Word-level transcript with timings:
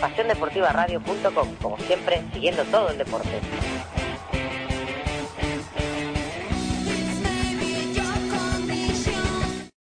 pasiondeportivaradio.com, 0.00 1.54
como 1.60 1.76
siempre, 1.78 2.22
siguiendo 2.32 2.64
todo 2.64 2.88
el 2.88 2.98
deporte. 2.98 3.40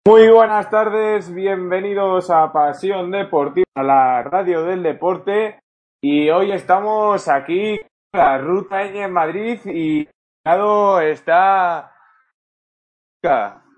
Muy 0.06 0.28
buenas 0.28 0.70
tardes, 0.70 1.32
bienvenidos 1.32 2.30
a 2.30 2.52
Pasión 2.52 3.10
Deportiva, 3.10 3.64
a 3.74 3.82
la 3.82 4.22
radio 4.22 4.62
del 4.64 4.82
deporte. 4.82 5.58
Y 6.02 6.28
hoy 6.28 6.52
estamos 6.52 7.26
aquí 7.28 7.80
en 7.80 7.80
la 8.12 8.36
Ruta 8.38 8.82
en 8.84 9.10
Madrid 9.10 9.58
y 9.64 10.06
lado 10.44 11.00
está. 11.00 11.90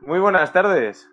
Muy 0.00 0.18
buenas 0.18 0.53
tardes. 0.53 1.08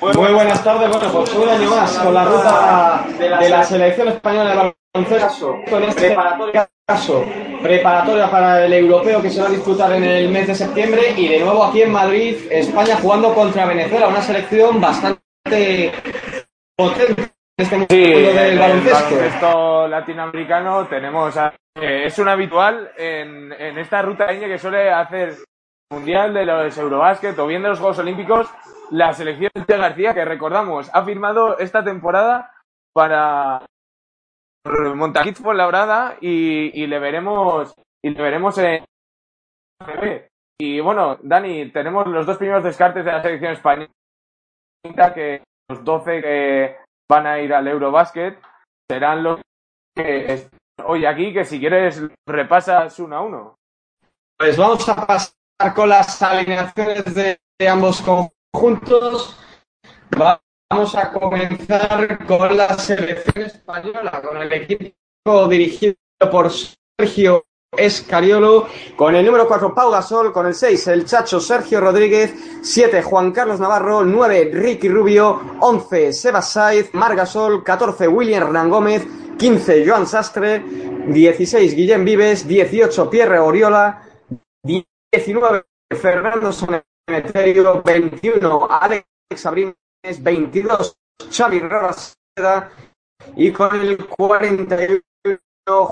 Muy 0.00 0.32
buenas 0.32 0.62
tardes, 0.62 0.88
bueno, 0.90 1.10
pues 1.12 1.34
un 1.34 1.48
año 1.48 1.70
más 1.70 1.98
con 1.98 2.12
la 2.14 2.24
ruta 2.24 3.04
de 3.18 3.48
la 3.48 3.62
selección 3.62 4.08
española 4.08 4.50
de 4.50 4.72
baloncesto, 4.94 5.56
con 5.70 5.82
este 5.84 6.16
caso 6.86 7.24
preparatoria 7.62 8.30
para 8.30 8.64
el 8.64 8.72
europeo 8.74 9.20
que 9.22 9.30
se 9.30 9.40
va 9.40 9.48
a 9.48 9.50
disputar 9.50 9.92
en 9.92 10.04
el 10.04 10.28
mes 10.28 10.46
de 10.48 10.54
septiembre 10.54 11.14
y 11.16 11.28
de 11.28 11.40
nuevo 11.40 11.64
aquí 11.64 11.82
en 11.82 11.90
Madrid, 11.92 12.36
España 12.50 12.96
jugando 13.00 13.34
contra 13.34 13.64
Venezuela, 13.66 14.08
una 14.08 14.22
selección 14.22 14.80
bastante 14.80 15.92
potente 16.76 17.22
en 17.22 17.30
este 17.56 17.76
mundo 17.76 17.86
Sí, 17.90 18.02
del 18.02 18.36
el 18.38 18.58
baloncesto. 18.58 19.04
baloncesto 19.16 19.88
latinoamericano 19.88 20.86
tenemos 20.86 21.36
a- 21.38 21.54
eh, 21.80 22.04
es 22.06 22.18
un 22.18 22.28
habitual 22.28 22.90
en, 22.96 23.52
en 23.52 23.78
esta 23.78 24.02
ruta 24.02 24.26
que 24.28 24.58
suele 24.58 24.90
hacer 24.90 25.34
mundial 25.90 26.34
de 26.34 26.44
los 26.44 26.76
Eurobásquet 26.78 27.38
o 27.38 27.46
bien 27.46 27.62
de 27.62 27.70
los 27.70 27.78
Juegos 27.78 27.98
Olímpicos 27.98 28.48
la 28.90 29.12
selección 29.12 29.50
de 29.54 29.76
García 29.76 30.14
que 30.14 30.24
recordamos 30.24 30.90
ha 30.92 31.04
firmado 31.04 31.58
esta 31.58 31.84
temporada 31.84 32.52
para 32.94 33.62
Montaquit 34.94 35.36
Fuenlabrada 35.36 36.16
y, 36.20 36.82
y 36.82 36.86
le 36.86 36.98
veremos 36.98 37.74
y 38.02 38.10
le 38.10 38.22
veremos 38.22 38.58
en 38.58 38.84
y 40.58 40.80
bueno 40.80 41.18
Dani 41.22 41.70
tenemos 41.70 42.06
los 42.06 42.26
dos 42.26 42.38
primeros 42.38 42.64
descartes 42.64 43.04
de 43.04 43.12
la 43.12 43.22
selección 43.22 43.52
española 43.52 43.90
que 45.14 45.42
los 45.68 45.84
12 45.84 46.20
que 46.22 46.76
van 47.10 47.26
a 47.26 47.40
ir 47.40 47.52
al 47.52 47.66
Eurobasket 47.68 48.40
serán 48.88 49.22
los 49.22 49.40
que 49.94 50.32
están 50.32 50.60
hoy 50.84 51.06
aquí, 51.06 51.32
que 51.32 51.44
si 51.44 51.58
quieres 51.58 52.02
repasas 52.26 52.98
uno 52.98 53.16
a 53.16 53.20
uno. 53.22 53.54
Pues 54.38 54.56
vamos 54.56 54.88
a 54.88 55.06
pasar 55.06 55.74
con 55.74 55.88
las 55.88 56.22
alineaciones 56.22 57.14
de, 57.14 57.38
de 57.58 57.68
ambos 57.68 58.02
conjuntos. 58.02 58.35
Va- 60.20 60.40
Vamos 60.68 60.96
a 60.96 61.12
comenzar 61.12 62.26
con 62.26 62.56
la 62.56 62.76
selección 62.76 63.44
española, 63.46 64.20
con 64.20 64.36
el 64.38 64.52
equipo 64.52 65.46
dirigido 65.48 65.94
por 66.28 66.50
Sergio 66.98 67.44
Escariolo, 67.76 68.66
con 68.96 69.14
el 69.14 69.24
número 69.24 69.46
4 69.46 69.72
Pau 69.72 69.92
Gasol, 69.92 70.32
con 70.32 70.44
el 70.46 70.54
6 70.54 70.88
el 70.88 71.04
Chacho 71.04 71.38
Sergio 71.38 71.80
Rodríguez, 71.80 72.34
7 72.62 73.00
Juan 73.02 73.30
Carlos 73.30 73.60
Navarro, 73.60 74.04
9 74.04 74.50
Ricky 74.52 74.88
Rubio, 74.88 75.40
11 75.60 76.12
Sebas 76.12 76.50
Saiz, 76.50 76.92
Mar 76.94 77.14
Gasol, 77.14 77.62
14 77.62 78.08
William 78.08 78.42
Hernán 78.48 78.68
Gómez, 78.68 79.06
15 79.38 79.86
Joan 79.86 80.08
Sastre, 80.08 80.64
16 81.06 81.76
Guillem 81.76 82.04
Vives, 82.04 82.44
18 82.48 83.08
Pierre 83.08 83.38
Oriola, 83.38 84.02
19 84.64 85.64
Fernando 85.92 86.52
Sonemeterio, 87.08 87.82
21 87.84 88.68
Alex 88.68 89.46
Abrines, 89.46 89.76
22 90.20 90.96
Xavi 91.30 91.60
Rabaseda 91.60 92.70
y 93.36 93.52
con 93.52 93.80
el 93.80 94.04
41 94.08 95.00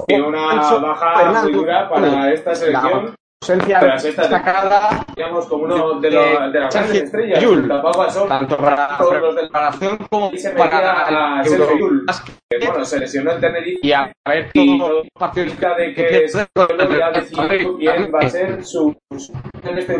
Y 0.09 0.15
una 0.15 0.47
baja 0.47 1.15
Fernando 1.15 1.43
muy 1.43 1.53
dura 1.53 1.89
para 1.89 2.33
esta 2.33 2.55
selección. 2.57 3.15
Ausencia 3.45 3.81
destacada 3.81 5.07
Digamos, 5.15 5.47
como 5.47 5.65
uno 5.65 6.01
de, 6.01 6.11
los- 6.11 6.53
de 6.53 6.61
las 6.61 6.73
Sergio 6.73 6.89
grandes 6.93 7.03
estrellas. 7.05 7.41
Yul. 7.43 7.69
Pau 7.69 7.93
Gasol, 8.03 8.29
tanto 8.29 8.57
para 8.57 8.99
todos 8.99 9.21
los 9.21 9.35
del 9.37 9.45
preparación 9.49 9.99
como 10.11 10.31
y 10.33 10.39
se 10.39 10.51
para 10.51 11.41
el 11.41 11.47
Sergio 11.49 11.79
Yul, 11.79 12.07
que 12.51 12.67
bueno, 12.67 12.85
se 12.85 12.99
lesionó 13.01 13.33
en 13.33 13.41
Tenerife. 13.41 13.81
y 13.83 13.93
a 13.93 14.13
ver 14.27 14.51
Y 14.55 14.79
todos 14.79 14.91
los 14.91 15.07
partidos 15.19 15.59
de 15.77 15.95
que 15.95 16.29
solo 16.29 16.99
ya 16.99 17.11
decidido 17.13 17.77
quién 17.79 18.13
va 18.15 18.19
a 18.21 18.29
ser 18.31 18.65
su, 18.65 18.97
su 19.19 19.33
en 19.63 19.79
este 19.79 19.99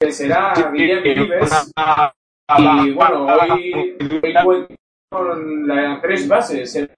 que 0.00 0.12
será 0.12 0.52
Guillermo 0.72 1.02
Vives. 1.04 1.72
Y 2.58 2.90
bueno, 2.92 3.26
hoy, 3.26 3.96
hoy 4.44 4.66
con 5.10 5.68
las 5.68 6.02
tres 6.02 6.26
bases: 6.28 6.74
el 6.76 6.90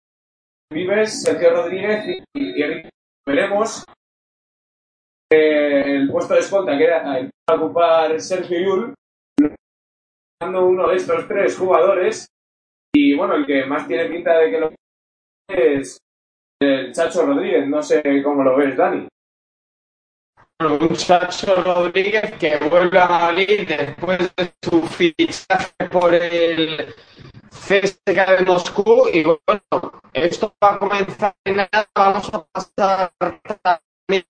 Vives, 0.73 1.23
Sergio 1.23 1.51
Rodríguez 1.51 2.05
y, 2.35 2.63
y. 2.63 2.89
Veremos 3.27 3.85
el 5.37 6.11
puesto 6.11 6.35
de 6.35 6.41
escolta 6.41 6.77
que 6.77 6.85
era 6.85 7.19
el 7.19 7.31
a 7.47 7.55
ocupar 7.55 8.21
Sergio 8.21 8.59
Yul, 8.59 8.95
uno 10.41 10.89
de 10.89 10.97
estos 10.97 11.27
tres 11.29 11.57
jugadores. 11.57 12.27
Y 12.95 13.15
bueno, 13.15 13.35
el 13.35 13.47
que 13.47 13.65
más 13.65 13.87
tiene 13.87 14.07
pinta 14.07 14.39
de 14.39 14.51
que 14.51 14.61
lo 14.61 14.71
es 15.49 15.99
el 16.61 16.93
Chacho 16.93 17.27
Rodríguez. 17.27 17.67
No 17.67 17.83
sé 17.83 18.03
cómo 18.23 18.43
lo 18.45 18.57
ves, 18.57 18.77
Dani. 18.77 19.09
un 20.61 20.95
Chacho 20.95 21.63
Rodríguez 21.63 22.33
que 22.39 22.57
vuelve 22.69 22.99
a 22.99 23.09
Madrid 23.09 23.69
después 23.69 24.35
de 24.37 24.53
su 24.63 24.83
fichaje 24.83 25.89
por 25.91 26.15
el 26.15 26.95
CSKA 27.51 28.37
de 28.37 28.45
Moscú 28.45 29.09
y 29.13 29.23
bueno, 29.23 30.01
esto 30.13 30.55
va 30.63 30.75
a 30.75 30.79
comenzar 30.79 31.35
en 31.45 31.57
nada, 31.57 31.89
vamos 31.95 32.31
a 32.33 32.45
pasar 32.45 33.13
también 33.63 34.25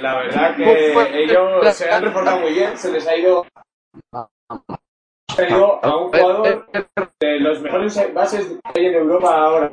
la 0.00 0.16
verdad 0.16 0.56
que 0.56 0.92
ellos 1.24 1.74
se 1.76 1.90
han 1.90 2.02
reforzado 2.02 2.40
muy 2.40 2.52
bien. 2.52 2.76
Se 2.76 2.92
les 2.92 3.06
ha 3.06 3.16
ido, 3.16 3.46
a 4.12 5.96
un 5.96 6.08
jugador 6.08 6.66
de 7.20 7.40
los 7.40 7.60
mejores 7.60 8.14
bases 8.14 8.46
que 8.74 8.80
hay 8.80 8.86
en 8.86 8.94
Europa 8.94 9.34
ahora. 9.34 9.72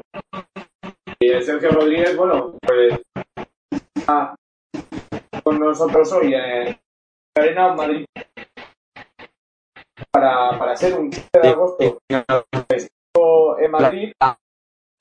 Y 1.19 1.41
Sergio 1.41 1.72
Rodríguez, 1.72 2.16
bueno, 2.16 2.56
pues 2.62 3.01
está 3.96 4.36
con 5.44 5.59
nosotros 5.59 6.12
hoy 6.13 6.34
en 6.34 6.80
Arena 7.36 7.74
Madrid 7.74 8.06
para, 10.12 10.58
para 10.58 10.76
ser 10.76 11.00
un 11.00 11.10
15 11.10 11.30
de 11.42 11.50
agosto 11.50 12.00
en 13.60 13.72
Madrid. 13.72 14.12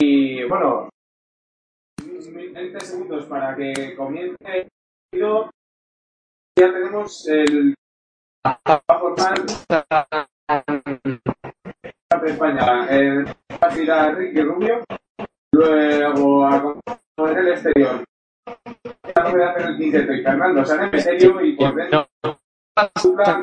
Y 0.00 0.44
bueno, 0.44 0.88
20 2.52 2.80
segundos 2.80 3.26
para 3.26 3.56
que 3.56 3.94
comience 3.96 4.36
el 4.42 4.68
partido. 5.10 5.50
Ya 6.58 6.72
tenemos 6.72 7.28
el 7.28 7.74
a 8.44 8.98
formar 8.98 9.44
de 12.22 12.30
España. 12.30 12.86
El 12.90 13.24
va 13.26 14.02
a 14.02 14.10
Ricky 14.12 14.42
Rubio, 14.42 14.84
luego 15.52 16.46
a 16.46 16.74
en 17.18 17.38
el 17.38 17.48
exterior. 17.48 18.04
La 19.14 19.22
novedad 19.24 19.60
en 19.60 19.66
el 19.68 19.76
quinteto 19.76 20.12
y 20.12 20.22
Fernando 20.22 20.64
Sanemeterio 20.64 21.44
y 21.44 21.56
por 21.56 21.74
dentro 21.74 22.08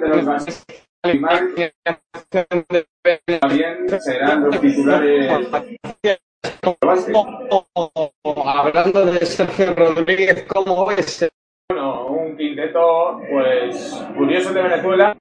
de 0.01 0.07
los 0.07 0.25
bases. 0.25 0.65
Y 1.13 1.19
Marc 1.19 1.73
también 3.41 3.87
serán 3.99 4.43
los 4.43 4.59
titulares. 4.59 5.31
Hablando 8.45 9.05
de 9.05 9.25
Sergio 9.25 9.73
Rodríguez, 9.75 10.45
¿cómo 10.47 10.85
ves? 10.87 11.29
Bueno, 11.69 12.07
un 12.07 12.37
quinteto, 12.37 13.21
pues, 13.29 14.03
curioso 14.15 14.53
de 14.53 14.61
Venezuela. 14.61 15.17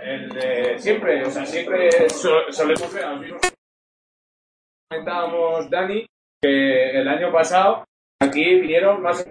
El 0.00 0.28
de 0.30 0.78
siempre, 0.78 1.24
o 1.24 1.30
sea, 1.30 1.44
siempre 1.44 1.90
so- 2.10 2.50
solemos 2.50 2.92
ver 2.92 3.04
a 3.04 3.12
los 3.12 3.20
mismos. 3.20 3.40
Comentábamos, 4.90 5.70
Dani, 5.70 6.06
que 6.42 6.90
el 7.00 7.08
año 7.08 7.32
pasado 7.32 7.84
aquí 8.22 8.60
vinieron 8.60 9.02
más 9.02 9.28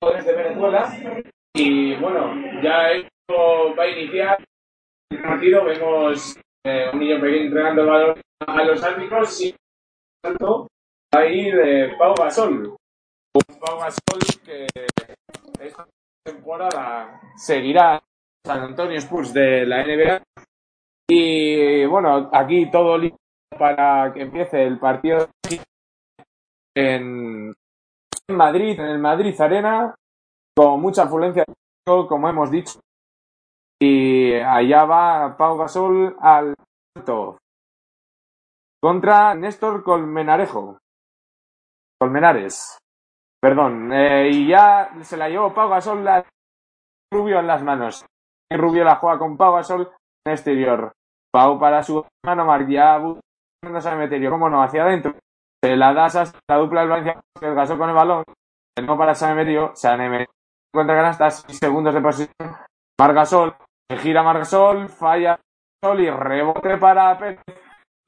jugadores 0.00 0.26
de 0.26 0.34
Venezuela 0.34 1.22
y 1.54 1.94
bueno, 1.96 2.34
ya 2.62 2.90
esto 2.92 3.08
va 3.30 3.82
a 3.84 3.88
iniciar 3.88 4.44
el 5.10 5.22
partido. 5.22 5.64
Vemos 5.64 6.36
eh, 6.64 6.90
un 6.92 7.00
niño 7.00 7.20
pequeño 7.20 7.44
entregando 7.46 7.82
el 7.82 7.88
balón 7.88 8.20
a 8.46 8.64
los 8.64 8.82
árbitros 8.82 9.40
y 9.40 9.54
tanto 10.22 10.68
va 11.14 11.20
a 11.20 11.26
ir 11.26 11.54
eh, 11.58 11.96
Pau 11.98 12.14
Gasol. 12.14 12.76
Pau 13.60 13.78
Gasol 13.78 14.42
que 14.44 14.66
esta 15.60 15.86
temporada 16.24 17.20
seguirá 17.36 18.02
San 18.44 18.60
Antonio 18.60 18.98
Spurs 18.98 19.32
de 19.32 19.66
la 19.66 19.84
NBA. 19.84 20.22
Y 21.08 21.84
bueno, 21.86 22.30
aquí 22.32 22.70
todo 22.70 22.96
listo 22.98 23.18
para 23.58 24.12
que 24.12 24.22
empiece 24.22 24.64
el 24.64 24.78
partido 24.78 25.28
en, 26.74 27.54
Madrid, 28.28 28.80
en 28.80 28.86
el 28.86 28.98
Madrid 28.98 29.38
Arena, 29.40 29.94
con 30.56 30.80
mucha 30.80 31.04
afluencia, 31.04 31.44
como 31.84 32.28
hemos 32.28 32.50
dicho. 32.50 32.80
Y 33.84 34.34
allá 34.34 34.84
va 34.84 35.36
Pau 35.36 35.58
Gasol 35.58 36.16
al 36.20 36.54
contra 38.80 39.34
Néstor 39.34 39.82
Colmenarejo. 39.82 40.78
Colmenares. 42.00 42.78
Perdón. 43.40 43.92
Eh, 43.92 44.28
y 44.30 44.46
ya 44.46 44.92
se 45.00 45.16
la 45.16 45.28
llevó 45.28 45.52
Pau 45.52 45.68
Gasol 45.68 46.04
la 46.04 46.24
Rubio 47.12 47.40
en 47.40 47.48
las 47.48 47.64
manos. 47.64 48.06
Rubio 48.52 48.84
la 48.84 48.94
juega 48.94 49.18
con 49.18 49.36
Pau 49.36 49.54
Gasol 49.54 49.90
en 50.24 50.32
exterior. 50.32 50.92
Pau 51.32 51.58
para 51.58 51.82
su 51.82 52.06
mano 52.24 52.44
Marc 52.44 52.68
ya 52.68 53.00
no 53.00 53.80
sabe 53.80 54.06
meter 54.06 54.30
cómo 54.30 54.48
no, 54.48 54.62
hacia 54.62 54.84
adentro. 54.84 55.16
Se 55.60 55.74
la 55.74 55.92
das 55.92 56.14
hasta 56.14 56.38
la 56.48 56.58
dupla 56.58 56.82
del 56.82 56.90
Valencia, 56.90 57.20
el 57.40 57.54
Gasol 57.56 57.78
con 57.78 57.88
el 57.88 57.96
balón. 57.96 58.24
No 58.80 58.96
para 58.96 59.16
San 59.16 59.32
Emeterio, 59.32 59.72
San 59.74 60.00
Emeterio 60.00 60.32
encuentra 60.72 60.96
canastas, 60.96 61.44
segundos 61.48 61.94
de 61.94 62.00
posición. 62.00 62.56
Margasol, 63.00 63.56
gira 63.96 64.22
Margasol, 64.22 64.88
falla 64.88 65.38
Sol 65.84 66.00
y 66.00 66.08
rebote 66.08 66.76
para 66.78 67.18
Pérez. 67.18 67.40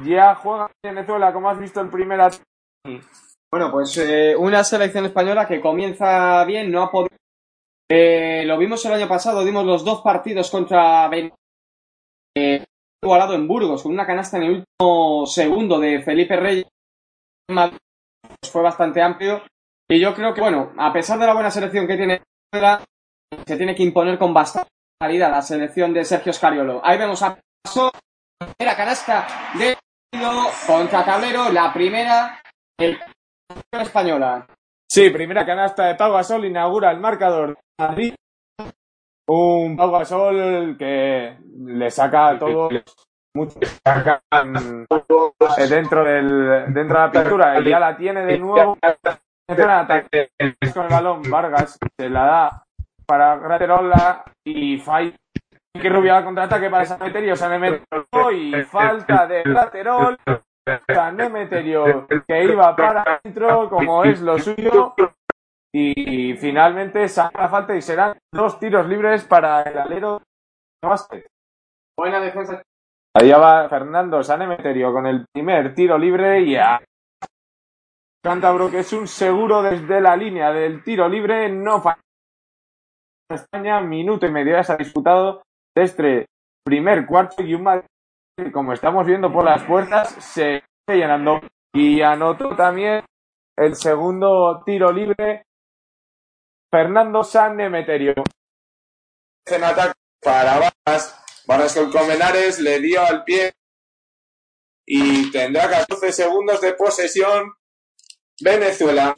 Ya 0.05 0.35
juega 0.37 0.71
Venezuela, 0.85 1.33
como 1.33 1.51
has 1.51 1.59
visto 1.59 1.81
el 1.81 1.89
primer 1.89 2.21
Bueno, 3.53 3.71
pues 3.73 3.97
eh, 3.99 4.37
una 4.37 4.63
selección 4.63 5.07
española 5.07 5.49
que 5.49 5.61
comienza 5.61 6.45
bien, 6.45 6.71
no 6.71 6.83
ha 6.83 6.91
podido. 6.91 7.17
Eh, 7.91 8.45
lo 8.47 8.57
vimos 8.59 8.85
el 8.85 8.93
año 8.93 9.09
pasado, 9.09 9.45
dimos 9.45 9.65
los 9.65 9.85
dos 9.85 10.03
partidos 10.03 10.51
contra 10.51 11.09
Venezuela. 11.09 11.37
Eh, 12.37 12.65
igualado 13.03 13.35
en 13.35 13.49
Burgos, 13.49 13.83
con 13.83 13.93
una 13.93 14.07
canasta 14.07 14.37
en 14.37 14.43
el 14.45 14.51
último 14.51 15.27
segundo 15.27 15.81
de 15.81 16.01
Felipe 16.03 16.37
Reyes. 16.37 16.67
Fue 18.51 18.63
bastante 18.63 19.03
amplio. 19.03 19.43
Y 19.89 20.01
yo 20.01 20.15
creo 20.15 20.33
que, 20.33 20.41
bueno, 20.41 20.73
a 20.79 20.93
pesar 20.93 21.19
de 21.19 21.27
la 21.27 21.35
buena 21.35 21.51
selección 21.51 21.87
que 21.87 21.97
tiene, 21.97 22.23
se 23.47 23.57
tiene 23.57 23.75
que 23.75 23.83
imponer 23.83 24.19
con 24.19 24.33
bastante 24.33 24.74
calidad 24.99 25.31
la 25.31 25.43
selección 25.43 25.93
de 25.93 26.05
Sergio 26.05 26.33
Scariolo. 26.33 26.81
Ahí 26.85 26.99
vemos 26.99 27.23
a 27.23 27.39
Paso, 27.63 27.91
primera 28.39 28.77
canasta 28.77 29.27
de 29.59 29.77
contra 30.67 31.05
Tablero, 31.05 31.51
la 31.51 31.73
primera 31.73 32.41
el 32.79 32.99
española. 33.73 34.47
Sí, 34.89 35.11
primera 35.11 35.45
canasta 35.45 35.87
de 35.87 35.95
Pau 35.95 36.13
Gasol 36.13 36.45
inaugura 36.45 36.91
el 36.91 37.01
marcador 37.01 37.59
Madrid. 37.79 38.15
Un 39.27 39.77
Pau 39.77 39.91
Gasol 39.91 40.77
que 40.79 41.39
le 41.65 41.91
saca 41.91 42.39
todo 42.39 42.69
mucho 43.35 43.59
dentro 45.69 46.05
del 46.05 46.73
dentro 46.73 47.01
de 47.01 47.07
la 47.07 47.11
pintura 47.11 47.61
y 47.61 47.69
ya 47.69 47.81
la 47.81 47.97
tiene 47.97 48.25
de 48.27 48.39
nuevo 48.39 48.79
con 50.75 50.85
el 50.85 50.91
balón 50.91 51.23
Vargas 51.29 51.79
se 51.99 52.09
la 52.09 52.25
da 52.25 52.64
para 53.07 53.37
Graterola 53.37 54.25
y 54.45 54.79
falla 54.79 55.15
que 55.73 55.89
Rubio 55.89 56.15
al 56.15 56.25
contraataque 56.25 56.71
para 56.71 56.85
San 56.85 57.03
Emeterio, 57.03 57.37
San 57.37 57.53
Emeterio 57.53 58.31
y 58.33 58.63
falta 58.63 59.27
de 59.27 59.43
Graterol, 59.43 60.17
San 60.87 61.21
Emeterio 61.21 62.07
que 62.27 62.45
iba 62.45 62.75
para 62.77 63.03
adentro 63.03 63.69
como 63.69 64.05
es 64.05 64.21
lo 64.21 64.39
suyo 64.39 64.95
y 65.75 66.35
finalmente 66.35 67.09
saca 67.09 67.43
la 67.43 67.49
falta 67.49 67.75
y 67.75 67.83
serán 67.83 68.17
dos 68.33 68.59
tiros 68.61 68.87
libres 68.87 69.25
para 69.25 69.63
el 69.63 69.79
alero 69.79 70.23
Buena 71.99 72.21
defensa. 72.21 72.63
Allá 73.17 73.39
va 73.39 73.69
Fernando 73.69 74.23
San 74.23 74.43
Emeterio 74.43 74.93
con 74.93 75.07
el 75.07 75.27
primer 75.33 75.75
tiro 75.75 75.97
libre 75.99 76.41
y 76.43 76.57
a 76.57 76.81
Cántabro 78.23 78.71
que 78.71 78.81
es 78.81 78.93
un 78.93 79.07
seguro 79.07 79.63
desde 79.63 80.01
la 80.01 80.17
línea 80.17 80.53
del 80.53 80.83
tiro 80.83 81.09
libre, 81.09 81.51
no 81.51 81.81
falla. 81.81 82.04
España, 83.31 83.81
minuto 83.81 84.27
y 84.27 84.31
medio 84.31 84.57
ya 84.57 84.65
se 84.65 84.73
ha 84.73 84.77
disputado 84.77 85.43
este 85.75 86.27
primer 86.65 87.07
cuarto 87.07 87.43
y 87.43 87.55
un 87.55 87.63
Madrid, 87.63 87.87
como 88.53 88.73
estamos 88.73 89.07
viendo 89.07 89.33
por 89.33 89.45
las 89.45 89.63
puertas, 89.65 90.09
se 90.09 90.63
llenando. 90.89 91.41
Y 91.73 92.03
anotó 92.03 92.55
también 92.55 93.05
el 93.57 93.75
segundo 93.75 94.63
tiro 94.65 94.93
libre 94.93 95.45
Fernando 96.71 97.25
San 97.25 97.59
Emeterio. 97.61 98.15
En 99.47 99.65
ataque 99.65 99.95
para 100.23 100.59
Vargas. 100.59 101.21
Vargas 101.47 101.75
con 101.75 101.91
Comenares 101.91 102.59
le 102.59 102.81
dio 102.81 103.03
al 103.03 103.23
pie 103.25 103.53
y 104.87 105.31
tendrá 105.31 105.69
14 105.69 106.13
segundos 106.13 106.61
de 106.61 106.73
posesión 106.75 107.53
Venezuela. 108.41 109.15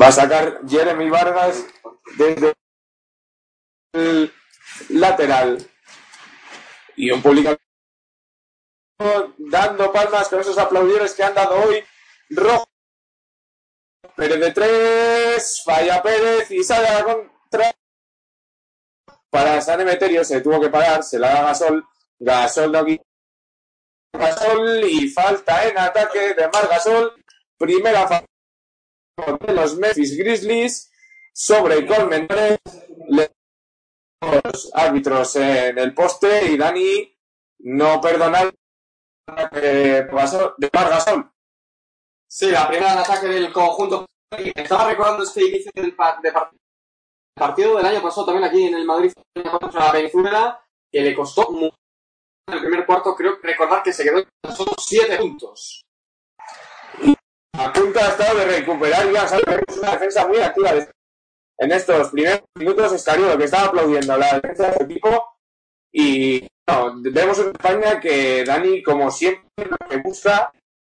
Va 0.00 0.08
a 0.08 0.12
sacar 0.12 0.60
Jeremy 0.68 1.08
Vargas 1.08 1.64
desde 2.16 2.54
lateral. 4.88 5.64
Y 6.96 7.10
un 7.10 7.22
público 7.22 7.56
dando 9.38 9.92
palmas 9.92 10.28
con 10.28 10.40
esos 10.40 10.58
aplaudidores 10.58 11.14
que 11.14 11.22
han 11.22 11.34
dado 11.34 11.62
hoy. 11.62 11.84
Rojo. 12.30 12.68
Pérez 14.16 14.40
de 14.40 14.52
tres. 14.52 15.62
Falla 15.64 16.02
Pérez 16.02 16.50
y 16.50 16.64
sale 16.64 16.88
a 16.88 16.94
la 16.94 17.04
contra. 17.04 17.72
Para 19.30 19.60
San 19.60 19.80
Emeterio 19.80 20.24
se 20.24 20.40
tuvo 20.40 20.60
que 20.60 20.70
parar. 20.70 21.04
Se 21.04 21.18
la 21.18 21.34
da 21.34 21.42
Gasol. 21.42 21.86
Gasol 22.18 22.72
de 22.72 22.78
aquí. 22.78 23.00
Gasol 24.12 24.84
y 24.84 25.08
falta 25.10 25.68
en 25.68 25.78
ataque 25.78 26.34
de 26.34 26.48
Mar 26.48 26.66
Gasol. 26.68 27.14
Primera 27.58 28.08
falta 28.08 28.35
de 29.16 29.52
los 29.54 29.76
Memphis 29.76 30.16
Grizzlies 30.18 30.92
sobre 31.32 31.86
Colmen 31.86 32.28
los 34.20 34.70
árbitros 34.74 35.36
en 35.36 35.78
el 35.78 35.94
poste 35.94 36.46
y 36.46 36.58
Dani 36.58 37.18
no 37.60 38.00
perdona 38.00 38.50
que 39.50 40.06
pasó 40.10 40.54
de 40.58 40.68
Margasol. 40.72 41.30
Sí, 42.28 42.50
la 42.50 42.68
primera 42.68 42.92
en 42.92 42.98
ataque 42.98 43.26
del 43.28 43.52
conjunto. 43.52 44.06
Estaba 44.30 44.88
recordando 44.88 45.22
este 45.22 45.46
inicio 45.46 45.70
del 45.74 45.94
partido 45.94 47.76
del 47.76 47.86
año 47.86 48.02
pasado 48.02 48.26
también 48.26 48.44
aquí 48.44 48.64
en 48.64 48.74
el 48.74 48.84
Madrid 48.84 49.12
contra 49.50 49.92
Venezuela, 49.92 50.60
que 50.90 51.00
le 51.00 51.14
costó 51.14 51.50
mucho 51.52 51.76
en 52.48 52.54
el 52.54 52.60
primer 52.60 52.84
cuarto, 52.84 53.14
creo 53.14 53.38
recordar 53.42 53.82
que 53.82 53.92
se 53.92 54.04
quedó 54.04 54.22
solo 54.54 54.72
7 54.78 55.16
puntos. 55.18 55.85
A 57.58 57.72
punto 57.72 57.98
ha 57.98 58.08
estado 58.08 58.38
de 58.38 58.46
recuperar 58.46 59.06
y 59.06 59.16
a 59.16 59.24
una 59.24 59.92
defensa 59.92 60.26
muy 60.26 60.38
activa 60.38 60.72
en 61.58 61.72
estos 61.72 62.10
primeros 62.10 62.42
minutos 62.54 63.06
lo 63.16 63.38
que 63.38 63.44
estaba 63.44 63.68
aplaudiendo 63.68 64.16
la 64.16 64.34
defensa 64.34 64.70
del 64.70 64.90
equipo 64.90 65.38
y 65.92 66.46
vemos 67.10 67.38
en 67.38 67.48
España 67.48 68.00
que 68.00 68.44
Dani, 68.44 68.82
como 68.82 69.10
siempre, 69.10 69.48
lo 69.56 69.76
que 69.88 69.96
busca 69.98 70.52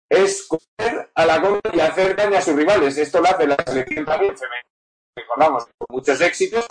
es 0.10 0.48
coger 0.48 1.12
a 1.14 1.26
la 1.26 1.42
contra 1.42 1.76
y 1.76 1.80
hacer 1.80 2.16
daño 2.16 2.38
a 2.38 2.42
sus 2.42 2.56
rivales. 2.56 2.98
Esto 2.98 3.20
lo 3.20 3.28
hace 3.28 3.48
la 3.48 3.58
selección 3.66 4.06
también 4.06 4.36
recordamos, 5.16 5.66
con 5.78 5.88
muchos 5.90 6.20
éxitos. 6.22 6.66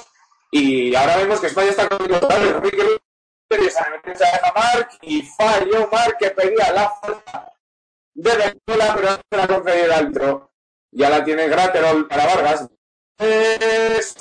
Y 0.50 0.94
ahora 0.94 1.18
vemos 1.18 1.40
que 1.40 1.48
España 1.48 1.70
está 1.70 1.88
con 1.88 2.08
los 2.08 2.22
a 2.22 2.38
Marc 4.54 4.98
y 5.02 5.22
falló 5.22 5.88
Marc 5.90 6.18
que 6.18 6.30
pedía 6.30 6.72
la 6.72 6.90
falta 7.00 7.52
de 8.14 8.30
Venezuela, 8.30 8.94
pero 8.94 9.08
no 9.30 9.38
la 9.38 9.48
concedió 9.48 9.84
el 9.84 9.92
altro. 9.92 10.50
Ya 10.90 11.10
la 11.10 11.24
tiene 11.24 11.48
Graterol 11.48 12.06
para 12.08 12.26
Vargas. 12.26 12.68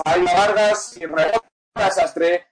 Falla 0.03 0.33
Vargas 0.33 0.97
y 0.97 1.05
rebota 1.05 1.91
Sastre. 1.91 2.47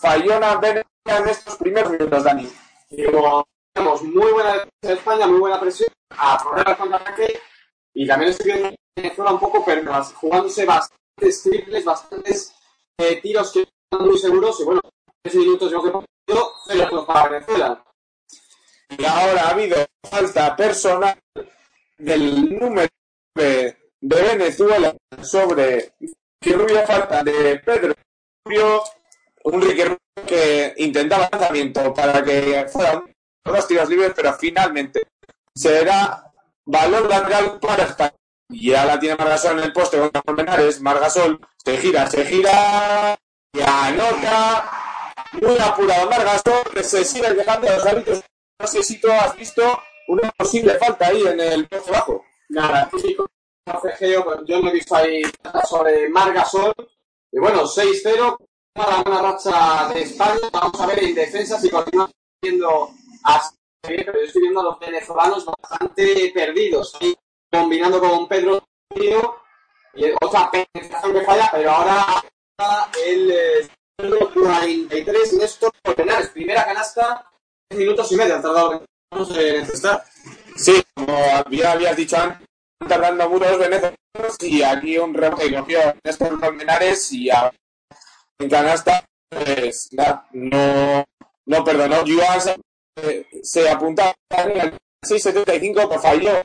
Fallona 0.00 0.56
Venezuela 0.56 0.84
en 1.06 1.28
estos 1.28 1.56
primeros 1.56 1.92
minutos, 1.92 2.24
Dani. 2.24 2.48
tenemos 2.88 4.02
muy 4.02 4.32
buena 4.32 4.52
defensa 4.52 4.70
de 4.82 4.92
España, 4.94 5.26
muy 5.26 5.40
buena 5.40 5.60
presión, 5.60 5.88
a 6.10 6.38
correr 6.42 6.68
al 6.68 6.76
contraataque 6.76 7.40
y 7.94 8.06
también 8.06 8.30
estoy 8.32 8.52
viendo 8.52 8.76
Venezuela 8.96 9.32
un 9.32 9.40
poco, 9.40 9.64
pero 9.64 10.04
jugándose 10.04 10.66
bastantes 10.66 11.42
triples, 11.42 11.84
bastantes 11.84 12.54
eh, 12.98 13.20
tiros 13.22 13.52
que 13.52 13.60
están 13.62 14.06
muy 14.06 14.18
seguros 14.18 14.60
y 14.60 14.64
bueno, 14.64 14.80
3 15.22 15.34
minutos 15.36 15.70
yo 15.70 15.82
que 15.82 15.90
partido, 15.90 16.52
cero 16.66 17.04
para 17.06 17.28
Venezuela. 17.28 17.84
Y 18.98 19.04
ahora 19.04 19.42
ha 19.42 19.50
habido 19.50 19.86
falta 20.08 20.56
personal 20.56 21.18
del 21.98 22.58
número 22.58 22.88
de 23.34 23.76
Venezuela 24.00 24.94
sobre 25.22 25.92
que 26.40 26.52
Rubio 26.52 26.86
falta 26.86 27.22
de 27.22 27.58
Pedro 27.58 27.94
Rubio, 28.44 28.82
un 29.44 29.60
Rubio 29.60 29.98
que 30.26 30.74
intentaba 30.78 31.28
lanzamiento 31.30 31.92
para 31.92 32.22
que 32.24 32.66
fueran 32.72 33.14
dos 33.44 33.66
tiros 33.66 33.88
libres, 33.88 34.12
pero 34.14 34.32
finalmente 34.34 35.02
será 35.54 36.30
balón 36.64 37.08
lateral 37.08 37.58
para 37.60 37.84
España. 37.84 38.14
Ya 38.48 38.84
la 38.84 38.98
tiene 38.98 39.16
Margasol 39.16 39.58
en 39.58 39.64
el 39.64 39.72
poste 39.72 39.98
contra 39.98 40.22
Colmenares. 40.22 40.80
Margasol 40.80 41.38
se 41.64 41.76
gira, 41.78 42.10
se 42.10 42.24
gira 42.24 43.16
y 43.52 43.60
anota. 43.60 44.70
Muy 45.40 45.58
apurado 45.58 46.10
Margasol 46.10 46.64
que 46.74 46.82
se 46.82 47.04
sigue 47.04 47.32
dejando 47.32 47.68
los 47.70 47.86
hábitos. 47.86 48.24
No 48.60 48.66
sé 48.66 48.82
si 48.82 49.00
tú 49.00 49.10
has 49.10 49.34
visto 49.36 49.62
una 50.08 50.30
posible 50.32 50.74
falta 50.74 51.06
ahí 51.06 51.26
en 51.26 51.40
el 51.40 51.66
poste 51.66 51.90
bajo. 51.90 52.24
Nada, 52.50 52.90
físico, 52.90 53.26
yo 54.44 54.60
no 54.60 54.68
he 54.68 54.72
visto 54.72 54.94
ahí 54.94 55.22
sobre 55.66 56.10
Margasol. 56.10 56.74
Y 57.32 57.38
bueno, 57.38 57.62
6-0 57.62 58.36
para 58.74 59.00
una 59.00 59.22
racha 59.22 59.88
de 59.94 60.02
España. 60.02 60.40
Vamos 60.52 60.78
a 60.80 60.86
ver 60.86 61.04
en 61.04 61.14
defensa 61.14 61.58
si 61.58 61.70
continúa 61.70 62.10
siendo 62.42 62.90
así. 63.24 63.56
Pero 63.82 64.12
yo 64.12 64.26
estoy 64.26 64.42
viendo 64.42 64.60
a 64.60 64.64
los 64.64 64.78
venezolanos 64.78 65.46
bastante 65.46 66.30
perdidos, 66.34 66.98
combinando 67.50 67.98
con 67.98 68.28
Pedro 68.28 68.62
y 68.94 69.14
otra 70.20 70.50
penetración 70.50 71.14
que 71.14 71.22
falla, 71.22 71.48
pero 71.50 71.70
ahora 71.70 72.22
el 73.06 73.70
43 74.34 75.32
Néstor 75.32 75.72
Penares, 75.96 76.28
primera 76.28 76.62
canasta, 76.66 77.24
10 77.24 77.39
minutos 77.70 78.12
y 78.12 78.16
medio 78.16 78.36
han 78.36 78.42
tardado 78.42 78.84
en 79.12 79.62
estar. 79.62 80.04
Sí, 80.56 80.82
como 80.94 81.16
ya 81.50 81.72
habías 81.72 81.96
dicho 81.96 82.16
antes, 82.16 82.46
tardando 82.86 83.28
muchos 83.28 83.58
venezolanos 83.58 83.96
y 84.40 84.62
aquí 84.62 84.98
un 84.98 85.14
rebote 85.14 85.46
y 85.46 85.54
cogió 85.54 85.80
Néstor 86.04 86.40
Colmenares 86.40 87.12
y 87.12 87.30
a, 87.30 87.52
en 88.38 88.50
canasta 88.50 89.04
pues, 89.28 89.88
no, 90.32 91.04
no 91.46 91.64
perdonó. 91.64 92.04
Joan 92.06 92.40
se, 92.40 93.26
se 93.42 93.70
apuntaba 93.70 94.14
en 94.30 94.60
el 94.60 94.78
6.75 95.06 95.88
por 95.88 96.00
fallo 96.00 96.42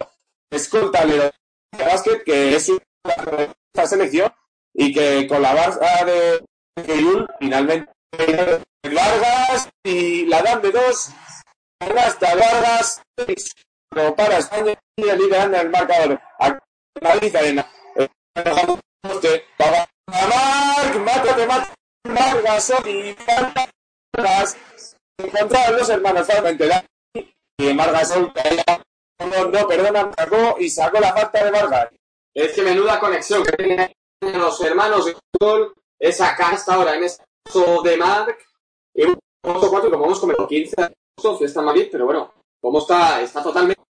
escolta 0.51 1.05
de 1.05 1.31
básquet 1.71 2.23
que 2.23 2.55
es 2.55 2.69
esta 2.69 3.87
selección 3.87 4.31
y 4.73 4.93
que 4.93 5.27
con 5.27 5.41
la 5.41 5.53
barra 5.53 6.05
de 6.05 6.45
finalmente 7.39 7.91
Vargas 8.93 9.69
y 9.83 10.25
la 10.25 10.41
dan 10.41 10.61
de 10.61 10.71
dos. 10.71 11.09
Hasta 11.79 12.35
Vargas 12.35 13.01
para 14.15 14.37
España 14.37 14.73
y 14.95 15.03
liderando 15.03 15.57
el 15.57 15.69
marcador. 15.69 16.19
A 16.39 16.59
Madrid 17.01 17.35
Arena. 17.35 17.69
Marc, 20.07 20.95
mátate, 20.97 21.47
mátate 21.47 21.73
Vargas 22.05 22.73
y 22.85 23.15
Vargas. 24.13 24.57
Encontraron 25.17 25.79
los 25.79 25.89
hermanos 25.89 26.27
Falmente 26.27 26.69
y 27.57 27.73
Margasol 27.73 28.33
no, 29.17 29.45
no, 29.45 29.67
perdona, 29.67 30.11
sacó 30.17 30.57
y 30.59 30.69
sacó 30.69 30.99
la 30.99 31.13
falta 31.13 31.43
de 31.43 31.51
Vargas. 31.51 31.89
Es 32.33 32.53
que 32.53 32.61
menuda 32.63 32.99
conexión 32.99 33.43
que 33.43 33.53
tienen 33.53 33.91
los 34.21 34.59
hermanos 34.61 35.05
de 35.05 35.15
fútbol, 35.15 35.73
esa 35.97 36.35
casta 36.35 36.73
ahora 36.73 36.95
en 36.95 37.05
ese 37.05 37.23
de 37.83 37.97
Marc. 37.97 38.45
Y 38.95 39.03
un 39.03 39.19
4 39.41 39.69
como 39.91 40.05
hemos 40.05 40.19
comentado, 40.19 40.47
15 40.47 40.81
años, 40.81 41.41
está 41.41 41.59
en 41.59 41.65
Madrid, 41.65 41.87
pero 41.91 42.05
bueno, 42.05 42.33
como 42.61 42.79
está, 42.79 43.21
está 43.21 43.43
totalmente. 43.43 43.83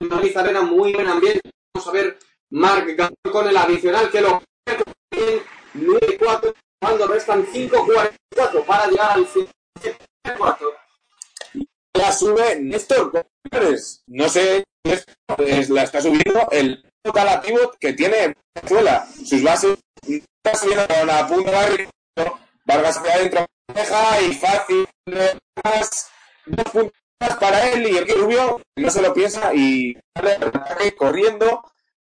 Madrid 0.00 0.36
Arena, 0.36 0.62
muy 0.62 0.92
buen 0.92 1.06
ambiente. 1.08 1.50
Vamos 1.74 1.88
a 1.88 1.92
ver 1.92 2.18
Marc 2.50 3.14
con 3.30 3.48
el 3.48 3.56
adicional 3.56 4.10
que 4.10 4.20
lo 4.20 4.42
9-4, 5.74 6.54
cuando 6.80 7.06
restan 7.06 7.46
5-44 7.46 8.64
para 8.66 8.86
llegar 8.88 9.12
al 9.12 9.26
4. 10.36 10.72
La 11.94 12.12
sube 12.12 12.60
Néstor 12.60 13.26
No 14.08 14.28
sé, 14.28 14.64
la 15.68 15.82
está 15.82 16.00
subiendo 16.00 16.48
el 16.50 16.84
la 17.04 17.40
pivot 17.40 17.76
que 17.78 17.92
tiene 17.92 18.34
Venezuela. 18.54 19.06
Sus 19.24 19.42
bases 19.42 19.78
está 20.06 20.58
subiendo 20.58 20.86
con 20.86 21.06
la 21.06 21.26
punta 21.26 21.68
de 21.68 21.88
Vargas 22.64 22.98
hacia 22.98 23.14
adentro, 23.14 23.46
deja 23.74 24.20
y 24.20 24.34
fácil. 24.34 24.88
Dos 26.46 26.64
puntas 26.72 27.36
para 27.38 27.70
él 27.70 27.86
y 27.88 27.96
el 27.96 28.06
que 28.06 28.14
Rubio 28.14 28.60
no 28.76 28.90
se 28.90 29.02
lo 29.02 29.14
piensa 29.14 29.54
y 29.54 29.96
sale 30.14 30.94
corriendo. 30.96 31.62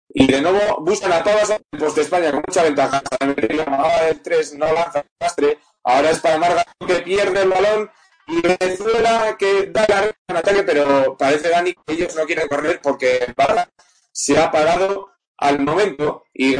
Y 0.08 0.30
de 0.30 0.40
nuevo 0.40 0.80
buscan 0.80 1.12
a 1.12 1.24
todos 1.24 1.50
el 1.50 1.78
post 1.78 1.96
de 1.96 2.02
España 2.02 2.30
con 2.30 2.42
mucha 2.46 2.62
ventaja. 2.62 3.02
El 3.20 4.22
3 4.22 4.54
no 4.54 4.72
lanza 4.72 5.04
castre. 5.18 5.58
Ahora 5.82 6.10
es 6.10 6.20
para 6.20 6.38
Marga 6.38 6.64
que 6.86 6.96
pierde 6.96 7.42
el 7.42 7.48
balón. 7.48 7.90
Y 8.26 8.40
Venezuela 8.40 9.36
que 9.38 9.66
da 9.66 9.84
la 9.88 10.10
en 10.28 10.36
ataque, 10.36 10.62
pero 10.62 11.16
parece 11.16 11.50
Dani 11.50 11.74
que 11.74 11.92
ellos 11.92 12.14
no 12.16 12.24
quieren 12.24 12.48
correr 12.48 12.80
porque 12.82 13.32
Vargas 13.36 13.68
se 14.12 14.38
ha 14.38 14.50
parado 14.50 15.13
al 15.38 15.60
momento 15.60 16.24
y 16.32 16.56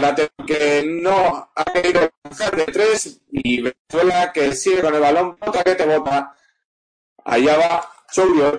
que 0.47 0.85
no 0.85 1.51
ha 1.55 1.65
querido 1.65 2.11
lanzar 2.25 2.57
de 2.57 2.65
tres 2.67 3.21
y 3.31 3.63
Venezuela 3.63 4.33
que 4.33 4.55
sigue 4.55 4.83
con 4.83 4.95
el 4.95 5.01
balón, 5.01 5.37
bota 5.41 5.63
que 5.63 5.75
te 5.75 5.87
bota. 5.87 6.35
Allá 7.25 7.57
va 7.57 7.91
Cholio, 8.13 8.59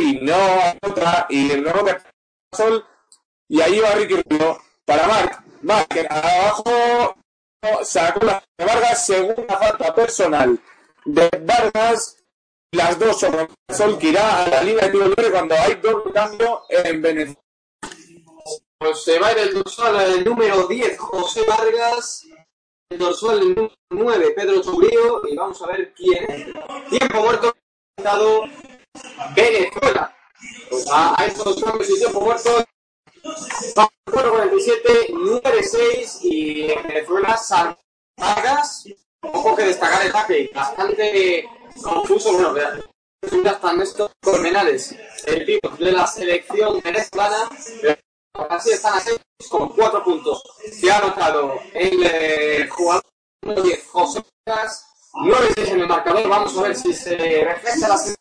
y 0.00 0.18
no 0.22 0.36
otra 0.82 1.26
y 1.28 1.50
el 1.50 1.62
nuevo 1.62 1.86
Sol 2.52 2.84
y 3.48 3.60
ahí 3.60 3.80
va 3.80 3.90
Ricky 3.90 4.22
Rubio 4.22 4.58
para 4.84 5.06
Marc. 5.06 5.42
Marc 5.62 6.06
abajo 6.08 7.16
sacó 7.82 8.24
la 8.24 8.42
de 8.56 8.64
Vargas, 8.64 9.06
segunda 9.06 9.58
falta 9.58 9.94
personal 9.94 10.58
de 11.04 11.28
Vargas. 11.42 12.16
Las 12.72 12.98
dos 12.98 13.18
sobre 13.18 13.48
Sol 13.68 13.98
que 13.98 14.08
irá 14.08 14.44
a 14.44 14.48
la 14.48 14.62
línea 14.62 14.84
de 14.84 14.90
tiro 14.92 15.08
libre 15.08 15.30
cuando 15.32 15.56
hay 15.56 15.74
doble 15.74 16.12
cambio 16.12 16.62
en 16.68 17.02
Venezuela. 17.02 17.49
Pues 18.80 19.04
se 19.04 19.18
va 19.18 19.30
ir 19.32 19.38
el 19.40 19.52
dorsal 19.52 20.00
el 20.00 20.24
número 20.24 20.66
10, 20.66 20.98
José 20.98 21.44
Vargas. 21.44 22.26
El 22.88 22.98
dorsal 22.98 23.42
el 23.42 23.54
número 23.54 23.74
9, 23.90 24.32
Pedro 24.34 24.62
Chubrío. 24.62 25.20
Y 25.28 25.36
vamos 25.36 25.60
a 25.60 25.66
ver 25.66 25.92
quién 25.92 26.24
es. 26.30 26.46
Tiempo 26.88 27.22
muerto, 27.22 27.52
estado 27.98 28.44
Venezuela. 29.36 30.16
Pues 30.70 30.90
a, 30.90 31.14
a 31.20 31.26
estos 31.26 31.62
cambios 31.62 31.90
y 31.90 31.98
tiempo 31.98 32.22
muerto. 32.22 32.64
4.47, 33.22 35.10
9-6 35.10 36.18
y 36.22 36.66
Venezuela 36.68 37.36
San 37.36 37.76
Vargas. 38.18 38.88
Ojo 39.20 39.56
que 39.56 39.64
destacar 39.64 40.06
el 40.06 40.08
ataque, 40.08 40.50
bastante 40.54 41.46
confuso. 41.82 42.32
Bueno, 42.32 43.50
hasta 43.50 43.72
Néstor 43.74 44.10
Colmenares, 44.22 44.96
el 45.26 45.44
tipo 45.44 45.68
de 45.68 45.92
la 45.92 46.06
selección 46.06 46.80
venezolana. 46.82 47.50
Así 48.34 48.70
están 48.70 48.94
a 48.94 49.00
6 49.00 49.18
con 49.48 49.68
4 49.70 50.04
puntos. 50.04 50.42
Se 50.72 50.90
ha 50.90 50.98
anotado 50.98 51.54
el 51.74 52.02
eh, 52.04 52.68
jugador 52.68 53.04
10, 53.42 53.86
José 53.88 54.22
9-6 54.46 55.68
en 55.68 55.80
el 55.80 55.88
marcador. 55.88 56.28
Vamos 56.28 56.56
a 56.56 56.62
ver 56.62 56.76
si 56.76 56.92
se 56.92 57.16
refleja 57.44 57.88
las 57.88 58.14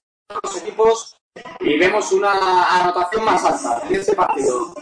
los 0.44 0.58
equipos 0.58 1.16
y 1.60 1.78
vemos 1.78 2.12
una 2.12 2.82
anotación 2.82 3.26
más 3.26 3.44
alta 3.44 3.82
en 3.88 3.96
este 3.96 4.16
partido. 4.16 4.74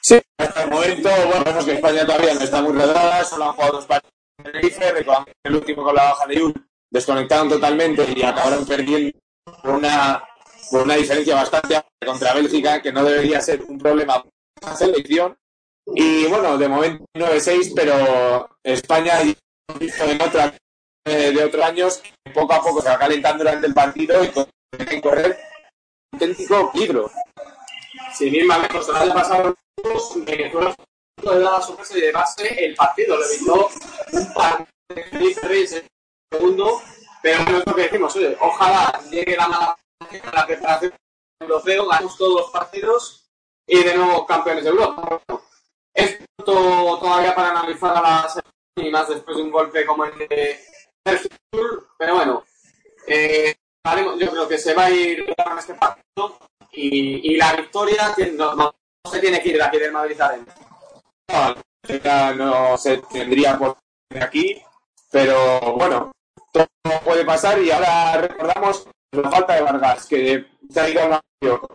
Sí, 0.00 0.20
hasta 0.38 0.64
el 0.64 0.70
momento, 0.70 1.08
bueno, 1.26 1.44
vemos 1.44 1.64
que 1.64 1.72
España 1.72 2.06
todavía 2.06 2.34
no 2.34 2.40
está 2.40 2.62
muy 2.62 2.72
redada, 2.72 3.24
solo 3.24 3.44
han 3.44 3.52
jugado 3.52 3.72
dos 3.74 3.86
partidos 3.86 4.14
en 4.38 4.44
Tenerife, 4.44 4.92
recordamos 4.92 5.28
el 5.44 5.56
último 5.56 5.84
con 5.84 5.94
la 5.94 6.04
baja 6.04 6.26
de 6.26 6.36
Yul, 6.36 6.68
desconectaron 6.90 7.48
totalmente 7.48 8.12
y 8.14 8.22
acabaron 8.22 8.66
perdiendo 8.66 9.18
una 9.64 10.22
por 10.70 10.82
una 10.82 10.94
diferencia 10.94 11.34
bastante 11.34 11.80
contra 12.04 12.34
Bélgica, 12.34 12.80
que 12.80 12.92
no 12.92 13.04
debería 13.04 13.40
ser 13.40 13.62
un 13.62 13.78
problema 13.78 14.22
para 14.60 14.72
la 14.72 14.78
selección. 14.78 15.36
Y 15.94 16.26
bueno, 16.26 16.56
de 16.56 16.68
momento 16.68 17.04
9-6, 17.14 17.72
pero 17.74 18.48
España, 18.62 19.20
en 19.20 20.22
otra, 20.22 20.54
eh, 21.04 21.32
de 21.32 21.44
otros 21.44 21.64
años, 21.64 22.02
poco 22.32 22.54
a 22.54 22.62
poco 22.62 22.80
se 22.80 22.88
va 22.88 22.98
calentando 22.98 23.42
durante 23.42 23.66
el 23.66 23.74
partido 23.74 24.22
y 24.22 24.28
con 24.28 24.46
correr 25.02 25.38
auténtico 26.12 26.70
peligro. 26.72 27.10
Sin 28.16 28.34
ir 28.34 28.44
más 28.46 28.62
lejos, 28.62 28.88
el 28.88 28.96
año 28.96 29.14
pasado 29.14 29.54
Venezuela 30.26 30.74
de 31.22 31.40
la 31.40 31.60
sorpresa 31.60 31.98
y 31.98 32.00
de 32.00 32.12
base 32.12 32.64
el 32.64 32.74
partido 32.74 33.16
le 33.18 33.26
evitó 33.26 33.68
un 34.12 34.34
par 34.34 34.66
de 34.88 35.34
3 35.40 35.84
segundo, 36.32 36.82
pero 37.22 37.44
no 37.44 37.58
es 37.58 37.66
lo 37.66 37.74
que 37.74 37.82
decimos, 37.82 38.16
oye, 38.16 38.36
ojalá 38.40 39.00
llegue 39.10 39.36
la 39.36 39.48
mala 39.48 39.76
la 40.32 40.46
preparación 40.46 40.92
europeo, 41.40 41.86
ganamos 41.86 42.16
todos 42.16 42.40
los 42.40 42.50
partidos 42.50 43.30
y 43.66 43.82
de 43.82 43.94
nuevo 43.94 44.26
campeones 44.26 44.64
de 44.64 44.70
Europa. 44.70 45.22
Es 45.94 46.18
todavía 46.44 47.34
para 47.34 47.50
analizar 47.50 47.96
a 47.96 48.00
las 48.00 48.40
y 48.76 48.90
más 48.90 49.08
después 49.08 49.36
de 49.36 49.42
un 49.42 49.50
golpe 49.50 49.84
como 49.84 50.04
el 50.04 50.16
de 50.16 50.58
pero 51.98 52.14
bueno, 52.14 52.44
eh, 53.06 53.54
yo 54.18 54.30
creo 54.30 54.48
que 54.48 54.58
se 54.58 54.74
va 54.74 54.84
a 54.84 54.90
ir 54.90 55.26
con 55.34 55.58
este 55.58 55.74
partido 55.74 56.38
y, 56.72 57.32
y 57.32 57.36
la 57.36 57.54
victoria 57.54 58.14
no, 58.32 58.74
se 59.10 59.18
tiene 59.18 59.42
que 59.42 59.50
ir 59.50 59.62
aquí 59.62 59.78
del 59.78 59.92
Madrid 59.92 60.20
Arena. 60.20 60.54
No, 61.28 62.34
no 62.34 62.78
se 62.78 62.98
tendría 62.98 63.58
por 63.58 63.76
aquí, 64.20 64.62
pero 65.10 65.60
bueno, 65.74 66.12
todo 66.52 66.66
puede 67.04 67.24
pasar 67.24 67.60
y 67.60 67.70
ahora 67.70 68.18
recordamos 68.18 68.86
la 69.12 69.30
falta 69.30 69.54
de 69.54 69.62
Vargas, 69.62 70.06
que 70.06 70.46
se 70.68 70.80
ha 70.80 70.88
ido 70.88 71.02
a 71.02 71.20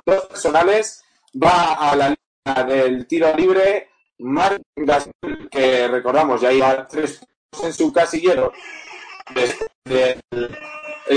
dos 0.06 0.26
personales, 0.26 1.04
va 1.42 1.74
a 1.74 1.96
la 1.96 2.16
línea 2.16 2.64
del 2.64 3.08
tiro 3.08 3.36
libre, 3.36 3.90
Vargas, 4.18 5.10
que 5.52 5.88
recordamos, 5.88 6.42
ya 6.42 6.52
iba 6.52 6.88
tres 6.88 7.20
en 7.64 7.74
su 7.74 7.92
casillero 7.92 8.54
del 9.86 10.22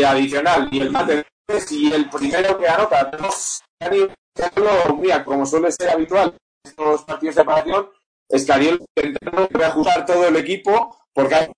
adicional 0.04 0.68
y 0.70 0.80
el 0.80 0.90
mate 0.90 1.25
y 1.70 1.92
el 1.92 2.10
primero 2.10 2.58
que 2.58 2.68
anota 2.68 3.10
mira, 4.96 5.25
como 5.25 5.46
suele 5.46 5.72
ser 5.72 5.90
habitual 5.90 6.34
en 6.64 6.70
estos 6.70 7.04
partidos 7.04 7.37
de 7.37 7.42
preparación, 7.42 7.90
Escariol 8.28 8.84
intentando 8.94 9.48
reajustar 9.50 10.04
todo 10.04 10.28
el 10.28 10.37
equipo 10.37 10.96
porque 11.14 11.50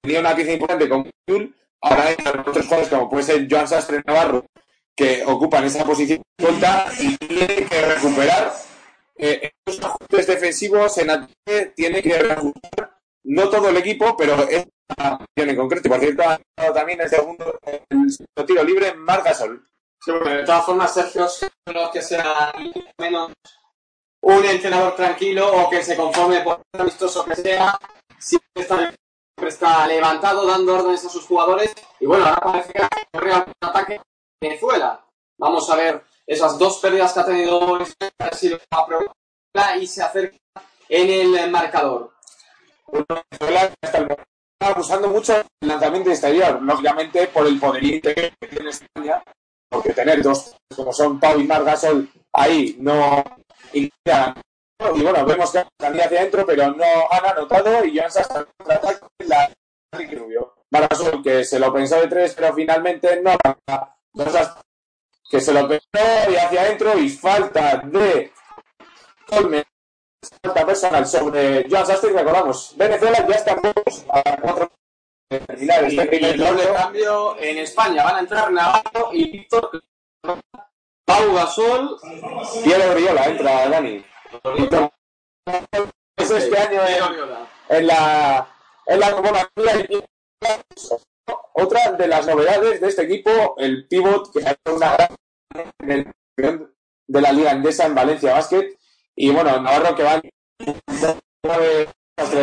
tenido 0.00 0.20
una 0.20 0.36
pieza 0.36 0.52
importante 0.52 0.88
con 0.88 1.10
Yul, 1.26 1.54
ahora 1.84 2.06
hay 2.06 2.16
otros 2.46 2.64
jugadores 2.64 2.88
como 2.88 3.10
puede 3.10 3.24
ser 3.24 3.46
Joan 3.48 3.68
Sastre 3.68 4.02
Navarro 4.06 4.46
que 4.96 5.22
ocupan 5.26 5.64
esa 5.64 5.84
posición 5.84 6.22
y 7.00 7.16
tiene 7.16 7.66
que 7.66 7.82
recuperar 7.82 8.52
eh, 9.16 9.52
estos 9.66 9.84
ajustes 9.84 10.26
defensivos 10.26 10.98
en 10.98 11.10
ataque, 11.10 11.72
tiene 11.74 12.02
que 12.02 12.18
reajustar 12.18 12.98
no 13.24 13.48
todo 13.48 13.68
el 13.68 13.76
equipo, 13.76 14.16
pero 14.16 14.48
es 14.48 14.66
una 14.96 15.18
en 15.36 15.56
concreto. 15.56 15.88
Por 15.88 16.00
cierto, 16.00 16.22
ha 16.22 16.72
también 16.72 17.00
el 17.00 17.08
segundo, 17.08 17.58
el 17.62 18.46
tiro 18.46 18.64
libre 18.64 18.94
Margasol. 18.94 19.66
Sí, 20.00 20.10
bueno, 20.10 20.30
de 20.30 20.44
todas 20.44 20.66
formas, 20.66 20.92
Sergio, 20.92 21.26
no 21.72 21.90
que 21.90 22.02
sea 22.02 22.52
menos 22.98 23.32
un 24.20 24.44
entrenador 24.44 24.94
tranquilo 24.94 25.50
o 25.52 25.70
que 25.70 25.82
se 25.82 25.96
conforme 25.96 26.40
por 26.40 26.60
amistoso 26.72 27.24
que 27.24 27.36
sea, 27.36 27.78
siempre 28.18 28.62
está, 28.62 28.94
está, 29.48 29.86
levantado, 29.86 30.46
dando 30.46 30.74
órdenes 30.74 31.04
a 31.04 31.08
sus 31.08 31.26
jugadores. 31.26 31.74
Y 32.00 32.06
bueno, 32.06 32.24
ahora 32.24 32.40
parece 32.40 32.72
que 32.72 32.82
un 33.14 33.44
ataque 33.60 34.00
Venezuela. 34.40 35.04
Vamos 35.38 35.68
a 35.70 35.76
ver 35.76 36.04
esas 36.26 36.58
dos 36.58 36.78
pérdidas 36.78 37.12
que 37.12 37.20
ha 37.20 37.26
tenido 37.26 37.78
y 39.80 39.86
se 39.86 40.02
acerca 40.02 40.36
en 40.88 41.34
el 41.34 41.50
marcador. 41.50 42.12
Venezuela 42.86 43.72
está 43.80 44.06
abusando 44.60 45.08
mucho 45.08 45.32
del 45.34 45.44
lanzamiento 45.60 46.10
exterior, 46.10 46.60
lógicamente 46.62 47.26
por 47.28 47.46
el 47.46 47.58
poderío 47.58 48.00
que 48.00 48.32
tiene 48.48 48.70
España, 48.70 49.22
porque 49.68 49.92
tener 49.92 50.22
dos 50.22 50.56
como 50.74 50.92
son 50.92 51.18
Pau 51.18 51.38
y 51.38 51.44
Margasol 51.44 52.08
ahí 52.32 52.76
no 52.78 53.22
y 54.78 55.02
bueno, 55.02 55.24
vemos 55.24 55.50
que 55.52 55.58
han 55.58 55.68
hacia 55.78 56.18
adentro, 56.18 56.44
pero 56.44 56.70
no 56.72 56.84
han 57.10 57.26
anotado 57.26 57.84
y 57.84 57.94
ya 57.94 58.06
han 58.06 58.44
contraataque 58.56 59.06
la 59.26 59.50
Rubio. 59.92 60.54
Que 61.22 61.44
se 61.44 61.58
lo 61.58 61.72
pensó 61.72 62.00
de 62.00 62.08
tres, 62.08 62.34
pero 62.34 62.52
finalmente 62.52 63.22
no 63.22 63.36
que 65.30 65.40
se 65.40 65.52
lo 65.52 65.68
pensó 65.68 66.30
y 66.30 66.36
hacia 66.36 66.62
adentro 66.62 66.98
y 66.98 67.08
falta 67.08 67.76
de 67.84 68.32
Colmen 69.26 69.64
falta 70.42 70.66
personal 70.66 71.06
sobre 71.06 71.66
Joan 71.68 71.86
Sastre 71.86 72.12
recordamos 72.12 72.74
Venezuela 72.76 73.26
ya 73.26 73.34
está 73.34 73.52
a 73.52 74.36
cuatro 74.40 74.70
terminar 75.28 75.84
este 75.84 76.06
primer 76.06 76.36
doble 76.36 76.72
cambio 76.72 77.36
en 77.38 77.58
España 77.58 78.04
van 78.04 78.16
a 78.16 78.20
entrar 78.20 78.52
Navarro 78.52 79.10
y 79.12 79.30
Víctor 79.30 79.82
Pau 81.04 81.34
Gasol. 81.34 81.98
Piero 82.62 82.90
Oriola 82.92 83.24
entra 83.26 83.68
Dani 83.68 84.04
es 86.16 86.30
este 86.30 86.58
año 86.58 86.80
en, 87.68 87.86
la 87.86 88.48
en 88.86 89.00
la 89.00 89.50
otra 91.52 91.92
de 91.92 92.08
las 92.08 92.26
novedades 92.26 92.80
de 92.80 92.88
este 92.88 93.02
equipo, 93.02 93.54
el 93.58 93.86
pivot 93.86 94.32
que 94.32 94.46
ha 94.46 94.52
hecho 94.52 94.76
una 94.76 94.96
gran 94.96 95.16
de 97.06 97.20
la 97.20 97.32
Liga 97.32 97.52
Endesa 97.52 97.86
en 97.86 97.94
Valencia 97.94 98.32
Basket. 98.32 98.76
Y 99.14 99.30
bueno, 99.30 99.60
Navarro 99.60 99.94
que 99.94 100.02
va 100.02 100.14
a 100.14 100.22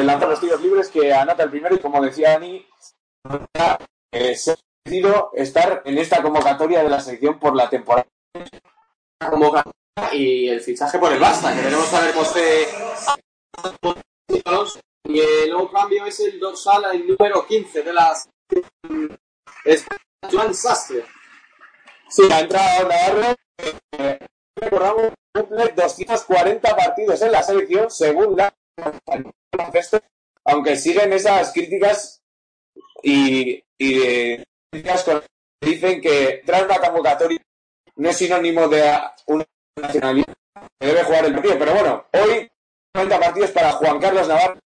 lanzar 0.03 0.29
los 0.29 0.39
tiros 0.39 0.61
libres, 0.61 0.89
que 0.89 1.13
anota 1.13 1.43
el 1.43 1.49
primero 1.49 1.75
y 1.75 1.79
como 1.79 2.01
decía 2.01 2.31
Dani, 2.31 2.55
eh, 2.57 3.45
ha 3.55 3.77
decidido 4.85 5.31
estar 5.33 5.81
en 5.85 5.97
esta 5.97 6.21
convocatoria 6.21 6.83
de 6.83 6.89
la 6.89 6.99
selección 6.99 7.39
por 7.39 7.55
la 7.55 7.69
temporada. 7.69 8.07
Y 10.13 10.49
el 10.49 10.61
fichaje 10.61 10.99
por 10.99 11.11
el 11.11 11.19
Basta, 11.19 11.53
que 11.55 11.61
tenemos 11.61 11.93
a 11.93 12.01
ver 12.01 12.13
José 12.13 12.67
y 15.03 15.19
el 15.19 15.49
nuevo 15.49 15.69
cambio 15.71 16.05
es 16.05 16.19
el 16.21 16.39
dorsal, 16.39 16.85
el 16.93 17.07
número 17.07 17.45
15 17.45 17.83
de 17.83 17.93
las 17.93 18.29
es 19.65 19.85
Joan 20.31 20.53
Sastre. 20.53 21.03
Sí, 22.09 22.23
ha 22.31 22.39
entrado 22.39 22.87
Navarro. 22.87 23.35
Eh, 23.97 24.19
recordamos 24.55 25.11
240 25.33 26.75
partidos 26.75 27.21
en 27.21 27.31
la 27.31 27.43
selección, 27.43 27.89
según 27.91 28.37
la 28.37 28.53
aunque 30.45 30.75
siguen 30.75 31.13
esas 31.13 31.53
críticas 31.53 32.21
y, 33.03 33.63
y 33.77 34.01
que 34.01 35.21
dicen 35.61 36.01
que 36.01 36.41
tras 36.45 36.63
una 36.63 36.79
convocatoria 36.79 37.39
no 37.95 38.09
es 38.09 38.17
sinónimo 38.17 38.67
de 38.67 38.99
una 39.27 39.45
nacionalidad 39.81 40.33
que 40.79 40.87
debe 40.87 41.03
jugar 41.03 41.25
el 41.25 41.33
partido. 41.33 41.59
Pero 41.59 41.73
bueno, 41.73 42.05
hoy 42.13 42.49
90 42.95 43.19
partidos 43.19 43.51
para 43.51 43.71
Juan 43.73 43.99
Carlos 43.99 44.27
Navarro. 44.27 44.59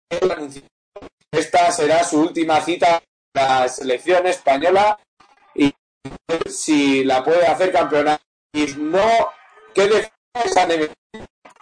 Esta 1.32 1.72
será 1.72 2.04
su 2.04 2.22
última 2.22 2.62
cita 2.62 3.02
la 3.34 3.68
selección 3.68 4.28
española 4.28 5.00
y 5.56 5.74
si 6.48 7.04
la 7.04 7.24
puede 7.24 7.46
hacer 7.48 7.72
campeona. 7.72 8.20
Y 8.54 8.68
no, 8.78 9.32
¿qué 9.74 9.88
defensa 9.88 10.68
de 10.68 10.92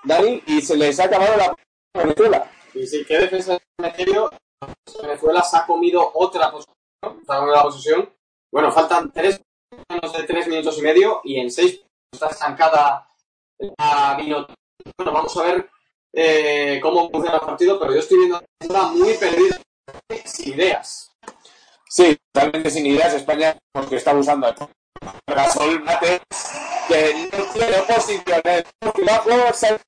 Dani? 0.03 0.43
Y 0.45 0.61
se 0.61 0.75
les 0.75 0.99
ha 0.99 1.05
acabado 1.05 1.37
la 1.37 1.55
Venezuela. 1.93 2.51
Y 2.73 2.85
sí, 2.85 3.05
¿qué 3.05 3.17
defensa 3.17 3.53
de 3.53 3.59
Venezuela 5.01 5.41
se 5.41 5.57
ha 5.57 5.65
comido 5.65 6.11
otra 6.13 6.51
posición. 6.51 8.13
Bueno, 8.51 8.71
faltan 8.71 9.11
tres 9.11 9.41
menos 9.89 10.13
de 10.13 10.23
tres 10.23 10.47
minutos 10.47 10.77
y 10.77 10.81
medio 10.81 11.21
y 11.23 11.39
en 11.39 11.49
seis 11.49 11.81
está 12.11 12.27
estancada 12.27 13.09
la 13.77 14.17
Bueno, 14.17 15.11
vamos 15.11 15.37
a 15.37 15.43
ver 15.43 15.69
eh, 16.13 16.79
cómo 16.81 17.09
funciona 17.09 17.37
el 17.37 17.45
partido, 17.45 17.79
pero 17.79 17.93
yo 17.93 17.99
estoy 17.99 18.17
viendo 18.17 18.41
está 18.59 18.87
muy 18.87 19.13
perdida, 19.15 19.61
sin 20.25 20.53
ideas. 20.53 21.11
Sí, 21.87 22.17
totalmente 22.31 22.69
sin 22.69 22.85
ideas. 22.85 23.13
España, 23.13 23.57
porque 23.71 23.97
está 23.97 24.13
usando 24.13 24.47
a 24.47 24.55
Gasol 25.27 25.83
Mate, 25.83 26.21
que 26.87 27.29
no 27.37 27.43
tiene 27.53 27.77
posiciones. 27.87 28.63
Bajo, 29.05 29.53
se 29.53 29.79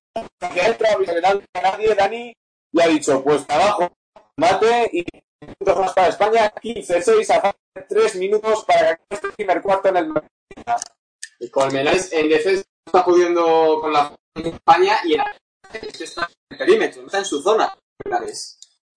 entra 0.56 0.90
a 0.94 1.62
nadie. 1.62 1.96
Dani 1.96 2.34
le 2.72 2.84
ha 2.84 2.88
dicho, 2.88 3.24
pues 3.24 3.46
abajo, 3.50 3.92
Mate 4.38 4.90
y 4.92 5.06
minutos 5.42 5.80
más 5.80 5.94
para 5.94 6.08
España, 6.08 6.54
15-6 6.56 7.30
a 7.32 7.56
3 7.88 8.16
minutos 8.16 8.64
para 8.66 8.96
que 8.96 9.04
este 9.10 9.30
primer 9.30 9.62
cuarto 9.62 9.90
en 9.90 9.98
el 9.98 10.14
Y 11.40 11.50
Colmenares 11.50 12.12
en 12.14 12.30
defensa 12.30 12.64
está 12.86 13.06
pudiendo 13.06 13.80
con 13.82 13.94
la 13.94 14.14
España 14.36 14.98
y 15.06 15.14
en 15.14 15.22
está 16.00 16.22
en 16.22 16.28
el 16.52 16.58
perímetro, 16.58 17.06
está 17.06 17.20
en 17.20 17.26
su 17.26 17.42
zona. 17.42 17.74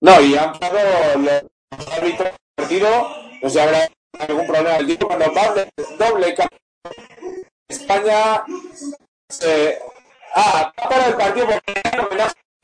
No, 0.00 0.20
y 0.20 0.36
han 0.36 0.52
pasado 0.58 1.18
los 1.18 1.88
árbitros 1.92 2.30
partido, 2.56 3.08
no 3.42 3.50
sé 3.50 3.60
habrá 3.60 3.88
algún 4.18 4.46
problema 4.46 4.76
del 4.76 4.86
tipo 4.86 5.06
cuando 5.06 5.32
va 5.32 5.66
doble 5.98 6.34
España 7.68 8.44
se 9.28 9.78
ah, 10.34 10.72
para 10.76 11.06
el 11.06 11.16
partido 11.16 11.46
porque 11.46 12.22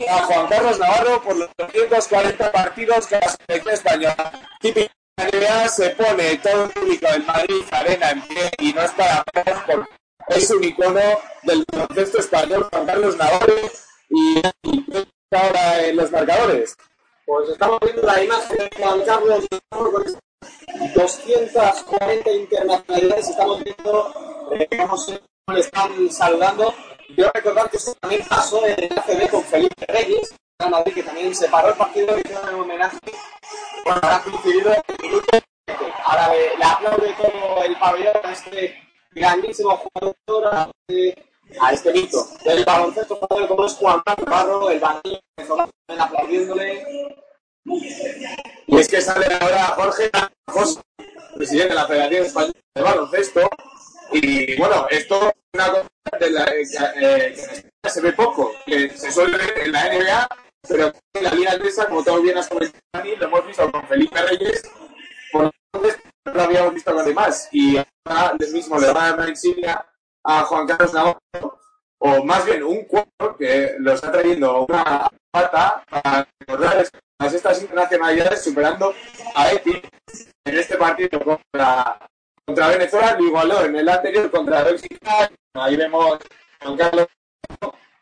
a 0.08 0.18
Juan 0.24 0.46
Carlos 0.48 0.78
Navarro 0.78 1.22
por 1.22 1.36
los 1.36 1.50
240 1.56 2.52
partidos 2.52 3.06
que 3.06 3.16
la 3.16 3.28
selección 3.28 3.74
española. 3.74 4.32
Típica 4.60 4.92
NBA 5.16 5.68
se 5.68 5.90
pone 5.90 6.36
todo 6.38 6.64
el 6.64 6.70
público 6.70 7.10
del 7.10 7.24
Madrid 7.24 7.64
Arena 7.70 8.10
en 8.10 8.22
pie 8.22 8.50
y 8.58 8.72
no 8.72 8.82
es 8.82 8.90
para 8.92 9.24
menos 9.34 9.62
es 10.28 10.50
un 10.50 10.64
icono 10.64 11.00
del 11.42 11.64
contexto 11.66 12.18
español 12.18 12.68
Juan 12.70 12.86
Carlos 12.86 13.16
Navarro 13.16 13.54
y, 14.08 14.42
ahora 15.30 15.86
en 15.86 15.96
los 15.96 16.10
marcadores. 16.10 16.76
Pues 17.24 17.48
estamos 17.50 17.80
viendo 17.80 18.02
la 18.02 18.22
imagen 18.22 18.56
de 18.58 18.70
Juan 18.76 19.00
Carlos 19.02 19.46
con 19.70 20.04
240 20.94 22.30
internacionalidades. 22.32 23.28
Estamos 23.28 23.62
viendo 23.64 24.14
eh, 24.52 24.68
cómo 24.78 24.98
se 24.98 25.20
le 25.52 25.60
están 25.60 26.10
saludando. 26.10 26.74
Quiero 27.14 27.30
recordar 27.34 27.70
que 27.70 27.76
esto 27.76 27.94
también 28.00 28.22
pasó 28.28 28.66
en 28.66 28.84
el 28.84 28.98
ACB 28.98 29.30
con 29.30 29.44
Felipe 29.44 29.86
Reyes, 29.86 30.34
en 30.58 30.70
Madrid, 30.70 30.94
que 30.94 31.02
también 31.02 31.34
se 31.34 31.48
paró 31.48 31.68
el 31.68 31.74
partido 31.74 32.16
y 32.16 32.20
hizo 32.20 32.40
un 32.54 32.60
homenaje. 32.60 32.98
Bueno, 33.84 34.00
ahora 34.02 34.22
coincidido 34.22 34.72
Ahora 36.04 36.28
le, 36.28 36.56
le 36.58 36.64
aplaude 36.64 37.14
todo 37.14 37.64
el 37.64 37.78
pabellón 37.78 38.16
a 38.24 38.32
este 38.32 38.91
grandísimo 39.14 39.76
jugador, 39.76 40.54
a 40.54 40.70
este, 40.88 41.24
a 41.60 41.72
este 41.72 41.92
mito 41.92 42.26
del 42.44 42.64
baloncesto 42.64 43.18
como 43.18 43.66
es 43.66 43.72
Juan 43.74 44.02
Navarro, 44.06 44.70
el 44.70 44.80
banquillo 44.80 45.20
aplaudiéndole. 45.98 47.16
Y 48.66 48.78
es 48.78 48.88
que 48.88 49.00
sale 49.00 49.26
ahora 49.40 49.66
Jorge 49.76 50.10
José, 50.46 50.80
presidente 51.36 51.68
de 51.70 51.74
la 51.74 51.86
Federación 51.86 52.26
Española 52.26 52.52
de 52.74 52.82
Baloncesto. 52.82 53.50
Y 54.12 54.56
bueno, 54.58 54.86
esto 54.90 55.28
es 55.28 55.34
una 55.54 55.70
cosa 55.70 55.88
de 56.18 56.30
la, 56.30 56.44
eh, 56.96 57.34
que 57.82 57.90
se 57.90 58.00
ve 58.00 58.12
poco, 58.12 58.52
que 58.66 58.90
se 58.90 59.10
suele 59.10 59.36
ver 59.38 59.58
en 59.60 59.72
la 59.72 59.88
NBA, 59.88 60.28
pero 60.68 60.92
en 61.14 61.24
la 61.24 61.34
Liga 61.34 61.52
Andesa, 61.52 61.86
como 61.86 62.04
todos 62.04 62.22
bien 62.22 62.38
has 62.38 62.48
comentado, 62.48 62.82
lo 62.92 63.26
hemos 63.26 63.46
visto 63.46 63.70
con 63.70 63.86
Felipe 63.86 64.22
Reyes. 64.22 64.62
Por 65.32 65.50
no 66.24 66.42
habíamos 66.42 66.74
visto 66.74 66.94
con 66.94 67.04
demás. 67.04 67.48
Y 67.52 67.76
ahora 68.04 68.34
mismo 68.52 68.78
le 68.78 68.92
va 68.92 69.06
a 69.06 69.12
dar 69.16 69.28
insignia 69.28 69.86
a 70.24 70.42
Juan 70.42 70.66
Carlos 70.66 70.92
Navarro, 70.92 71.58
o 71.98 72.24
más 72.24 72.44
bien 72.44 72.62
un 72.62 72.84
cuadro 72.84 73.36
que 73.38 73.74
lo 73.78 73.92
está 73.92 74.12
trayendo 74.12 74.66
una 74.66 75.08
pata 75.30 75.84
para 75.88 76.28
recordar 76.40 76.86
estas 77.18 77.62
internacionalidades 77.62 78.42
superando 78.42 78.94
a 79.34 79.52
Eti 79.52 79.82
en 80.44 80.58
este 80.58 80.76
partido 80.76 81.20
contra, 81.20 81.98
contra 82.44 82.68
Venezuela, 82.68 83.16
lo 83.18 83.26
igualó 83.26 83.64
en 83.64 83.76
el 83.76 83.88
anterior 83.88 84.30
contra 84.30 84.62
Bélgica. 84.62 85.30
Ahí 85.54 85.76
vemos 85.76 86.18
a 86.60 86.64
Juan 86.64 86.76
Carlos 86.76 87.06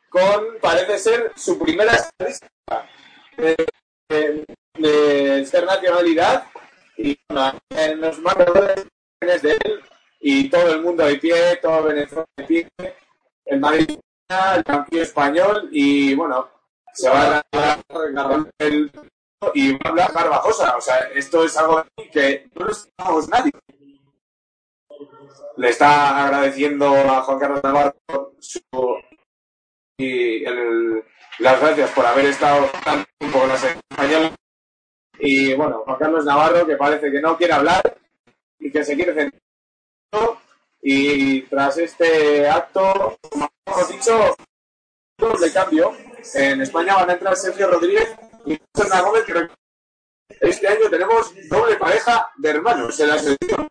con, 0.09 0.59
parece 0.61 0.99
ser, 0.99 1.33
su 1.37 1.59
primera 1.59 1.93
estadística 1.93 2.89
de, 3.37 4.45
de, 4.75 5.65
nacionalidad 5.65 6.45
y 7.03 7.19
en 7.71 8.01
los 8.01 8.19
marcadores 8.21 8.87
de 9.21 9.53
él 9.53 9.83
y 10.21 10.49
todo 10.49 10.75
el 10.75 10.83
mundo 10.83 11.05
de 11.05 11.17
pie, 11.17 11.57
todo 11.63 11.85
Venezuela 11.85 12.27
de 12.37 12.45
pie, 12.45 12.69
el 13.47 13.61
Madrid, 13.61 13.99
el 14.55 14.65
campeón 14.65 15.03
español 15.03 15.69
y 15.73 16.15
bueno, 16.15 16.49
se 16.93 17.09
va 17.09 17.37
a 17.37 17.43
agarrar 17.53 17.81
el 18.59 18.91
y 19.55 19.73
va 19.73 19.79
a 19.85 19.89
hablar 19.89 20.13
Garbajosa. 20.13 20.77
O 20.77 20.81
sea, 20.81 20.97
esto 21.15 21.45
es 21.45 21.57
algo 21.57 21.85
que 22.13 22.49
no 22.55 22.67
lo 22.67 22.73
esperamos 22.73 23.29
nadie. 23.29 23.53
Le 25.57 25.71
está 25.71 26.27
agradeciendo 26.27 26.95
a 26.95 27.23
Juan 27.23 27.39
Carlos 27.39 27.63
Navarro 27.63 28.35
su, 28.39 28.61
y 29.99 30.45
el, 30.45 31.05
las 31.39 31.61
gracias 31.61 31.91
por 31.91 32.05
haber 32.07 32.27
estado 32.27 32.71
tanto 32.85 33.09
tiempo 33.19 33.39
con 33.41 33.49
la 33.49 33.57
selección 33.57 33.83
española. 33.91 34.35
Y 35.21 35.55
bueno, 35.55 35.83
Juan 35.85 35.99
Carlos 35.99 36.25
Navarro, 36.25 36.67
que 36.67 36.77
parece 36.77 37.11
que 37.11 37.21
no 37.21 37.37
quiere 37.37 37.53
hablar 37.53 37.97
y 38.59 38.71
que 38.71 38.85
se 38.85 38.95
quiere 38.95 39.15
centrar. 39.15 39.41
Y 40.83 41.43
tras 41.43 41.77
este 41.79 42.49
acto, 42.49 43.19
como 43.31 43.49
hemos 43.67 43.89
dicho, 43.89 44.35
de 45.41 45.53
cambio. 45.53 45.95
En 46.35 46.61
España 46.63 46.95
van 46.95 47.11
a 47.11 47.13
entrar 47.15 47.37
Sergio 47.37 47.71
Rodríguez 47.71 48.15
y 48.47 48.59
Susana 48.75 49.03
Gómez, 49.03 49.25
que 49.25 49.49
este 50.41 50.69
año 50.69 50.89
tenemos 50.89 51.33
doble 51.49 51.77
pareja 51.77 52.31
de 52.37 52.51
hermanos 52.51 52.99
en 53.01 53.09
la 53.09 53.19
selección. 53.19 53.69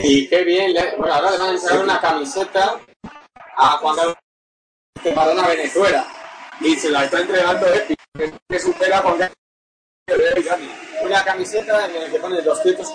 Y 0.00 0.28
qué 0.28 0.44
bien, 0.44 0.74
bueno, 0.98 1.14
ahora 1.14 1.30
le 1.30 1.38
van 1.38 1.48
a 1.48 1.52
enseñar 1.52 1.84
una 1.84 2.00
camiseta 2.00 2.80
a 3.56 3.66
Juan 3.78 3.96
Carlos 3.96 4.16
para 5.14 5.32
una 5.32 5.48
Venezuela. 5.48 6.06
Y 6.60 6.76
se 6.76 6.90
la 6.90 7.04
está 7.04 7.20
entregando 7.20 7.66
Epi, 7.66 7.94
que 8.48 8.58
supera 8.58 8.98
a 8.98 9.02
Juan 9.02 9.18
Carlos. 9.18 9.43
Una 11.02 11.24
camiseta 11.24 11.86
en 11.86 12.00
la 12.00 12.10
que 12.10 12.18
pone 12.18 12.42
200 12.42 12.92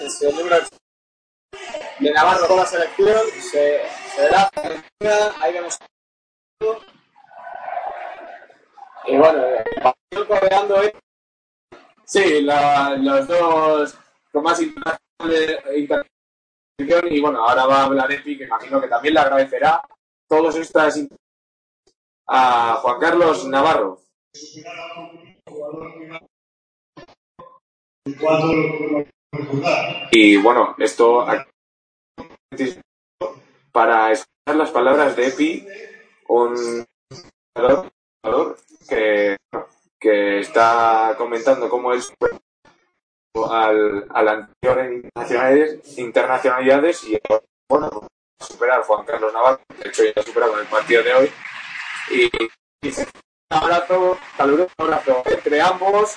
es 0.00 0.22
el 0.22 0.36
número 0.36 0.56
de 1.98 2.10
Navarro 2.12 2.48
con 2.48 2.56
la 2.56 2.66
selección, 2.66 3.20
se, 3.40 3.82
se 4.14 4.22
verá, 4.22 4.50
ahí 5.40 5.52
vemos 5.52 5.78
y 9.06 9.16
bueno, 9.16 9.42
coreando 10.28 10.82
¿eh? 10.82 10.94
Sí, 12.04 12.42
la, 12.42 12.96
los 12.96 13.26
dos 13.26 13.98
con 14.32 14.42
más 14.42 14.60
internacional 14.60 14.98
y 17.10 17.20
bueno, 17.20 17.46
ahora 17.46 17.66
va 17.66 17.82
a 17.82 17.84
hablar 17.84 18.10
Epi, 18.12 18.38
que 18.38 18.44
imagino 18.44 18.80
que 18.80 18.88
también 18.88 19.14
le 19.14 19.20
agradecerá 19.20 19.82
todos 20.28 20.56
estas 20.56 20.98
a 22.26 22.74
Juan 22.80 23.00
Carlos 23.00 23.46
Navarro. 23.46 24.00
Y 30.12 30.36
bueno, 30.38 30.74
esto 30.78 31.26
para 33.72 34.12
escuchar 34.12 34.56
las 34.56 34.70
palabras 34.70 35.16
de 35.16 35.28
Epi, 35.28 35.66
un 36.28 36.84
valor 37.54 38.56
que, 38.88 39.36
que 39.98 40.40
está 40.40 41.14
comentando 41.16 41.68
cómo 41.68 41.92
es 41.92 42.12
al, 43.48 44.06
al 44.10 44.28
anterior 44.28 44.92
internacionalidades, 44.92 45.98
internacionalidades 45.98 47.04
y 47.04 47.18
bueno, 47.68 48.08
superar 48.40 48.82
Juan 48.82 49.06
Carlos 49.06 49.32
Navarro, 49.32 49.60
de 49.78 49.88
hecho 49.88 50.02
ya 50.04 50.22
superado 50.22 50.54
en 50.54 50.60
el 50.60 50.66
partido 50.66 51.02
de 51.02 51.14
hoy, 51.14 51.30
y, 52.10 52.30
abrazo, 53.50 54.18
caluroso 54.36 54.72
abrazo 54.78 55.22
entre 55.26 55.60
ambos. 55.60 56.16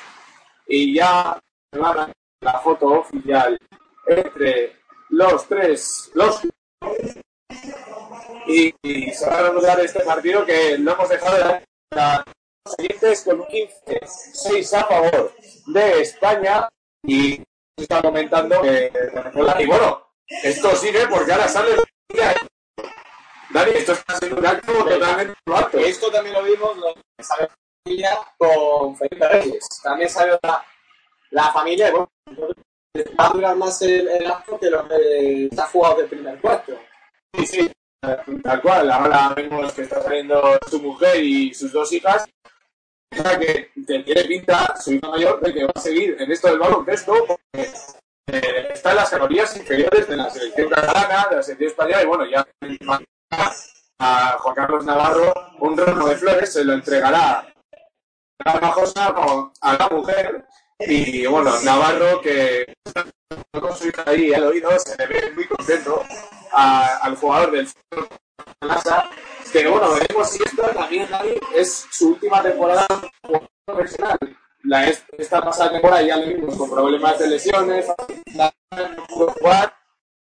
Y 0.67 0.95
ya 0.95 1.39
la 1.71 2.59
foto 2.59 2.87
oficial 2.87 3.57
entre 4.07 4.75
los 5.09 5.47
tres, 5.47 6.11
los 6.13 6.41
y, 8.47 8.73
se 9.11 9.25
va 9.29 9.37
a 9.37 9.41
reanudar 9.43 9.79
este 9.79 10.01
partido 10.01 10.45
que 10.45 10.77
lo 10.77 10.93
hemos 10.93 11.09
dejado 11.09 11.37
de 11.37 11.65
la 11.91 12.25
siguientes 12.77 13.23
con 13.23 13.41
un 13.41 13.47
15-6 13.47 14.73
a 14.73 14.83
favor 14.85 15.33
de 15.67 16.01
España. 16.01 16.67
Y 17.05 17.35
se 17.77 17.83
está 17.83 18.01
comentando 18.01 18.61
que 18.61 18.91
y 19.59 19.65
bueno, 19.65 20.07
esto 20.43 20.75
sigue 20.75 21.07
porque 21.07 21.33
ahora 21.33 21.47
sale 21.47 21.75
Dani, 23.53 23.71
esto 23.75 23.91
está 23.91 24.15
siendo 24.17 24.37
un 24.37 24.45
acto 24.47 24.73
totalmente 24.73 25.33
alto. 25.45 25.77
Esto 25.77 26.11
también 26.11 26.33
lo 26.33 26.43
vimos 26.43 26.75
lo 26.77 26.93
sale 27.23 27.49
familia 27.83 28.17
con 28.37 28.95
Felipe 28.95 29.29
Reyes. 29.29 29.67
También 29.83 30.09
salió 30.09 30.39
la, 30.41 30.65
la 31.31 31.51
familia, 31.51 31.91
bueno, 31.91 32.09
va 33.19 33.27
a 33.27 33.29
durar 33.29 33.55
más 33.55 33.81
el, 33.83 34.07
el 34.07 34.25
acto 34.25 34.59
que 34.59 34.69
lo 34.69 34.87
que 34.87 35.49
se 35.51 35.61
ha 35.61 35.67
jugado 35.67 35.97
del 35.97 36.07
primer 36.07 36.41
cuarto. 36.41 36.79
Sí, 37.35 37.45
sí, 37.45 37.71
tal 38.41 38.61
cual. 38.61 38.89
Ahora 38.89 39.33
vemos 39.35 39.71
que 39.73 39.83
está 39.83 40.01
saliendo 40.01 40.57
su 40.69 40.81
mujer 40.81 41.23
y 41.23 41.53
sus 41.53 41.71
dos 41.71 41.91
hijas 41.93 42.25
que 43.39 43.71
tiene 43.85 44.23
pinta, 44.23 44.75
su 44.81 44.93
hija 44.93 45.07
mayor, 45.09 45.39
de 45.41 45.53
que 45.53 45.65
va 45.65 45.71
a 45.75 45.79
seguir 45.79 46.15
en 46.19 46.31
esto 46.31 46.47
del 46.47 46.57
baloncesto, 46.57 47.13
porque 47.27 47.69
eh, 48.31 48.69
está 48.73 48.89
en 48.89 48.95
las 48.95 49.09
categorías 49.11 49.55
inferiores 49.55 50.07
de 50.07 50.17
la 50.17 50.29
selección 50.31 50.69
catalana, 50.69 51.27
de 51.29 51.35
la 51.35 51.43
selección 51.43 51.69
española, 51.69 52.01
y 52.01 52.05
bueno, 52.07 52.25
ya 52.25 52.47
a 53.99 54.37
Juan 54.39 54.55
Carlos 54.55 54.85
Navarro 54.85 55.33
un 55.59 55.77
ramo 55.77 56.07
de 56.07 56.15
flores, 56.17 56.53
se 56.53 56.63
lo 56.63 56.73
entregará 56.73 57.45
a 58.45 58.75
a 59.61 59.73
la 59.77 59.89
mujer, 59.89 60.45
y 60.79 61.25
bueno, 61.27 61.51
Navarro, 61.63 62.19
que 62.21 62.75
con 63.51 63.75
su 63.75 63.87
hija 63.87 64.03
ahí 64.05 64.33
al 64.33 64.43
oído, 64.43 64.69
se 64.79 64.97
le 64.97 65.07
ve 65.07 65.31
muy 65.33 65.47
contento 65.47 66.03
al 66.51 67.15
jugador 67.15 67.51
del 67.51 67.67
pero 69.53 69.71
bueno, 69.73 69.93
veremos 69.93 70.29
si 70.31 70.41
esto 70.43 70.63
también 70.73 71.07
es 71.53 71.85
su 71.91 72.09
última 72.09 72.41
temporada 72.41 72.87
profesional. 73.65 74.17
La, 74.63 74.87
esta 74.87 75.41
pasada 75.41 75.73
temporada 75.73 76.01
ya 76.01 76.15
le 76.15 76.33
vimos 76.33 76.55
con 76.55 76.71
problemas 76.71 77.19
de 77.19 77.27
lesiones, 77.27 77.85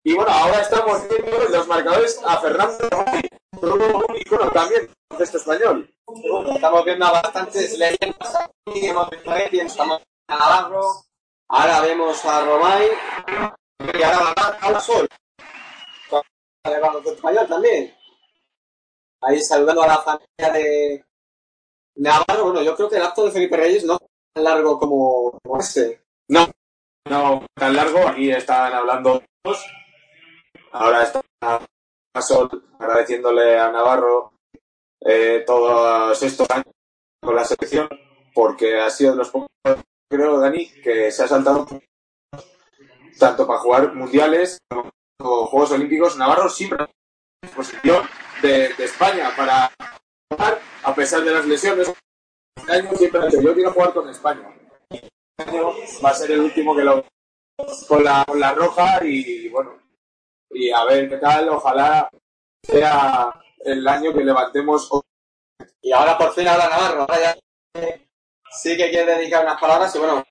y 0.06 0.14
bueno, 0.14 0.30
ahora 0.30 0.60
estamos 0.60 1.02
viendo 1.08 1.36
los 1.48 1.66
marcadores 1.66 2.20
a 2.24 2.40
Fernando 2.40 2.88
un 3.60 4.16
icono 4.16 4.48
también 4.52 4.88
de 5.18 5.24
este 5.24 5.38
español. 5.38 5.92
Estamos 6.54 6.84
viendo 6.84 7.06
a 7.06 7.10
bastantes 7.10 7.76
leyendas 7.76 8.36
aquí, 8.36 8.86
hemos 8.86 9.10
visto 9.10 9.30
a 9.32 9.40
Etienne, 9.40 9.66
estamos 9.66 10.00
a 10.28 10.38
Navarro, 10.38 11.02
ahora 11.48 11.80
vemos 11.80 12.24
a 12.24 12.44
Romay, 12.44 12.88
y 13.80 14.02
ahora 14.04 14.32
a 14.60 14.70
la 14.70 14.80
Sol. 14.80 15.08
De 16.62 17.10
español 17.10 17.48
también 17.48 17.92
ahí 19.22 19.40
saludando 19.40 19.82
a 19.82 19.88
la 19.88 19.98
familia 20.02 20.52
de 20.52 21.04
Navarro. 21.96 22.44
Bueno, 22.44 22.62
yo 22.62 22.76
creo 22.76 22.88
que 22.88 22.96
el 22.96 23.02
acto 23.02 23.24
de 23.24 23.32
Felipe 23.32 23.56
Reyes 23.56 23.84
no 23.84 23.94
es 23.94 24.08
tan 24.32 24.44
largo 24.44 24.78
como, 24.78 25.40
este. 25.58 26.04
No, 26.28 26.46
no 27.10 27.44
tan 27.54 27.74
largo. 27.74 28.06
Aquí 28.06 28.30
están 28.30 28.72
hablando 28.72 29.20
todos. 29.42 29.66
Ahora 30.78 31.04
está 31.04 31.22
Sol 32.20 32.50
agradeciéndole 32.78 33.58
a 33.58 33.70
Navarro 33.70 34.32
eh, 35.00 35.42
todos 35.46 36.22
estos 36.22 36.46
años 36.50 36.66
con 37.22 37.34
la 37.34 37.44
selección, 37.44 37.88
porque 38.34 38.78
ha 38.78 38.90
sido 38.90 39.12
de 39.12 39.16
los 39.16 39.30
pocos, 39.30 39.48
creo, 40.10 40.38
Dani, 40.38 40.70
que 40.82 41.10
se 41.10 41.22
ha 41.24 41.28
saltado 41.28 41.66
tanto 43.18 43.46
para 43.46 43.58
jugar 43.60 43.94
mundiales 43.94 44.58
como 45.18 45.46
Juegos 45.46 45.72
Olímpicos. 45.72 46.18
Navarro 46.18 46.50
siempre 46.50 46.86
posición 47.54 48.06
de, 48.42 48.74
de 48.74 48.84
España 48.84 49.30
para 49.34 49.72
jugar, 50.30 50.60
a 50.82 50.94
pesar 50.94 51.22
de 51.22 51.32
las 51.32 51.46
lesiones. 51.46 51.90
Este 52.54 52.72
año 52.72 52.90
siempre 52.96 53.20
ha 53.22 53.26
dicho, 53.26 53.40
yo 53.40 53.54
quiero 53.54 53.72
jugar 53.72 53.94
con 53.94 54.10
España. 54.10 54.54
Este 54.90 55.08
año 55.38 55.70
va 56.04 56.10
a 56.10 56.14
ser 56.14 56.32
el 56.32 56.40
último 56.40 56.76
que 56.76 56.84
lo 56.84 57.02
con 57.88 58.04
la, 58.04 58.24
con 58.26 58.38
la 58.38 58.52
roja 58.52 59.02
y 59.02 59.48
bueno, 59.48 59.85
y 60.50 60.70
a 60.70 60.84
ver 60.84 61.08
qué 61.08 61.16
tal, 61.16 61.48
ojalá 61.48 62.08
sea 62.62 63.30
el 63.60 63.86
año 63.86 64.12
que 64.12 64.24
levantemos. 64.24 64.88
Y 65.80 65.92
ahora 65.92 66.16
por 66.18 66.32
fin 66.32 66.48
habla 66.48 66.68
Navarro, 66.68 67.00
ahora 67.02 67.20
ya 67.20 67.36
sí 68.50 68.76
que 68.76 68.90
quiere 68.90 69.16
dedicar 69.16 69.44
unas 69.44 69.60
palabras 69.60 69.94
y 69.94 69.98
bueno, 69.98 70.24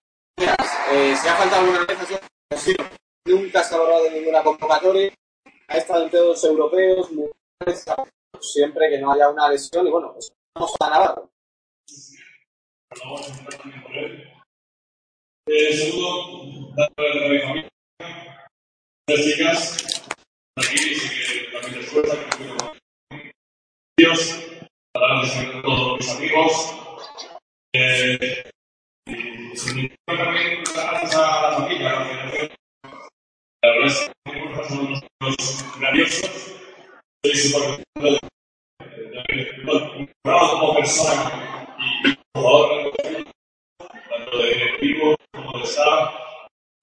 eh, 0.91 1.15
si 1.15 1.28
ha 1.28 1.36
faltado 1.36 1.62
alguna 1.62 1.86
vez, 1.86 2.19
ha 2.51 2.58
sido, 2.58 2.86
nunca 3.25 3.63
se 3.63 3.75
ha 3.75 3.99
de 4.01 4.12
ninguna 4.12 4.43
convocatoria, 4.43 5.13
ha 5.67 5.78
estado 5.78 6.06
en 6.06 6.12
europeos, 6.43 7.10
siempre 8.39 8.89
que 8.89 8.99
no 8.99 9.12
haya 9.12 9.30
una 9.30 9.49
lesión, 9.49 9.88
y 9.88 9.91
bueno, 9.91 10.13
pues 10.13 10.32
vamos 10.54 10.73
a 10.80 10.89
Navarro. 10.89 11.30
Eh, 15.47 15.73
segundo, 15.73 16.73
dándole 16.75 17.25
a 17.25 17.30
mi 17.30 17.39
familia, 17.39 17.69
las 19.08 19.19
chicas, 19.19 20.04
para 24.93 25.21
de 25.21 25.61
todos 25.61 25.97
mis 25.97 26.09
amigos, 26.15 26.75
eh, 27.73 28.51
y 29.05 29.57
sin 29.57 29.93
también 30.05 30.63
gracias 30.73 31.15
a 31.15 31.41
la 31.41 31.57
familia, 31.57 31.91
la 31.91 33.69
verdad 33.69 33.87
es 33.87 34.11
que 34.23 34.69
son 34.69 35.03
unos 35.21 35.79
grandiosos, 35.79 36.55
soy 37.25 37.35
súper 37.35 37.85
como 40.51 40.75
persona 40.75 41.75
y 41.77 42.17
jugador 42.33 42.93
tanto 44.09 44.37
de 44.37 44.47
directivo 44.53 45.15
como 45.33 45.59
de 45.59 45.67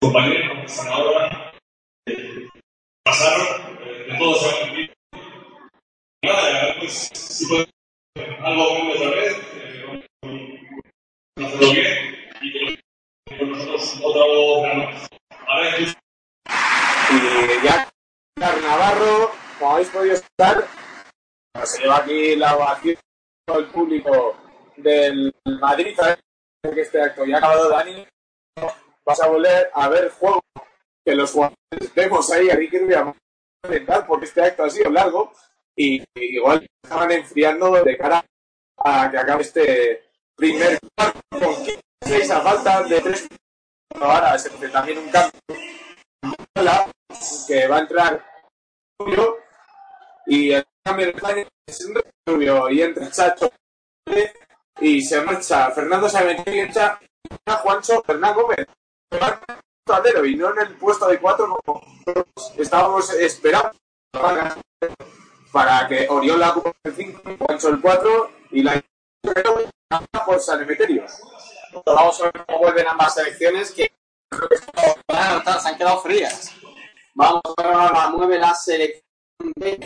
compañeros 0.02 0.70
como 0.76 0.92
ahora, 0.92 1.52
y 12.40 12.52
que 12.52 13.38
con 13.38 13.50
nosotros 13.50 14.00
otra 14.04 14.26
vez 14.26 14.76
Ahora 15.48 15.78
y 15.80 15.86
ya 17.64 17.88
Navarro, 18.36 19.32
como 19.58 19.72
habéis 19.72 19.88
podido 19.88 20.14
estar, 20.14 20.66
se 21.64 21.82
lleva 21.82 21.98
aquí 21.98 22.36
la 22.36 22.56
ovación 22.56 22.96
del 23.46 23.66
público 23.66 24.36
del 24.76 25.34
Madrid 25.60 25.96
que 26.62 26.80
este 26.80 27.02
acto 27.02 27.24
ya 27.24 27.36
ha 27.36 27.38
acabado 27.38 27.68
Dani, 27.68 28.06
vas 29.04 29.20
a 29.20 29.28
volver 29.28 29.70
a 29.74 29.88
ver 29.88 30.10
juego 30.10 30.40
que 31.04 31.14
los 31.14 31.30
jugadores 31.30 31.94
vemos 31.94 32.30
ahí 32.30 32.50
a 32.50 32.56
Ricky 32.56 32.78
Rubio 32.78 33.16
porque 34.06 34.26
este 34.26 34.42
acto 34.42 34.64
ha 34.64 34.70
sido 34.70 34.90
largo 34.90 35.32
y, 35.76 36.02
igual 36.14 36.66
estaban 36.82 37.12
enfriando 37.12 37.70
de 37.72 37.96
cara 37.96 38.24
a 38.78 39.10
que 39.10 39.18
acabe 39.18 39.42
este 39.42 40.10
primer 40.36 40.78
cuarto 40.96 41.20
con 41.30 41.54
seis 42.02 42.30
a 42.30 42.40
falta 42.40 42.82
de 42.82 43.00
tres 43.00 43.28
ahora 43.94 44.38
se 44.38 44.48
hace 44.48 44.68
también 44.68 44.98
un 44.98 45.08
cambio 45.10 45.40
que 47.46 47.68
va 47.68 47.76
a 47.76 47.80
entrar 47.80 48.24
y 50.26 50.52
el 50.52 50.64
cambio 50.84 51.06
de 51.06 51.46
es 51.66 51.88
Rubio 52.26 52.70
y 52.70 52.82
entra 52.82 53.10
Chacho 53.10 53.50
y 54.80 55.02
se 55.02 55.20
marcha 55.22 55.70
Fernando 55.70 56.08
Sabetti 56.08 56.50
y 56.50 56.60
echa 56.60 56.98
a 57.46 57.52
Juancho 57.56 58.02
Fernán 58.02 58.34
Gómez. 58.34 58.66
Y 60.24 60.36
no 60.36 60.50
en 60.52 60.60
el 60.60 60.76
puesto 60.76 61.08
de 61.08 61.18
cuatro 61.18 61.58
como 61.64 61.82
estábamos 62.56 63.12
esperando 63.14 63.72
para 65.50 65.88
que 65.88 66.06
Oriol 66.08 66.40
ocupe 66.42 66.72
el 66.84 66.94
5, 66.94 67.36
Juancho 67.38 67.68
el 67.68 67.80
4 67.80 68.30
y 68.52 68.62
la 68.62 68.82
por 70.24 70.40
San 70.40 70.62
Emeterio. 70.62 71.04
Vamos 71.84 72.20
a 72.20 72.24
ver 72.24 72.44
cómo 72.46 72.58
vuelven 72.60 72.86
ambas 72.86 73.14
selecciones 73.14 73.72
que 73.72 73.92
se 75.10 75.68
han 75.68 75.76
quedado 75.76 76.00
frías. 76.00 76.52
Vamos 77.14 77.42
a 77.56 77.62
ver 77.62 77.74
ahora 77.74 78.08
mueve 78.10 78.38
la 78.38 78.54
selección 78.54 79.02
de 79.56 79.84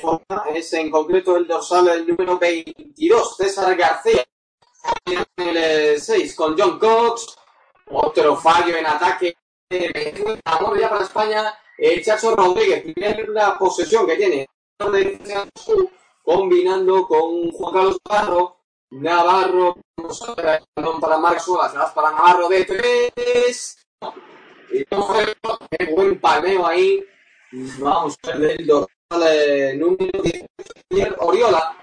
es 0.54 0.72
en 0.74 0.90
concreto 0.90 1.38
el 1.38 1.46
dorsal 1.46 1.88
el 1.88 2.06
número 2.06 2.38
22, 2.38 3.36
César 3.36 3.74
García 3.74 4.24
en 5.06 5.56
el 5.56 6.00
6 6.00 6.34
con 6.34 6.56
John 6.56 6.78
Cox, 6.78 7.34
otro 7.90 8.36
fallo 8.36 8.76
en 8.76 8.86
ataque. 8.86 9.36
Ya 9.68 10.88
para 10.88 11.02
España, 11.02 11.58
el 11.76 12.04
Chacho 12.04 12.36
Rodríguez, 12.36 12.82
primera 12.94 13.58
posesión 13.58 14.06
que 14.06 14.16
tiene, 14.16 14.46
combinando 16.22 17.06
con 17.08 17.50
Juan 17.50 17.74
Carlos 17.74 17.98
Navarro. 18.08 18.56
Navarro, 18.90 19.76
para 21.00 21.18
Marcos 21.18 21.58
para 21.92 22.12
Navarro 22.12 22.48
de 22.48 22.64
3. 22.64 23.86
Y 24.70 24.84
qué 24.84 25.92
buen 25.92 26.20
palmeo 26.20 26.64
ahí. 26.64 27.04
Vamos 27.80 28.16
a 28.22 28.36
ver 28.36 28.56
del 28.58 28.66
dorsal 28.66 28.88
eh, 29.28 29.74
número 29.76 30.22
10, 30.22 30.46
Oriola. 31.18 31.76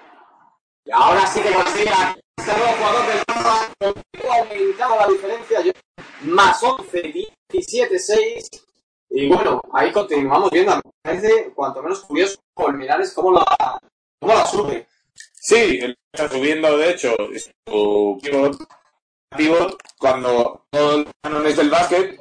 Y 0.85 0.91
ahora 0.91 1.27
sí 1.27 1.41
que 1.41 1.51
consigue 1.51 1.91
este 2.37 2.57
nuevo 2.57 2.73
jugador 2.77 3.07
del 3.07 3.23
Barça 3.25 4.03
aumentado 4.29 4.95
la 4.95 5.07
diferencia. 5.07 5.73
Más 6.21 6.63
11, 6.63 7.01
17, 7.01 7.42
6. 7.99 8.49
Y 9.09 9.27
bueno, 9.27 9.61
ahí 9.73 9.91
continuamos 9.91 10.49
viendo. 10.51 10.79
Parece 11.01 11.51
cuanto 11.53 11.83
menos 11.83 12.01
curioso 12.01 12.39
Colmenares 12.53 13.13
cómo 13.13 13.31
la, 13.31 13.45
cómo 14.19 14.33
la 14.33 14.45
sube. 14.45 14.87
Sí, 15.33 15.79
está 16.11 16.29
subiendo, 16.29 16.77
de 16.77 16.91
hecho, 16.91 17.15
cuando 19.99 20.65
todos 20.69 20.99
los 20.99 21.13
canones 21.21 21.57
del 21.57 21.69
básquet 21.69 22.19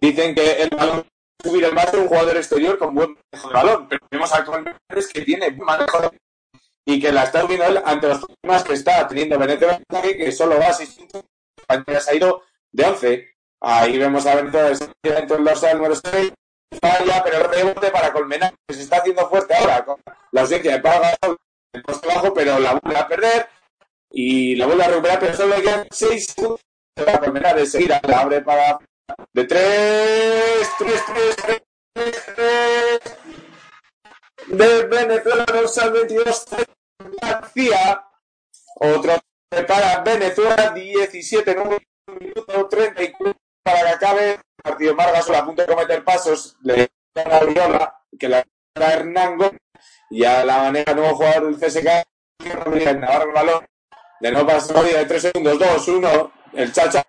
dicen 0.00 0.34
que 0.34 0.62
el 0.62 0.70
balón 0.70 1.06
subir 1.42 1.64
el 1.64 1.74
básquet 1.74 2.00
un 2.00 2.08
jugador 2.08 2.36
exterior 2.36 2.78
con 2.78 2.94
buen 2.94 3.16
manejo 3.32 3.48
de 3.48 3.54
balón, 3.54 3.88
pero 3.88 4.06
vemos 4.10 4.32
actualmente 4.32 4.78
que 5.12 5.22
tiene 5.22 5.50
buen 5.50 5.66
manejo 5.66 6.00
de 6.00 6.20
y 6.86 7.00
que 7.00 7.12
la 7.12 7.24
está 7.24 7.44
viendo 7.44 7.64
él 7.66 7.80
ante 7.84 8.08
los 8.08 8.24
problemas 8.24 8.64
que 8.64 8.74
está 8.74 9.08
teniendo 9.08 9.38
que 10.16 10.32
solo 10.32 10.58
va 10.58 10.68
a 10.68 10.72
6 10.72 10.90
puntos, 10.90 11.24
se 12.00 12.10
ha 12.10 12.14
ido 12.14 12.42
de 12.72 12.84
11. 12.84 13.33
Ahí 13.64 13.98
vemos 13.98 14.26
a 14.26 14.34
Venezuela 14.34 14.76
dentro 15.02 15.36
del 15.36 15.44
dorsal 15.44 15.76
número 15.78 15.94
6, 15.96 16.32
falla, 16.80 17.22
pero 17.24 17.38
el 17.38 17.44
rebote 17.50 17.90
para 17.90 18.12
Colmenar, 18.12 18.54
que 18.66 18.74
se 18.74 18.82
está 18.82 18.98
haciendo 18.98 19.28
fuerte 19.28 19.54
ahora, 19.54 19.84
con 19.84 20.00
la 20.32 20.40
ausencia 20.42 20.72
de 20.72 20.80
Paga 20.80 21.16
el 21.72 21.82
poste 21.82 22.06
bajo, 22.06 22.34
pero 22.34 22.58
la 22.58 22.74
vuelve 22.74 22.98
a 22.98 23.08
perder 23.08 23.48
y 24.10 24.54
la 24.56 24.66
vuelve 24.66 24.84
a 24.84 24.88
recuperar, 24.88 25.18
pero 25.18 25.34
solo 25.34 25.56
le 25.56 25.62
quedan 25.62 25.86
6 25.90 26.34
puntos 26.34 26.60
para 26.94 27.20
Colmenar, 27.20 27.56
de 27.56 27.66
seguida 27.66 28.00
la 28.06 28.20
abre 28.20 28.42
para 28.42 28.78
de 29.32 29.44
3, 29.44 30.70
3, 30.78 31.02
3, 31.06 31.36
3, 31.94 32.22
3, 32.36 33.00
de 34.46 34.84
Venezuela 34.84 35.44
dorsal 35.46 35.92
22 35.92 36.46
García. 37.20 38.06
Otro 38.76 39.20
para 39.68 40.00
Venezuela 40.02 40.70
17 40.70 41.54
número 41.54 41.80
minuto 42.20 42.68
34 42.68 43.43
para 43.64 43.82
que 43.82 43.88
acabe. 43.88 44.40
Partido 44.62 44.94
Margas 44.94 45.28
a 45.28 45.44
punto 45.44 45.62
de 45.62 45.68
cometer 45.68 46.04
pasos. 46.04 46.56
Le 46.62 46.88
da 47.14 47.38
a 47.38 47.44
Viola, 47.44 48.00
que 48.18 48.28
la 48.28 48.46
da 48.74 48.92
Hernán 48.92 49.36
Gómez. 49.36 49.60
Y 50.10 50.24
a 50.24 50.44
la 50.44 50.58
manera 50.58 50.94
nuevo 50.94 51.16
jugador 51.16 51.56
del 51.56 51.68
CSK. 51.68 51.88
Navarro 52.98 53.28
el 53.28 53.32
balón. 53.32 53.66
De 54.20 54.30
no 54.30 54.46
pasar 54.46 54.84
de 54.84 55.04
3 55.04 55.22
segundos. 55.22 55.58
2, 55.58 55.88
1. 55.88 56.32
El 56.54 56.72
Chacha. 56.72 57.02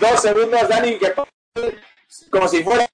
2 0.00 0.20
segundos. 0.20 0.68
Dani 0.68 0.98
que 0.98 1.12
como 2.30 2.48
si 2.48 2.62
fuera 2.62 2.86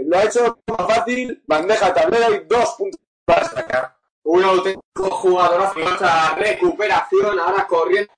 lo 0.00 0.18
ha 0.18 0.24
hecho 0.24 0.58
más 0.66 0.86
fácil, 0.86 1.42
bandeja 1.46 1.94
tablero 1.94 2.34
y 2.34 2.44
dos 2.46 2.74
puntos 2.76 3.00
para 3.24 3.48
sacar. 3.48 3.96
Un 4.22 4.44
auténtico 4.44 5.10
jugador 5.10 5.72
esta 5.76 6.34
recuperación, 6.34 7.38
ahora 7.38 7.66
corriendo 7.66 8.12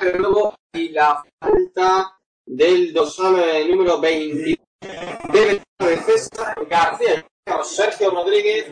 de 0.00 0.18
nuevo 0.18 0.54
y 0.72 0.90
la 0.90 1.22
falta 1.40 2.18
del 2.46 2.92
dorsal 2.92 3.68
número 3.68 4.00
20 4.00 4.58
de 5.32 5.62
defensa 5.78 6.54
García 6.68 7.24
Sergio 7.64 8.10
Rodríguez, 8.10 8.66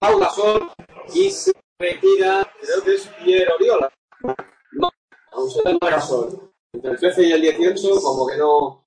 Paula 0.00 0.30
Sol 0.30 0.70
y 1.14 1.30
se 1.30 1.52
retira, 1.78 2.50
creo 2.60 2.82
que 2.84 2.94
es 2.94 3.06
Piero 3.22 3.54
Oriola. 3.54 3.92
No, 4.72 4.90
no 5.32 6.00
Sol. 6.00 6.52
Entre 6.72 6.90
el 6.90 6.98
13 6.98 7.22
y 7.22 7.32
el 7.32 7.40
18, 7.40 8.00
como 8.02 8.26
que 8.26 8.36
no 8.36 8.84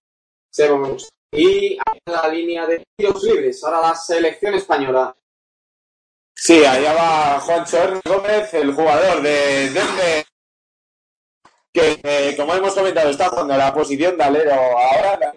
se 0.52 0.70
mucho. 0.72 1.08
Y 1.34 1.78
la 2.06 2.28
línea 2.28 2.68
de 2.68 2.84
tiros 2.98 3.24
libres, 3.24 3.64
ahora 3.64 3.82
la 3.82 3.96
selección 3.96 4.54
española. 4.56 5.16
Sí, 6.44 6.66
allá 6.66 6.94
va 6.96 7.40
Juancho 7.40 8.02
Gómez, 8.04 8.52
el 8.56 8.74
jugador 8.74 9.22
de 9.22 9.70
Denver, 9.70 10.26
que 11.72 12.00
eh, 12.02 12.34
como 12.36 12.56
hemos 12.56 12.74
comentado 12.74 13.12
está 13.12 13.30
jugando 13.30 13.56
la 13.56 13.72
posición 13.72 14.18
de 14.18 14.24
alero 14.24 14.54
ahora 14.54 15.36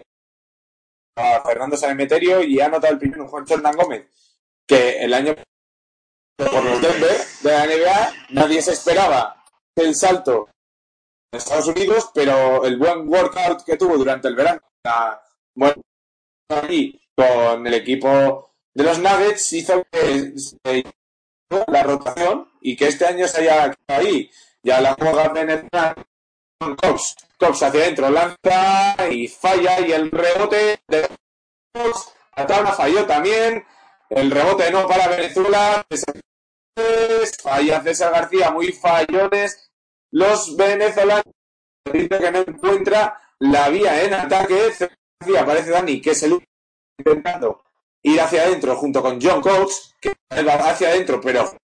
a 1.15 1.43
Fernando 1.43 1.77
Sanemeterio 1.77 2.41
y 2.41 2.59
ha 2.59 2.65
anotado 2.65 2.93
el 2.93 2.99
primero 2.99 3.27
Juancho 3.27 3.53
Hernán 3.53 3.75
Gómez, 3.75 4.07
que 4.67 4.97
el 5.03 5.13
año 5.13 5.35
por 6.37 6.63
los 6.63 6.81
Denver 6.81 7.17
de 7.43 7.51
la 7.51 7.67
NBA 7.67 8.13
nadie 8.29 8.63
se 8.63 8.71
esperaba 8.71 9.45
el 9.75 9.93
salto 9.93 10.49
Estados 11.31 11.67
Unidos, 11.67 12.09
pero 12.15 12.65
el 12.65 12.77
buen 12.77 13.07
workout 13.07 13.63
que 13.63 13.77
tuvo 13.77 13.95
durante 13.95 14.27
el 14.27 14.35
verano, 14.35 14.61
la, 14.83 15.21
bueno, 15.53 15.83
ahí 16.49 16.99
con 17.15 17.67
el 17.67 17.75
equipo 17.75 18.54
de 18.75 18.83
los 18.83 18.99
Nuggets 18.99 19.53
hizo 19.53 19.87
que 19.89 20.33
se 20.37 20.83
la 21.67 21.83
rotación 21.83 22.49
y 22.59 22.75
que 22.75 22.89
este 22.89 23.05
año 23.05 23.27
se 23.27 23.41
haya 23.41 23.71
quedado 23.71 24.01
ahí. 24.01 24.29
Ya 24.61 24.81
la 24.81 24.95
juega 24.95 25.29
Venezuela 25.29 25.95
con 26.59 26.75
Cox. 26.75 27.15
Cox 27.39 27.63
hacia 27.63 27.81
adentro 27.81 28.09
lanza 28.09 29.09
y 29.09 29.27
falla 29.29 29.79
y 29.79 29.93
el 29.93 30.11
rebote 30.11 30.81
de 30.87 31.07
Cox. 31.73 32.13
La 32.35 32.73
falló 32.73 33.05
también. 33.05 33.65
El 34.09 34.29
rebote 34.29 34.69
no 34.71 34.87
para 34.87 35.07
Venezuela. 35.07 35.85
Falla 37.41 37.81
César 37.81 38.11
García, 38.11 38.51
muy 38.51 38.73
fallones. 38.73 39.71
Los 40.11 40.57
venezolanos 40.57 41.23
que 41.85 42.31
no 42.31 42.39
encuentra 42.39 43.21
la 43.39 43.69
vía 43.69 44.03
en 44.03 44.13
ataque. 44.15 44.73
García 45.21 45.45
parece 45.45 45.69
Dani 45.69 46.01
que 46.01 46.11
es 46.11 46.23
el 46.23 46.43
intentando 46.97 47.63
ir 48.05 48.21
hacia 48.21 48.43
adentro 48.43 48.75
junto 48.75 49.01
con 49.01 49.19
John 49.21 49.41
Cox, 49.41 49.95
que 49.99 50.13
va 50.43 50.53
hacia 50.69 50.89
adentro, 50.89 51.19
pero. 51.19 51.55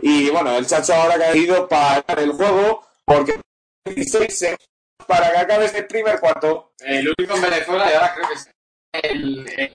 Y 0.00 0.30
bueno, 0.30 0.56
el 0.56 0.66
Chacho 0.66 0.94
ahora 0.94 1.18
que 1.18 1.24
ha 1.24 1.36
ido 1.36 1.68
para 1.68 2.02
el 2.16 2.32
juego, 2.32 2.86
porque 3.04 3.40
16 3.84 4.56
para 5.06 5.32
que 5.32 5.38
acabe 5.38 5.66
este 5.66 5.82
primer 5.82 6.18
cuarto. 6.18 6.72
El 6.78 7.12
único 7.18 7.36
en 7.36 7.42
Venezuela, 7.42 7.90
y 7.90 7.94
ahora 7.94 8.14
creo 8.14 8.28
que 8.28 8.34
es 8.34 8.50
el, 8.92 9.74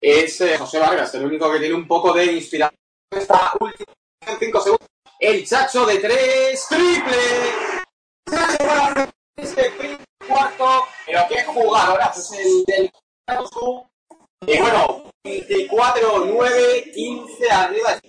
es 0.00 0.40
eh, 0.42 0.58
José 0.58 0.78
Vargas, 0.78 1.14
el 1.14 1.24
único 1.24 1.50
que 1.50 1.58
tiene 1.58 1.74
un 1.74 1.88
poco 1.88 2.12
de 2.12 2.26
inspiración 2.26 2.78
esta 3.10 3.52
última 3.58 3.92
5 4.38 4.60
segundos. 4.60 4.88
El 5.18 5.46
Chacho 5.46 5.86
de 5.86 5.98
3, 5.98 6.66
triple. 6.68 7.16
Este 9.36 9.70
primer 9.70 9.98
cuarto, 10.28 10.84
pero 11.06 11.20
qué 11.28 11.44
jugadorazo 11.44 12.20
es 12.20 12.40
el 12.40 12.64
del 12.66 12.92
y 14.46 14.58
bueno, 14.58 15.10
24, 15.24 16.24
9, 16.26 16.90
15 16.94 17.50
arriba. 17.50 18.00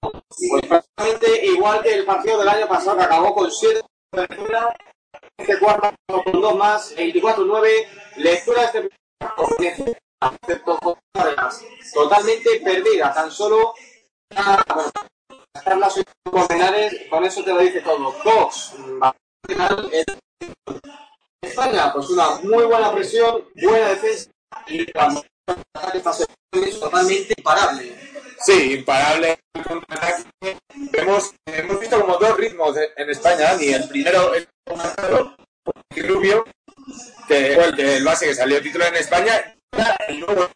Pues 0.00 0.66
prácticamente 0.66 1.46
igual 1.46 1.82
que 1.82 1.94
el 1.94 2.04
partido 2.04 2.38
del 2.38 2.48
año 2.48 2.68
pasado 2.68 2.98
que 2.98 3.04
acabó 3.04 3.34
con 3.34 3.50
7 3.50 3.80
este 5.38 5.58
cuarto 5.58 5.92
con 6.06 6.40
dos 6.40 6.56
más, 6.56 6.96
24-9, 6.96 7.86
lectura 8.16 8.60
de 8.60 8.66
este 8.66 9.96
totalmente 11.92 12.60
perdida, 12.64 13.12
tan 13.12 13.30
solo 13.30 13.74
con 17.10 17.24
eso 17.24 17.44
te 17.44 17.52
lo 17.52 17.60
dice 17.60 17.80
todo. 17.80 18.14
Cox, 18.22 18.74
España, 21.44 21.92
pues 21.92 22.10
una 22.10 22.36
muy 22.42 22.64
buena 22.64 22.92
presión, 22.92 23.44
buena 23.54 23.90
defensa 23.90 24.30
y 24.66 24.90
cuando 24.92 25.22
es 26.52 26.80
totalmente 26.80 27.34
imparable. 27.36 27.96
Sí, 28.40 28.74
imparable. 28.74 29.38
Hemos, 30.92 31.34
hemos 31.46 31.80
visto 31.80 32.00
como 32.00 32.16
dos 32.18 32.36
ritmos 32.36 32.76
en 32.96 33.10
España, 33.10 33.54
y 33.60 33.72
el 33.72 33.88
primero 33.88 34.34
es 34.34 34.46
Rubio, 35.96 36.44
que 37.28 37.54
fue 37.54 37.96
el, 37.96 38.04
base 38.04 38.26
que 38.26 38.34
salió 38.34 38.60
título 38.62 38.86
en 38.86 38.96
España, 38.96 39.56
y 40.08 40.14
luego 40.14 40.50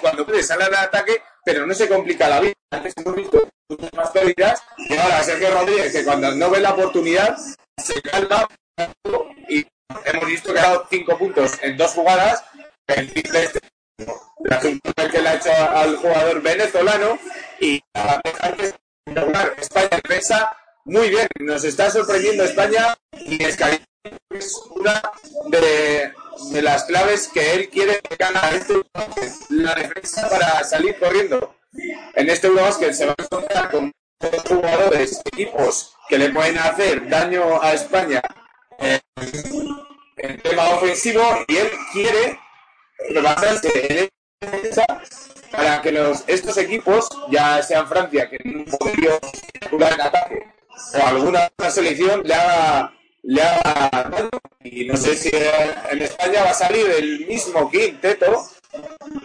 cuando 0.00 0.26
puede 0.26 0.42
salir 0.42 0.66
al 0.66 0.74
ataque, 0.74 1.22
pero 1.44 1.66
no 1.66 1.74
se 1.74 1.88
complica 1.88 2.28
la 2.28 2.40
vida. 2.40 2.54
Antes 2.70 2.92
hemos 2.96 3.16
visto 3.16 3.48
más 3.96 4.10
pérdidas, 4.10 4.62
y 4.76 4.96
ahora 4.96 5.22
Sergio 5.22 5.50
Rodríguez, 5.50 5.92
que 5.92 6.04
cuando 6.04 6.34
no 6.34 6.50
ve 6.50 6.60
la 6.60 6.72
oportunidad, 6.72 7.36
se 7.82 8.00
calma 8.02 8.46
y 9.48 9.66
hemos 10.04 10.26
visto 10.26 10.52
que 10.52 10.60
ha 10.60 10.62
dado 10.62 10.86
cinco 10.90 11.18
puntos 11.18 11.52
en 11.62 11.76
dos 11.76 11.92
jugadas. 11.92 12.44
El 12.86 13.12
triple 13.12 13.44
este, 13.44 13.60
la 14.44 14.58
que 14.58 15.20
le 15.20 15.28
ha 15.28 15.34
hecho 15.34 15.52
al 15.52 15.96
jugador 15.96 16.40
venezolano 16.42 17.18
y 17.60 17.82
a 17.94 18.20
dejar 18.24 18.56
que 18.56 18.74
España 19.60 20.00
defensa 20.02 20.56
muy 20.84 21.10
bien. 21.10 21.28
Nos 21.40 21.64
está 21.64 21.90
sorprendiendo 21.90 22.44
España 22.44 22.96
y 23.12 23.42
es 23.42 23.56
una 24.70 25.02
de, 25.48 26.12
de, 26.52 26.62
las 26.62 26.84
claves 26.84 27.28
que 27.28 27.54
él 27.54 27.68
quiere 27.68 28.00
ganar 28.18 28.54
este 28.54 28.74
la 29.50 29.74
defensa 29.74 30.28
para 30.28 30.64
salir 30.64 30.98
corriendo. 30.98 31.56
En 32.14 32.30
este 32.30 32.46
Eurobasket 32.46 32.92
se 32.92 33.06
va 33.06 33.14
a 33.18 33.22
encontrar 33.22 33.70
con 33.70 33.92
jugadores, 34.48 35.20
equipos 35.26 35.94
que 36.08 36.18
le 36.18 36.30
pueden 36.30 36.58
hacer 36.58 37.08
daño 37.08 37.62
a 37.62 37.74
España 37.74 38.22
en 40.16 40.40
tema 40.42 40.70
ofensivo 40.70 41.22
y 41.46 41.56
él 41.56 41.70
quiere 41.92 42.38
basarse 43.22 44.02
en 44.02 44.08
para 45.50 45.80
que 45.80 45.92
los, 45.92 46.24
estos 46.26 46.56
equipos, 46.58 47.08
ya 47.30 47.62
sean 47.62 47.88
Francia, 47.88 48.28
que 48.28 48.38
no 48.44 48.64
podría 48.78 49.18
jugar 49.70 49.94
en 49.94 50.00
ataque, 50.02 50.46
o 50.94 51.06
alguna 51.06 51.46
otra 51.46 51.70
selección, 51.70 52.22
le 52.24 52.34
haga, 52.34 52.92
le 53.22 53.42
haga 53.42 54.28
y 54.62 54.84
no 54.86 54.96
sé 54.96 55.16
si 55.16 55.30
en 55.90 56.02
España 56.02 56.44
va 56.44 56.50
a 56.50 56.54
salir 56.54 56.86
el 56.90 57.26
mismo 57.26 57.70
quinteto. 57.70 58.48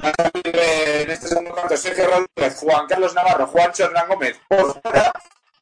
Va 0.03 0.09
a 0.09 0.23
salir 0.23 0.55
en 0.55 1.11
este 1.11 1.27
segundo 1.27 1.51
cuarto 1.51 1.75
Sergio 1.75 2.05
Rodríguez, 2.05 2.59
Juan 2.61 2.87
Carlos 2.87 3.13
Navarro, 3.13 3.47
Juan 3.47 3.71
Hernán 3.77 4.07
Gómez 4.07 4.39
por 4.47 4.81
fuera 4.81 5.11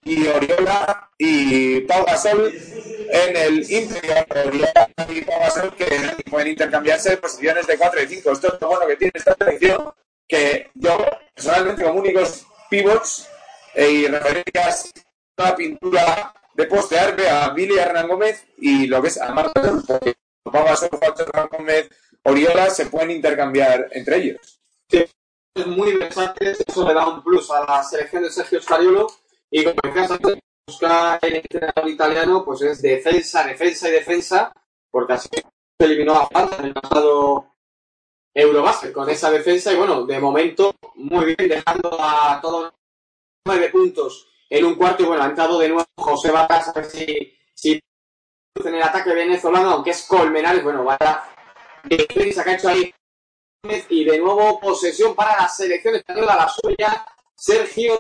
y 0.04 0.28
Oriola 0.28 1.10
y 1.18 1.82
Pau 1.82 2.04
Gasol 2.06 2.54
en 2.54 3.36
el 3.36 3.72
interior. 3.72 4.26
Oriola 4.46 4.90
y 5.10 5.22
Pau 5.22 5.40
Gasol 5.40 5.76
que 5.76 5.88
pueden 6.30 6.50
intercambiarse 6.50 7.18
posiciones 7.18 7.68
de 7.68 7.78
4 7.78 8.04
y 8.04 8.08
5. 8.08 8.32
Esto 8.32 8.54
es 8.54 8.62
lo 8.62 8.68
bueno 8.68 8.88
que 8.88 8.96
tiene 8.96 9.12
esta 9.14 9.36
selección, 9.38 9.94
que 10.28 10.72
yo 10.74 10.98
personalmente 11.36 11.84
como 11.84 12.00
únicos 12.00 12.46
pivots 12.70 13.30
eh, 13.76 13.92
y 13.92 14.08
referencias 14.08 14.92
a 15.38 15.44
la 15.44 15.56
pintura 15.56 16.34
de 16.56 16.66
postear 16.66 17.16
a 17.22 17.50
Billy 17.50 17.78
Hernán 17.78 18.08
Gómez 18.08 18.46
y 18.58 18.88
lo 18.88 19.02
que 19.02 19.10
es 19.10 19.22
a 19.22 19.32
Marcos, 19.34 19.84
porque 19.88 20.16
Pau 20.44 20.66
Gasol, 20.66 20.90
Hernán 21.02 21.50
Gómez, 21.52 21.90
Oriola 22.24 22.70
se 22.70 22.88
pueden 22.88 23.12
intercambiar 23.12 23.88
entre 23.92 24.18
ellos. 24.18 24.60
Sí, 24.90 25.06
es 25.56 25.68
muy 25.68 25.92
interesante, 25.92 26.56
eso 26.68 26.88
le 26.88 26.94
da 26.94 27.08
un 27.08 27.24
plus 27.24 27.50
a 27.52 27.66
la 27.66 27.84
selección 27.84 28.24
de 28.24 28.32
Sergio 28.32 28.62
Scariolo 28.62 29.21
y 29.52 29.64
como 29.64 29.76
decías 29.84 30.12
antes, 30.12 30.40
buscar 30.66 31.20
el 31.22 31.36
entrenador 31.36 31.90
italiano, 31.90 32.44
pues 32.46 32.62
es 32.62 32.82
defensa, 32.82 33.44
defensa 33.44 33.90
y 33.90 33.92
defensa, 33.92 34.54
porque 34.90 35.14
así 35.14 35.30
se 35.30 35.86
eliminó 35.86 36.14
a 36.14 36.28
Francia 36.28 36.58
en 36.60 36.66
el 36.66 36.74
pasado 36.74 37.56
Eurobasket 38.34 38.94
con 38.94 39.10
esa 39.10 39.30
defensa 39.30 39.74
y 39.74 39.76
bueno, 39.76 40.06
de 40.06 40.20
momento 40.20 40.74
muy 40.96 41.36
bien, 41.36 41.50
dejando 41.50 41.98
a 42.00 42.40
todos 42.42 42.74
nueve 43.46 43.70
puntos 43.70 44.28
en 44.50 44.66
un 44.66 44.76
cuarto 44.76 45.04
y 45.04 45.08
bueno, 45.08 45.24
ha 45.24 45.28
entrado 45.28 45.60
de 45.60 45.68
nuevo 45.68 45.86
José 45.98 46.32
Vargas 46.32 46.70
a 46.70 46.74
ver 46.74 46.86
si, 46.86 47.34
si 47.54 47.80
en 48.64 48.76
el 48.76 48.84
ataque 48.84 49.14
venezolano, 49.14 49.72
aunque 49.72 49.90
es 49.90 50.06
Colmenares, 50.08 50.64
bueno, 50.64 50.86
vaya 50.86 51.24
defensa 51.84 52.44
que 52.44 52.50
ha 52.52 52.56
hecho 52.56 52.70
ahí 52.70 52.94
y 53.90 54.06
de 54.06 54.18
nuevo 54.18 54.60
posesión 54.60 55.14
para 55.14 55.42
la 55.42 55.48
selección 55.48 55.96
española, 55.96 56.36
la 56.36 56.50
suya, 56.50 57.06
Sergio 57.36 58.00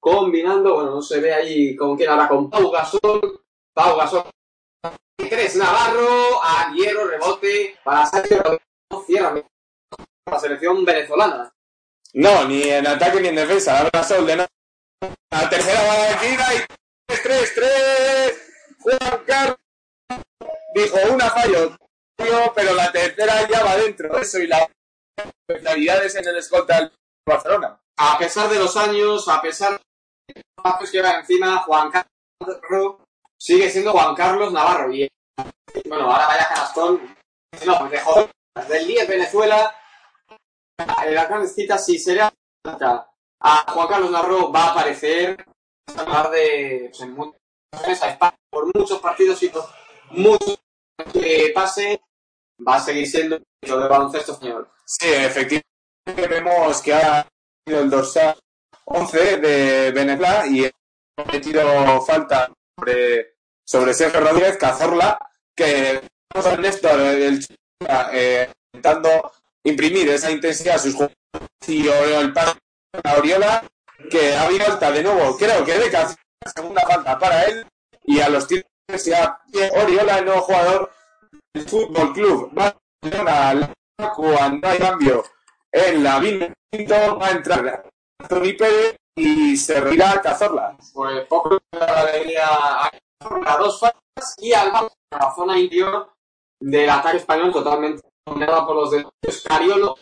combinando, 0.00 0.74
bueno, 0.74 0.90
no 0.90 1.02
se 1.02 1.20
ve 1.20 1.32
ahí 1.32 1.76
con 1.76 1.96
quién 1.96 2.10
ahora, 2.10 2.26
con 2.26 2.48
Pau 2.48 2.70
Gasol, 2.70 3.44
Pau 3.72 3.96
Gasol, 3.96 4.24
tres 5.28 5.56
Navarro, 5.56 6.42
a 6.42 6.72
hierro, 6.74 7.06
rebote, 7.06 7.78
para 7.84 8.06
Sergio 8.06 8.42
cierra 9.06 9.34
la 10.26 10.40
selección 10.40 10.84
venezolana. 10.84 11.52
No, 12.14 12.44
ni 12.46 12.62
en 12.62 12.86
ataque 12.86 13.20
ni 13.20 13.28
en 13.28 13.36
defensa, 13.36 13.84
la 13.84 13.90
Gasol 13.90 14.26
de 14.26 14.36
nada. 14.36 14.48
La 15.30 15.48
tercera 15.48 15.80
va 15.82 15.92
a 15.92 16.54
y 16.54 16.58
3, 17.06 17.22
3, 17.22 17.54
3, 17.54 18.50
Juan 18.80 19.24
Carlos 19.26 19.58
dijo 20.74 20.96
una 21.12 21.30
fallo, 21.30 21.76
pero 22.54 22.74
la 22.74 22.92
tercera 22.92 23.48
ya 23.48 23.64
va 23.64 23.76
dentro, 23.76 24.16
eso 24.18 24.38
y 24.38 24.46
las 24.46 24.66
especialidades 25.16 26.14
en 26.16 26.28
el 26.28 26.36
escolta 26.36 26.80
del 26.80 26.92
Barcelona. 27.26 27.80
A 27.96 28.18
pesar 28.18 28.48
de 28.48 28.58
los 28.58 28.76
años, 28.76 29.28
a 29.28 29.42
pesar 29.42 29.80
lleva 30.92 31.18
encima 31.18 31.58
Juan 31.58 31.90
Carlos 31.90 32.96
sigue 33.38 33.70
siendo 33.70 33.92
Juan 33.92 34.14
Carlos 34.14 34.52
Navarro. 34.52 34.92
Y 34.92 35.08
bueno, 35.86 36.10
ahora 36.10 36.26
vaya 36.26 36.48
canastón. 36.48 37.16
No, 37.66 37.78
pues 37.78 37.90
dejó 37.90 38.28
del 38.68 38.86
10 38.86 39.08
Venezuela. 39.08 39.74
En 40.78 41.14
grandes 41.14 41.54
citas, 41.54 41.84
si 41.84 41.98
se 41.98 42.14
le 42.14 42.22
a 42.22 43.72
Juan 43.72 43.88
Carlos 43.88 44.10
Navarro, 44.10 44.52
va 44.52 44.64
a 44.64 44.70
aparecer 44.72 45.44
pues, 45.84 45.98
por 48.50 48.76
muchos 48.76 49.00
partidos 49.00 49.42
y 49.42 49.48
por 49.48 49.64
muchos 50.10 50.58
que 51.12 51.52
pase, 51.54 52.02
va 52.66 52.76
a 52.76 52.80
seguir 52.80 53.06
siendo 53.06 53.36
el 53.36 53.44
de 53.62 53.88
baloncesto 53.88 54.32
español. 54.32 54.70
Sí, 54.84 55.08
efectivamente 55.08 56.28
vemos 56.28 56.82
que 56.82 56.94
ha 56.94 57.26
sido 57.66 57.80
el 57.80 57.90
dorsal 57.90 58.36
11 58.92 59.36
de 59.36 59.92
Venezuela 59.92 60.44
y 60.48 60.68
cometido 61.16 62.02
falta 62.02 62.50
sobre, 62.76 63.34
sobre 63.64 63.94
Sergio 63.94 64.20
Rodríguez, 64.20 64.56
Cazorla, 64.56 65.16
que 65.54 66.02
vamos 66.34 66.58
Néstor, 66.58 67.00
el, 67.00 67.46
eh, 68.12 68.50
intentando 68.72 69.32
imprimir 69.62 70.08
esa 70.08 70.30
intensidad 70.30 70.74
a 70.74 70.78
sus 70.78 70.94
jugadores 70.94 71.14
y 71.68 71.86
el 71.86 72.32
pase 72.32 72.58
a 73.04 73.16
Oriola, 73.16 73.64
que 74.10 74.34
ha 74.34 74.42
habido 74.42 74.64
falta 74.66 74.90
de 74.90 75.02
nuevo, 75.04 75.36
creo 75.36 75.64
que 75.64 75.78
de 75.78 75.90
Cazorla, 75.90 76.52
segunda 76.52 76.82
falta 76.82 77.16
para 77.16 77.44
él, 77.44 77.64
y 78.04 78.18
a 78.18 78.28
los 78.28 78.48
tiros 78.48 78.64
ya 79.04 79.40
Oriola, 79.76 80.18
el 80.18 80.24
nuevo 80.24 80.40
jugador 80.40 80.92
del 81.54 81.68
Fútbol 81.68 82.12
Club 82.12 82.50
Barcelona, 82.52 83.72
cuando 84.16 84.66
hay 84.66 84.78
cambio 84.78 85.24
en 85.70 86.02
la 86.02 86.18
Vinto, 86.18 87.18
va 87.18 87.28
a 87.28 87.30
entrar 87.30 87.89
Anthony 88.20 88.56
Pérez 88.58 88.96
y 89.16 89.56
se 89.56 89.80
reirá 89.80 90.20
Cazorla. 90.20 90.76
Pues 90.92 91.26
poco 91.26 91.58
la 91.72 91.86
alegría 91.86 92.46
a 92.46 93.56
dos 93.58 93.80
faltas 93.80 94.34
y 94.38 94.52
al 94.52 94.70
a 94.74 94.88
la 95.18 95.34
zona 95.34 95.58
interior 95.58 96.12
del 96.60 96.88
ataque 96.88 97.18
español 97.18 97.52
totalmente 97.52 98.02
dominada 98.26 98.66
por 98.66 98.76
los 98.76 98.90
de 98.90 99.06
Cariolo. 99.44 99.96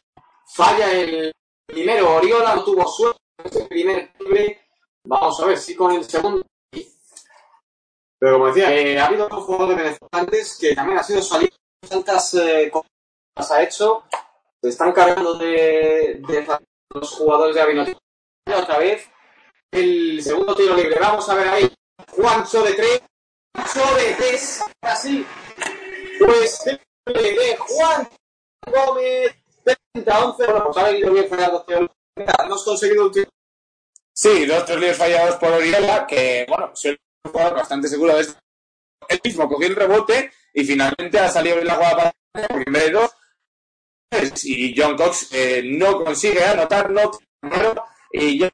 Falla 0.47 0.93
el 0.93 1.33
primero, 1.67 2.17
Oriola 2.17 2.57
no 2.57 2.65
tuvo 2.65 2.87
suerte 2.87 3.21
ese 3.45 3.65
primer 3.67 4.13
libre. 4.21 4.61
Vamos 5.05 5.41
a 5.41 5.47
ver 5.47 5.59
si 5.59 5.75
con 5.75 5.93
el 5.93 6.05
segundo. 6.05 6.45
Pero 8.21 8.33
como 8.33 8.47
decía, 8.49 8.75
eh, 8.75 8.99
ha 8.99 9.07
habido 9.07 9.27
otro 9.27 9.41
jugador 9.43 9.69
de 9.69 9.75
Venezuela 9.77 10.09
antes 10.13 10.59
que 10.59 10.75
también 10.75 10.99
ha 10.99 11.05
sido 11.05 11.23
salido 11.23 11.55
tantas 11.89 12.35
eh, 12.35 12.71
cosas 12.71 12.91
ha 13.51 13.63
hecho. 13.63 14.05
Se 14.61 14.71
están 14.71 14.93
cargando 14.93 15.35
de, 15.35 16.21
los 16.93 17.13
jugadores 17.13 17.55
de 17.55 17.63
Avino 17.63 17.85
otra 18.57 18.79
vez. 18.79 19.09
El 19.71 20.23
segundo 20.23 20.55
tiro 20.55 20.75
libre. 20.75 20.99
Vamos 21.01 21.29
a 21.29 21.35
ver 21.35 21.49
ahí. 21.49 21.73
Juancho 22.11 22.63
de 22.63 22.75
tres. 22.75 23.03
Juancho 23.55 23.95
de 23.97 24.15
tres. 24.15 24.61
Así. 24.83 25.27
Pues 26.19 26.65
de 27.05 27.57
Juan 27.59 28.09
Gómez. 28.67 29.35
30-11. 29.95 30.37
Bueno, 30.37 30.65
pues 30.65 30.77
ahora 30.77 31.29
fallar 31.29 31.53
dos 31.53 31.67
tiros. 31.67 31.91
Hemos 32.17 32.65
conseguido 32.65 33.07
un 33.07 33.13
tiro. 33.13 33.31
Sí, 34.13 34.47
dos 34.47 34.65
tres 34.65 34.81
líos 34.81 34.97
fallados 34.97 35.37
por 35.37 35.53
Oriola, 35.53 36.05
que, 36.05 36.45
bueno, 36.49 36.73
soy 36.75 36.99
un 37.25 37.31
jugador 37.31 37.55
bastante 37.59 37.87
seguro 37.87 38.17
de 38.17 38.23
esto. 38.23 38.41
Él 39.09 39.21
mismo 39.23 39.49
cogió 39.49 39.69
el 39.69 39.77
rebote 39.77 40.33
y 40.53 40.65
finalmente 40.65 41.21
ha 41.21 41.29
salido 41.29 41.55
bien 41.57 41.69
la 41.69 41.77
jugada 41.77 42.13
para 42.33 42.49
en. 42.49 43.09
Y 44.43 44.75
John 44.77 44.97
Cox 44.97 45.29
eh, 45.33 45.63
no 45.65 46.03
consigue 46.03 46.43
anotar, 46.45 46.91
no 46.91 47.13
y 48.13 48.39
ya 48.39 48.51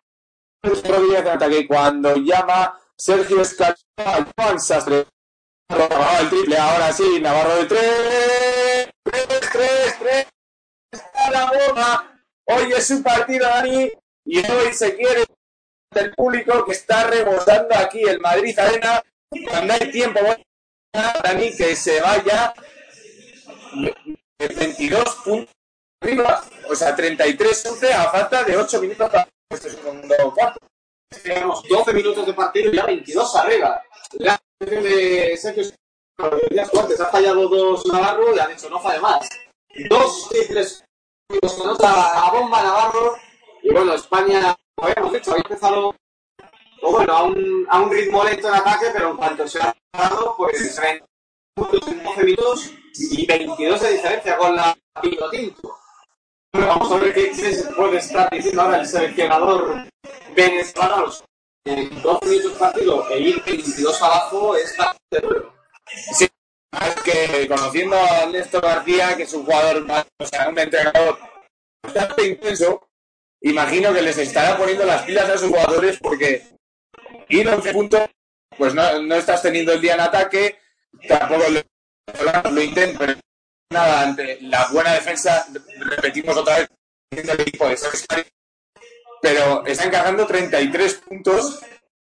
Rodríguez 0.62 1.24
de 1.24 1.30
ataque 1.30 1.66
cuando 1.66 2.16
llama 2.16 2.78
Sergio 2.96 3.42
Escalón 3.42 3.76
al 3.96 4.26
Juan 4.36 4.60
Sastre. 4.60 5.06
el 5.68 6.30
triple, 6.30 6.58
ahora 6.58 6.92
sí, 6.92 7.20
Navarro 7.20 7.56
de 7.56 7.64
tres, 7.66 8.90
tres, 9.02 9.26
tres, 9.52 9.98
tres, 9.98 10.26
está 10.90 11.30
la 11.30 11.52
bomba. 11.52 12.20
Hoy 12.46 12.72
es 12.72 12.86
su 12.86 13.02
partido, 13.02 13.46
Dani, 13.46 13.90
y 14.24 14.38
hoy 14.38 14.72
se 14.72 14.96
quiere 14.96 15.24
del 15.92 16.14
público 16.14 16.64
que 16.64 16.72
está 16.72 17.04
rebosando 17.04 17.74
aquí 17.76 18.02
el 18.02 18.20
Madrid 18.20 18.58
Arena. 18.58 19.02
Cuando 19.50 19.74
hay 19.74 19.90
tiempo, 19.90 20.20
Dani, 20.92 21.56
que 21.56 21.76
se 21.76 22.00
vaya 22.00 22.54
22 24.38 25.14
puntos 25.24 25.54
arriba, 26.00 26.44
o 26.68 26.74
sea, 26.74 26.94
33-11 26.96 27.92
a 27.92 28.10
falta 28.10 28.44
de 28.44 28.56
8 28.56 28.80
minutos 28.80 29.10
este 29.54 29.70
segundo 29.70 30.14
cuarto. 30.34 30.60
Tenemos 31.22 31.62
12 31.68 31.92
minutos 31.92 32.26
de 32.26 32.34
partido 32.34 32.72
y 32.72 32.76
ya 32.76 32.86
22 32.86 33.36
arriba. 33.36 33.82
La 34.18 34.40
de 34.60 35.36
Sergio 35.36 35.64
Díaz 36.50 36.70
Fuertes 36.70 37.00
ha 37.00 37.06
fallado 37.06 37.48
dos 37.48 37.86
Navarro 37.86 38.34
y 38.34 38.38
ha 38.38 38.46
dicho 38.46 38.68
no 38.68 38.80
falle 38.80 39.00
más. 39.00 39.28
Dos 39.88 40.28
triples 40.28 40.84
con 41.28 41.68
otra 41.70 42.30
bomba 42.32 42.62
Navarro. 42.62 43.16
Y 43.62 43.72
bueno, 43.72 43.94
España, 43.94 44.54
como 44.74 44.88
habíamos 44.88 45.12
dicho, 45.12 45.30
había 45.30 45.42
empezado 45.42 45.94
bueno, 46.82 47.12
a 47.12 47.24
un, 47.24 47.66
a 47.70 47.80
un 47.80 47.90
ritmo 47.90 48.24
lento 48.24 48.48
en 48.48 48.54
ataque, 48.54 48.86
pero 48.92 49.10
en 49.10 49.16
cuanto 49.16 49.48
se 49.48 49.58
ha 49.60 49.74
dado, 49.92 50.34
pues 50.36 50.78
20 50.80 51.04
puntos 51.54 51.88
en 51.88 52.02
12 52.02 52.24
minutos 52.24 52.70
y 52.94 53.26
22 53.26 53.80
de 53.80 53.92
diferencia 53.92 54.36
con 54.36 54.54
la 54.54 54.76
Pino. 55.00 55.26
Vamos 56.54 56.92
a 56.92 56.98
ver 56.98 57.12
qué, 57.12 57.32
puede 57.76 57.98
estar 57.98 58.30
diciendo 58.30 58.62
ahora 58.62 58.78
el 58.78 58.86
seleccionador 58.86 59.88
venezolano. 60.36 61.12
En 61.66 62.00
12 62.00 62.26
minutos 62.28 62.52
partido 62.52 63.10
e 63.10 63.18
ir 63.18 63.42
22 63.42 64.02
abajo 64.02 64.54
es 64.54 64.76
bastante 64.76 65.20
duro. 65.20 65.52
Sí, 66.12 66.28
es 66.86 67.02
que 67.02 67.48
conociendo 67.48 67.96
a 67.96 68.26
Néstor 68.26 68.62
García, 68.62 69.16
que 69.16 69.24
es 69.24 69.32
un 69.32 69.44
jugador, 69.44 69.84
o 70.18 70.26
sea, 70.26 70.48
un 70.48 70.58
entrenador 70.58 71.18
bastante 71.82 72.28
intenso, 72.28 72.86
imagino 73.40 73.92
que 73.92 74.02
les 74.02 74.18
estará 74.18 74.56
poniendo 74.56 74.84
las 74.84 75.02
pilas 75.02 75.28
a 75.28 75.38
sus 75.38 75.48
jugadores 75.48 75.98
porque 75.98 76.42
ir 77.30 77.48
11 77.48 77.72
puntos, 77.72 78.02
pues 78.56 78.74
no, 78.74 79.02
no 79.02 79.16
estás 79.16 79.42
teniendo 79.42 79.72
el 79.72 79.80
día 79.80 79.94
en 79.94 80.00
ataque, 80.00 80.58
tampoco 81.08 81.44
lo, 81.48 82.50
lo 82.50 82.62
intento, 82.62 83.04
nada, 83.70 84.02
ante 84.02 84.38
la 84.42 84.66
buena 84.68 84.94
defensa, 84.94 85.46
repetimos 85.78 86.36
otra 86.36 86.58
vez, 86.58 86.68
el 87.10 87.40
equipo 87.40 87.68
de 87.68 87.76
pero 89.22 89.64
están 89.64 89.90
cargando 89.90 90.26
33 90.26 90.94
puntos, 90.96 91.60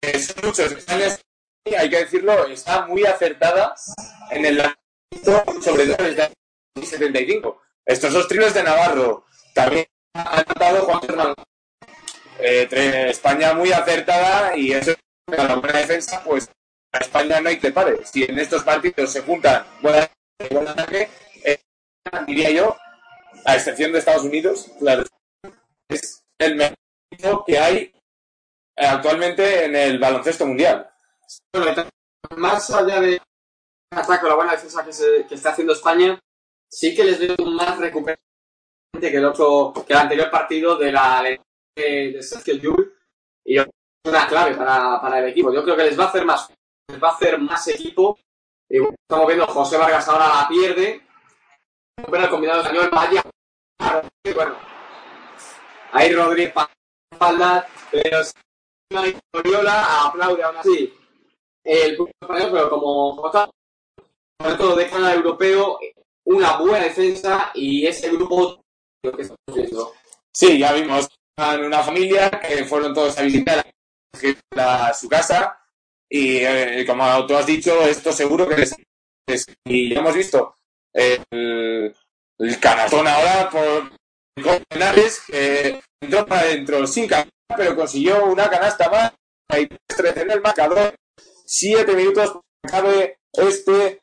que 0.00 0.18
son 0.18 0.36
muchos. 0.42 0.74
Hay 1.78 1.90
que 1.90 1.98
decirlo, 1.98 2.46
está 2.46 2.86
muy 2.86 3.04
acertada 3.04 3.74
en 4.30 4.44
el 4.44 4.62
sobre 5.62 5.86
todo 5.86 6.04
desde 6.04 6.32
el 6.74 6.86
75. 6.86 7.62
Estos 7.84 8.12
dos 8.12 8.28
trinos 8.28 8.52
de 8.54 8.62
Navarro 8.62 9.24
también 9.54 9.86
han 10.14 10.44
notado 10.48 10.84
Juan 10.84 11.00
Fernando. 11.02 11.34
Eh, 12.38 13.06
España 13.10 13.54
muy 13.54 13.72
acertada 13.72 14.56
y 14.56 14.72
eso 14.72 14.92
la 15.26 15.56
buena 15.56 15.78
defensa, 15.78 16.22
pues 16.24 16.48
a 16.92 16.98
España 16.98 17.40
no 17.40 17.48
hay 17.48 17.58
que 17.58 17.72
pare. 17.72 18.04
Si 18.04 18.24
en 18.24 18.38
estos 18.38 18.62
partidos 18.62 19.12
se 19.12 19.22
juntan 19.22 19.64
buena, 19.80 20.10
buen 20.50 20.68
ataque, 20.68 21.02
eh, 21.02 21.08
diría 22.26 22.50
yo, 22.50 22.76
a 23.44 23.54
excepción 23.54 23.92
de 23.92 23.98
Estados 23.98 24.24
Unidos, 24.24 24.70
claro, 24.78 25.04
es 25.88 26.24
el 26.38 26.56
mejor 26.56 27.44
que 27.46 27.58
hay 27.58 27.92
actualmente 28.76 29.64
en 29.64 29.76
el 29.76 29.98
baloncesto 29.98 30.46
mundial. 30.46 30.90
Más 32.36 32.70
allá 32.70 33.00
de 33.00 33.20
ataque 33.90 34.26
o 34.26 34.28
la 34.28 34.34
buena 34.34 34.52
defensa 34.52 34.84
que, 34.84 34.92
se, 34.92 35.20
está 35.30 35.50
haciendo 35.50 35.72
España, 35.72 36.18
sí 36.68 36.94
que 36.94 37.04
les 37.04 37.18
veo 37.18 37.46
más 37.46 37.78
recuperante 37.78 38.20
que 39.00 39.16
el 39.16 39.24
otro, 39.24 39.72
que 39.86 39.92
el 39.92 39.98
anterior 39.98 40.30
partido 40.30 40.76
de 40.76 40.92
la 40.92 41.22
de, 41.22 42.12
de 42.12 42.22
Sergio 42.22 42.54
Llull 42.54 42.96
y 43.44 43.58
es 43.58 43.66
una 44.04 44.26
clave 44.26 44.54
para, 44.56 45.00
para, 45.00 45.20
el 45.20 45.28
equipo. 45.28 45.52
Yo 45.52 45.62
creo 45.62 45.76
que 45.76 45.84
les 45.84 45.98
va 45.98 46.04
a 46.04 46.08
hacer 46.08 46.24
más, 46.24 46.48
les 46.88 47.02
va 47.02 47.10
a 47.10 47.12
hacer 47.12 47.38
más 47.38 47.66
equipo. 47.68 48.18
Y 48.68 48.78
estamos 48.78 49.26
viendo 49.28 49.46
José 49.46 49.76
Vargas 49.76 50.08
ahora 50.08 50.28
la 50.28 50.48
pierde, 50.48 51.05
recupera 51.96 52.24
el 52.24 52.30
combinado 52.30 52.60
español, 52.62 52.90
vaya, 52.92 53.22
bueno, 54.34 54.56
ahí 55.92 56.12
Rodríguez 56.12 56.54
espalda, 57.10 57.66
pero 57.90 58.18
Oriola, 59.32 60.06
aplaude 60.06 60.42
aún 60.42 60.56
así 60.56 60.92
el 61.64 61.96
público 61.96 62.18
español, 62.20 62.50
pero 62.52 62.70
como 62.70 63.16
Jota, 63.16 63.50
todo 64.58 64.76
dejan 64.76 65.04
al 65.04 65.16
europeo 65.16 65.78
una 66.24 66.58
buena 66.58 66.84
defensa 66.84 67.50
y 67.54 67.86
ese 67.86 68.10
grupo 68.10 68.62
lo 69.02 69.12
que 69.12 69.22
estamos 69.22 69.40
viendo. 69.54 69.94
Sí, 70.32 70.58
ya 70.58 70.72
vimos 70.72 71.08
una 71.38 71.82
familia 71.82 72.30
que 72.30 72.64
fueron 72.64 72.94
todos 72.94 73.18
a 73.18 73.22
visitar 73.22 73.66
a 74.56 74.94
su 74.94 75.08
casa 75.08 75.58
y 76.08 76.38
eh, 76.38 76.84
como 76.86 77.26
tú 77.26 77.36
has 77.36 77.46
dicho, 77.46 77.82
esto 77.82 78.12
seguro 78.12 78.46
que 78.46 78.56
les 78.56 78.76
y 79.64 79.92
ya 79.92 79.98
hemos 79.98 80.14
visto 80.14 80.55
el, 80.96 81.94
el 82.38 82.60
canastón 82.60 83.06
ahora 83.06 83.50
por 83.50 83.90
Copenhagues, 84.42 85.22
que 85.26 85.80
entró 86.00 86.26
para 86.26 86.42
adentro 86.42 86.86
sin 86.86 87.06
canasta, 87.06 87.30
pero 87.56 87.76
consiguió 87.76 88.24
una 88.24 88.48
canasta 88.48 88.88
más. 88.90 89.12
Hay 89.48 89.68
13 89.86 90.22
en 90.22 90.30
el 90.30 90.40
marcador. 90.40 90.94
Siete 91.44 91.94
minutos 91.94 92.38
cabe 92.62 93.18
este 93.32 94.00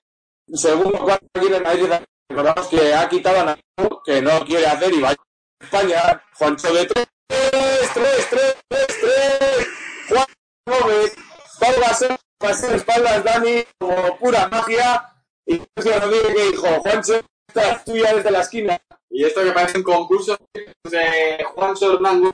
segundo 0.53 0.99
cuarto 0.99 1.25
aquí 1.35 1.47
en 1.47 1.53
el 1.55 1.63
Madrid. 1.63 1.89
Recordamos 2.29 2.67
que 2.67 2.93
ha 2.93 3.09
quitado 3.09 3.49
a 3.49 3.57
que 4.05 4.21
no 4.21 4.45
quiere 4.45 4.67
hacer 4.67 4.93
y 4.93 5.01
va 5.01 5.09
a 5.09 5.15
España. 5.59 6.23
Juancho 6.35 6.73
de 6.73 6.85
3, 6.85 7.07
3, 7.27 7.93
3, 7.93 8.57
3, 8.69 8.87
3. 9.01 9.67
Juan 10.09 10.25
Gómez. 10.65 11.15
Va 11.61 12.49
a 12.49 12.53
ser 12.53 12.75
espaldas, 12.75 13.23
Dani, 13.23 13.63
como 13.79 14.17
pura 14.17 14.49
magia. 14.49 15.12
Y 15.45 15.57
no 15.57 15.65
dice 15.75 16.33
que 16.33 16.51
dijo, 16.51 16.67
Juancho, 16.81 17.21
esta 17.47 17.83
tuya 17.83 18.15
desde 18.15 18.31
la 18.31 18.41
esquina. 18.41 18.79
Y 19.09 19.25
esto 19.25 19.43
que 19.43 19.51
parece 19.51 19.77
un 19.77 19.83
concurso 19.83 20.37
de 20.53 21.43
Juan 21.53 21.75
Hernán 21.79 22.33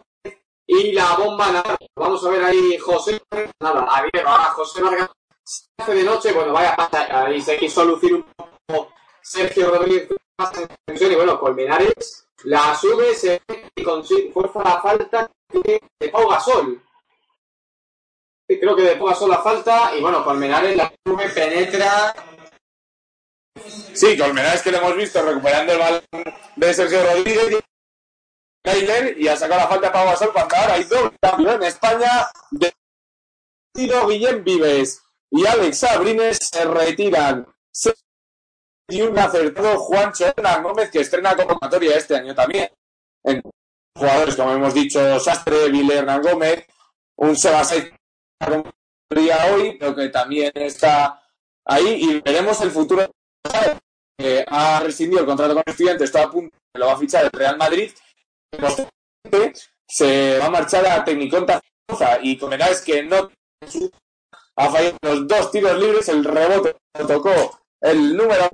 y 0.67 0.91
la 0.91 1.15
bomba 1.15 1.51
nada. 1.51 1.77
Vamos 1.95 2.23
a 2.25 2.29
ver 2.29 2.43
ahí 2.43 2.77
José. 2.77 3.19
Nada, 3.59 3.81
a 3.89 4.01
ver, 4.03 4.25
ahora 4.25 4.45
José 4.45 4.81
Vargas. 4.81 5.09
Se 5.43 5.65
hace 5.79 5.95
de 5.95 6.03
noche, 6.03 6.31
bueno, 6.31 6.53
vaya 6.53 6.75
pasa. 6.75 7.25
Ahí 7.25 7.41
se 7.41 7.57
quiso 7.57 7.83
lucir 7.83 8.13
un 8.13 8.25
poco 8.35 8.93
Sergio 9.21 9.71
Rodríguez 9.71 10.09
y 10.99 11.15
bueno, 11.15 11.39
Colmenares 11.39 12.27
la 12.45 12.73
sube 12.73 13.13
se 13.13 13.41
y 13.75 13.83
consigue 13.83 14.31
fuerza 14.31 14.63
la 14.63 14.81
falta 14.81 15.29
de 15.51 16.09
Pau 16.09 16.29
Gasol. 16.29 16.81
Creo 18.47 18.75
que 18.75 18.81
de 18.83 18.95
Pau 18.95 19.07
Gasol 19.07 19.29
la 19.29 19.41
falta 19.41 19.91
y 19.97 20.01
bueno, 20.01 20.23
Colmenares 20.23 20.77
la 20.77 20.93
sube, 21.05 21.27
penetra. 21.29 22.13
Sí, 23.93 24.17
Colmenares 24.17 24.61
que 24.61 24.71
lo 24.71 24.77
hemos 24.77 24.95
visto 24.95 25.21
recuperando 25.21 25.73
el 25.73 25.79
balón 25.79 26.03
de 26.55 26.73
Sergio 26.73 27.03
Rodríguez 27.03 27.59
y 29.17 29.27
ha 29.27 29.35
sacado 29.35 29.61
la 29.61 29.67
falta 29.67 29.87
de 29.87 29.93
Pau 29.93 30.05
Gasol 30.05 30.33
cuando 30.33 30.55
ahora 30.55 30.73
hay 30.73 30.83
dos 30.83 31.11
campeón 31.21 31.55
en 31.55 31.63
España 31.63 32.29
de 32.51 32.73
Guillem 33.75 34.43
Vives 34.43 35.01
y 35.31 35.45
Alex 35.45 35.77
Sabrines 35.79 36.37
se 36.37 36.65
retiran 36.65 37.47
y 38.89 39.01
un 39.01 39.17
acertado 39.17 39.77
Juancho 39.79 40.25
Hernán 40.25 40.63
Gómez 40.63 40.89
que 40.89 41.01
estrena 41.01 41.35
convocatoria 41.35 41.95
este 41.95 42.15
año 42.15 42.33
también. 42.33 42.69
En 43.23 43.41
jugadores, 43.95 44.35
como 44.35 44.53
hemos 44.53 44.73
dicho, 44.73 45.19
Sastre, 45.19 45.69
Vile 45.69 45.97
Hernán 45.97 46.21
Gómez, 46.21 46.65
un 47.17 47.35
Sebasai 47.35 47.93
hoy, 49.51 49.77
pero 49.79 49.95
que 49.95 50.09
también 50.09 50.51
está 50.55 51.21
ahí 51.65 51.99
y 52.03 52.21
veremos 52.21 52.59
el 52.61 52.71
futuro. 52.71 53.09
Eh, 54.17 54.45
ha 54.47 54.81
rescindido 54.81 55.21
el 55.21 55.25
contrato 55.25 55.53
con 55.53 55.63
estudiantes, 55.65 56.05
está 56.09 56.23
a 56.23 56.31
punto, 56.31 56.57
lo 56.73 56.87
va 56.87 56.93
a 56.93 56.97
fichar 56.97 57.25
el 57.25 57.31
Real 57.31 57.57
Madrid. 57.57 57.91
Se 59.87 60.37
va 60.39 60.45
a 60.45 60.49
marchar 60.49 60.85
a 60.85 61.03
Tecniconta 61.03 61.61
y 62.21 62.39
es 62.69 62.81
que 62.81 63.03
no 63.03 63.29
ha 64.55 64.69
fallado 64.69 64.97
los 65.01 65.27
dos 65.27 65.51
tiros 65.51 65.79
libres, 65.79 66.09
el 66.09 66.23
rebote 66.23 66.75
tocó 67.07 67.59
el 67.81 68.15
número 68.15 68.49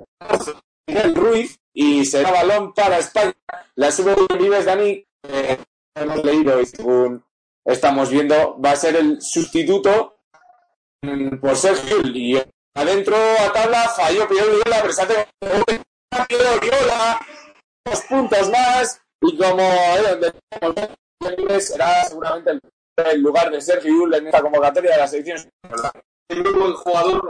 Ruiz 1.14 1.58
y 1.74 2.04
será 2.04 2.30
balón 2.30 2.72
para 2.72 2.98
España. 2.98 3.34
La 3.74 3.90
sube 3.90 4.14
Vives 4.38 4.64
Dani, 4.64 5.04
eh, 5.28 5.58
hemos 5.94 6.24
leído 6.24 6.60
y 6.60 6.66
según 6.66 7.24
estamos 7.64 8.10
viendo, 8.10 8.58
va 8.60 8.70
a 8.70 8.76
ser 8.76 8.96
el 8.96 9.20
sustituto 9.20 10.18
mm, 11.02 11.38
por 11.38 11.56
Sergio 11.56 11.98
y 12.04 12.40
adentro 12.76 13.16
a 13.16 13.52
tabla 13.52 13.88
falló 13.88 14.28
Piero 14.28 14.46
Viola, 14.46 14.82
presente 14.82 15.28
Piero 16.28 16.60
Viola, 16.60 17.18
dos 17.84 18.00
puntos 18.02 18.50
más 18.50 19.00
y 19.22 19.36
como 19.36 19.68
será 21.60 22.04
seguramente 22.04 22.60
el, 22.96 23.20
lugar 23.20 23.50
de 23.50 23.60
Sergio 23.60 23.90
Yul 23.90 24.14
en 24.14 24.26
esta 24.26 24.42
convocatoria 24.42 24.92
de 24.92 24.98
la 24.98 25.08
selección. 25.08 25.50
Jugador, 26.28 27.22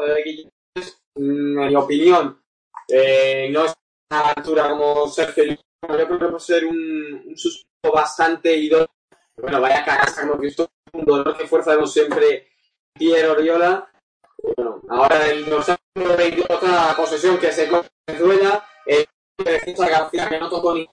en 1.14 1.54
mi 1.54 1.76
opinión, 1.76 2.42
eh, 2.88 3.48
no 3.50 3.64
es 3.64 3.74
a 4.10 4.20
la 4.20 4.28
altura 4.30 4.68
como 4.68 5.08
Sergio. 5.08 5.44
Yo 5.44 6.18
creo 6.18 6.34
que 6.34 6.40
ser 6.40 6.64
un, 6.64 6.74
un 6.74 7.92
bastante 7.92 8.56
idóneo. 8.56 8.88
Bueno, 9.40 9.60
vaya 9.60 9.84
canasta 9.84 10.26
como 10.26 10.40
que 10.40 10.48
esto 10.48 10.68
un 10.92 11.04
dolor 11.04 11.36
de 11.36 11.46
fuerza 11.46 11.72
vemos 11.72 11.92
siempre 11.92 12.48
Piero 12.94 13.32
Oriola. 13.32 13.90
Bueno, 14.42 14.82
ahora 14.88 15.28
el 15.28 15.44
de 15.44 16.46
otra 16.48 16.94
posesión 16.96 17.38
que 17.38 17.52
se 17.52 17.68
con 17.68 17.82
Venezuela. 18.06 18.64
Eh, 18.86 19.06
defensa 19.38 19.88
García 19.88 20.28
que 20.28 20.38
no 20.38 20.48
tocó 20.48 20.74
ni 20.74 20.88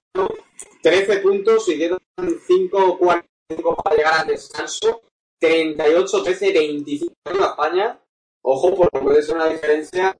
13 0.82 1.18
puntos 1.18 1.68
y 1.70 1.78
quedan 1.78 2.00
5 2.48 2.98
45 2.98 3.76
para 3.76 3.96
llegar 3.96 4.14
al 4.22 4.28
descanso. 4.28 5.02
38, 5.39 6.24
13, 6.24 6.54
25 6.54 7.14
en 7.26 7.44
España 7.44 8.00
ojo, 8.44 8.76
porque 8.76 9.00
puede 9.00 9.24
ser 9.24 9.36
una 9.36 9.48
diferencia 9.48 10.16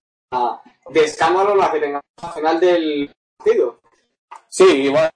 de 0.89 1.03
escándalo 1.03 1.55
la 1.55 1.71
que 1.71 1.80
tengamos 1.80 2.03
al 2.21 2.34
final 2.34 2.59
del 2.59 3.13
partido. 3.38 3.80
Sí, 4.49 4.63
igual 4.63 5.11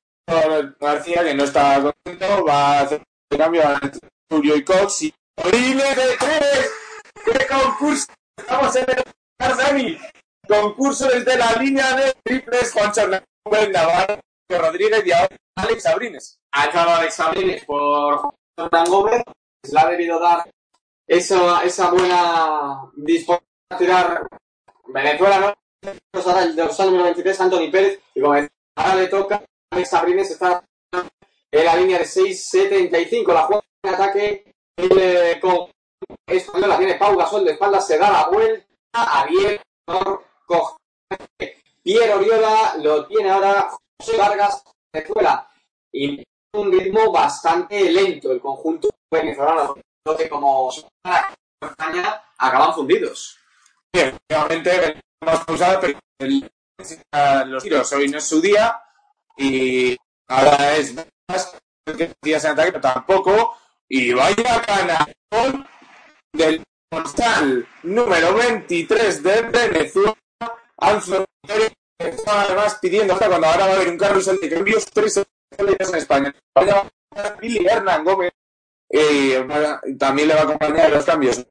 García, 0.79 1.23
que 1.23 1.33
no 1.33 1.43
está 1.43 1.81
contento, 1.81 2.45
va 2.45 2.79
a 2.79 2.81
hacer 2.81 3.01
el 3.29 3.37
cambio 3.37 3.63
a 3.63 3.79
Julio 4.29 4.55
y 4.55 4.63
Cox 4.63 5.01
de 5.01 6.17
tres. 6.19 6.71
¡Qué 7.27 7.45
concurso! 7.45 8.07
Estamos 8.37 8.73
en 8.77 8.85
el 8.89 9.57
Dani. 9.57 9.97
Concurso 10.47 11.09
desde 11.09 11.37
la 11.37 11.51
línea 11.53 11.93
de 11.97 12.13
triples 12.23 12.71
Juan 12.71 12.91
Hernández 12.95 13.69
Navarro, 13.73 14.19
Rodríguez 14.49 15.05
y 15.05 15.11
ahora 15.11 15.35
Alex 15.57 15.85
Abrines. 15.87 16.39
Entrado 16.63 16.91
Alex 16.91 17.19
Abrines 17.19 17.65
por 17.65 18.21
Juan 18.21 18.85
Gómez. 18.85 19.23
Le 19.69 19.79
ha 19.79 19.89
debido 19.89 20.19
dar 20.21 20.49
esa, 21.05 21.63
esa 21.65 21.91
buena 21.91 22.89
disposición 22.95 23.49
a 23.71 23.77
tirar 23.77 24.27
Venezuela, 24.87 25.39
¿no? 25.39 25.91
Ahora 26.13 26.43
el 26.43 26.55
los 26.55 26.79
años 26.79 26.93
93, 26.93 27.41
Anthony 27.41 27.71
Pérez, 27.71 27.99
y 28.15 28.21
como 28.21 28.35
ahora 28.35 28.95
le 28.95 29.07
toca 29.07 29.43
a 29.71 29.85
Sabrines 29.85 30.31
está 30.31 30.63
en 31.51 31.65
la 31.65 31.75
línea 31.75 31.99
de 31.99 32.05
6.75, 32.05 33.33
la 33.33 33.43
juega 33.43 33.63
en 33.83 33.93
ataque 33.93 34.53
el, 34.77 35.39
con 35.41 35.69
española 36.27 36.77
tiene 36.77 36.95
Pau 36.95 37.15
Gasol 37.15 37.45
de 37.45 37.51
espalda, 37.53 37.81
se 37.81 37.97
da 37.97 38.11
la 38.11 38.27
vuelta, 38.27 38.65
abierto, 38.93 40.23
coge 40.45 40.77
Piero 41.81 42.17
Oriola, 42.17 42.75
lo 42.77 43.05
tiene 43.07 43.29
ahora 43.29 43.69
José 43.99 44.17
Vargas, 44.17 44.63
Venezuela, 44.93 45.49
y 45.91 46.23
un 46.53 46.71
ritmo 46.71 47.11
bastante 47.11 47.91
lento 47.91 48.31
el 48.31 48.41
conjunto 48.41 48.89
venezolano 49.11 49.75
que 50.17 50.29
como 50.29 50.71
España 51.61 52.23
acaban 52.37 52.73
fundidos. 52.73 53.37
Sí, 53.93 54.01
efectivamente, 54.01 55.01
hemos 55.21 55.45
pausado, 55.45 55.81
pero 55.81 55.99
los 57.45 57.63
tiros 57.63 57.91
hoy 57.93 58.07
no 58.07 58.17
es 58.17 58.27
su 58.27 58.39
día 58.39 58.81
y 59.35 59.97
ahora 60.27 60.75
es 60.75 60.93
más 61.29 61.57
que 61.85 62.13
días 62.21 62.43
en 62.45 62.51
ataque, 62.51 62.71
pero 62.73 62.81
tampoco. 62.81 63.57
Y 63.89 64.13
vaya 64.13 64.61
canal 64.65 65.15
del 66.37 66.63
postal 66.89 67.67
número 67.83 68.35
23 68.35 69.23
de 69.23 69.41
Venezuela, 69.41 70.15
Anthony 70.77 71.25
está 71.97 72.41
además 72.43 72.77
pidiendo 72.79 73.13
hasta 73.13 73.27
cuando 73.27 73.47
ahora 73.47 73.65
va 73.65 73.71
a 73.71 73.75
haber 73.75 73.89
un 73.89 73.97
carrusel 73.97 74.39
de 74.39 74.49
cambios 74.49 74.85
tres 74.85 75.17
en 75.57 75.95
España. 75.95 76.33
Billy 77.41 77.65
Hernán 77.65 78.03
Gómez 78.03 78.31
y 78.89 79.33
también 79.97 80.27
le 80.27 80.35
va 80.35 80.41
a 80.41 80.43
acompañar 80.43 80.91
los 80.91 81.03
cambios 81.03 81.43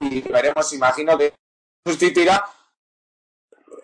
y 0.00 0.20
veremos, 0.22 0.72
imagino 0.72 1.16
que 1.16 1.32
sustituirá 1.86 2.44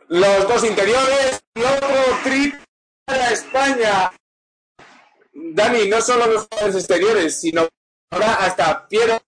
los 0.08 0.48
dos 0.48 0.64
interiores 0.64 1.40
y 1.54 1.62
otro 1.62 1.88
triple 2.24 2.60
para 3.04 3.30
España. 3.30 4.12
Dani, 5.32 5.88
no 5.88 6.02
solo 6.02 6.26
los 6.26 6.74
exteriores, 6.74 7.40
sino 7.40 7.68
ahora 8.10 8.34
hasta 8.34 8.86
Piero 8.88 9.22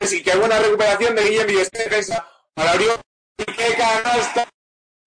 y 0.00 0.22
qué 0.22 0.36
buena 0.36 0.58
recuperación 0.58 1.14
de 1.16 1.24
Guillermo 1.24 1.52
y 1.52 1.58
este 1.58 1.78
defensa 1.84 2.28
para 2.54 2.74
Orión 2.74 3.00
y 3.38 3.44
qué 3.44 3.74
canasta 3.76 4.48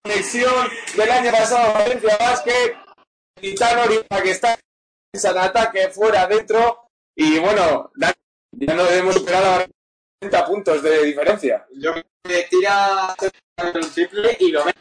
conexión 0.02 0.68
del 0.96 1.10
año 1.10 1.30
pasado 1.30 1.74
Valencia 1.74 2.16
Basket 2.18 2.76
Titano 3.40 3.82
que 4.22 4.30
está 4.30 4.58
en 5.12 5.38
ataque 5.38 5.88
fuera 5.88 6.22
adentro 6.22 6.88
y 7.16 7.38
bueno, 7.38 7.90
ya 8.52 8.74
no 8.74 8.84
debemos 8.84 9.14
superar 9.14 9.62
a 9.62 9.66
30 10.20 10.46
puntos 10.46 10.82
de 10.82 11.04
diferencia. 11.04 11.66
Yo 11.72 11.92
me 11.94 12.42
tira 12.44 13.14
el 13.56 13.92
triple 13.92 14.36
y 14.40 14.50
lo 14.50 14.64
mete. 14.64 14.80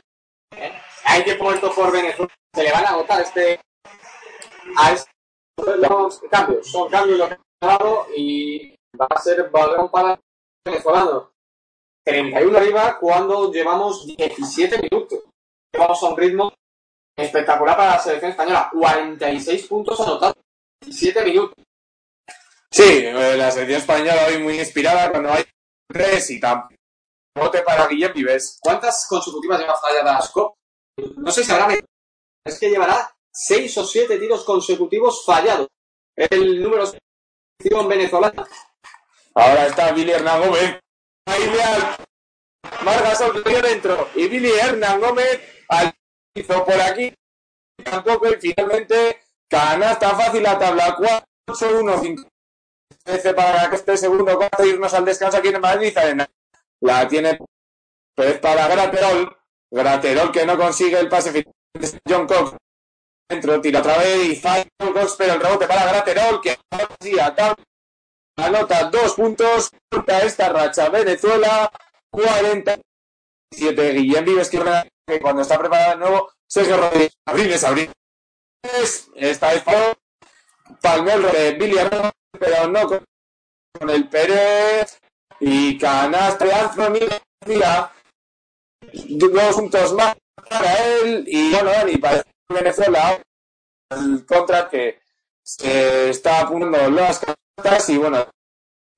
¿eh? 0.55 0.79
Hay 1.05 1.23
que 1.23 1.35
puesto 1.35 1.73
por 1.73 1.91
Venezuela. 1.91 2.31
Se 2.53 2.63
le 2.63 2.71
van 2.71 2.85
a 2.85 2.89
agotar 2.89 3.21
este. 3.21 3.59
A 4.77 4.95
los 5.77 6.21
cambios. 6.29 6.71
Son 6.71 6.89
cambios 6.89 7.19
los 7.19 7.29
que 7.29 7.35
han 7.35 7.41
dado 7.61 8.07
y 8.15 8.75
va 8.99 9.07
a 9.09 9.21
ser 9.21 9.49
balón 9.49 9.89
para 9.89 10.13
el 10.13 10.19
venezolano. 10.65 11.31
31 12.03 12.57
arriba 12.57 12.97
cuando 12.99 13.51
llevamos 13.51 14.05
17 14.05 14.79
minutos. 14.89 15.19
Llevamos 15.71 16.03
a 16.03 16.07
un 16.07 16.17
ritmo 16.17 16.53
espectacular 17.17 17.77
para 17.77 17.91
la 17.91 17.99
selección 17.99 18.31
española. 18.31 18.69
46 18.71 19.67
puntos 19.67 19.99
anotados. 19.99 20.37
17 20.81 21.25
minutos. 21.25 21.65
Sí, 22.71 22.83
eh, 22.83 23.35
la 23.37 23.51
selección 23.51 23.79
española 23.79 24.27
hoy 24.27 24.41
muy 24.41 24.59
inspirada 24.59 25.09
cuando 25.11 25.31
hay 25.31 25.43
tres 25.87 26.29
y 26.29 26.39
tampoco 26.39 26.75
bote 27.35 27.61
para 27.61 27.87
Guillem 27.87 28.13
Vives. 28.13 28.59
¿Cuántas 28.61 29.07
consecutivas 29.07 29.59
lleva 29.59 29.75
falladas 29.75 30.31
No 31.17 31.31
sé 31.31 31.43
si 31.43 31.51
habrá... 31.51 31.75
Es 32.45 32.59
que 32.59 32.69
llevará 32.69 33.11
seis 33.31 33.77
o 33.77 33.85
siete 33.85 34.17
tiros 34.17 34.43
consecutivos 34.43 35.23
fallados. 35.25 35.67
El 36.15 36.61
número 36.61 36.85
en 37.63 37.87
venezolana. 37.87 38.47
Ahora 39.39 39.67
está 39.67 39.93
Billy 39.93 40.11
Hernán 40.11 40.41
Gómez. 40.41 40.79
Ideal. 41.27 41.95
Vargas 42.83 43.23
dentro. 43.63 44.09
Y 44.13 44.27
Billy 44.27 44.51
Hernán 44.51 44.99
Gómez 44.99 45.39
al 45.69 45.93
hizo 46.35 46.65
por 46.65 46.81
aquí. 46.81 47.13
Tampoco 47.81 48.27
y 48.27 48.35
finalmente 48.35 49.21
canasta 49.49 50.09
fácil 50.09 50.45
a 50.45 50.59
tabla 50.59 50.93
4 50.97 51.79
1 51.79 52.01
5 52.01 52.29
13 53.05 53.33
para 53.33 53.69
que 53.69 53.77
esté 53.77 53.95
segundo 53.95 54.37
cuarto 54.37 54.65
irnos 54.65 54.93
al 54.93 55.05
descanso 55.05 55.37
aquí 55.37 55.47
en 55.47 55.61
Madrid. 55.61 55.97
La 56.81 57.07
tiene 57.07 57.39
Pérez 58.13 58.39
para 58.39 58.67
Graterol. 58.67 59.37
Graterol 59.71 60.31
que 60.33 60.45
no 60.45 60.57
consigue 60.57 60.99
el 60.99 61.07
pase 61.07 61.31
final 61.31 61.55
de 61.75 62.01
John 62.09 62.27
Cox. 62.27 62.57
Dentro, 63.29 63.61
tira 63.61 63.79
otra 63.79 63.97
vez 63.99 64.25
y 64.25 64.35
falla 64.35 64.65
Cox, 64.77 65.15
pero 65.17 65.35
el 65.35 65.39
rebote 65.39 65.65
para 65.65 65.85
Graterol 65.85 66.41
que 66.41 66.57
sí, 66.99 67.17
acá 67.17 67.55
anota 68.45 68.89
dos 68.89 69.13
puntos. 69.13 69.71
Corta 69.89 70.19
esta 70.23 70.49
racha 70.49 70.89
Venezuela. 70.89 71.71
47. 72.11 73.91
Guillem 73.93 74.25
Vives 74.25 74.49
que 74.49 75.19
cuando 75.21 75.41
está 75.41 75.57
preparado 75.57 75.91
de 75.91 75.97
nuevo. 75.97 76.31
Sergio 76.47 76.77
Rodríguez. 76.77 77.13
Abrines, 77.25 77.63
Abrines. 77.63 77.93
Esta 79.15 79.53
vez 79.53 79.63
Palmer 80.81 81.31
de 81.31 81.51
Billy 81.53 81.77
pero 82.39 82.67
no 82.67 82.87
con, 82.87 83.89
el 83.89 84.07
Pérez 84.07 84.99
y 85.39 85.77
canasta 85.77 86.45
de 86.45 86.53
Anthony 86.53 87.07
García. 87.41 87.91
Dos 88.91 89.55
puntos 89.55 89.93
más 89.93 90.15
para 90.49 90.87
él 90.87 91.23
y 91.27 91.51
bueno, 91.51 91.71
y 91.87 91.97
para 91.97 92.23
Venezuela 92.49 93.21
el 93.89 94.25
contra 94.25 94.69
que 94.69 95.01
se 95.43 96.09
está 96.09 96.41
apuntando 96.41 96.89
las 96.89 97.21
y 97.87 97.97
bueno, 97.97 98.25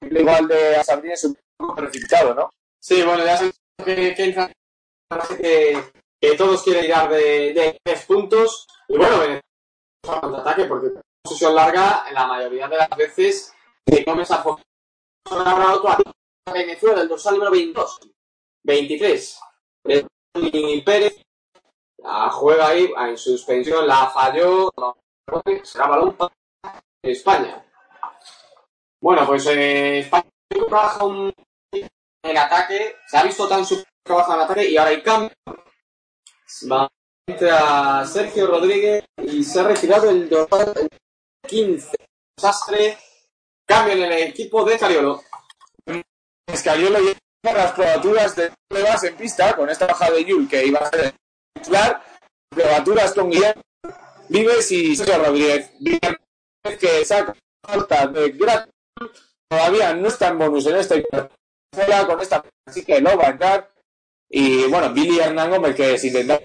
igual 0.01 0.47
de 0.47 0.83
Sabrina 0.83 1.13
es 1.13 1.23
un 1.25 1.37
poco 1.57 1.75
precipitado, 1.75 2.33
¿no? 2.33 2.49
Sí, 2.79 3.03
bueno, 3.03 3.23
ya 3.23 3.37
sé 3.37 3.51
que, 3.83 4.15
que, 4.15 5.83
que, 6.19 6.35
todos 6.35 6.63
quieren 6.63 6.85
ir 6.85 7.09
de, 7.09 7.53
de 7.53 7.79
tres 7.83 8.05
puntos 8.05 8.67
y 8.87 8.97
bueno, 8.97 9.19
Venezuela 9.19 9.41
contraataque 10.03 10.65
porque 10.65 10.89
posesión 11.23 11.55
larga, 11.55 12.05
la 12.11 12.27
mayoría 12.27 12.67
de 12.67 12.77
las 12.77 12.89
veces 12.97 13.53
se 13.85 14.05
come 14.05 14.23
esa 14.23 14.43
Venezuela, 16.51 17.01
el 17.01 17.07
dorsal 17.07 17.35
número 17.35 17.51
22, 17.51 17.99
23. 18.63 19.39
Pérez 20.83 21.21
la 21.97 22.29
juega 22.31 22.69
ahí 22.69 22.91
en 22.97 23.17
suspensión, 23.17 23.87
la 23.87 24.07
falló, 24.07 24.71
será 25.63 25.87
balón 25.87 26.15
para 26.15 26.33
España. 27.03 27.63
Bueno, 29.01 29.25
pues 29.25 29.47
eh, 29.47 29.99
España 29.99 30.29
trabaja 30.69 31.03
un 31.03 31.33
en 32.23 32.37
ataque, 32.37 32.97
se 33.07 33.17
ha 33.17 33.23
visto 33.23 33.47
tan 33.47 33.65
super 33.65 33.85
trabaja 34.03 34.35
en 34.35 34.41
ataque 34.41 34.69
y 34.69 34.77
ahora 34.77 34.91
hay 34.91 35.01
cambio. 35.01 35.31
Va 36.71 36.87
a 37.51 38.05
Sergio 38.05 38.47
Rodríguez 38.47 39.05
y 39.23 39.43
se 39.43 39.59
ha 39.59 39.63
retirado 39.63 40.09
el 40.09 40.29
dorsal 40.29 40.73
15. 41.47 41.95
Desastre. 42.37 42.97
Cambio 43.65 43.93
en 43.93 44.03
el 44.03 44.11
equipo 44.29 44.65
de 44.65 44.77
Cariolo. 44.77 45.23
Escariolo 46.45 46.99
lleva 46.99 47.57
las 47.57 47.71
probaturas 47.71 48.35
de 48.35 48.51
pruebas 48.67 49.03
en 49.05 49.15
pista 49.15 49.55
con 49.55 49.69
esta 49.69 49.87
baja 49.87 50.11
de 50.11 50.25
Yul 50.25 50.47
que 50.49 50.65
iba 50.65 50.79
a 50.79 50.89
ser 50.89 51.13
titular. 51.53 52.03
Probaturas 52.49 53.13
con 53.13 53.29
Guillermo 53.29 53.61
Vives 54.27 54.71
y 54.71 54.95
Sergio 54.95 55.23
Rodríguez. 55.23 55.71
Que 56.79 57.05
saca 57.05 57.33
falta 57.65 58.07
de 58.07 58.29
gran 58.31 58.69
todavía 59.47 59.93
no 59.93 60.07
está 60.07 60.29
en 60.29 60.39
bonus 60.39 60.65
en 60.67 60.77
esta 60.77 60.95
con 62.05 62.21
esta 62.21 62.43
así 62.65 62.83
que 62.83 63.01
no 63.01 63.17
va 63.17 63.27
a 63.27 63.29
entrar. 63.31 63.71
Y 64.29 64.67
bueno, 64.67 64.93
Billy 64.93 65.19
Hernán 65.19 65.49
Gómez 65.49 65.75
que 65.75 65.97
si 65.97 66.07
intenta 66.07 66.39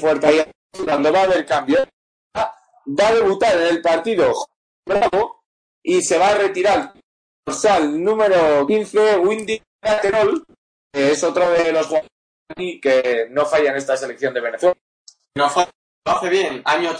fuerte 0.00 0.26
ahí 0.26 0.44
cuando 0.84 1.12
va 1.12 1.20
a 1.20 1.24
haber 1.24 1.46
cambio 1.46 1.84
va 2.36 3.08
a 3.08 3.14
debutar 3.14 3.56
en 3.56 3.68
el 3.68 3.82
partido 3.82 4.32
Bravo 4.86 5.44
y 5.82 6.02
se 6.02 6.18
va 6.18 6.28
a 6.28 6.34
retirar 6.34 6.92
dorsal 7.46 8.02
número 8.02 8.66
15, 8.66 9.18
Windy 9.18 9.60
Laterol, 9.82 10.44
que 10.92 11.12
es 11.12 11.22
otro 11.22 11.50
de 11.50 11.72
los 11.72 11.86
jugadores 11.86 12.10
que 12.80 13.26
no 13.30 13.44
falla 13.46 13.70
en 13.70 13.76
esta 13.76 13.96
selección 13.96 14.32
de 14.34 14.40
Venezuela. 14.40 14.76
No 15.36 15.50
lo 15.54 16.12
hace 16.12 16.28
bien. 16.28 16.62
Año 16.64 16.92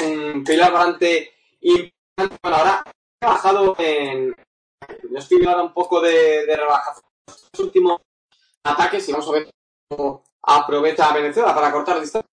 un 0.00 0.44
pilar 0.44 0.72
bastante 0.72 1.32
importante. 1.60 2.36
Bueno, 2.42 2.56
ahora 2.56 2.84
ha 3.20 3.28
bajado 3.28 3.74
en. 3.78 4.34
Yo 5.10 5.18
estoy 5.18 5.38
viendo 5.38 5.62
un 5.62 5.74
poco 5.74 6.00
de, 6.00 6.46
de 6.46 6.56
los 6.56 7.60
últimos 7.60 8.00
ataques 8.64 9.08
y 9.08 9.12
vamos 9.12 9.28
a 9.28 9.32
ver 9.32 9.50
cómo 9.88 10.24
aprovecha 10.42 11.12
Venezuela 11.12 11.54
para 11.54 11.70
cortar 11.70 12.00
distancias. 12.00 12.30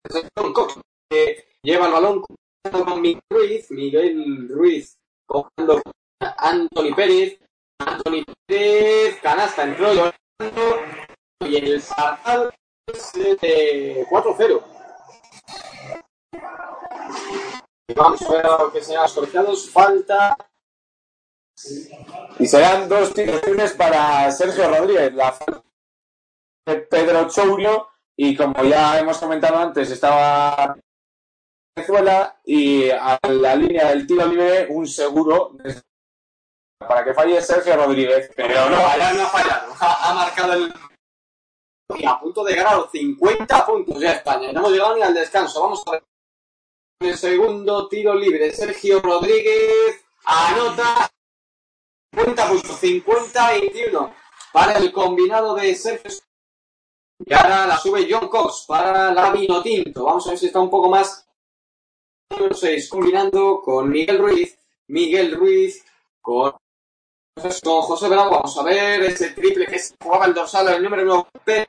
Que 1.09 1.57
lleva 1.63 1.87
el 1.87 1.93
balón 1.93 2.21
con 2.21 3.01
Miguel 3.01 3.21
Ruiz, 3.29 3.71
Miguel 3.71 4.49
Ruiz 4.49 4.97
cogiendo 5.25 5.81
a 6.21 6.49
Anthony 6.49 6.95
Pérez, 6.95 7.39
Anthony 7.79 8.23
Pérez, 8.45 9.19
canasta, 9.21 9.63
entró 9.63 9.93
y 11.41 11.55
el 11.55 11.81
Sartal 11.81 12.53
es 12.87 13.13
de 13.13 14.05
4-0. 14.09 14.63
Vamos 17.95 18.21
a 18.21 18.31
ver 18.33 18.45
lo 18.45 18.71
que 18.71 18.81
sean 18.81 19.05
los 19.45 19.69
Falta. 19.69 20.35
Y 22.39 22.45
serán 22.45 22.87
dos 22.87 23.13
tiraciones 23.13 23.73
para 23.73 24.31
Sergio 24.31 24.69
Rodríguez. 24.69 25.13
La 25.13 25.37
de 26.65 26.75
Pedro 26.81 27.27
Chourio. 27.29 27.87
Y 28.15 28.35
como 28.35 28.63
ya 28.63 28.99
hemos 28.99 29.17
comentado 29.17 29.57
antes, 29.57 29.91
estaba 29.91 30.75
Venezuela 31.75 32.39
y 32.43 32.89
a 32.89 33.19
la 33.29 33.55
línea 33.55 33.89
del 33.89 34.07
tiro 34.07 34.25
libre 34.25 34.65
un 34.69 34.87
seguro 34.87 35.55
para 36.79 37.03
que 37.03 37.13
falle 37.13 37.41
Sergio 37.41 37.75
Rodríguez. 37.75 38.31
Pero 38.35 38.69
no, 38.69 38.77
allá 38.77 39.13
no 39.13 39.23
ha 39.23 39.27
fallado. 39.27 39.73
Ha, 39.79 40.13
marcado 40.13 40.53
el. 40.53 40.73
Y 41.95 42.05
a 42.05 42.19
punto 42.19 42.43
de 42.43 42.55
ganar 42.55 42.89
50 42.91 43.65
puntos 43.65 43.99
ya 43.99 44.13
España. 44.13 44.51
No 44.51 44.59
hemos 44.59 44.71
llegado 44.71 44.95
ni 44.95 45.01
al 45.03 45.13
descanso. 45.13 45.61
Vamos 45.61 45.83
a 45.85 45.91
ver. 45.91 46.03
El 46.99 47.17
segundo 47.17 47.87
tiro 47.87 48.15
libre. 48.15 48.51
Sergio 48.51 48.99
Rodríguez 48.99 50.03
anota 50.25 51.09
50 52.17 52.49
puntos. 52.49 52.81
50-21 52.81 54.13
para 54.51 54.77
el 54.77 54.91
combinado 54.91 55.55
de 55.55 55.75
Sergio. 55.75 56.11
Y 57.19 57.33
ahora 57.33 57.67
la 57.67 57.77
sube 57.77 58.07
John 58.09 58.27
Cox 58.27 58.65
para 58.67 59.11
la 59.13 59.33
Tinto. 59.63 60.05
Vamos 60.05 60.25
a 60.27 60.31
ver 60.31 60.39
si 60.39 60.47
está 60.47 60.59
un 60.59 60.69
poco 60.69 60.89
más 60.89 61.27
número 62.29 62.55
6, 62.55 62.89
combinando 62.89 63.61
con 63.61 63.89
Miguel 63.89 64.19
Ruiz, 64.19 64.57
Miguel 64.87 65.35
Ruiz 65.35 65.83
con, 66.21 66.53
con 67.63 67.81
José 67.81 68.07
Bravo. 68.07 68.31
Vamos 68.31 68.57
a 68.57 68.63
ver 68.63 69.03
ese 69.03 69.31
triple 69.31 69.65
que 69.65 69.79
se 69.79 69.95
jugaba 70.01 70.25
el 70.25 70.33
dorsal, 70.33 70.67
el 70.69 70.83
número 70.83 71.27
9. 71.45 71.67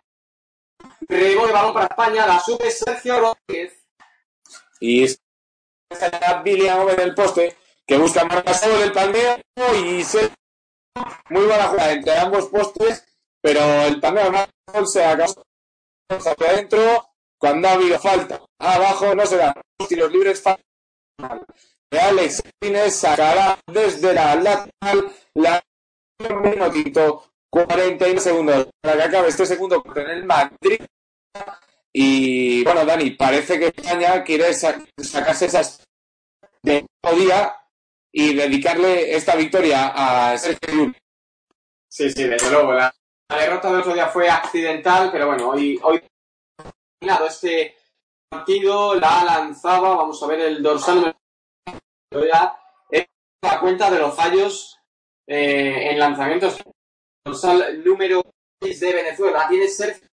Rebote 1.08 1.52
balón 1.52 1.72
para 1.72 1.86
España, 1.86 2.26
la 2.26 2.40
sube 2.40 2.70
Sergio 2.70 3.20
Rodríguez. 3.20 3.86
Y 4.80 5.04
está 5.04 6.42
Billy 6.42 6.68
Gómez 6.68 6.96
del 6.96 7.14
poste, 7.14 7.56
que 7.86 7.96
busca 7.96 8.24
más 8.24 8.60
del 8.60 8.92
palmeo 8.92 9.38
y 9.82 10.04
se... 10.04 10.37
muy 11.30 11.44
buena 11.46 11.68
jugada 11.68 11.92
entre 11.92 12.18
ambos 12.18 12.46
postes, 12.46 13.04
pero 13.40 13.60
el 13.82 14.00
no 14.00 14.86
se 14.86 15.04
acabó 15.04 15.42
hacia 16.08 16.32
adentro 16.32 17.08
cuando 17.38 17.68
ha 17.68 17.72
habido 17.72 17.98
falta 17.98 18.40
abajo 18.58 19.14
no 19.14 19.24
se 19.26 19.36
dan 19.36 19.54
los 19.78 19.88
tiros 19.88 20.12
libres. 20.12 20.42
Alex 21.90 22.42
Martínez 22.44 22.94
sacará 22.94 23.58
desde 23.66 24.12
la 24.12 24.34
lateral 24.34 25.12
la 25.34 25.62
minutito 26.18 27.24
41 27.50 28.20
segundos 28.20 28.68
para 28.80 28.96
que 28.96 29.02
acabe 29.04 29.28
este 29.28 29.46
segundo 29.46 29.82
en 29.94 30.10
el 30.10 30.24
Madrid. 30.24 30.80
Y 31.92 32.62
bueno, 32.64 32.84
Dani, 32.84 33.10
parece 33.12 33.58
que 33.58 33.68
España 33.68 34.22
quiere 34.22 34.52
sacarse 34.52 35.46
esas 35.46 35.82
de 36.62 36.86
día 37.16 37.56
y 38.12 38.34
dedicarle 38.34 39.14
esta 39.14 39.36
victoria 39.36 39.92
a 39.94 40.38
Sergio 40.38 40.92
Sí, 41.90 42.10
sí, 42.10 42.24
desde 42.24 42.50
luego. 42.50 42.72
La, 42.72 42.94
derrota 43.30 43.70
del 43.70 43.80
otro 43.80 43.94
día 43.94 44.08
fue 44.08 44.28
accidental, 44.28 45.10
pero 45.10 45.26
bueno, 45.26 45.50
hoy, 45.50 45.78
hoy 45.82 46.02
este 47.26 47.76
partido, 48.28 48.94
la 48.94 49.24
lanzaba, 49.24 49.96
vamos 49.96 50.22
a 50.22 50.26
ver 50.26 50.40
el 50.40 50.62
dorsal 50.62 51.14
la 53.42 53.60
cuenta 53.60 53.90
de 53.90 53.98
los 53.98 54.14
fallos 54.14 54.78
eh, 55.26 55.90
en 55.90 55.98
lanzamientos. 55.98 56.58
Dorsal 57.24 57.84
número 57.84 58.22
6 58.62 58.80
de 58.80 58.92
Venezuela 58.92 59.46
tiene 59.48 59.68
Sergio 59.68 60.08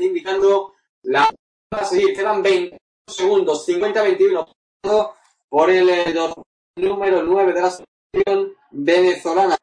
indicando 0.00 0.74
la 1.02 1.28
a 1.70 1.84
seguir. 1.84 2.14
Quedan 2.14 2.42
20 2.42 2.76
segundos, 3.06 3.66
50-21 3.68 5.14
por 5.48 5.70
el 5.70 5.88
eh, 5.88 6.12
dorsal 6.12 6.44
número 6.76 7.22
9 7.22 7.52
de 7.52 7.60
la 7.60 7.70
selección 7.70 8.54
venezolana. 8.70 9.56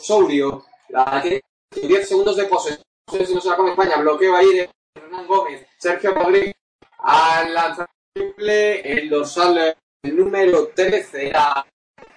Sourio, 0.00 0.66
la 0.88 1.20
tiene 1.22 1.42
10 1.70 2.08
segundos 2.08 2.36
de 2.36 2.44
posesión. 2.44 2.82
Si 3.10 3.34
no 3.34 3.40
se 3.40 3.48
la 3.48 3.56
come 3.56 3.70
España. 3.70 3.96
Bloqueo 3.96 4.36
ahí 4.36 4.52
de 4.52 4.70
Hernán 4.94 5.26
Gómez. 5.26 5.66
Sergio 5.78 6.12
Rodríguez 6.14 6.54
al 6.98 7.54
lanzar 7.54 7.88
el 8.14 9.10
dorsal 9.10 9.76
el 10.02 10.16
número 10.16 10.68
13 10.68 11.28
era 11.28 11.64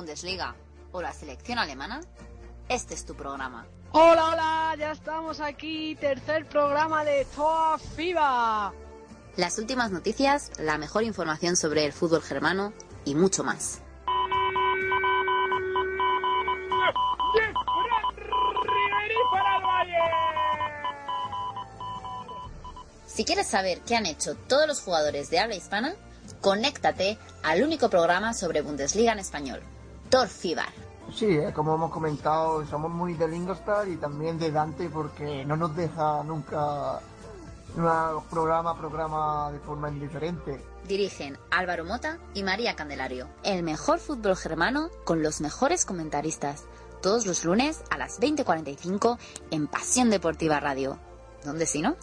Bundesliga 0.00 0.54
o 0.92 1.02
la 1.02 1.12
selección 1.12 1.58
alemana, 1.58 2.00
este 2.70 2.94
es 2.94 3.04
tu 3.04 3.14
programa. 3.14 3.66
Hola, 3.92 4.28
hola, 4.28 4.74
ya 4.78 4.92
estamos 4.92 5.40
aquí, 5.40 5.94
tercer 5.94 6.46
programa 6.46 7.04
de 7.04 7.26
Toa 7.36 7.78
FIBA. 7.78 8.72
Las 9.36 9.58
últimas 9.58 9.90
noticias, 9.90 10.52
la 10.58 10.78
mejor 10.78 11.02
información 11.02 11.54
sobre 11.54 11.84
el 11.84 11.92
fútbol 11.92 12.22
germano 12.22 12.72
y 13.04 13.14
mucho 13.14 13.44
más. 13.44 13.82
Si 23.04 23.26
quieres 23.26 23.48
saber 23.48 23.80
qué 23.82 23.96
han 23.96 24.06
hecho 24.06 24.34
todos 24.34 24.66
los 24.66 24.80
jugadores 24.80 25.28
de 25.28 25.40
habla 25.40 25.56
hispana, 25.56 25.94
conéctate 26.40 27.18
al 27.42 27.62
único 27.62 27.90
programa 27.90 28.32
sobre 28.32 28.62
Bundesliga 28.62 29.12
en 29.12 29.18
español, 29.18 29.60
Tor 30.10 30.28
Fibar. 30.28 30.68
Sí, 31.14 31.26
eh, 31.26 31.52
como 31.54 31.74
hemos 31.74 31.90
comentado, 31.90 32.64
somos 32.66 32.90
muy 32.90 33.14
de 33.14 33.28
Lingostar 33.28 33.88
y 33.88 33.96
también 33.96 34.38
de 34.38 34.50
Dante 34.50 34.88
porque 34.88 35.44
no 35.44 35.56
nos 35.56 35.74
deja 35.74 36.22
nunca 36.24 37.00
un 37.76 38.24
programa 38.28 38.76
programa 38.76 39.50
de 39.52 39.58
forma 39.60 39.88
indiferente. 39.88 40.60
Dirigen 40.86 41.38
Álvaro 41.50 41.84
Mota 41.84 42.18
y 42.34 42.42
María 42.42 42.74
Candelario. 42.74 43.28
El 43.44 43.62
mejor 43.62 44.00
fútbol 44.00 44.36
germano 44.36 44.90
con 45.04 45.22
los 45.22 45.40
mejores 45.40 45.84
comentaristas. 45.84 46.64
Todos 47.00 47.26
los 47.26 47.44
lunes 47.44 47.82
a 47.90 47.96
las 47.96 48.20
20.45 48.20 49.18
en 49.52 49.68
Pasión 49.68 50.10
Deportiva 50.10 50.60
Radio. 50.60 50.98
¿Dónde 51.44 51.66
si 51.66 51.80
no? 51.80 51.96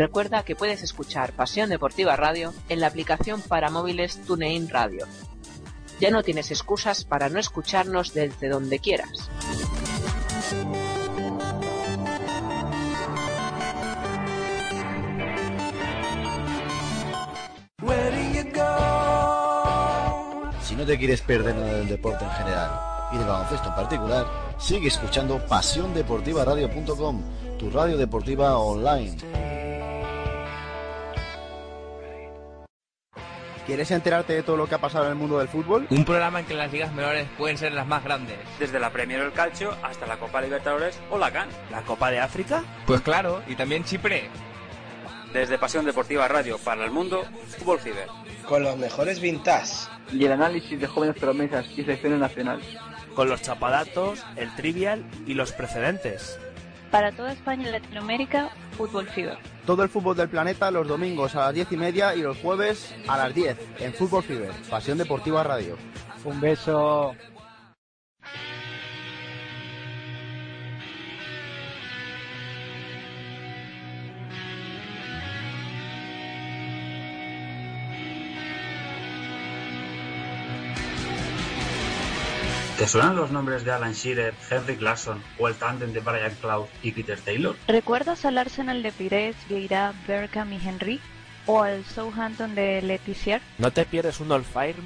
Recuerda 0.00 0.44
que 0.44 0.56
puedes 0.56 0.82
escuchar 0.82 1.34
Pasión 1.34 1.68
Deportiva 1.68 2.16
Radio 2.16 2.54
en 2.70 2.80
la 2.80 2.86
aplicación 2.86 3.42
para 3.42 3.68
móviles 3.68 4.18
TuneIn 4.26 4.70
Radio. 4.70 5.06
Ya 6.00 6.10
no 6.10 6.22
tienes 6.22 6.50
excusas 6.50 7.04
para 7.04 7.28
no 7.28 7.38
escucharnos 7.38 8.14
desde 8.14 8.48
donde 8.48 8.78
quieras. 8.78 9.28
Si 20.62 20.76
no 20.76 20.86
te 20.86 20.96
quieres 20.96 21.20
perder 21.20 21.54
nada 21.56 21.74
del 21.74 21.88
deporte 21.88 22.24
en 22.24 22.30
general 22.30 22.70
y 23.12 23.18
del 23.18 23.26
baloncesto 23.26 23.68
en 23.68 23.74
particular, 23.74 24.26
sigue 24.56 24.88
escuchando 24.88 25.44
pasiondeportivaradio.com, 25.46 27.22
tu 27.58 27.68
radio 27.68 27.98
deportiva 27.98 28.56
online. 28.56 29.69
¿Quieres 33.70 33.92
enterarte 33.92 34.32
de 34.32 34.42
todo 34.42 34.56
lo 34.56 34.66
que 34.66 34.74
ha 34.74 34.80
pasado 34.80 35.04
en 35.04 35.12
el 35.12 35.16
mundo 35.16 35.38
del 35.38 35.46
fútbol? 35.46 35.86
Un 35.90 36.04
programa 36.04 36.40
en 36.40 36.46
que 36.46 36.54
las 36.54 36.72
ligas 36.72 36.92
menores 36.92 37.28
pueden 37.38 37.56
ser 37.56 37.70
las 37.70 37.86
más 37.86 38.02
grandes. 38.02 38.36
Desde 38.58 38.80
la 38.80 38.90
Premier 38.90 39.20
el 39.20 39.32
Calcio 39.32 39.76
hasta 39.84 40.08
la 40.08 40.16
Copa 40.16 40.40
Libertadores 40.40 40.98
o 41.08 41.16
la 41.16 41.30
CAN. 41.30 41.48
¿La 41.70 41.82
Copa 41.82 42.10
de 42.10 42.18
África? 42.18 42.64
Pues 42.84 43.00
claro, 43.00 43.44
y 43.46 43.54
también 43.54 43.84
Chipre. 43.84 44.28
Desde 45.32 45.56
Pasión 45.56 45.84
Deportiva 45.84 46.26
Radio 46.26 46.58
para 46.58 46.84
el 46.84 46.90
mundo, 46.90 47.22
Fútbol 47.58 47.78
Ciber. 47.78 48.08
Con 48.48 48.64
los 48.64 48.76
mejores 48.76 49.20
vintage. 49.20 49.86
Y 50.10 50.24
el 50.24 50.32
análisis 50.32 50.80
de 50.80 50.88
jóvenes 50.88 51.14
promesas 51.14 51.66
y 51.70 51.84
selecciones 51.84 52.18
nacionales. 52.18 52.66
Con 53.14 53.28
los 53.28 53.40
chapadatos, 53.40 54.24
el 54.34 54.52
trivial 54.56 55.04
y 55.28 55.34
los 55.34 55.52
precedentes. 55.52 56.40
Para 56.90 57.12
toda 57.12 57.32
España 57.32 57.68
y 57.68 57.72
Latinoamérica, 57.72 58.50
Fútbol 58.76 59.06
Fever. 59.08 59.38
Todo 59.64 59.82
el 59.84 59.88
fútbol 59.88 60.16
del 60.16 60.28
planeta 60.28 60.70
los 60.70 60.88
domingos 60.88 61.36
a 61.36 61.46
las 61.46 61.54
diez 61.54 61.70
y 61.70 61.76
media 61.76 62.14
y 62.16 62.22
los 62.22 62.38
jueves 62.38 62.94
a 63.06 63.16
las 63.16 63.34
10 63.34 63.56
en 63.78 63.94
Fútbol 63.94 64.22
Fever, 64.24 64.50
Pasión 64.68 64.98
Deportiva 64.98 65.44
Radio. 65.44 65.76
Un 66.24 66.40
beso. 66.40 67.14
¿Te 82.80 82.88
suenan 82.88 83.14
los 83.14 83.30
nombres 83.30 83.62
de 83.66 83.72
Alan 83.72 83.92
Shearer, 83.92 84.32
Henry 84.48 84.74
Clarkson 84.74 85.22
o 85.38 85.48
el 85.48 85.54
tándem 85.54 85.92
de 85.92 86.00
Brian 86.00 86.34
Cloud 86.40 86.64
y 86.82 86.92
Peter 86.92 87.20
Taylor? 87.20 87.54
¿Recuerdas 87.68 88.24
al 88.24 88.38
Arsenal 88.38 88.82
de 88.82 88.90
Pires, 88.90 89.36
Vieira, 89.50 89.92
Berkham 90.08 90.50
y 90.54 90.66
Henry? 90.66 90.98
¿O 91.44 91.60
al 91.60 91.84
Southampton 91.84 92.54
de 92.54 92.80
Letizier? 92.80 93.42
¿No 93.58 93.70
te 93.70 93.84
pierdes 93.84 94.18
un 94.20 94.32
Old 94.32 94.46
Firm 94.46 94.82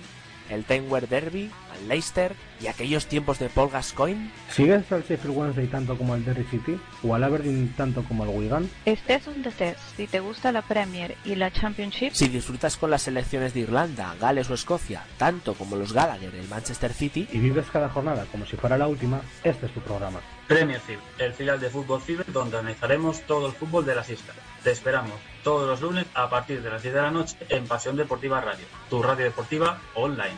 el 0.51 0.65
Tenwer 0.65 1.09
Derby, 1.09 1.53
al 1.75 1.89
Leicester 1.89 2.35
y 2.61 2.67
aquellos 2.69 3.07
tiempos 3.07 3.39
de 3.39 3.49
Paul 3.49 3.71
Gascoigne? 3.71 4.31
¿Sigues 4.51 4.91
al 4.93 5.03
Sheffield 5.03 5.37
Wednesday 5.37 5.67
tanto 5.67 5.99
como 5.99 6.15
al 6.15 6.25
Derry 6.25 6.45
City 6.45 6.79
o 7.03 7.15
al 7.15 7.25
Aberdeen 7.25 7.75
tanto 7.77 8.03
como 8.05 8.23
al 8.23 8.31
Wigan? 8.31 8.71
Estés 8.85 9.25
donde 9.25 9.51
estés, 9.51 9.77
si 9.97 10.07
te 10.07 10.21
gusta 10.21 10.53
la 10.53 10.63
Premier 10.63 11.17
y 11.25 11.35
la 11.35 11.51
Championship, 11.51 12.13
Si 12.13 12.29
disfrutas 12.29 12.77
con 12.77 12.91
las 12.91 13.03
selecciones 13.03 13.55
de 13.55 13.61
Irlanda, 13.61 14.15
Gales 14.21 14.51
o 14.51 14.55
Escocia, 14.55 15.05
tanto 15.19 15.55
como 15.55 15.77
los 15.77 15.93
Gallagher 15.93 16.33
del 16.33 16.49
Manchester 16.49 16.93
City, 16.93 17.29
Y 17.33 17.39
vives 17.39 17.67
cada 17.73 17.89
jornada 17.89 18.27
como 18.31 18.47
si 18.47 18.57
fuera 18.57 18.79
la 18.79 18.89
última, 18.89 19.21
este 19.43 19.67
es 19.67 19.73
tu 19.73 19.81
programa. 19.81 20.21
Premier 20.47 20.81
Fever, 20.81 21.03
el 21.19 21.33
filial 21.33 21.59
de 21.59 21.71
Fútbol 21.71 22.01
Fever 22.01 22.31
donde 22.33 22.59
analizaremos 22.59 23.23
todo 23.23 23.47
el 23.47 23.53
fútbol 23.53 23.85
de 23.87 23.95
las 23.95 24.09
islas. 24.11 24.37
Te 24.63 24.71
esperamos 24.71 25.15
todos 25.43 25.69
los 25.69 25.81
lunes 25.81 26.07
a 26.15 26.29
partir 26.29 26.63
de 26.63 26.71
las 26.71 26.83
10 26.83 26.95
de 26.95 27.03
la 27.03 27.11
noche 27.11 27.37
en 27.49 27.67
Pasión 27.67 27.97
Deportiva 27.97 28.41
Radio, 28.41 28.67
tu 28.89 29.03
radio 29.03 29.25
deportiva 29.25 29.79
online. 29.95 30.37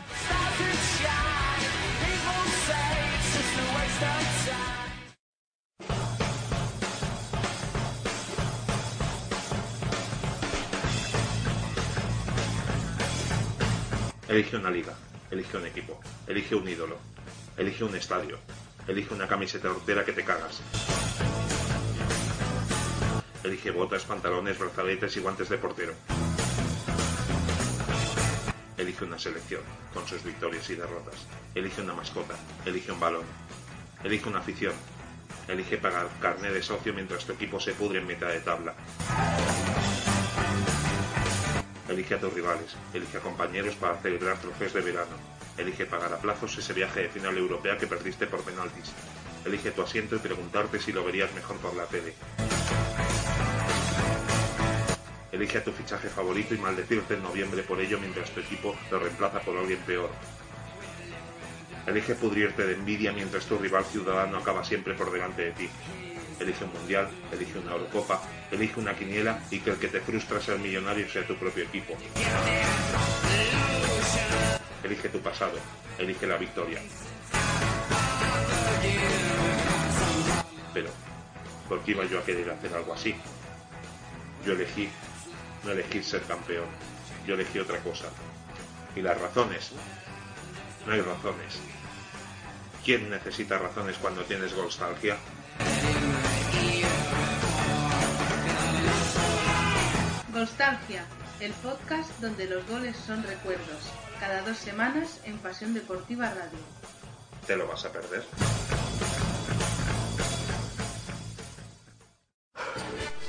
Elige 14.27 14.57
una 14.57 14.69
liga, 14.69 14.93
elige 15.31 15.57
un 15.57 15.65
equipo, 15.65 15.99
elige 16.27 16.53
un 16.53 16.69
ídolo, 16.69 16.97
elige 17.57 17.83
un 17.85 17.95
estadio, 17.95 18.37
elige 18.87 19.15
una 19.15 19.27
camiseta 19.27 19.71
hortera 19.71 20.05
que 20.05 20.11
te 20.11 20.23
cagas. 20.23 20.61
Elige 23.43 23.71
botas, 23.71 24.03
pantalones, 24.03 24.59
brazaletes 24.59 25.17
y 25.17 25.21
guantes 25.21 25.49
de 25.49 25.57
portero. 25.57 25.93
Elige 28.77 29.05
una 29.05 29.17
selección, 29.17 29.61
con 29.91 30.05
sus 30.05 30.23
victorias 30.23 30.69
y 30.69 30.75
derrotas. 30.75 31.25
Elige 31.55 31.81
una 31.81 31.95
mascota, 31.95 32.35
elige 32.63 32.91
un 32.91 32.99
balón. 32.99 33.25
Elige 34.03 34.29
una 34.29 34.39
afición. 34.39 34.73
Elige 35.47 35.77
pagar 35.77 36.07
carne 36.21 36.51
de 36.51 36.61
socio 36.61 36.93
mientras 36.93 37.25
tu 37.25 37.33
equipo 37.33 37.59
se 37.59 37.73
pudre 37.73 37.99
en 37.99 38.07
mitad 38.07 38.27
de 38.27 38.41
tabla. 38.41 38.73
Elige 41.89 42.15
a 42.15 42.19
tus 42.19 42.33
rivales, 42.33 42.75
elige 42.93 43.17
a 43.17 43.21
compañeros 43.21 43.75
para 43.75 43.97
celebrar 43.97 44.37
trofeos 44.37 44.73
de 44.73 44.81
verano. 44.81 45.15
Elige 45.57 45.85
pagar 45.85 46.13
a 46.13 46.17
plazos 46.17 46.57
ese 46.57 46.73
viaje 46.73 47.03
de 47.03 47.09
final 47.09 47.37
europea 47.37 47.77
que 47.77 47.87
perdiste 47.87 48.27
por 48.27 48.43
penaltis. 48.43 48.93
Elige 49.45 49.71
tu 49.71 49.81
asiento 49.81 50.15
y 50.15 50.19
preguntarte 50.19 50.79
si 50.79 50.91
lo 50.91 51.03
verías 51.03 51.33
mejor 51.33 51.57
por 51.57 51.75
la 51.75 51.85
tele. 51.85 52.13
Elige 55.31 55.57
a 55.57 55.63
tu 55.63 55.71
fichaje 55.71 56.09
favorito 56.09 56.53
y 56.53 56.57
maldecirte 56.57 57.15
en 57.15 57.23
noviembre 57.23 57.63
por 57.63 57.79
ello 57.79 57.99
mientras 57.99 58.29
tu 58.31 58.41
equipo 58.41 58.75
lo 58.91 58.99
reemplaza 58.99 59.39
por 59.39 59.57
alguien 59.57 59.79
peor. 59.79 60.09
Elige 61.87 62.15
pudrirte 62.15 62.65
de 62.65 62.73
envidia 62.73 63.13
mientras 63.13 63.45
tu 63.45 63.57
rival 63.57 63.85
ciudadano 63.85 64.39
acaba 64.39 64.61
siempre 64.61 64.93
por 64.93 65.09
delante 65.09 65.43
de 65.43 65.51
ti. 65.51 65.69
Elige 66.37 66.65
un 66.65 66.73
mundial, 66.73 67.09
elige 67.31 67.57
una 67.57 67.71
Eurocopa, 67.71 68.21
elige 68.51 68.79
una 68.81 68.93
quiniela 68.93 69.39
y 69.49 69.59
que 69.59 69.69
el 69.69 69.77
que 69.77 69.87
te 69.87 70.01
frustra 70.01 70.41
ser 70.41 70.59
millonario 70.59 71.09
sea 71.09 71.25
tu 71.25 71.35
propio 71.35 71.63
equipo. 71.63 71.97
Elige 74.83 75.07
tu 75.07 75.19
pasado, 75.21 75.57
elige 75.97 76.27
la 76.27 76.35
victoria. 76.37 76.81
Pero, 80.73 80.89
¿por 81.69 81.81
qué 81.83 81.91
iba 81.91 82.03
yo 82.03 82.19
a 82.19 82.23
querer 82.23 82.49
hacer 82.49 82.73
algo 82.73 82.93
así? 82.93 83.15
Yo 84.45 84.53
elegí 84.53 84.89
no 85.63 85.71
elegir 85.71 86.03
ser 86.03 86.21
campeón, 86.23 86.65
yo 87.25 87.35
elegí 87.35 87.59
otra 87.59 87.79
cosa. 87.79 88.09
¿Y 88.93 89.01
las 89.01 89.19
razones? 89.19 89.71
No 90.85 90.93
hay 90.93 91.01
razones. 91.01 91.59
¿Quién 92.87 93.09
necesita 93.09 93.57
razones 93.57 93.97
cuando 93.97 94.23
tienes 94.23 94.55
nostalgia? 94.55 95.17
Nostalgia, 100.31 101.05
el 101.41 101.51
podcast 101.51 102.17
donde 102.21 102.45
los 102.45 102.65
goles 102.69 102.95
son 102.95 103.23
recuerdos. 103.23 103.91
Cada 104.21 104.41
dos 104.43 104.57
semanas 104.57 105.19
en 105.25 105.37
Pasión 105.39 105.73
Deportiva 105.73 106.29
Radio. 106.29 106.59
¿Te 107.45 107.57
lo 107.57 107.67
vas 107.67 107.83
a 107.83 107.91
perder? 107.91 108.23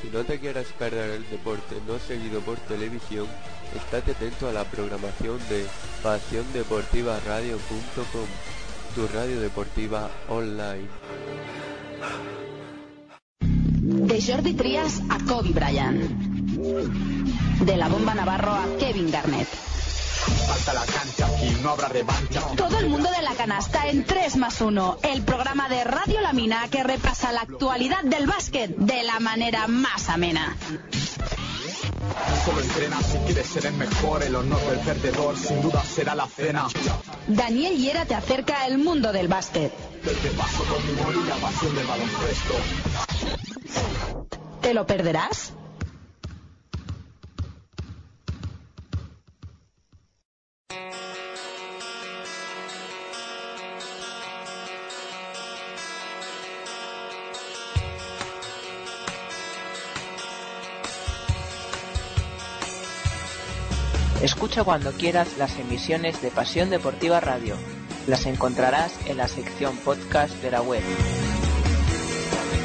Si 0.00 0.08
no 0.10 0.22
te 0.22 0.38
quieres 0.38 0.68
perder 0.78 1.10
el 1.10 1.28
deporte 1.30 1.82
no 1.84 1.98
seguido 1.98 2.40
por 2.42 2.58
televisión, 2.58 3.26
estate 3.74 4.12
atento 4.12 4.48
a 4.48 4.52
la 4.52 4.62
programación 4.62 5.40
de 5.48 5.66
pasiondeportivaradio.com, 6.04 8.28
tu 8.94 9.06
radio 9.08 9.40
deportiva 9.40 10.10
online. 10.28 10.88
De 13.80 14.20
Jordi 14.20 14.54
Trias 14.54 15.00
a 15.08 15.18
Kobe 15.24 15.50
Bryant. 15.50 16.00
De 17.64 17.76
la 17.76 17.88
bomba 17.88 18.14
Navarro 18.14 18.52
a 18.52 18.66
Kevin 18.78 19.10
Garnett. 19.10 19.48
Falta 20.46 20.74
la 20.74 20.84
cancha, 20.84 21.26
aquí 21.26 21.56
no 21.62 21.70
habrá 21.70 21.88
revancha. 21.88 22.42
Todo 22.56 22.78
el 22.78 22.88
mundo 22.88 23.08
de 23.10 23.22
la 23.22 23.34
canasta 23.34 23.88
en 23.88 24.04
3 24.04 24.36
más 24.36 24.60
1, 24.60 24.98
el 25.02 25.22
programa 25.22 25.68
de 25.68 25.84
Radio 25.84 26.20
La 26.20 26.32
Mina 26.32 26.68
que 26.70 26.82
repasa 26.82 27.32
la 27.32 27.42
actualidad 27.42 28.02
del 28.02 28.26
básquet 28.26 28.76
de 28.76 29.02
la 29.04 29.20
manera 29.20 29.66
más 29.68 30.08
amena. 30.08 30.56
Solo 32.44 32.60
entrena 32.60 33.00
si 33.02 33.18
quieres 33.18 33.46
ser 33.46 33.66
el 33.66 33.74
mejor, 33.74 34.22
el 34.22 34.34
honor 34.34 34.60
del 34.70 34.78
perdedor 34.80 35.36
sin 35.36 35.60
duda 35.60 35.82
será 35.84 36.14
la 36.14 36.26
cena. 36.26 36.66
Daniel 37.26 37.76
Hiera 37.76 38.04
te 38.04 38.14
acerca 38.14 38.62
al 38.62 38.78
mundo 38.78 39.12
del 39.12 39.28
básquet. 39.28 39.72
Del 40.04 40.16
que 40.16 40.28
paso 40.30 40.64
con 40.64 40.86
mi 40.86 40.92
humor 40.92 41.14
y 41.14 41.28
la 41.28 41.36
pasión 41.36 41.74
del 41.74 41.86
baloncesto. 41.86 42.54
¿Te 44.62 44.74
lo 44.74 44.86
perderás? 44.86 45.52
Escucha 64.22 64.64
cuando 64.64 64.90
quieras 64.92 65.38
las 65.38 65.56
emisiones 65.60 66.20
de 66.20 66.32
Pasión 66.32 66.70
Deportiva 66.70 67.20
Radio. 67.20 67.54
Las 68.08 68.26
encontrarás 68.26 68.92
en 69.06 69.16
la 69.16 69.28
sección 69.28 69.76
podcast 69.78 70.34
de 70.42 70.50
la 70.50 70.60
web. 70.60 70.82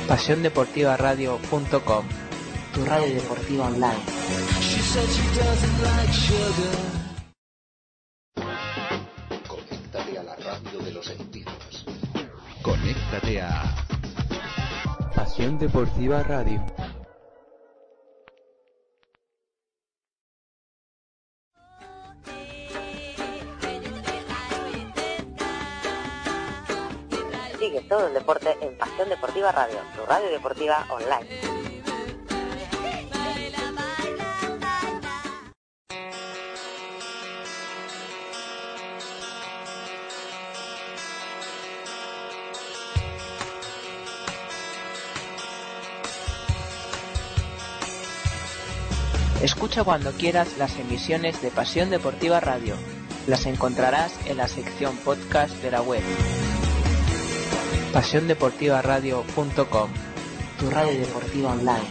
PasiónDeportivaRadio.com 0.07 2.05
Tu 2.73 2.85
radio 2.85 3.13
deportiva 3.13 3.67
online. 3.67 3.99
Conéctate 9.47 10.17
a 10.17 10.23
la 10.23 10.35
radio 10.35 10.79
de 10.79 10.91
los 10.91 11.05
sentidos. 11.05 11.85
Conéctate 12.63 13.41
a 13.41 13.75
Pasión 15.15 15.59
Deportiva 15.59 16.23
Radio. 16.23 16.65
Todo 27.93 28.07
el 28.07 28.13
deporte 28.15 28.57
en 28.59 28.75
Pasión 28.75 29.07
Deportiva 29.07 29.51
Radio, 29.51 29.77
tu 29.95 30.03
radio 30.03 30.27
deportiva 30.31 30.83
online. 30.89 31.27
Escucha 49.43 49.83
cuando 49.83 50.13
quieras 50.13 50.57
las 50.57 50.79
emisiones 50.79 51.43
de 51.43 51.51
Pasión 51.51 51.91
Deportiva 51.91 52.39
Radio. 52.39 52.75
Las 53.27 53.45
encontrarás 53.45 54.13
en 54.25 54.37
la 54.37 54.47
sección 54.47 54.97
podcast 54.97 55.53
de 55.61 55.69
la 55.69 55.83
web. 55.83 56.01
PasiónDeportivaRadio.com 57.93 59.89
Tu 60.57 60.69
radio 60.71 60.99
deportiva 60.99 61.51
online. 61.51 61.85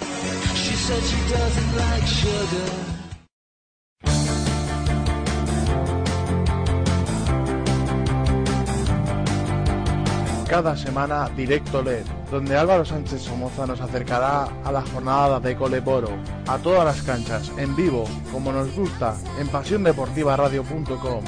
Cada 10.49 10.77
semana 10.77 11.31
Directo 11.37 11.83
LED, 11.83 12.05
donde 12.31 12.57
Álvaro 12.57 12.85
Sánchez 12.85 13.23
Somoza 13.23 13.67
nos 13.67 13.81
acercará 13.81 14.49
a 14.65 14.73
la 14.73 14.83
jornada 14.83 15.39
de 15.39 15.57
Coleboro, 15.57 16.11
a 16.49 16.59
todas 16.59 16.85
las 16.85 17.01
canchas, 17.03 17.53
en 17.57 17.77
vivo, 17.77 18.05
como 18.33 18.53
nos 18.53 18.75
gusta, 18.75 19.15
en 19.39 19.47
pasiondeportivaradio.com. 19.49 21.25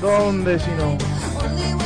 ¿Dónde 0.00 0.58
si 0.58 0.70
no? 0.70 1.85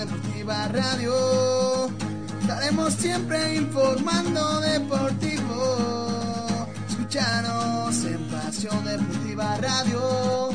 Deportiva 0.00 0.66
Radio. 0.68 1.90
Estaremos 2.40 2.94
siempre 2.94 3.56
informando 3.56 4.60
deportivo. 4.60 6.00
En 8.06 8.28
Pasión 8.30 8.82
Radio. 9.36 10.50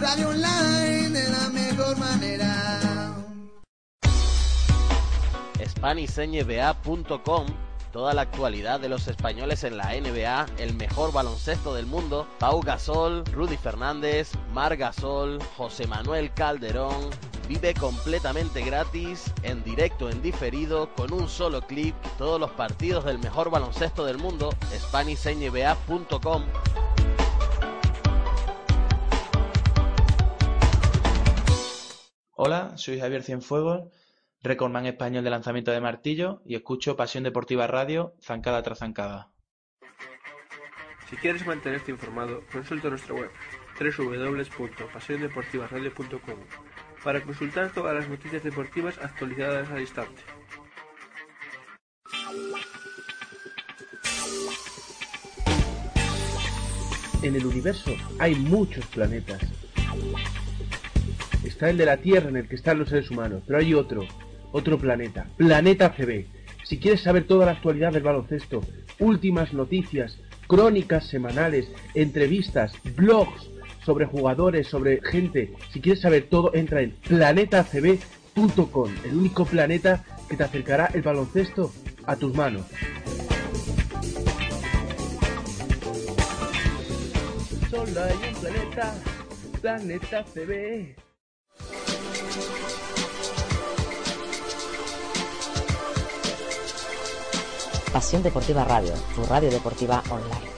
Radio 0.00 0.28
online 0.30 1.10
de 1.10 1.28
la 1.28 1.48
mejor 1.50 1.98
manera. 1.98 3.14
Toda 7.92 8.14
la 8.14 8.22
actualidad 8.22 8.80
de 8.80 8.88
los 8.88 9.06
españoles 9.08 9.64
en 9.64 9.76
la 9.76 9.92
NBA, 9.92 10.46
el 10.58 10.74
mejor 10.74 11.12
baloncesto 11.12 11.74
del 11.74 11.86
mundo, 11.86 12.26
Pau 12.38 12.60
Gasol, 12.62 13.24
Rudy 13.26 13.56
Fernández, 13.58 14.32
Mar 14.52 14.76
Gasol, 14.78 15.42
José 15.56 15.86
Manuel 15.86 16.32
Calderón. 16.32 17.10
Vive 17.48 17.74
completamente 17.74 18.60
gratis, 18.62 19.32
en 19.44 19.62
directo, 19.62 20.10
en 20.10 20.20
diferido, 20.20 20.92
con 20.96 21.12
un 21.12 21.28
solo 21.28 21.60
clic, 21.60 21.94
todos 22.18 22.40
los 22.40 22.50
partidos 22.50 23.04
del 23.04 23.20
mejor 23.20 23.50
baloncesto 23.50 24.04
del 24.04 24.18
mundo, 24.18 24.50
SpanishNBA.com. 24.74 26.44
Hola, 32.32 32.76
soy 32.76 32.98
Javier 32.98 33.22
Cienfuegos, 33.22 33.92
recordman 34.42 34.86
español 34.86 35.22
de 35.22 35.30
lanzamiento 35.30 35.70
de 35.70 35.80
martillo 35.80 36.42
y 36.44 36.56
escucho 36.56 36.96
Pasión 36.96 37.22
Deportiva 37.22 37.68
Radio, 37.68 38.16
zancada 38.20 38.64
tras 38.64 38.80
zancada. 38.80 39.30
Si 41.08 41.16
quieres 41.16 41.46
mantenerte 41.46 41.92
informado, 41.92 42.42
consulta 42.50 42.88
nuestra 42.88 43.14
web 43.14 43.30
www.pasiondeportivaradio.com 43.78 46.65
para 47.06 47.22
consultar 47.22 47.70
todas 47.72 47.94
las 47.94 48.08
noticias 48.08 48.42
deportivas 48.42 48.98
actualizadas 48.98 49.70
al 49.70 49.80
instante. 49.80 50.22
En 57.22 57.36
el 57.36 57.46
universo 57.46 57.92
hay 58.18 58.34
muchos 58.34 58.84
planetas. 58.86 59.40
Está 61.44 61.70
el 61.70 61.76
de 61.76 61.86
la 61.86 61.98
Tierra 61.98 62.28
en 62.28 62.38
el 62.38 62.48
que 62.48 62.56
están 62.56 62.80
los 62.80 62.88
seres 62.88 63.08
humanos, 63.08 63.44
pero 63.46 63.60
hay 63.60 63.72
otro, 63.72 64.04
otro 64.50 64.76
planeta, 64.76 65.28
Planeta 65.36 65.94
CB. 65.94 66.26
Si 66.64 66.80
quieres 66.80 67.02
saber 67.02 67.28
toda 67.28 67.46
la 67.46 67.52
actualidad 67.52 67.92
del 67.92 68.02
baloncesto, 68.02 68.62
últimas 68.98 69.52
noticias, 69.52 70.18
crónicas 70.48 71.06
semanales, 71.06 71.70
entrevistas, 71.94 72.72
blogs 72.96 73.48
sobre 73.86 74.04
jugadores, 74.04 74.66
sobre 74.66 75.00
gente, 75.00 75.54
si 75.72 75.80
quieres 75.80 76.02
saber 76.02 76.28
todo, 76.28 76.52
entra 76.54 76.82
en 76.82 76.90
planetacb.com, 77.06 78.90
el 79.04 79.16
único 79.16 79.44
planeta 79.44 80.04
que 80.28 80.36
te 80.36 80.42
acercará 80.42 80.90
el 80.92 81.02
baloncesto 81.02 81.72
a 82.04 82.16
tus 82.16 82.34
manos. 82.34 82.66
Solo 87.70 88.02
hay 88.02 88.28
un 88.28 88.40
planeta, 88.40 88.94
Planeta 89.62 90.24
CB. 90.24 90.96
Pasión 97.92 98.22
Deportiva 98.24 98.64
Radio, 98.64 98.92
tu 99.14 99.24
radio 99.24 99.48
deportiva 99.48 100.02
online. 100.10 100.55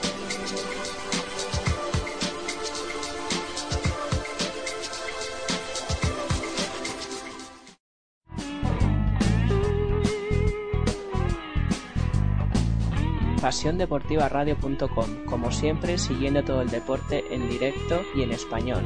pasiondeportivaradio.com, 13.41 15.25
como 15.25 15.51
siempre 15.51 15.97
siguiendo 15.97 16.43
todo 16.43 16.61
el 16.61 16.69
deporte 16.69 17.23
en 17.33 17.49
directo 17.49 18.01
y 18.15 18.23
en 18.23 18.31
español. 18.31 18.83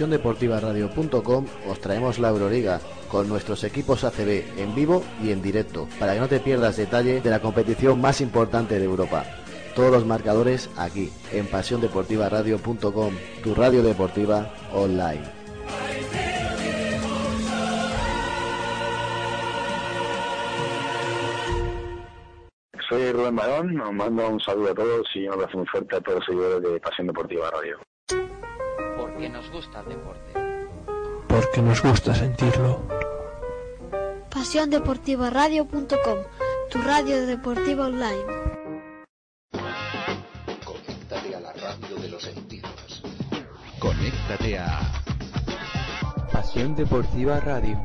pasiondeportivaradio.com 0.00 1.44
os 1.68 1.78
traemos 1.80 2.18
la 2.18 2.30
Euroliga 2.30 2.80
con 3.10 3.28
nuestros 3.28 3.64
equipos 3.64 4.02
ACB 4.02 4.58
en 4.58 4.74
vivo 4.74 5.04
y 5.22 5.30
en 5.30 5.42
directo 5.42 5.88
para 5.98 6.14
que 6.14 6.20
no 6.20 6.28
te 6.28 6.40
pierdas 6.40 6.78
detalle 6.78 7.20
de 7.20 7.28
la 7.28 7.40
competición 7.40 8.00
más 8.00 8.22
importante 8.22 8.78
de 8.78 8.84
Europa. 8.86 9.24
Todos 9.74 9.92
los 9.92 10.06
marcadores 10.06 10.70
aquí 10.78 11.12
en 11.32 11.46
pasiondeportivaradio.com, 11.46 13.14
tu 13.42 13.54
radio 13.54 13.82
deportiva 13.82 14.50
online. 14.72 15.20
Soy 22.88 23.12
Rubén 23.12 23.36
Barón, 23.36 23.74
nos 23.74 23.92
mando 23.92 24.28
un 24.30 24.40
saludo 24.40 24.70
a 24.70 24.74
todos 24.74 25.06
y 25.14 25.26
un 25.26 25.34
abrazo 25.34 25.58
muy 25.58 25.66
fuerte 25.66 25.96
a 25.96 26.00
todos 26.00 26.20
los 26.20 26.26
seguidores 26.26 26.72
de 26.72 26.80
Pasión 26.80 27.06
Deportiva 27.06 27.50
Radio. 27.50 27.78
Porque 29.20 29.34
nos 29.34 29.50
gusta 29.50 29.80
el 29.80 29.88
deporte. 29.90 30.32
Porque 31.28 31.60
nos 31.60 31.82
gusta 31.82 32.14
sentirlo. 32.14 32.80
PasiónDeportivaRadio.com, 34.30 36.18
tu 36.70 36.78
radio 36.78 37.26
deportiva 37.26 37.84
online. 37.84 38.24
Conéctate 40.64 41.36
a 41.36 41.40
la 41.40 41.52
radio 41.52 41.96
de 41.96 42.08
los 42.08 42.22
sentidos. 42.22 43.02
Conéctate 43.78 44.58
a 44.58 44.90
Pasión 46.32 46.74
Deportiva 46.74 47.40
Radio. 47.40 47.78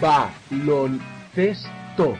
baloncesto. 0.00 2.16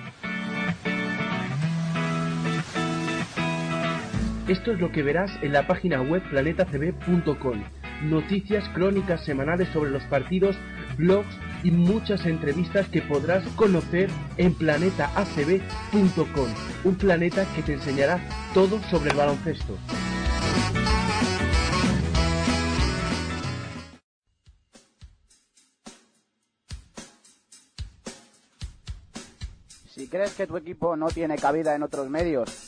Esto 4.48 4.72
es 4.72 4.80
lo 4.80 4.90
que 4.90 5.02
verás 5.02 5.30
en 5.42 5.52
la 5.52 5.66
página 5.66 6.00
web 6.00 6.22
planetacb.com. 6.30 7.62
noticias 8.04 8.66
crónicas 8.70 9.22
semanales 9.22 9.68
sobre 9.74 9.90
los 9.90 10.02
partidos, 10.04 10.56
blogs 10.96 11.36
y 11.62 11.70
muchas 11.70 12.24
entrevistas 12.24 12.88
que 12.88 13.02
podrás 13.02 13.46
conocer 13.56 14.08
en 14.38 14.54
planetaacb.com, 14.54 16.48
un 16.84 16.94
planeta 16.94 17.44
que 17.54 17.62
te 17.62 17.74
enseñará 17.74 18.26
todo 18.54 18.80
sobre 18.84 19.10
el 19.10 19.16
baloncesto. 19.18 19.76
Si 29.90 30.08
crees 30.08 30.32
que 30.32 30.46
tu 30.46 30.56
equipo 30.56 30.96
no 30.96 31.08
tiene 31.08 31.36
cabida 31.36 31.74
en 31.74 31.82
otros 31.82 32.08
medios, 32.08 32.67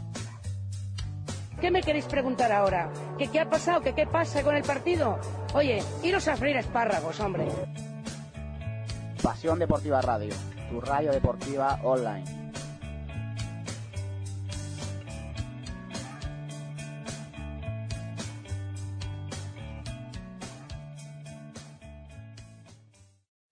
¿Qué 1.61 1.69
me 1.69 1.81
queréis 1.83 2.05
preguntar 2.05 2.51
ahora? 2.51 2.89
¿Que 3.19 3.27
qué 3.27 3.39
ha 3.39 3.47
pasado? 3.47 3.81
¿Que 3.81 3.93
qué 3.93 4.07
pasa 4.07 4.41
con 4.41 4.55
el 4.55 4.63
partido? 4.63 5.19
Oye, 5.53 5.83
iros 6.01 6.27
a 6.27 6.35
freír 6.35 6.57
espárragos, 6.57 7.19
hombre. 7.19 7.45
Pasión 9.21 9.59
Deportiva 9.59 10.01
Radio, 10.01 10.33
tu 10.71 10.81
radio 10.81 11.11
deportiva 11.11 11.79
online. 11.83 12.23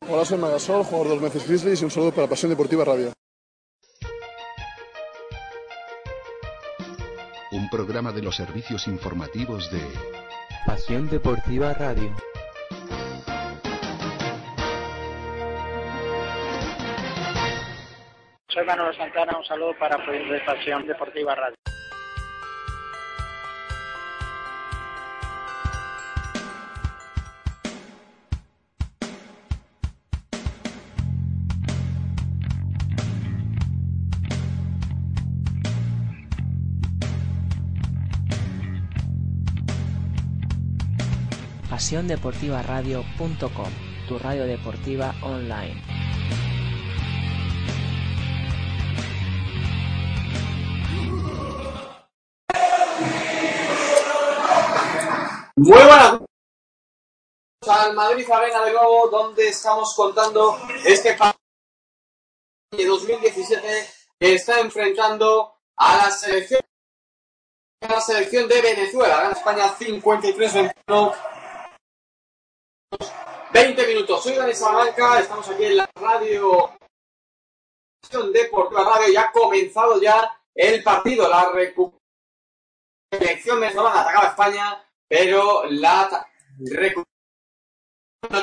Hola, 0.10 0.26
soy 0.26 0.40
Magasol, 0.40 0.84
jugador 0.84 1.10
de 1.10 1.14
los 1.14 1.22
Memphis 1.22 1.48
Grizzlies 1.48 1.82
y 1.84 1.86
un 1.86 1.92
saludo 1.92 2.12
para 2.12 2.28
Pasión 2.28 2.50
Deportiva 2.50 2.84
Radio. 2.84 3.14
Un 7.72 7.78
programa 7.78 8.12
de 8.12 8.24
los 8.24 8.36
servicios 8.36 8.88
informativos 8.88 9.70
de 9.72 9.80
Pasión 10.66 11.08
Deportiva 11.08 11.72
Radio. 11.72 12.16
Soy 18.48 18.66
Manuel 18.66 18.98
Santana, 18.98 19.38
un 19.38 19.46
saludo 19.46 19.78
para 19.78 19.98
de 20.04 20.40
Pasión 20.48 20.88
Deportiva 20.88 21.36
Radio. 21.36 21.56
pasiondeportivaradio.com, 41.90 43.72
tu 44.08 44.20
radio 44.20 44.46
deportiva 44.46 45.16
online. 45.24 45.82
Muy 55.56 55.72
buenas 55.72 56.22
al 57.68 57.96
Madrid 57.96 58.30
Arena 58.32 58.66
de 58.66 58.72
nuevo, 58.72 59.10
donde 59.10 59.48
estamos 59.48 59.92
contando 59.96 60.60
este 60.86 61.16
partido 61.16 61.40
de 62.72 62.86
2017 62.86 63.90
que 64.20 64.36
está 64.36 64.60
enfrentando 64.60 65.56
a 65.76 65.98
la 65.98 66.12
selección 66.12 66.62
a 67.82 67.94
la 67.94 68.02
selección 68.02 68.48
de 68.48 68.62
Venezuela. 68.62 69.22
Gana 69.22 69.32
España 69.32 69.76
53-21. 69.76 71.39
20 73.52 73.88
minutos. 73.88 74.24
Soy 74.24 74.36
Dani 74.36 74.54
Salamanca, 74.54 75.20
estamos 75.20 75.48
aquí 75.50 75.66
en 75.66 75.78
la 75.78 75.90
radio 75.96 76.72
Deportiva 78.34 78.84
Radio. 78.84 79.14
Ya 79.14 79.22
ha 79.22 79.32
comenzado 79.32 80.02
ya 80.02 80.42
el 80.56 80.84
partido, 80.84 81.28
la 81.28 81.52
recuperación 81.52 82.00
venezolana 83.60 84.02
atacaba 84.02 84.26
a 84.26 84.30
España, 84.30 84.84
pero 85.08 85.66
la 85.66 86.28
recuperación 86.60 87.06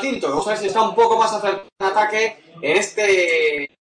tinto. 0.01 0.29
Vamos 0.29 0.47
a 0.47 0.51
ver 0.51 0.59
si 0.59 0.67
está 0.69 0.83
un 0.83 0.95
poco 0.95 1.19
más 1.19 1.33
acertado 1.33 1.69
en 1.79 1.87
ataque 1.87 2.55
en 2.63 2.77
este 2.77 3.79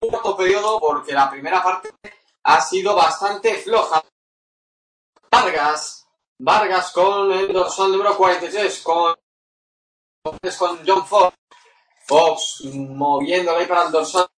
cuarto 0.00 0.36
periodo, 0.36 0.80
porque 0.80 1.12
la 1.12 1.30
primera 1.30 1.62
parte 1.62 1.90
ha 2.44 2.60
sido 2.60 2.96
bastante 2.96 3.54
floja. 3.54 4.02
Vargas, 5.30 6.08
Vargas 6.38 6.90
con 6.92 7.30
el 7.32 7.52
dorsal 7.52 7.92
número 7.92 8.16
46, 8.16 8.82
con, 8.82 9.14
con 10.22 10.78
John 10.86 11.06
Fox. 11.06 11.36
Fox 12.06 12.60
moviéndole 12.64 13.60
ahí 13.60 13.66
para 13.66 13.86
el 13.86 13.92
dorsal. 13.92 14.28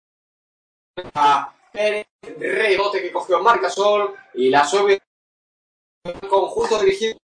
A 1.14 1.52
Pérez, 1.72 2.06
rebote 2.38 3.02
que 3.02 3.12
cogió 3.12 3.42
Marcasol 3.42 4.14
y 4.34 4.48
la 4.48 4.64
sube 4.64 5.02
el 6.04 6.28
conjunto 6.28 6.78
dirigido 6.78 7.18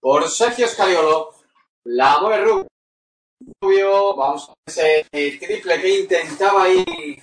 por 0.00 0.28
Sergio 0.28 0.68
Scariolo. 0.68 1.34
La 1.84 2.18
mueve 2.20 2.66
Rubio. 3.60 4.14
Vamos 4.14 4.48
a 4.48 4.54
ver 4.82 5.06
ese 5.10 5.38
triple 5.38 5.80
que 5.80 6.00
intentaba 6.00 6.64
ahí 6.64 7.22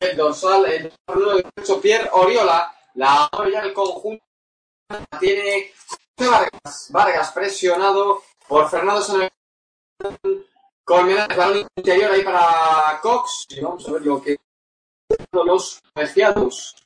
el 0.00 0.16
dorsal, 0.16 0.66
el 0.66 0.92
número 1.08 1.42
18, 1.56 1.80
Pierre 1.80 2.10
Oriola. 2.12 2.76
La 2.94 3.28
mueve 3.32 3.52
ya 3.52 3.60
el 3.60 3.72
conjunto. 3.72 4.24
Tiene 5.18 5.72
Vargas. 6.18 6.88
Vargas 6.90 7.32
presionado 7.32 8.22
por 8.52 8.68
Fernando 8.68 9.00
Sanabria. 9.00 9.32
Colmenares, 10.84 11.36
balón 11.38 11.66
interior 11.74 12.12
ahí 12.12 12.22
para 12.22 13.00
Cox. 13.00 13.46
Y 13.48 13.60
vamos 13.60 13.88
a 13.88 13.92
ver 13.92 14.02
lo 14.02 14.22
que 14.22 14.36
los 15.32 15.80
colegiados. 15.94 16.76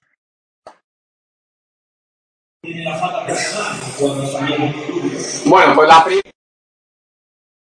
Bueno, 5.47 5.75
pues 5.75 5.89
la 5.89 6.05
primera 6.05 6.31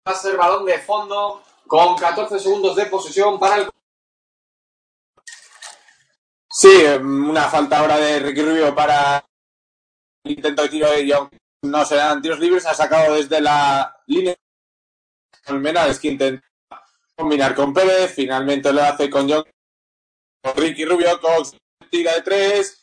va 0.09 0.13
a 0.13 0.15
ser 0.17 0.37
balón 0.37 0.65
de 0.65 0.79
fondo 0.81 1.45
con 1.69 1.97
14 1.97 2.41
segundos 2.41 2.75
de 2.75 2.87
posesión 2.87 3.39
para 3.39 3.59
el. 3.59 3.71
Sí, 6.51 6.85
una 7.01 7.49
falta 7.49 7.79
ahora 7.79 7.99
de 7.99 8.19
Ricky 8.19 8.43
Rubio 8.43 8.75
para 8.75 9.25
el 10.25 10.33
intento 10.33 10.63
de 10.63 10.69
tiro 10.69 10.99
y 10.99 11.13
aunque 11.13 11.42
no 11.63 11.85
se 11.85 11.97
dan 11.97 12.21
tiros 12.21 12.41
libres, 12.41 12.67
ha 12.67 12.75
sacado 12.75 13.15
desde 13.15 13.41
la 13.41 13.97
línea 14.07 14.35
Colmenares 15.45 15.99
que 15.99 16.09
intenta 16.09 16.47
combinar 17.17 17.55
con 17.55 17.73
Pérez, 17.73 18.15
finalmente 18.15 18.73
lo 18.73 18.83
hace 18.83 19.09
con 19.09 19.29
John 19.29 19.45
con 20.43 20.57
Ricky 20.57 20.85
Rubio, 20.85 21.21
Cox 21.21 21.57
tira 21.91 22.15
de 22.15 22.23
tres, 22.23 22.81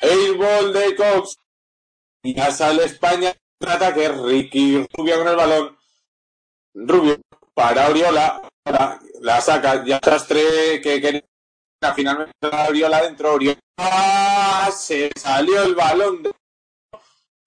airball 0.00 0.72
de 0.72 0.96
Cox 0.96 1.36
ya 2.22 2.50
sale 2.50 2.84
España 2.84 3.34
ataque, 3.66 4.08
Ricky 4.08 4.86
Rubio 4.92 5.18
con 5.18 5.28
el 5.28 5.36
balón, 5.36 5.78
Rubio 6.74 7.20
para 7.54 7.88
Oriola, 7.88 8.42
ahora 8.64 8.98
la 9.20 9.40
saca, 9.40 9.84
ya 9.84 10.00
sastre 10.02 10.80
que 10.80 11.24
finalmente 11.94 12.32
la 12.40 12.68
Oriola 12.68 13.02
dentro, 13.02 13.34
Oriola 13.34 13.58
se 14.74 15.10
salió 15.16 15.62
el 15.62 15.74
balón 15.74 16.22
de 16.22 16.32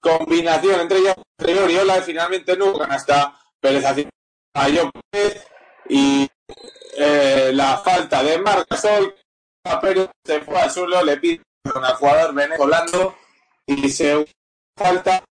combinación 0.05 0.81
entre 0.81 0.99
ella 0.99 1.15
entre 1.39 1.59
Oriola 1.59 1.97
y 1.97 2.01
finalmente 2.01 2.55
no 2.55 2.77
canasta 2.77 3.39
Pérez 3.59 3.85
a 3.85 3.95
Pérez 3.95 5.47
y 5.89 6.29
eh, 6.97 7.51
la 7.53 7.77
falta 7.77 8.21
de 8.21 8.37
Marcasol 8.37 9.15
a 9.63 9.81
Pérez 9.81 10.09
se 10.23 10.41
fue 10.41 10.59
al 10.59 10.69
suelo 10.69 11.03
le 11.03 11.17
pide 11.17 11.41
al 11.73 11.95
jugador 11.95 12.35
venezolano 12.35 13.15
y 13.65 13.89
se 13.89 14.25
falta 14.77 15.23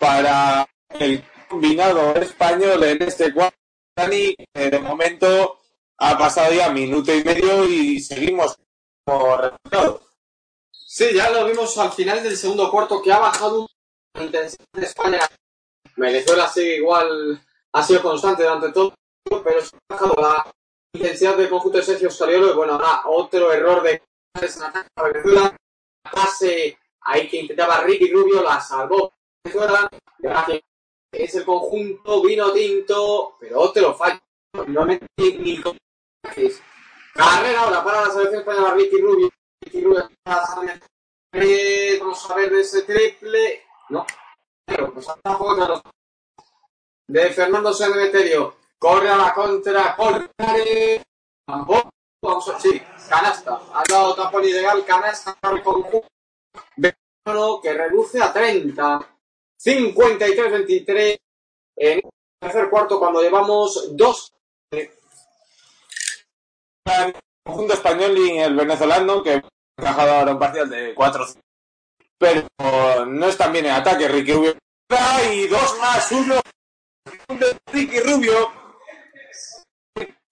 para 0.00 0.66
el 0.98 1.22
combinado 1.48 2.14
español 2.16 2.82
en 2.82 3.02
este 3.02 3.32
cuarto. 3.32 3.56
Dani 3.96 4.34
que 4.52 4.70
de 4.70 4.78
momento 4.80 5.60
ha 5.98 6.18
pasado 6.18 6.52
ya 6.52 6.70
minuto 6.70 7.14
y 7.14 7.22
medio 7.22 7.64
y 7.68 8.00
seguimos 8.00 8.56
como 9.04 9.36
resultado. 9.36 10.02
Sí, 10.72 11.06
ya 11.14 11.30
lo 11.30 11.46
vimos 11.46 11.76
al 11.78 11.92
final 11.92 12.22
del 12.22 12.36
segundo 12.36 12.70
cuarto 12.70 13.00
que 13.02 13.12
ha 13.12 13.18
bajado 13.18 13.60
la 13.62 13.68
intensidad 14.24 14.64
de 14.72 14.86
España. 14.86 15.20
Venezuela 15.96 16.48
sigue 16.48 16.76
igual, 16.76 17.40
ha 17.72 17.82
sido 17.82 18.02
constante 18.02 18.42
durante 18.44 18.72
todo, 18.72 18.94
pero 19.44 19.60
se 19.60 19.76
ha 19.76 19.94
bajado 19.94 20.14
la 20.20 20.50
intensidad 20.94 21.36
del 21.36 21.48
conjunto 21.48 21.78
de 21.78 21.84
Sergio 21.84 22.10
Scariolo 22.10 22.52
y 22.52 22.56
bueno, 22.56 22.74
ahora 22.74 23.02
otro 23.06 23.52
error 23.52 23.82
de 23.82 24.02
a 24.96 25.02
Venezuela, 25.02 25.56
pase 26.12 26.78
ahí 27.00 27.28
que 27.28 27.38
intentaba 27.38 27.80
Ricky 27.80 28.12
Rubio, 28.12 28.42
la 28.42 28.60
salvó. 28.60 29.12
Venezuela, 29.42 29.88
es 31.12 31.34
el 31.34 31.44
conjunto 31.44 32.22
vino 32.22 32.52
tinto, 32.52 33.36
pero 33.40 33.60
otro 33.60 33.94
fallo, 33.94 34.20
no 34.66 34.84
me 34.84 35.00
ni 35.16 35.60
Carrera 37.14 37.62
ahora 37.62 37.82
para 37.82 38.02
la 38.02 38.10
selección 38.12 38.40
española 38.40 38.74
Ricky 38.74 39.00
Rubio. 39.00 39.30
Ricky 39.64 39.80
Rubio 39.80 40.08
vamos 42.00 42.30
a 42.30 42.34
ver 42.34 42.50
de 42.50 42.60
ese 42.60 42.82
triple. 42.82 43.64
No. 43.90 44.06
Pero, 44.66 44.92
pues 44.92 45.06
tampoco 45.22 45.82
de 47.08 47.30
Fernando 47.30 47.72
Semeterio. 47.72 48.56
Corre 48.78 49.08
a 49.08 49.16
la 49.16 49.34
contra, 49.34 49.96
corre. 49.96 50.30
Tampoco. 51.46 51.90
Vamos 52.22 52.48
a 52.48 52.60
sí, 52.60 52.80
canasta. 53.08 53.60
Ha 53.72 53.82
dado 53.88 54.14
tapón 54.14 54.44
ilegal, 54.44 54.84
canasta 54.84 55.36
el 55.50 55.62
conjunto. 55.62 56.06
Que 57.62 57.72
reduce 57.74 58.22
a 58.22 58.32
30. 58.32 59.16
53-23 59.58 61.18
en 61.76 61.98
el 61.98 62.02
tercer 62.40 62.70
cuarto 62.70 62.98
cuando 62.98 63.22
llevamos 63.22 63.96
dos. 63.96 64.32
el 64.70 64.90
conjunto 67.44 67.74
español 67.74 68.16
y 68.16 68.38
el 68.38 68.54
venezolano 68.54 69.22
que 69.22 69.32
ha 69.32 69.42
encajado 69.76 70.12
ahora 70.12 70.32
un 70.32 70.38
parcial 70.38 70.70
de 70.70 70.94
4 70.94 71.26
pero 72.18 73.06
no 73.06 73.28
están 73.28 73.52
bien 73.52 73.66
en 73.66 73.72
ataque 73.72 74.08
Ricky 74.08 74.32
Rubio. 74.32 74.56
Y 75.32 75.46
dos 75.46 75.78
más 75.80 76.12
uno. 76.12 76.40
De 77.28 77.58
Ricky 77.72 78.00
Rubio. 78.00 78.52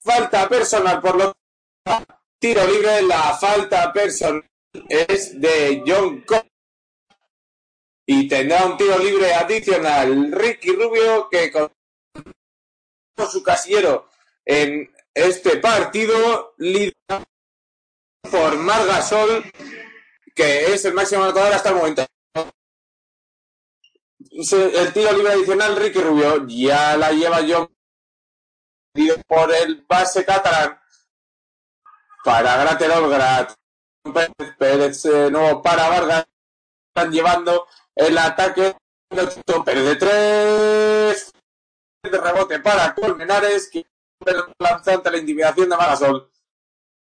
Falta 0.03 0.49
personal 0.49 1.01
por 1.01 1.17
lo 1.17 1.33
tiro 2.39 2.67
libre 2.67 3.03
la 3.03 3.37
falta 3.37 3.93
personal 3.93 4.45
es 4.89 5.41
de 5.41 5.83
John 5.87 6.21
Cox 6.21 6.47
y 8.07 8.29
tendrá 8.29 8.67
un 8.67 8.77
tiro 8.77 8.99
libre 8.99 9.35
adicional 9.35 10.31
Ricky 10.33 10.73
Rubio 10.73 11.29
que 11.31 11.51
con 11.51 11.71
su 13.31 13.43
casillero 13.43 14.09
en 14.45 14.93
este 15.15 15.57
partido 15.57 16.55
liderado 16.59 17.25
por 18.31 18.57
Margasol 18.59 19.45
que 20.37 20.75
es 20.75 20.85
el 20.85 20.93
máximo 20.93 21.25
anotador 21.25 21.55
hasta 21.55 21.71
el 21.71 21.77
momento. 21.77 22.07
El 24.31 24.93
tiro 24.93 25.13
libre 25.13 25.33
adicional 25.33 25.77
Ricky 25.77 25.99
Rubio 25.99 26.47
ya 26.47 26.95
la 26.99 27.11
lleva 27.11 27.39
John 27.49 27.75
por 29.27 29.53
el 29.53 29.85
base 29.89 30.25
catalán. 30.27 30.79
Para 32.23 32.57
Graterol 32.59 33.09
Grat 33.09 33.55
Pérez, 34.59 35.03
de 35.05 35.31
nuevo 35.31 35.63
para 35.63 35.89
Vargas. 35.89 36.27
Están 36.89 37.13
llevando 37.13 37.67
el 37.95 38.19
ataque 38.19 38.77
Pérez 39.09 39.85
de 39.85 39.97
tres. 39.97 41.33
De 42.03 42.19
rebote 42.19 42.61
para 42.61 42.95
Colmenares 42.95 43.71
que 43.71 43.87
lanzó 44.59 44.91
ante 44.93 45.11
la 45.11 45.17
intimidación 45.17 45.71
de 45.71 45.77
Magasol. 45.77 46.31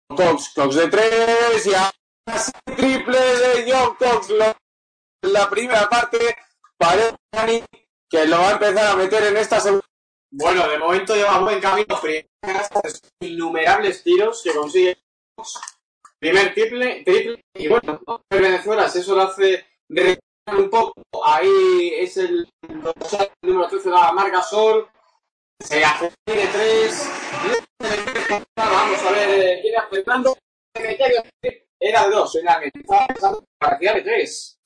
Cox, 0.08 0.52
Cox 0.54 0.76
de 0.76 0.88
tres 0.88 1.66
y 1.66 1.74
triple 2.76 3.18
de 3.18 3.72
John 3.72 3.96
Cox 3.96 4.30
la 5.24 5.50
primera 5.50 5.90
parte 5.90 6.36
para 6.78 7.14
que 8.10 8.26
lo 8.26 8.40
va 8.40 8.50
a 8.50 8.52
empezar 8.54 8.88
a 8.88 8.96
meter 8.96 9.24
en 9.24 9.38
esta 9.38 9.60
segunda 9.60 9.86
Bueno, 10.32 10.68
de 10.68 10.78
momento 10.78 11.16
lleva 11.16 11.40
buen 11.40 11.60
camino. 11.60 12.00
Innumerables 13.22 14.04
tiros 14.04 14.42
que 14.44 14.54
consigue. 14.54 14.98
Primer 16.20 16.54
triple, 16.54 17.04
triple. 17.04 17.42
Y 17.56 17.68
bueno, 17.68 18.00
el 18.30 18.42
Venezuela, 18.42 18.90
si 18.90 19.00
eso 19.00 19.16
lo 19.16 19.24
hace 19.24 19.66
un 20.48 20.70
poco. 20.70 20.94
Ahí 21.26 21.94
es 21.96 22.18
el 22.18 22.48
número 23.42 23.68
13 23.68 23.90
de 23.90 23.96
la 23.96 24.12
marca 24.12 24.42
Sol. 24.42 24.88
Se 25.60 25.84
hace 25.84 26.12
de 26.26 26.48
tres. 26.48 27.10
Vamos 28.56 29.00
a 29.02 29.12
ver 29.12 29.30
eh, 29.30 29.60
quién 29.62 29.74
era 29.74 29.88
Fernando. 29.88 30.38
Era 31.86 32.08
de 32.08 32.12
dos, 32.12 32.34
era 32.36 32.62
que 32.62 32.72
estaba 32.74 33.06
pensando 33.08 33.46
parecía 33.60 33.94
de 33.96 34.02
tres. 34.04 34.58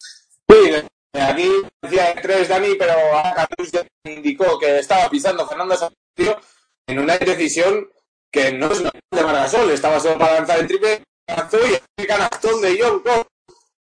Sí, 0.48 0.72
aquí 1.14 1.52
decía 1.82 2.14
de 2.14 2.22
tres 2.22 2.48
Dani, 2.48 2.76
pero 2.76 2.94
Carlos 3.36 3.72
ya 3.72 3.88
indicó 4.06 4.60
que 4.60 4.78
estaba 4.78 5.10
pisando 5.10 5.48
Fernando 5.48 5.76
Santillo 5.76 6.40
en 6.86 7.00
una 7.00 7.18
decisión 7.18 7.92
que 8.32 8.52
no 8.52 8.72
es 8.72 8.82
normal 8.82 9.02
de 9.10 9.24
Margasol, 9.24 9.72
estaba 9.72 10.00
solo 10.00 10.20
para 10.20 10.36
lanzar 10.36 10.60
el 10.60 10.68
triple, 10.68 11.02
y 11.28 12.02
el 12.02 12.08
canastón 12.08 12.62
de 12.62 12.80
John 12.80 13.02
Cox, 13.02 13.28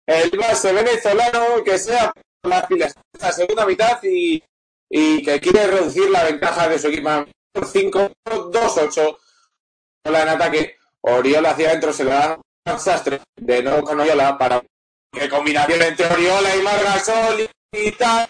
el 0.06 0.30
base 0.38 0.72
venezolano 0.72 1.64
que 1.64 1.80
sea 1.80 2.14
por 2.14 2.52
las 2.52 2.68
pilas 2.68 2.94
en 2.96 3.22
la 3.22 3.32
segunda 3.32 3.66
mitad 3.66 4.04
y, 4.04 4.44
y 4.88 5.24
que 5.24 5.40
quiere 5.40 5.66
reducir 5.66 6.12
la 6.12 6.26
ventaja 6.26 6.70
de 6.70 6.78
su 6.78 6.90
equipo. 6.90 7.10
5-2-8 7.56 9.18
Oriola 10.04 10.22
en 10.22 10.30
ataque, 10.30 10.78
Oriola 11.02 11.52
hacia 11.52 11.70
adentro 11.70 11.92
se 11.92 12.04
le 12.04 12.12
da 12.12 12.40
un 12.66 12.80
sastre 12.80 13.22
de 13.36 13.64
nuevo 13.64 13.84
con 13.84 14.00
Oriola 14.00 14.38
para 14.38 14.64
que 15.12 15.30
combinación 15.30 15.82
entre 15.82 16.08
Oriola 16.08 16.56
y 16.56 16.62
Margasol 16.62 17.50
y 17.72 17.92
tal, 17.92 18.30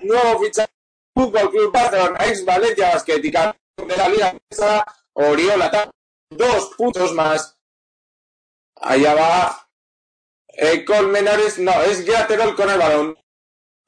nuevo 0.00 0.40
fichaje 0.40 0.70
Fútbol 1.14 1.50
Club 1.50 1.72
Barcelona, 1.72 2.18
ex 2.26 2.44
Valencia 2.44 2.90
Basket 2.90 3.18
y 3.18 3.30
de 3.30 3.96
la 3.96 4.08
Liga 4.08 4.34
Oriola 5.14 5.90
dos 6.30 6.74
puntos 6.76 7.12
más. 7.12 7.56
Allá 8.76 9.14
va 9.14 9.68
eh, 10.48 10.84
Colmenares, 10.84 11.58
no, 11.58 11.72
es 11.82 12.04
Graterol 12.04 12.56
con 12.56 12.70
el 12.70 12.78
balón. 12.78 13.18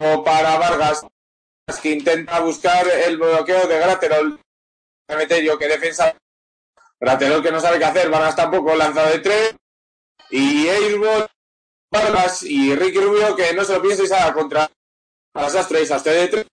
O 0.01 0.25
para 0.25 0.59
Vargas, 0.59 1.07
que 1.81 1.91
intenta 1.91 2.41
buscar 2.41 2.87
el 2.89 3.17
bloqueo 3.17 3.67
de 3.67 3.79
Graterol. 3.79 4.41
Cementerio 5.09 5.59
que 5.59 5.69
defensa. 5.69 6.15
Graterol 7.01 7.43
que 7.43 7.53
no 7.53 7.61
sabe 7.61 7.79
qué 7.79 7.85
hacer, 7.85 8.11
Vargas 8.11 8.37
tampoco, 8.37 8.75
lanzado 8.75 9.11
de 9.11 9.19
tres. 9.21 9.57
Y 10.33 10.67
Airball, 10.67 11.29
Vargas 11.93 12.43
y 12.43 12.75
Ricky 12.75 12.99
Rubio 12.99 13.37
que 13.37 13.53
no 13.53 13.65
se 13.65 13.75
lo 13.75 13.83
piensa 13.83 14.03
y 14.03 14.07
se 14.07 14.15
haga 14.15 14.33
contra 14.33 14.71
a 15.35 15.51
Sastre 15.51 15.83
y 15.83 15.87
Sastre 15.87 16.13
de 16.13 16.29
tres. 16.29 16.47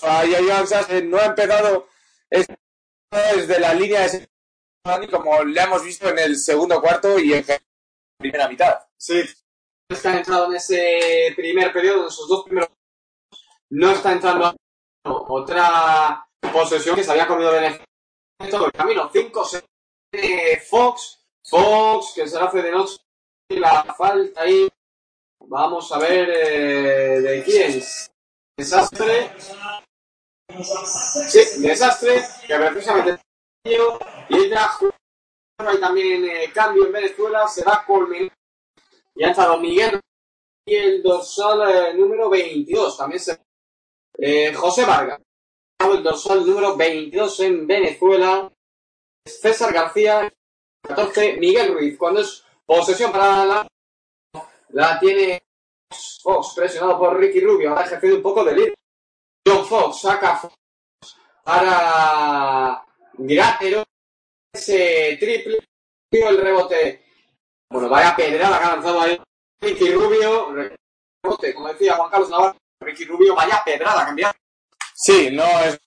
Joan 0.00 0.66
Sastre, 0.66 1.02
no 1.02 1.18
ha 1.18 1.26
empezado 1.26 1.88
desde 2.30 3.60
la 3.60 3.74
línea 3.74 4.08
de 4.08 4.28
como 5.10 5.44
le 5.44 5.60
hemos 5.60 5.84
visto 5.84 6.08
en 6.08 6.18
el 6.18 6.36
segundo 6.36 6.80
cuarto 6.80 7.18
y 7.18 7.32
en 7.32 7.44
la 7.46 7.58
primera 8.18 8.48
mitad. 8.48 8.86
Sí, 8.96 9.22
está 9.88 10.16
entrado 10.16 10.46
en 10.46 10.56
ese 10.56 11.32
primer 11.36 11.72
periodo, 11.72 12.02
en 12.02 12.08
esos 12.08 12.28
dos 12.28 12.44
primeros. 12.44 12.70
No 13.70 13.90
está 13.92 14.12
entrando 14.12 14.56
otra 15.04 16.26
posesión 16.52 16.96
que 16.96 17.04
se 17.04 17.10
había 17.10 17.26
comido 17.26 17.56
en 17.56 17.64
el 17.64 18.72
camino. 18.72 19.10
5 19.12 19.48
de 20.12 20.62
Fox. 20.68 21.15
Fox, 21.48 22.12
que 22.14 22.28
se 22.28 22.38
la 22.38 22.46
hace 22.46 22.62
de 22.62 22.70
noche. 22.70 22.96
La 23.48 23.84
falta 23.96 24.42
ahí. 24.42 24.68
Vamos 25.48 25.90
a 25.92 25.98
ver 25.98 26.28
eh, 26.30 27.20
de 27.20 27.44
quién. 27.44 27.82
Desastre. 28.56 29.30
Sí, 31.28 31.60
desastre. 31.60 32.22
Que 32.46 32.56
precisamente. 32.56 33.20
Y 33.64 34.48
ya 34.48 34.70
hay 35.58 35.80
también 35.80 36.24
eh, 36.24 36.50
cambio 36.52 36.86
en 36.86 36.92
Venezuela. 36.92 37.46
Se 37.48 37.64
va 37.64 37.84
Colmen. 37.86 38.30
Y 39.14 39.24
ha 39.24 39.28
entrado 39.28 39.58
Miguel 39.58 40.00
y 40.66 40.74
el 40.74 41.02
dorsal 41.02 41.70
eh, 41.70 41.94
número 41.94 42.28
22. 42.28 42.96
También 42.96 43.20
se. 43.20 43.40
Eh, 44.18 44.52
José 44.54 44.84
Vargas. 44.84 45.20
El 45.78 46.02
dorsal 46.02 46.46
número 46.46 46.76
22 46.76 47.40
en 47.40 47.66
Venezuela. 47.66 48.52
César 49.24 49.72
García. 49.72 50.32
14. 50.86 51.36
Miguel 51.38 51.74
Ruiz. 51.74 51.96
Cuando 51.98 52.20
es 52.20 52.44
posesión 52.64 53.12
para 53.12 53.44
la. 53.44 53.66
La 54.70 54.98
tiene 54.98 55.42
Fox, 56.22 56.54
presionado 56.56 56.98
por 56.98 57.18
Ricky 57.18 57.40
Rubio. 57.40 57.76
Ha 57.76 57.84
ejercido 57.84 58.16
un 58.16 58.22
poco 58.22 58.44
de 58.44 58.54
líder. 58.54 58.74
John 59.46 59.64
Fox 59.64 60.00
saca 60.00 60.40
para 61.44 62.84
Gratero. 63.14 63.84
Ese 64.52 65.16
triple. 65.20 65.58
El 66.10 66.40
rebote. 66.40 67.04
Bueno, 67.70 67.88
vaya 67.88 68.16
pedrada 68.16 68.58
que 68.58 68.64
ha 68.64 68.72
lanzado 68.74 69.00
ahí 69.00 69.20
Ricky 69.60 69.92
Rubio. 69.92 70.52
Rebote, 71.22 71.54
como 71.54 71.68
decía 71.68 71.96
Juan 71.96 72.10
Carlos 72.10 72.30
Navarro. 72.30 72.56
Ricky 72.80 73.04
Rubio, 73.04 73.34
vaya 73.34 73.62
pedrada 73.64 74.02
ha 74.02 74.06
cambiado. 74.06 74.34
Sí, 74.94 75.30
no 75.30 75.44
es 75.60 75.78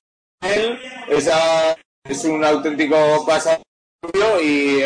él, 0.42 0.80
esa 1.08 1.76
es 2.04 2.26
un 2.26 2.44
auténtico 2.44 3.26
paso 3.26 3.62
y 4.42 4.80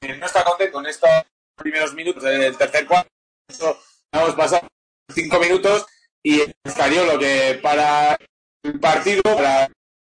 que 0.00 0.16
no 0.18 0.26
está 0.26 0.44
contento 0.44 0.72
con 0.72 0.86
estos 0.86 1.10
primeros 1.56 1.94
minutos 1.94 2.22
del 2.22 2.56
tercer 2.56 2.86
cuarto. 2.86 3.10
Hemos 4.12 4.34
pasado 4.34 4.68
cinco 5.12 5.38
minutos 5.38 5.86
y 6.22 6.42
Escariolo 6.64 7.18
que 7.18 7.58
para 7.62 8.18
el 8.62 8.80
partido, 8.80 9.22
para 9.22 9.68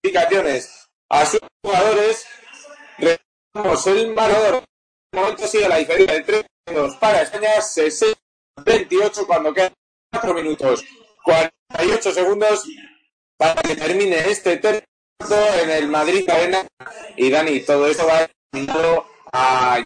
indicaciones 0.03 0.87
a 1.09 1.27
sus 1.27 1.41
jugadores, 1.63 2.27
el 2.99 4.15
marcador. 4.15 4.65
De 5.13 5.21
momento 5.21 5.47
sigue 5.47 5.69
la 5.69 5.79
diferencia 5.79 6.15
de 6.15 6.23
3 6.23 6.45
2 6.75 6.97
para 6.97 7.23
España, 7.23 7.57
60-28 7.57 9.27
cuando 9.27 9.55
quedan 9.55 9.73
4 10.13 10.35
minutos, 10.35 10.85
48 11.25 12.13
segundos 12.13 12.65
para 13.39 13.63
que 13.63 13.75
termine 13.75 14.19
este 14.31 14.59
tercio 14.59 14.85
en 15.21 15.71
el 15.71 15.89
Madrid 15.89 16.29
Arena. 16.29 16.67
Y 17.17 17.31
Dani, 17.31 17.61
todo 17.61 17.87
esto 17.87 18.07
va 18.07 18.29
a, 19.33 19.83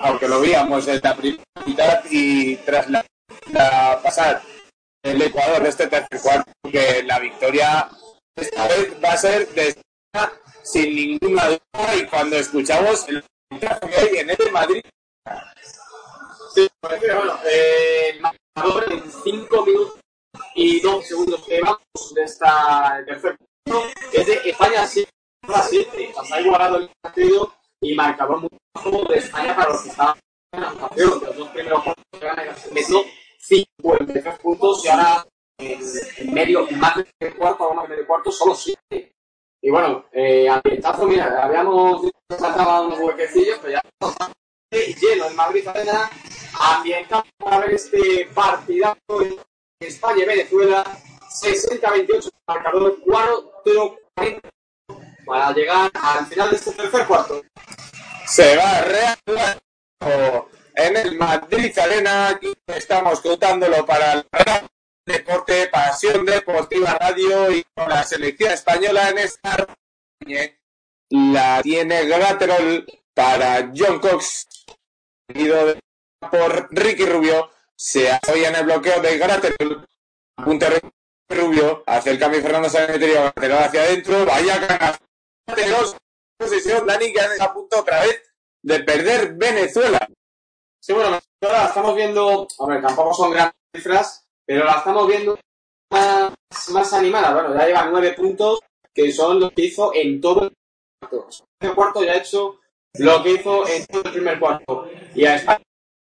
aunque 0.00 0.28
lo 0.28 0.40
veíamos 0.40 0.86
en 0.88 1.00
la 1.02 1.16
primera 1.16 1.44
mitad 1.66 2.04
y 2.10 2.56
tras 2.56 2.88
la, 2.90 3.04
la 3.52 4.00
pasar 4.02 4.42
el 5.02 5.20
Ecuador 5.20 5.62
de 5.62 5.68
este 5.68 5.86
tercer 5.86 6.20
cuarto, 6.20 6.52
que 6.70 7.02
la 7.02 7.18
victoria 7.18 7.88
esta 8.36 8.68
vez 8.68 8.92
va 9.02 9.12
a 9.12 9.16
ser 9.16 9.48
de 9.48 9.76
sin 10.62 10.94
ninguna 10.94 11.48
duda 11.48 11.96
y 11.96 12.06
cuando 12.06 12.36
escuchamos 12.36 13.06
el 13.08 13.22
que 13.60 13.68
hay 13.68 14.16
en 14.18 14.30
el 14.30 14.52
Madrid 14.52 14.82
Sí, 16.54 16.68
bueno, 16.80 17.38
eh, 17.44 18.20
en 18.90 19.12
5 19.24 19.66
minutos 19.66 19.98
y 20.54 20.80
2 20.80 21.06
segundos 21.06 21.44
que 21.44 21.60
vamos 21.60 22.14
de 22.14 22.22
esta 22.22 23.02
tercer 23.06 23.36
punto 23.36 23.53
es 24.12 24.26
de 24.26 24.50
España 24.50 24.86
7 24.86 25.10
a 25.42 25.62
7. 25.62 26.12
O 26.16 26.24
sea, 26.24 26.40
igualado 26.40 26.76
el 26.78 26.90
partido 27.00 27.52
y 27.80 27.94
marcador 27.94 28.40
muy 28.40 28.50
bajo 28.74 29.04
de 29.04 29.18
España 29.18 29.54
para 29.56 29.70
los 29.70 29.82
que 29.82 29.88
estaban. 29.88 30.18
De 30.94 31.04
los 31.04 31.36
dos 31.36 31.48
primeros 31.48 31.82
puntos 31.82 32.04
que 32.12 32.18
ganan, 32.20 32.54
metió 32.72 33.04
53 33.38 34.38
puntos 34.38 34.84
y 34.84 34.88
ahora 34.88 35.26
en, 35.58 35.80
en 36.18 36.34
medio, 36.34 36.66
más 36.72 36.96
de 36.96 37.34
cuarto, 37.34 37.74
más 37.74 37.88
de 37.88 37.94
medio 37.94 38.06
cuarto, 38.06 38.30
solo 38.30 38.54
7. 38.54 39.12
Y 39.62 39.70
bueno, 39.70 40.04
eh, 40.12 40.48
mira, 41.06 41.42
habíamos 41.42 42.10
saltado 42.28 42.86
unos 42.86 42.98
huequecillos, 43.00 43.58
pero 43.62 43.72
ya 43.72 43.82
lleno 44.70 45.26
en 45.26 45.36
Madrid 45.36 45.66
Arena, 45.66 46.10
ambientado 46.60 47.24
para 47.38 47.60
ver 47.60 47.70
este 47.70 48.28
partidazo 48.34 49.22
en 49.22 49.38
España 49.80 50.22
y 50.22 50.26
Venezuela, 50.26 50.84
60-28 51.34 52.30
marcador, 52.46 52.98
4 53.04 53.98
40 54.14 54.50
para 55.26 55.52
llegar 55.52 55.90
al 55.94 56.26
final 56.26 56.50
de 56.50 56.56
este 56.56 56.72
tercer 56.72 57.06
cuarto. 57.06 57.42
se 58.26 58.56
va 58.56 58.78
a 58.78 58.82
reanudar 58.82 59.62
en 60.74 60.96
el 60.96 61.16
Madrid 61.16 61.76
Arena. 61.78 62.28
Aquí 62.28 62.52
estamos 62.66 63.20
contándolo 63.20 63.84
para 63.86 64.12
el 64.12 64.26
deporte, 65.06 65.68
Pasión 65.68 66.24
Deportiva 66.24 66.96
Radio 66.98 67.50
y 67.50 67.64
con 67.74 67.88
la 67.88 68.04
selección 68.04 68.52
española 68.52 69.10
en 69.10 69.18
esta 69.18 69.66
la 71.10 71.60
tiene 71.62 72.06
Graterol 72.06 72.86
para 73.12 73.70
John 73.74 74.00
Cox, 74.00 74.46
seguido 75.28 75.76
por 76.30 76.68
Ricky 76.70 77.04
Rubio. 77.06 77.50
Se 77.76 78.10
apoya 78.10 78.48
en 78.48 78.56
el 78.56 78.64
bloqueo 78.64 79.00
de 79.00 79.18
Graterol. 79.18 79.86
Ricky 80.38 80.90
Rubio 81.28 81.82
hacia 81.86 82.12
el 82.12 82.18
cambio 82.18 82.42
Fernando 82.42 82.68
Sanemeterio. 82.68 83.22
Graterol 83.22 83.58
hacia 83.58 83.82
adentro. 83.82 84.26
Vaya. 84.26 84.98
Graterol, 85.46 85.86
posición 86.38 86.86
Dani 86.86 87.12
que 87.12 87.20
a 87.20 87.52
punto 87.52 87.80
otra 87.80 88.00
vez 88.00 88.22
de 88.62 88.80
perder 88.80 89.34
Venezuela. 89.34 90.08
Sí, 90.80 90.92
bueno, 90.92 91.18
la 91.40 91.64
estamos 91.66 91.94
viendo, 91.94 92.46
hombre, 92.58 92.80
tampoco 92.80 93.14
son 93.14 93.30
grandes 93.30 93.54
cifras, 93.74 94.26
pero 94.44 94.64
la 94.64 94.72
estamos 94.72 95.06
viendo 95.06 95.38
más, 95.90 96.92
animada. 96.92 97.32
Bueno, 97.32 97.54
ya 97.54 97.66
lleva 97.66 97.86
nueve 97.86 98.12
puntos, 98.12 98.60
que 98.92 99.12
son 99.12 99.40
los 99.40 99.52
que 99.52 99.66
hizo 99.66 99.94
en 99.94 100.20
todo 100.20 100.44
el 100.44 100.52
cuarto. 101.00 101.28
En 101.60 101.68
el 101.68 101.74
cuarto 101.74 102.04
ya 102.04 102.12
ha 102.12 102.16
hecho 102.16 102.60
lo 102.98 103.22
que 103.22 103.30
hizo 103.30 103.66
en 103.66 103.86
todo 103.86 104.02
el 104.04 104.12
primer 104.12 104.38
cuarto. 104.38 104.88
Y 105.14 105.24
a 105.24 105.36
España, 105.36 105.62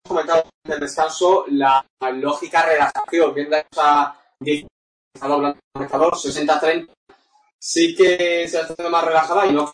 comentado 0.07 0.45
en 0.65 0.73
el 0.73 0.81
descanso, 0.81 1.45
la 1.49 1.85
lógica 2.15 2.66
relajación, 2.66 3.35
viendo 3.35 3.57
esa 3.57 4.16
marcador 5.20 6.15
60-30, 6.15 6.89
sí 7.59 7.95
que 7.95 8.49
se 8.49 8.59
ha 8.59 8.62
estado 8.62 8.90
más 8.90 9.05
relajada 9.05 9.47
y 9.47 9.53
no, 9.53 9.73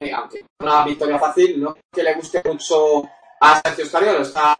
eh, 0.00 0.12
aunque 0.12 0.44
una 0.60 0.84
victoria 0.84 1.18
fácil, 1.18 1.60
no 1.60 1.76
que 1.92 2.02
le 2.02 2.14
guste 2.14 2.42
mucho 2.44 3.02
a 3.40 3.60
Sergio 3.60 3.84
Escariolo, 3.84 4.22
está, 4.22 4.56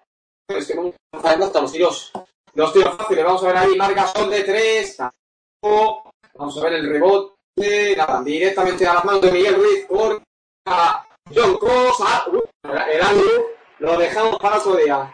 es 0.48 0.66
que 0.66 0.72
en 0.74 1.40
los 1.40 1.72
tiros, 1.72 2.12
los 2.54 2.72
tiros 2.72 2.96
fáciles, 2.96 3.24
vamos 3.24 3.42
a 3.42 3.46
ver 3.46 3.56
ahí, 3.56 3.76
marca 3.76 4.06
son 4.08 4.30
de 4.30 4.42
tres, 4.42 4.96
tampoco, 4.96 6.10
vamos 6.34 6.58
a 6.58 6.62
ver 6.62 6.72
el 6.74 6.88
rebote, 6.90 7.96
nada, 7.96 8.22
directamente 8.22 8.86
a 8.86 8.94
las 8.94 9.04
manos 9.04 9.22
de 9.22 9.32
Miguel 9.32 9.56
Ruiz 9.56 9.86
por 9.86 10.22
a 10.66 11.06
John 11.34 11.56
Cross, 11.56 11.96
ah, 12.00 12.26
uh, 12.32 12.70
el 12.90 13.02
ángulo, 13.02 13.46
lo 13.78 13.98
dejamos 13.98 14.38
para 14.38 14.58
otro 14.58 14.76
día. 14.76 15.10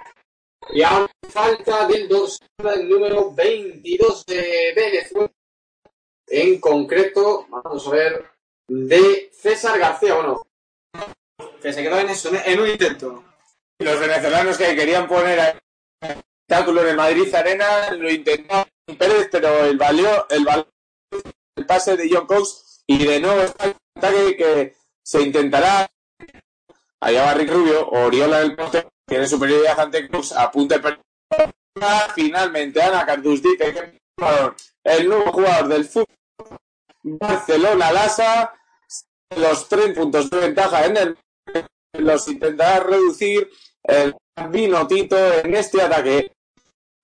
Y 0.72 0.82
ahora 0.82 1.10
falta 1.28 1.86
del 1.86 2.08
dos, 2.08 2.40
el 2.58 2.88
número 2.88 3.32
22 3.32 4.26
de 4.26 4.72
Venezuela, 4.74 5.32
en 6.26 6.60
concreto, 6.60 7.46
vamos 7.48 7.86
a 7.86 7.90
ver, 7.90 8.30
de 8.68 9.30
César 9.32 9.78
García, 9.78 10.14
bueno, 10.14 10.46
que 11.60 11.72
se 11.72 11.82
quedó 11.82 11.98
en 11.98 12.10
eso, 12.10 12.30
en 12.44 12.60
un 12.60 12.68
intento. 12.68 13.24
Los 13.78 13.98
venezolanos 13.98 14.58
que 14.58 14.76
querían 14.76 15.08
poner 15.08 15.40
a 15.40 15.60
espectáculo 16.50 16.82
en 16.82 16.88
el 16.88 16.96
Madrid 16.96 17.34
Arena 17.34 17.90
lo 17.92 18.10
intentaron 18.10 18.66
Pérez, 18.98 19.28
pero 19.30 19.64
el 19.64 19.78
valió 19.78 20.28
el, 20.30 20.46
el 21.56 21.66
pase 21.66 21.96
de 21.96 22.10
John 22.12 22.26
Cox 22.26 22.82
y 22.86 23.06
de 23.06 23.20
nuevo 23.20 23.42
está 23.42 23.66
el 23.66 23.76
ataque 23.96 24.36
que 24.36 24.76
se 25.02 25.22
intentará. 25.22 25.88
Allá 27.00 27.24
va 27.24 27.34
Rubio, 27.34 27.88
Oriola 27.88 28.40
del 28.40 28.56
poste, 28.56 28.86
tiene 29.10 29.26
superioridad 29.26 29.78
ante 29.80 30.08
Cox, 30.08 30.32
apunte 30.32 30.80
Finalmente, 32.14 32.80
Ana 32.80 33.04
Cardus 33.04 33.42
dice 33.42 33.72
que 33.72 34.00
el 34.84 35.08
nuevo 35.08 35.32
jugador 35.32 35.68
del 35.68 35.84
fútbol 35.84 36.06
Barcelona 37.02 37.90
Lasa, 37.90 38.54
los 39.36 39.68
tres 39.68 39.96
puntos 39.96 40.30
de 40.30 40.38
ventaja 40.38 40.86
en 40.86 40.96
el 40.96 41.18
los 41.94 42.28
intentará 42.28 42.84
reducir 42.84 43.50
el 43.82 44.14
vino 44.48 44.86
Tito 44.86 45.16
en 45.16 45.56
este 45.56 45.82
ataque. 45.82 46.32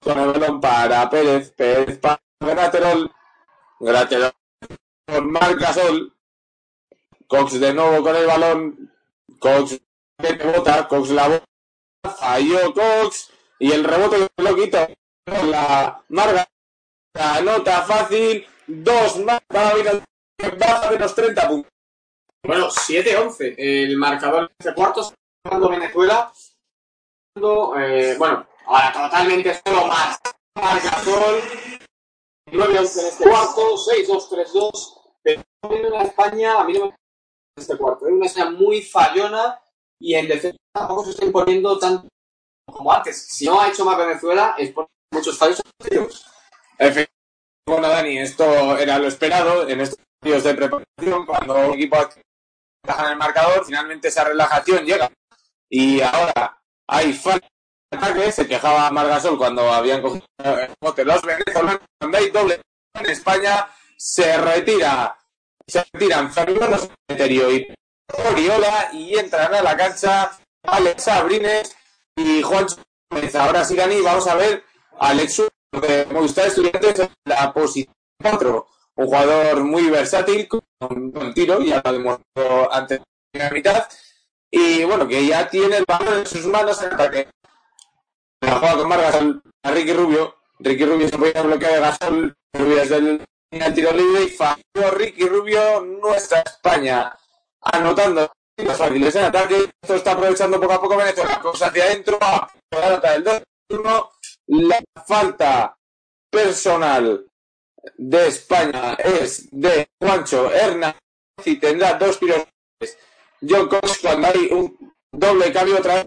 Con 0.00 0.18
el 0.20 0.32
balón 0.32 0.60
para 0.60 1.10
Pérez, 1.10 1.50
Pérez 1.50 1.98
para 1.98 2.20
Graterol, 2.38 3.10
Graterol 3.80 4.32
con 5.08 5.32
Marcasol, 5.32 6.14
Cox 7.26 7.58
de 7.58 7.74
nuevo 7.74 8.04
con 8.04 8.14
el 8.14 8.26
balón, 8.26 8.92
Cox 9.40 9.80
que 10.18 10.34
bota, 10.44 10.86
Cox 10.86 11.10
la 11.10 11.28
bota, 11.28 11.55
falló 12.08 12.72
Cox 12.72 13.30
y 13.58 13.72
el 13.72 13.84
rebote 13.84 14.28
lo 14.36 14.56
quita 14.56 14.88
la 15.26 16.02
Marga, 16.08 16.48
la 17.14 17.40
nota 17.40 17.82
fácil, 17.82 18.46
dos 18.66 19.18
más 19.18 19.40
para 19.48 19.74
baja 20.58 20.90
menos 20.90 21.14
30 21.14 21.48
puntos. 21.48 21.72
Bueno, 22.44 22.68
7-11. 22.68 23.54
El 23.58 23.96
marcador 23.96 24.48
de 24.48 24.54
este 24.58 24.74
cuarto, 24.74 25.12
ganando 25.44 25.68
Venezuela. 25.68 26.32
Eh, 27.36 28.14
bueno, 28.18 28.46
ahora 28.66 28.92
totalmente 28.92 29.60
solo 29.66 29.86
más. 29.86 30.20
Marcador 30.54 31.42
9-11 32.46 32.70
en 32.70 33.06
este 33.06 33.24
cuarto, 33.28 33.76
6-2-3-2. 33.76 35.00
Pero 35.22 35.42
viendo 35.68 35.88
una 35.88 36.04
España, 36.04 36.60
a 36.60 36.64
mí 36.64 36.72
no 36.74 36.78
me 36.78 36.84
gusta 36.86 37.00
este 37.56 37.76
cuarto. 37.76 38.06
Es 38.06 38.12
una 38.12 38.26
España 38.26 38.50
muy 38.50 38.82
fallona 38.82 39.60
y 40.00 40.14
en 40.14 40.28
defensa 40.28 40.56
tampoco 40.74 41.04
se 41.04 41.10
está 41.10 41.24
imponiendo 41.24 41.78
tanto 41.78 42.08
como 42.66 42.92
antes. 42.92 43.26
Si 43.28 43.46
no 43.46 43.60
ha 43.60 43.68
hecho 43.68 43.84
más 43.84 43.96
Venezuela, 43.96 44.54
es 44.58 44.72
por 44.72 44.86
muchos 45.12 45.38
fallos. 45.38 45.60
Bueno, 47.68 47.88
Dani, 47.88 48.18
esto 48.18 48.76
era 48.78 48.98
lo 48.98 49.08
esperado 49.08 49.68
en 49.68 49.80
estos 49.80 49.98
partidos 50.20 50.44
de 50.44 50.54
preparación 50.54 51.26
cuando 51.26 51.54
un 51.68 51.74
equipo 51.74 51.96
en 51.96 53.04
el 53.10 53.16
marcador, 53.16 53.64
finalmente 53.64 54.08
esa 54.08 54.24
relajación 54.24 54.84
llega. 54.84 55.10
Y 55.68 56.00
ahora 56.00 56.60
hay 56.88 57.12
falta 57.12 57.48
se 58.30 58.46
quejaba 58.46 58.90
Margasol 58.90 59.38
cuando 59.38 59.72
habían 59.72 60.02
cogido 60.02 60.26
el 60.38 61.06
los 61.06 61.22
venezolanos, 61.22 61.80
cuando 61.98 62.18
hay 62.18 62.30
doble 62.30 62.60
en 62.94 63.10
España, 63.10 63.68
se 63.96 64.36
retira, 64.36 65.16
se 65.66 65.84
retiran 65.92 66.32
Fernando 66.32 66.78
Cementerio 67.08 67.52
y 67.52 67.74
Oriola 68.30 68.90
y 68.92 69.18
entran 69.18 69.54
a 69.54 69.62
la 69.62 69.76
cancha 69.76 70.30
Alex 70.62 71.04
Sabrines 71.04 71.76
y 72.16 72.42
Juan 72.42 72.66
Gómez. 73.10 73.34
Ahora 73.34 73.64
sí, 73.64 73.76
Dani, 73.76 74.00
vamos 74.00 74.26
a 74.26 74.34
ver 74.34 74.64
a 74.98 75.08
Alex 75.08 75.42
de 75.72 76.06
Movistar 76.12 76.46
Estudiantes 76.46 77.00
en 77.00 77.10
la 77.24 77.52
posición 77.52 77.94
4 78.22 78.66
un 78.96 79.06
jugador 79.06 79.62
muy 79.62 79.90
versátil, 79.90 80.48
con 80.48 80.62
un 80.80 81.34
tiro, 81.34 81.60
ya 81.60 81.82
lo 81.84 81.92
demostró 81.92 82.72
antes 82.72 83.00
de 83.32 83.38
la 83.38 83.50
mitad, 83.50 83.86
y 84.50 84.84
bueno, 84.84 85.06
que 85.06 85.26
ya 85.26 85.48
tiene 85.48 85.76
el 85.76 85.84
balón 85.86 86.20
en 86.20 86.26
sus 86.26 86.46
manos 86.46 86.82
en 86.82 86.94
ataque. 86.94 87.28
La 88.40 88.58
juega 88.58 88.76
con 88.76 88.88
Vargas 88.88 89.16
a 89.62 89.70
Ricky 89.70 89.92
Rubio, 89.92 90.36
Ricky 90.60 90.84
Rubio 90.84 91.08
se 91.08 91.18
podía 91.18 91.42
bloquear 91.42 91.74
de 91.74 91.80
Gasol, 91.80 92.36
Rubio 92.54 92.76
desde 92.76 92.96
el 92.96 93.26
el 93.50 93.74
tiro 93.74 93.92
libre 93.92 94.24
y 94.24 94.28
falló 94.28 94.90
Ricky 94.92 95.26
Rubio, 95.28 95.80
nuestra 95.80 96.40
España, 96.40 97.16
anotando 97.72 98.32
los 98.56 98.76
fáciles 98.76 99.14
en 99.16 99.24
ataque. 99.24 99.70
Esto 99.82 99.94
está 99.94 100.12
aprovechando 100.12 100.60
poco 100.60 100.72
a 100.72 100.80
poco 100.80 100.96
Venezuela. 100.96 101.40
Cosa 101.40 101.66
hacia 101.66 101.84
adentro, 101.84 102.18
nota 102.72 103.12
del 103.12 103.44
2-1. 103.70 104.10
La 104.48 104.80
falta 105.06 105.76
personal 106.30 107.26
de 107.96 108.28
España 108.28 108.94
es 108.94 109.48
de 109.50 109.88
Juancho 110.00 110.52
Hernández 110.52 111.00
y 111.44 111.56
tendrá 111.56 111.94
dos 111.94 112.18
tiros. 112.18 112.46
John 113.46 113.68
Cox 113.68 113.98
cuando 113.98 114.28
hay 114.28 114.48
un 114.50 114.94
doble 115.12 115.52
cambio 115.52 115.78
otra 115.78 115.94
vez 115.94 116.06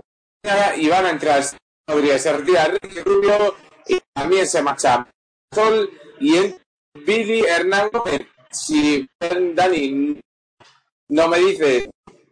y 0.78 0.90
van 0.90 1.06
a 1.06 1.10
entrar 1.12 1.44
podría 1.86 2.20
ser 2.20 2.38
retira 2.38 2.66
Ricky 2.66 3.00
Rubio 3.02 3.56
y 3.88 4.00
también 4.14 4.48
se 4.48 4.62
marcha 4.62 5.08
Sol 5.54 5.90
y 6.20 6.38
en 6.38 6.62
Billy 7.06 7.42
Hernán 7.42 7.90
Gómez. 7.92 8.28
Si 8.52 9.08
Dani 9.20 10.20
no 11.10 11.28
me 11.28 11.40
dice 11.40 11.90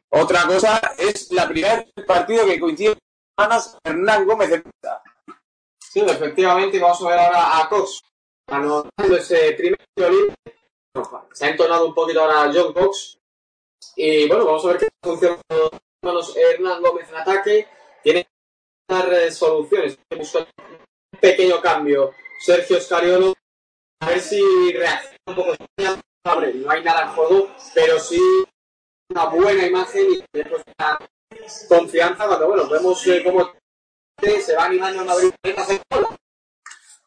otra 0.09 0.45
cosa, 0.45 0.79
es 0.97 1.31
la 1.31 1.47
primera 1.47 1.85
partido 2.05 2.45
que 2.45 2.59
coincide 2.59 2.97
con 3.35 3.49
Hernán 3.83 4.25
Gómez 4.25 4.49
de 4.49 4.61
puta. 4.61 5.03
Sí, 5.79 5.99
efectivamente, 5.99 6.79
vamos 6.79 7.01
a 7.03 7.09
ver 7.09 7.19
ahora 7.19 7.59
a 7.59 7.69
Cox 7.69 8.01
anotando 8.47 9.17
ese 9.17 9.53
primer 9.53 9.79
tiro 9.93 10.09
libre. 10.09 10.35
Se 11.33 11.45
ha 11.45 11.49
entonado 11.49 11.87
un 11.87 11.93
poquito 11.93 12.21
ahora 12.21 12.51
John 12.53 12.73
Cox. 12.73 13.17
Y 13.95 14.27
bueno, 14.27 14.45
vamos 14.45 14.65
a 14.65 14.67
ver 14.69 14.77
qué 14.77 14.87
funciona 15.03 15.37
Hernán 16.35 16.81
Gómez 16.81 17.09
en 17.09 17.15
ataque. 17.15 17.67
Tiene 18.03 18.27
dar 18.87 19.13
eh, 19.13 19.31
soluciones. 19.31 19.97
un 20.11 21.19
pequeño 21.19 21.61
cambio. 21.61 22.13
Sergio 22.39 22.79
Scariolo 22.79 23.33
a 23.99 24.09
ver 24.09 24.21
si 24.21 24.71
reacciona 24.71 25.17
un 25.27 25.35
poco. 25.35 25.55
No 26.25 26.71
hay 26.71 26.83
nada 26.83 27.03
en 27.03 27.09
juego, 27.09 27.49
pero 27.73 27.99
sí 27.99 28.19
una 29.09 29.25
buena 29.25 29.65
imagen 29.65 30.05
y 30.11 30.23
después 30.31 30.63
una 30.77 30.99
confianza 31.67 32.27
cuando 32.27 32.47
bueno, 32.47 32.69
vemos 32.69 33.05
eh, 33.07 33.23
cómo 33.23 33.51
se 34.21 34.55
va 34.55 34.65
animando 34.65 35.01
en 35.01 35.07
Madrid. 35.07 35.33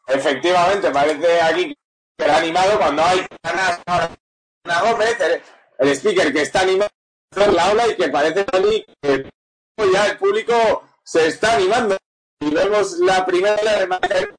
Efectivamente, 0.07 0.91
parece 0.91 1.41
aquí 1.41 1.75
que 2.17 2.25
ha 2.25 2.37
animado 2.37 2.77
cuando 2.77 3.03
hay 3.03 3.25
Ana 3.43 4.81
Gómez, 4.81 5.19
el, 5.19 5.41
el, 5.79 5.89
speaker 5.95 6.33
que 6.33 6.41
está 6.41 6.61
animando 6.61 6.91
la 7.35 7.71
ola 7.71 7.87
y 7.87 7.95
que 7.95 8.09
parece 8.09 8.45
que 8.45 9.91
ya 9.91 10.07
el 10.07 10.17
público 10.17 10.83
se 11.03 11.27
está 11.27 11.55
animando. 11.55 11.97
Y 12.39 12.49
vemos 12.49 12.93
la 12.99 13.25
primera 13.25 13.55
de 13.55 14.33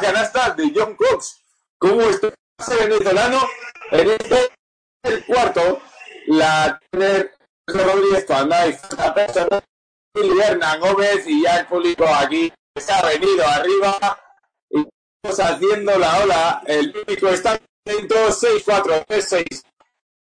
canasta 0.00 0.50
de 0.50 0.72
John 0.74 0.94
Cox 0.94 1.40
cómo 1.80 2.02
está 2.02 2.28
el 2.28 2.88
venezolano 2.88 3.40
en 3.90 4.10
este 4.10 4.50
el 5.02 5.24
cuarto 5.24 5.80
la 6.30 6.80
tiene 6.90 7.30
Rodríguez 7.66 8.24
cuando 8.24 8.54
hay 8.54 8.76
y 10.14 10.40
Hernán 10.40 10.80
Gómez 10.80 11.26
y 11.26 11.42
ya 11.42 11.58
el 11.58 11.66
público 11.66 12.04
aquí 12.06 12.52
se 12.76 12.92
ha 12.92 13.02
venido 13.02 13.46
arriba 13.46 14.18
y 14.70 14.86
estamos 15.22 15.40
haciendo 15.40 15.98
la 15.98 16.18
ola. 16.18 16.62
El 16.66 16.92
público 16.92 17.28
está 17.28 17.60
dentro 17.84 18.28
6-4 18.28 19.06
3-6 19.06 19.62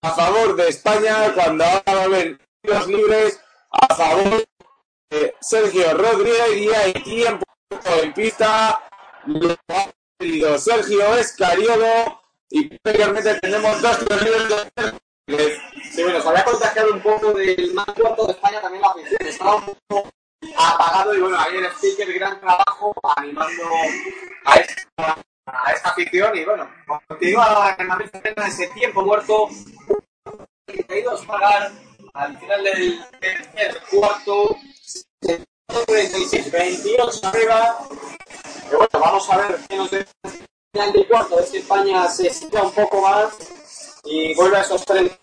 a 0.03 0.11
favor 0.11 0.57
de 0.57 0.69
España 0.69 1.35
cuando 1.35 1.65
ahora 1.65 2.05
haber 2.05 2.39
tiros 2.63 2.87
libres 2.87 3.41
a 3.71 3.95
favor 3.95 4.45
de 5.11 5.35
Sergio 5.41 5.95
Rodríguez 5.95 6.57
y 6.57 6.69
hay 6.69 6.93
tiempo 6.93 7.45
en 8.03 8.13
pista. 8.13 8.83
Querido 10.19 10.59
Sergio 10.59 11.17
Escariolo 11.17 12.23
y 12.51 12.69
posteriormente 12.69 13.41
tenemos 13.41 13.81
dos 13.81 14.01
libres 14.23 14.49
de 14.49 15.01
Sí, 15.31 16.03
bueno, 16.03 16.21
se 16.21 16.29
había 16.29 16.45
contagiado 16.45 16.93
un 16.93 17.01
poco 17.01 17.33
del 17.33 17.73
más 17.75 17.87
cuarto 17.87 18.27
de 18.27 18.33
España 18.33 18.61
también 18.61 18.83
la 18.83 18.89
afición. 18.89 19.19
Estaba 19.21 19.57
un 19.57 19.77
poco 19.87 20.11
apagado 20.57 21.15
y 21.15 21.21
bueno, 21.21 21.39
ahí 21.39 21.57
el 21.57 21.67
speaker, 21.67 22.13
gran 22.15 22.41
trabajo 22.41 22.93
animando 23.17 23.63
a 24.45 24.57
esta, 24.57 25.19
a 25.47 25.71
afición 25.85 26.37
y 26.37 26.45
bueno, 26.45 26.69
continúa 27.07 27.77
en 27.79 27.91
en 27.91 28.45
ese 28.45 28.67
tiempo 28.69 29.03
muerto. 29.03 29.49
32 30.67 31.27
pagar 31.27 31.71
al 32.15 32.39
final 32.39 32.65
del 32.65 33.05
tercer 33.21 33.83
cuarto. 33.91 34.57
36, 35.87 36.51
28 36.51 37.27
arriba. 37.27 37.79
Pero 38.65 38.79
bueno, 38.79 39.01
vamos 39.01 39.31
a 39.31 39.37
ver 39.37 39.61
qué 39.69 39.77
nos 39.77 39.91
deja 39.91 40.11
final 40.73 40.93
del 40.93 41.07
cuarto. 41.07 41.41
Es 41.41 41.51
que 41.51 41.59
España 41.59 42.09
se 42.09 42.29
estira 42.29 42.63
un 42.63 42.73
poco 42.73 43.01
más 43.03 43.60
y 44.05 44.35
vuelve 44.35 44.59
a 44.59 44.61
esos 44.63 44.85
30. 44.85 45.19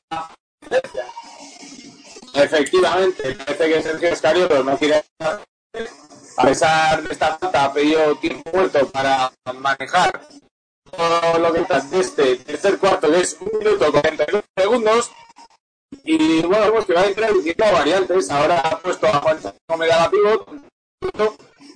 Efectivamente, 2.33 3.35
parece 3.35 3.69
que 3.69 3.81
Sergio 3.81 4.09
Escariolo 4.09 4.63
no 4.63 4.77
quiere. 4.77 5.03
A 6.37 6.43
pesar 6.43 7.01
de 7.01 7.13
esta 7.13 7.37
falta, 7.37 7.65
ha 7.65 7.73
pedido 7.73 8.15
tiempo 8.17 8.51
muerto 8.53 8.87
para 8.89 9.31
manejar 9.55 10.21
todo 10.91 11.39
lo 11.39 11.53
que 11.53 11.61
está 11.61 11.79
de 11.81 11.99
este 11.99 12.35
tercer 12.37 12.77
cuarto, 12.77 13.09
que 13.09 13.21
es 13.21 13.37
un 13.39 13.57
minuto 13.57 13.91
42 13.91 14.43
segundos. 14.55 15.11
Y 16.03 16.41
bueno, 16.41 16.65
vemos 16.65 16.85
que 16.85 16.93
va 16.93 17.01
a 17.01 17.07
distinto 17.07 17.63
variantes. 17.71 18.29
Ahora 18.29 18.59
ha 18.59 18.79
puesto 18.79 19.07
a 19.07 19.19
Juan 19.19 19.39
Gómez 19.67 19.91
a 19.91 19.97
la 20.01 20.11
pivot, 20.11 20.47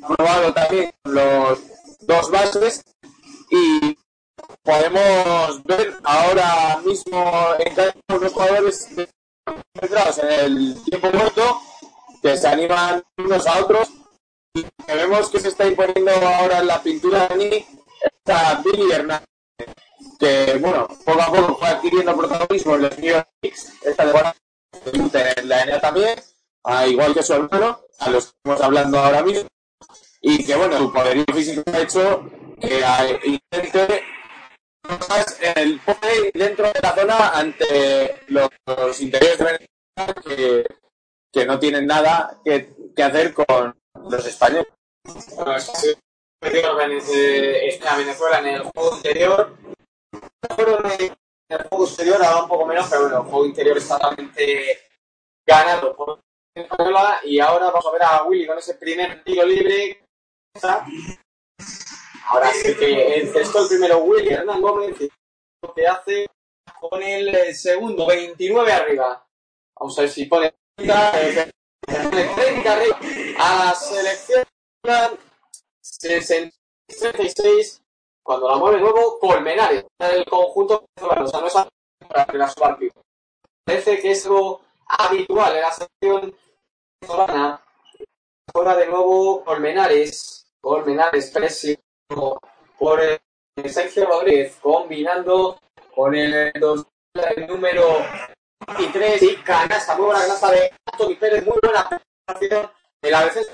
probado 0.08 0.54
también 0.54 0.92
los 1.06 1.60
dos 2.02 2.30
bases 2.30 2.84
y 3.50 3.98
podemos 4.64 5.64
ver 5.64 5.98
ahora 6.04 6.80
mismo 6.86 7.48
en 7.60 7.76
cada 7.76 7.94
uno 8.10 8.20
de 8.20 8.26
los 8.26 8.34
jugadores 8.34 8.90
centrados 9.80 10.18
en 10.20 10.32
el 10.32 10.84
tiempo 10.84 11.12
muerto 11.12 11.62
que 12.22 12.38
se 12.38 12.48
animan 12.48 13.04
unos 13.18 13.48
a 13.48 13.60
otros. 13.60 13.90
Y 14.54 14.64
que 14.64 14.96
vemos 14.96 15.30
que 15.30 15.40
se 15.40 15.48
está 15.48 15.66
imponiendo 15.66 16.12
ahora 16.12 16.60
en 16.60 16.68
la 16.68 16.84
pintura 16.84 17.28
de 17.30 17.36
Nini 17.38 17.66
está 18.02 18.62
Billy 18.64 18.92
Hernández 18.92 19.32
que 20.22 20.58
bueno, 20.60 20.88
poco 21.04 21.22
a 21.22 21.26
poco 21.28 21.56
fue 21.58 21.68
adquiriendo 21.68 22.16
protagonismo 22.16 22.76
en 22.76 22.82
los 22.84 22.98
New 23.00 23.24
Knicks. 23.42 23.74
Esta 23.84 24.04
temporada 24.04 24.36
en 24.86 25.50
la 25.50 25.66
NBA 25.66 25.82
también, 25.82 26.20
a 26.64 26.88
igual 26.88 27.14
que 27.14 27.24
su 27.24 27.34
hermano, 27.34 27.80
a 28.00 28.10
los 28.10 28.26
que 28.26 28.32
estamos 28.38 28.62
hablando 28.62 29.00
ahora 29.00 29.24
mismo, 29.24 29.48
y 30.22 30.44
que 30.46 30.56
bueno, 30.56 30.78
su 30.78 30.94
poderío 30.94 31.26
físico 31.34 31.64
ha 31.74 31.80
hecho 31.80 32.24
que 32.60 32.84
intente 33.24 34.04
en 35.40 35.58
el 35.58 35.80
poder 35.80 36.32
dentro 36.34 36.66
de 36.72 36.80
la 36.82 36.96
zona 36.96 37.30
ante 37.30 38.16
los, 38.28 39.02
interiores 39.02 39.38
de 39.38 39.70
que, 40.26 40.66
que, 41.32 41.46
no 41.46 41.60
tienen 41.60 41.88
nada 41.88 42.40
que, 42.44 42.74
que 42.96 43.04
hacer 43.04 43.34
con 43.34 43.76
los 44.10 44.26
españoles. 44.26 44.68
Es 46.44 47.80
Venezuela 47.98 48.40
en 48.40 48.48
el 48.48 48.64
juego 48.64 48.98
interior. 48.98 49.58
Juego 50.56 50.80
ahora 52.26 52.44
un 52.44 52.50
poco 52.50 52.66
menos, 52.66 52.88
pero 52.90 53.02
bueno, 53.04 53.18
el 53.18 53.24
juego 53.24 53.46
interior 53.46 53.78
es 53.78 53.88
totalmente 53.88 54.80
ganado 55.46 55.96
por 55.96 56.20
Venezuela. 56.56 57.20
Y 57.24 57.40
ahora 57.40 57.68
vamos 57.68 57.86
a 57.86 57.92
ver 57.92 58.04
a 58.04 58.24
Willy 58.24 58.48
con 58.48 58.58
ese 58.58 58.76
primer 58.76 59.24
tiro 59.24 59.46
libre. 59.46 60.04
Ahora 62.28 62.52
sí 62.54 62.76
que 62.76 63.22
encestó 63.22 63.64
el 63.64 63.70
primero 63.70 64.00
Willy 64.00 64.30
Hernán 64.30 64.62
Gómez, 64.62 64.98
lo 65.62 65.74
que 65.74 65.88
hace 65.88 66.28
con 66.80 67.02
el 67.02 67.56
segundo, 67.56 68.06
29 68.08 68.72
arriba. 68.72 69.26
Vamos 69.80 69.98
a 69.98 70.02
ver 70.02 70.12
si 70.12 70.26
pone 70.26 70.54
30 70.76 71.10
arriba. 71.10 71.48
A 73.40 73.66
la 73.66 73.74
selección 73.74 74.46
66 75.82 77.82
cuando 78.24 78.50
la 78.50 78.58
mueve 78.58 78.80
nuevo 78.80 79.20
Colmenares. 79.20 79.86
El 80.00 80.26
conjunto 80.26 80.86
o 81.00 81.28
sea 81.28 81.42
no 81.42 81.48
es 81.48 81.54
para 82.08 82.50
su 82.50 82.60
partido 82.60 83.02
parece 83.72 84.02
que 84.02 84.12
es 84.12 84.26
algo 84.26 84.62
habitual 84.86 85.56
en 85.56 85.62
la 85.62 85.72
selección 85.72 86.36
venezolana. 87.00 87.64
Ahora 88.54 88.76
de 88.76 88.88
nuevo 88.88 89.44
Colmenares. 89.44 90.46
Colmenares 90.60 91.32
presión 91.32 91.78
por 92.16 93.02
Sergio 93.70 94.06
Rodríguez, 94.06 94.58
combinando 94.62 95.60
con 95.96 96.16
el, 96.16 96.34
el 96.34 97.48
número 97.48 97.98
23 98.68 99.22
y 99.24 99.36
canasta, 99.38 99.96
muy 99.96 100.06
buena 100.06 100.22
canasta 100.22 100.52
de 100.52 100.72
Anthony 100.92 101.16
Pérez, 101.20 101.46
muy 101.46 101.58
buena 101.62 101.88
participación 101.90 102.72
de 103.02 103.12
la 103.12 103.26
defensa 103.26 103.54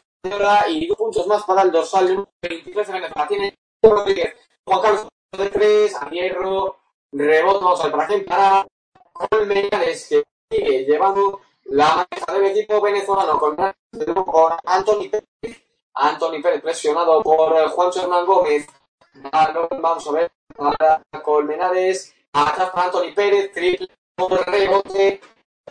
y 0.69 0.87
dos 0.87 0.97
puntos 0.97 1.27
más 1.27 1.43
para 1.43 1.61
el 1.61 1.71
dorsal 1.71 2.05
número 2.07 2.29
23 2.41 2.87
Venezuela. 2.87 3.27
Tiene 3.27 3.55
Rodríguez, 3.81 4.35
Juan 4.65 4.81
Carlos 4.81 5.07
de 5.37 5.49
3, 5.49 5.95
a 5.95 6.09
Hierro, 6.09 6.77
rebote, 7.11 7.63
vamos 7.63 7.83
al 7.83 7.91
para 7.91 8.07
para 8.25 8.67
Colmenares, 9.13 10.07
que 10.07 10.23
sigue 10.49 10.85
llevando 10.85 11.41
la 11.65 12.07
mesa 12.09 12.33
del 12.33 12.45
equipo 12.45 12.81
venezolano 12.81 13.39
con, 13.39 13.55
con 13.55 14.53
Anthony 14.63 15.09
Pérez 15.09 15.66
Anthony 15.97 16.41
Pérez 16.41 16.61
presionado 16.61 17.21
por 17.23 17.69
Juan 17.69 17.91
Hernán 17.95 18.25
Gómez. 18.25 18.67
vamos 19.81 20.07
a 20.07 20.11
ver, 20.11 20.31
para 20.55 21.01
Colmenares, 21.23 22.13
atrás 22.33 22.69
para 22.71 22.87
Anthony 22.87 23.13
Pérez, 23.15 23.51
triple 23.51 23.87
rebote 24.45 25.21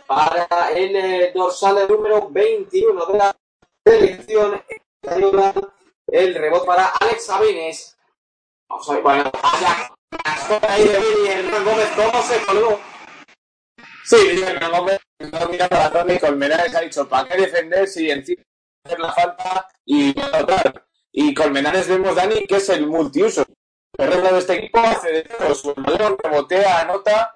para 0.05 0.71
el 0.71 0.95
eh, 0.95 1.31
dorsal 1.33 1.87
número 1.87 2.29
21 2.29 3.05
de 3.05 3.17
la 3.17 3.35
selección. 3.85 4.63
El 6.07 6.35
rebote 6.35 6.65
para 6.65 6.87
Alex 6.87 7.25
Sabines. 7.25 7.97
Vamos 8.69 8.89
a 8.89 8.93
ver, 8.93 9.03
bueno, 9.03 9.31
vaya, 9.41 9.91
ahí 10.67 10.83
de 10.83 10.99
Billy 10.99 11.27
Hernán 11.27 11.65
Gómez, 11.65 11.89
¿cómo 11.95 12.21
se 12.23 12.45
colgó? 12.45 12.79
Sí, 14.03 14.41
Hernán 14.41 14.71
Gómez 14.71 14.99
no 15.19 15.47
mirando 15.49 15.75
la 15.75 15.91
zona 15.91 16.13
y 16.13 16.19
Colmenares 16.19 16.75
ha 16.75 16.81
dicho, 16.81 17.07
¿para 17.07 17.27
qué 17.27 17.41
defender 17.41 17.87
si 17.87 18.09
encima 18.09 18.43
hacer 18.83 18.99
la 18.99 19.13
falta 19.13 19.67
y 19.85 20.19
anotar? 20.19 20.85
Y 21.11 21.33
Colmenares 21.33 21.87
vemos, 21.87 22.15
Dani, 22.15 22.45
que 22.45 22.57
es 22.57 22.69
el 22.69 22.87
multiuso. 22.87 23.45
El 23.97 24.07
resto 24.11 24.33
de 24.33 24.39
este 24.39 24.53
equipo 24.53 24.79
hace 24.79 25.11
de 25.11 25.21
todo, 25.23 25.55
su 25.55 25.73
balón, 25.73 26.17
rebotea, 26.21 26.81
anota 26.81 27.33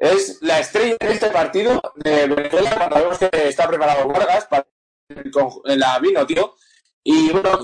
es 0.00 0.38
la 0.40 0.60
estrella 0.60 0.96
de 0.98 1.12
este 1.12 1.28
partido 1.30 1.80
de 1.96 2.26
Venezuela 2.26 2.74
cuando 2.74 2.96
vemos 2.96 3.18
que 3.18 3.48
está 3.48 3.68
preparado 3.68 4.08
Vargas 4.08 4.46
para 4.46 4.66
la 5.64 5.98
vino, 5.98 6.26
tío. 6.26 6.54
Y 7.02 7.30
bueno, 7.30 7.62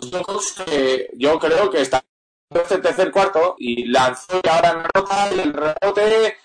que 0.66 1.10
yo 1.14 1.38
creo 1.38 1.70
que 1.70 1.80
está 1.80 2.04
en 2.50 2.60
este 2.60 2.78
tercer 2.78 3.10
cuarto 3.10 3.56
y 3.58 3.86
lanzó 3.86 4.40
y 4.42 4.48
ahora 4.48 4.86
nota 4.94 5.28
el 5.30 5.52
rebote 5.52 6.36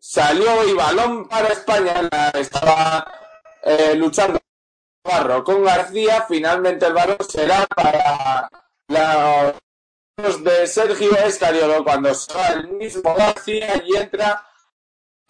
salió 0.00 0.66
y 0.66 0.72
balón 0.72 1.28
para 1.28 1.48
España. 1.48 2.08
Estaba 2.34 3.06
eh, 3.62 3.94
luchando 3.96 4.40
Barro 5.06 5.44
con 5.44 5.64
García. 5.64 6.26
Finalmente 6.28 6.86
el 6.86 6.92
balón 6.92 7.18
será 7.28 7.66
para 7.66 8.48
los 10.16 10.42
de 10.42 10.66
Sergio 10.66 11.16
Escariolo 11.16 11.84
cuando 11.84 12.10
va 12.34 12.48
el 12.48 12.68
mismo 12.68 13.14
García 13.14 13.82
y 13.84 13.96
entra 13.96 14.46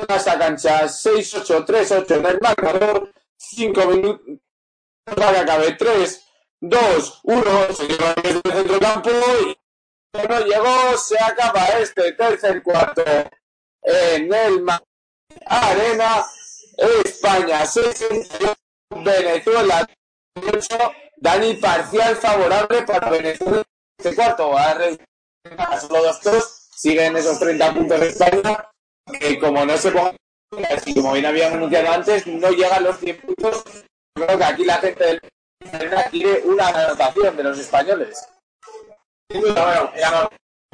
a 0.09 0.15
esta 0.15 0.39
cancha 0.39 0.85
6-8-3-8 0.85 2.11
en 2.17 2.27
el 2.27 2.39
marcador, 2.41 3.13
5 3.37 3.87
minutos 3.87 4.39
para 5.05 5.33
que 5.33 5.39
acabe 5.39 5.73
3, 5.73 6.25
2, 6.61 7.21
1, 7.25 7.43
se 7.75 7.87
lleva 7.89 8.15
desde 8.23 8.41
el 8.45 8.53
centro 8.53 8.81
campo 8.81 9.11
y 9.11 10.29
no 10.29 10.41
llegó, 10.41 10.97
se 10.99 11.19
acaba 11.19 11.67
este 11.81 12.13
tercer 12.13 12.63
cuarto 12.63 13.03
en 13.83 14.33
el 14.33 14.65
Arena, 15.47 16.25
España 17.05 17.67
68, 17.67 18.55
Venezuela 18.91 19.87
8, 20.35 20.69
Dani 21.17 21.55
parcial 21.55 22.17
favorable 22.17 22.83
para 22.83 23.11
Venezuela 23.11 23.63
este 23.99 24.15
cuarto, 24.15 24.57
a 24.57 25.81
solo 25.81 26.03
dos 26.03 26.23
dos, 26.23 26.69
siguen 26.75 27.17
esos 27.17 27.39
30 27.39 27.75
puntos 27.75 28.01
de 28.01 28.09
España 28.09 28.69
que 29.19 29.39
como 29.39 29.65
no 29.65 29.77
se 29.77 29.91
ponga, 29.91 30.15
así 30.71 30.95
como 30.95 31.13
bien 31.13 31.27
habíamos 31.27 31.55
anunciado 31.55 31.89
antes, 31.91 32.27
no 32.27 32.51
llegan 32.51 32.85
los 32.85 32.99
100 32.99 33.21
puntos. 33.21 33.65
Creo 34.15 34.39
que 34.39 34.45
aquí 34.45 34.65
la 34.65 34.79
gente 34.79 35.05
del 35.05 35.21
quiere 36.11 36.43
una 36.45 36.69
anotación 36.69 37.37
de 37.37 37.43
los 37.43 37.59
españoles. 37.59 38.29
bueno, 39.31 39.93
era, 39.95 40.29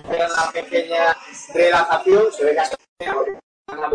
una 0.04 0.52
pequeña 0.52 1.16
relajación, 1.54 2.32
se 2.32 2.44
ve 2.44 2.54
que 2.54 2.60
ha 2.60 3.90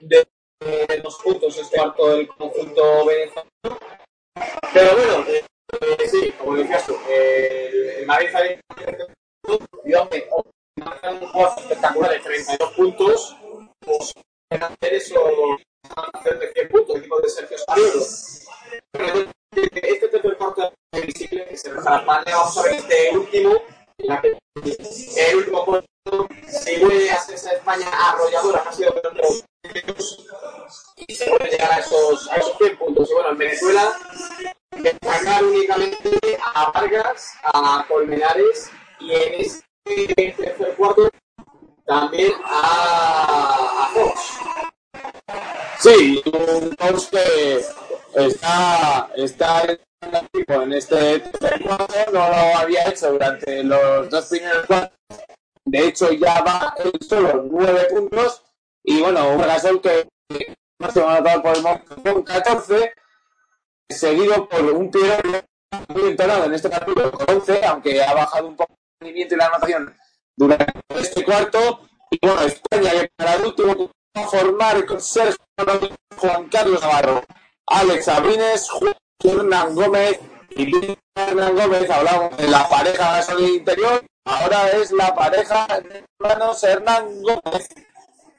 de, 0.00 0.28
de 0.60 1.00
dos 1.02 1.18
puntos 1.22 1.56
este 1.56 1.76
cuarto 1.76 2.08
del 2.08 2.28
conjunto 2.28 3.04
venezolano. 3.04 3.50
Pero 4.72 4.96
bueno, 4.96 5.24
eh, 5.28 5.44
eh, 5.80 6.08
sí, 6.08 6.32
como 6.38 6.56
decías 6.56 6.86
tú, 6.86 6.96
eh, 7.08 7.98
el, 7.98 8.06
Madrid 8.06 8.28
y 9.84 9.94
hombre, 9.94 10.28
un 10.30 11.28
juego 11.28 11.54
espectacular 11.56 12.10
de 12.10 12.18
32 12.20 12.72
puntos 12.72 13.36
pues, 13.80 14.12
hacer 14.50 14.94
eso, 14.94 15.58
hacer 16.14 16.38
de 16.38 16.52
100 16.52 16.68
puntos, 16.68 16.96
el 16.96 17.00
equipo 17.00 17.20
de 17.20 17.28
Sergio. 17.28 17.56
Pero 18.92 19.30
este 19.52 20.08
tercer 20.08 20.36
cuarto 20.36 20.72
es 20.92 21.06
visible 21.06 21.46
que 21.46 21.56
se 21.56 21.70
para 21.70 22.02
vamos 22.04 22.58
a 22.58 22.62
ver 22.62 22.74
este 22.74 23.10
último, 23.16 23.62
el 23.98 25.36
último 25.36 25.64
puesto, 25.64 26.28
si 26.46 26.76
puede 26.76 27.10
hacerse 27.10 27.54
España 27.54 27.86
arrolladora, 27.88 28.64
ha 28.66 28.72
sido 28.72 28.94
y 30.96 31.14
se 31.14 31.30
puede 31.30 31.50
llegar 31.50 31.72
a 31.72 31.78
esos, 31.78 32.28
a 32.30 32.36
esos 32.36 32.56
100 32.58 32.78
puntos. 32.78 33.10
Y 33.10 33.14
bueno, 33.14 33.30
en 33.30 33.38
Venezuela, 33.38 33.92
destacar 34.70 35.44
únicamente 35.44 36.38
a 36.54 36.70
Vargas, 36.70 37.32
a 37.44 37.84
Colmenares 37.88 38.70
y 39.00 39.12
en 39.12 39.34
este 39.34 40.32
tercer 40.32 40.74
cuarto 40.76 41.08
también 41.84 42.32
a, 42.44 43.84
a 43.84 43.88
Fox. 43.94 44.20
Sí, 45.78 46.22
que 46.24 47.64
está, 48.16 49.10
está 49.16 49.62
en 49.68 50.72
este 50.72 51.22
cuarto, 51.58 51.88
no 52.12 52.28
lo 52.28 52.58
había 52.58 52.88
hecho 52.88 53.12
durante 53.12 53.62
los 53.62 54.08
dos 54.10 54.26
primeros 54.26 54.66
cuartos. 54.66 54.98
De 55.64 55.88
hecho, 55.88 56.12
ya 56.12 56.42
va 56.42 56.74
en 56.78 56.92
solo 57.06 57.44
nueve 57.50 57.86
puntos. 57.90 58.42
Y 58.84 59.00
bueno, 59.00 59.30
un 59.30 59.38
Gasol 59.38 59.80
que 59.80 60.08
no 60.78 60.90
se 60.90 61.00
va 61.00 61.14
a 61.14 61.16
anotar 61.16 61.42
por 61.42 61.56
el 61.56 61.62
momento 61.62 61.96
con 62.02 62.22
14, 62.22 62.92
seguido 63.88 64.48
por 64.48 64.62
un 64.62 64.90
Piero 64.90 65.42
muy 65.88 66.10
entonado 66.10 66.44
en 66.44 66.54
este 66.54 66.70
capítulo 66.70 67.10
con 67.10 67.36
11, 67.36 67.64
aunque 67.64 68.02
ha 68.02 68.14
bajado 68.14 68.46
un 68.46 68.56
poco 68.56 68.74
el 69.00 69.06
rendimiento 69.06 69.34
y 69.34 69.38
la 69.38 69.46
anotación 69.46 69.96
durante 70.36 70.72
este 70.94 71.24
cuarto. 71.24 71.80
Y 72.10 72.18
bueno, 72.24 72.42
España 72.42 72.90
que 72.92 73.10
para 73.16 73.34
el 73.34 73.46
último 73.46 73.90
formar 74.30 74.86
con 74.86 75.00
Sergio 75.00 75.36
Juan 76.16 76.48
Carlos 76.48 76.80
Navarro, 76.80 77.24
Alex 77.66 78.08
Abrines, 78.08 78.68
Hernán 79.22 79.74
Gómez 79.74 80.20
y 80.50 80.96
Hernán 81.14 81.56
Gómez. 81.56 81.90
Hablamos 81.90 82.36
de 82.36 82.48
la 82.48 82.68
pareja 82.68 83.24
de 83.34 83.42
interior. 83.42 84.04
Ahora 84.24 84.70
es 84.70 84.92
la 84.92 85.14
pareja 85.14 85.66
de 85.82 86.04
hermanos 86.20 86.62
Hernán 86.62 87.22
Gómez. 87.22 87.68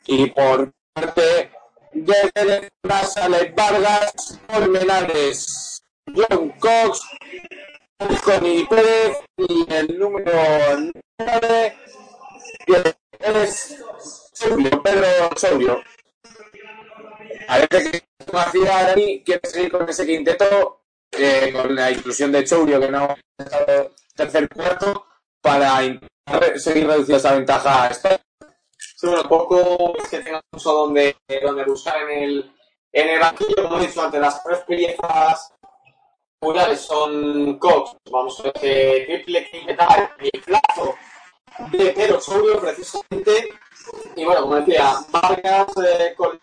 Y 0.06 0.28
por 0.28 0.72
parte 0.94 1.52
de 1.94 2.70
sale 3.06 3.54
Vargas, 3.56 4.40
Colmenares, 4.48 5.84
John 6.16 6.54
Cox, 6.60 7.02
Connie 8.24 8.66
Pérez 8.66 9.18
y 9.38 9.74
el 9.74 10.00
número 10.00 10.32
9 11.20 11.78
es 13.20 13.78
Sobrio, 14.34 14.84
Pedro 14.84 15.08
Sobrio. 15.36 15.84
A 17.48 17.68
qué 17.68 18.04
hacía 18.34 18.84
Dani, 18.88 19.24
quiere 19.24 19.42
seguir 19.44 19.72
con 19.72 19.90
ese 19.90 20.06
quinteto, 20.06 20.82
eh, 21.12 21.52
con 21.54 21.74
la 21.76 21.92
inclusión 21.92 22.32
de 22.32 22.44
Chourio, 22.44 22.80
que 22.80 22.92
no 22.92 23.04
ha 23.06 23.44
estado 23.44 23.92
tercer 24.16 24.50
cuarto, 24.50 25.06
para 25.42 25.80
seguir 26.56 26.88
reduciendo 26.88 27.18
esa 27.18 27.36
ventaja. 27.36 27.94
Sí, 27.94 29.08
bueno, 29.08 29.24
poco 29.30 29.94
que 30.10 30.20
tenga 30.20 30.42
mucho 30.52 30.72
donde, 30.72 31.16
donde 31.44 31.64
buscar 31.66 32.02
en 32.10 32.24
el, 32.24 32.52
en 32.92 33.10
el 33.10 33.20
banquillo, 33.20 33.64
como 33.64 33.80
he 33.80 33.88
dicho 33.88 34.02
antes, 34.02 34.20
las 34.20 34.44
tres 34.44 34.60
piezas 34.68 35.54
populares 36.40 36.82
son 36.82 37.58
Cox, 37.60 37.96
vamos 38.12 38.40
a 38.40 38.44
ver, 38.44 38.54
que 38.54 39.06
triple 39.06 39.50
quintetal 39.50 40.10
y 40.22 40.38
plazo 40.40 40.96
de 41.72 41.92
Pedro 41.92 42.20
Sobrio, 42.20 42.60
precisamente. 42.60 43.50
Y 44.16 44.26
bueno, 44.26 44.42
como 44.42 44.56
decía, 44.56 44.96
Vargas, 45.10 45.68
eh, 45.86 46.14
Cox 46.16 46.37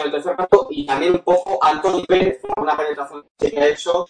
en 0.00 0.06
el 0.06 0.12
tercer 0.12 0.36
cuarto. 0.36 0.68
Y 0.70 0.86
también 0.86 1.14
un 1.14 1.20
poco 1.20 1.62
Antonio 1.62 2.04
Pérez, 2.06 2.40
una 2.56 2.76
penetración 2.76 3.26
que 3.38 3.58
ha 3.58 3.68
hecho. 3.68 4.06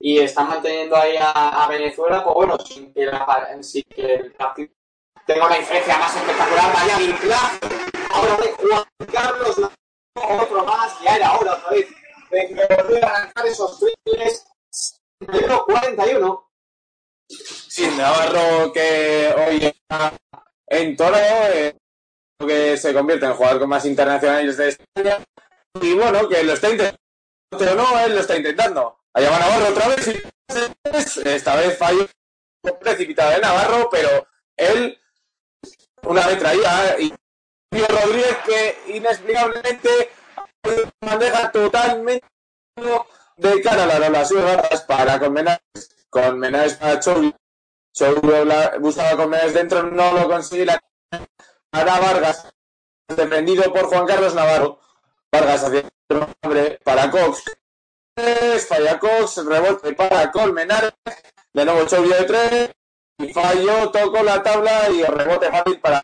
Y 0.00 0.18
están 0.20 0.48
manteniendo 0.48 0.96
ahí 0.96 1.16
a, 1.18 1.66
Venezuela, 1.68 2.22
pues 2.22 2.34
bueno, 2.34 2.56
sin 2.60 2.92
que, 2.92 3.02
el 3.02 4.32
partido 4.32 4.72
tenga 5.26 5.46
una 5.46 5.56
diferencia 5.56 5.98
más 5.98 6.16
espectacular. 6.16 6.72
Vaya 6.72 6.98
Vinclazo. 6.98 7.58
Ahora 8.10 8.36
de 8.36 8.52
Juan 8.52 8.84
Carlos, 9.12 9.56
otro 10.14 10.64
más. 10.64 11.00
Ya 11.02 11.16
era 11.16 11.36
hora 11.36 11.54
otra 11.54 11.70
vez 11.70 11.88
de 12.30 12.48
que 12.48 12.74
volviera 12.76 13.08
a 13.08 13.18
lanzar 13.20 13.46
esos 13.46 13.80
triples. 13.80 14.44
41 15.66 16.48
Sí, 17.28 17.86
Navarro 17.96 18.72
que 18.72 19.34
hoy 19.36 19.66
está 19.66 20.14
en 20.66 20.96
Toro, 20.96 21.16
eh, 21.18 21.76
que 22.46 22.76
se 22.76 22.94
convierte 22.94 23.26
en 23.26 23.34
jugador 23.34 23.60
con 23.60 23.68
más 23.68 23.84
internacionales 23.84 24.56
de 24.56 24.68
España. 24.68 25.18
Y 25.80 25.94
bueno, 25.94 26.28
que 26.28 26.42
lo 26.44 26.52
está 26.54 26.70
intentando, 26.70 26.98
pero 27.58 27.74
no, 27.74 27.98
él 28.00 28.14
lo 28.14 28.20
está 28.20 28.36
intentando. 28.36 28.98
Allá 29.12 29.30
va 29.30 29.38
Navarro 29.38 29.68
otra 29.68 29.88
vez, 29.88 30.08
y 30.08 31.28
esta 31.28 31.56
vez 31.56 31.76
falló 31.76 32.06
precipitado 32.80 33.30
de 33.32 33.40
Navarro, 33.40 33.88
pero 33.90 34.26
él 34.56 34.98
una 36.02 36.26
vez 36.26 36.38
traía 36.38 36.96
y 37.00 37.12
Rodríguez 37.70 38.36
que 38.46 38.78
inexplicablemente 38.96 40.10
maneja 41.00 41.50
totalmente 41.52 42.26
de 43.36 43.62
cara 43.62 43.84
a 43.84 43.86
la 43.86 43.98
relación 43.98 44.44
para 44.86 45.18
con 45.18 45.32
Menares, 45.32 45.60
con 46.08 46.38
Menares 46.38 46.74
para 46.74 46.98
Chovi 47.00 47.34
Chourio 47.92 48.44
la- 48.44 48.76
buscaba 48.78 49.16
Colmenares 49.16 49.54
dentro, 49.54 49.82
no 49.82 50.12
lo 50.12 50.28
consigue. 50.28 50.64
La... 50.66 50.80
Ahora 51.72 52.00
Vargas, 52.00 52.52
defendido 53.08 53.72
por 53.72 53.86
Juan 53.86 54.06
Carlos 54.06 54.34
Navarro. 54.34 54.80
Vargas 55.30 55.64
hacia 55.64 55.80
el 55.80 56.78
para 56.84 57.10
Cox. 57.10 57.44
Falla 58.68 58.98
Cox, 58.98 59.44
rebote 59.44 59.92
para 59.94 60.30
Colmenares. 60.32 60.92
De 61.52 61.64
nuevo 61.64 61.86
Chourio 61.86 62.16
de 62.16 62.24
tres. 62.24 62.70
Y 63.18 63.32
falló, 63.32 63.90
tocó 63.90 64.22
la 64.22 64.42
tabla 64.42 64.88
y 64.90 65.02
el 65.02 65.08
rebote 65.08 65.50
fácil 65.50 65.80
para. 65.80 66.00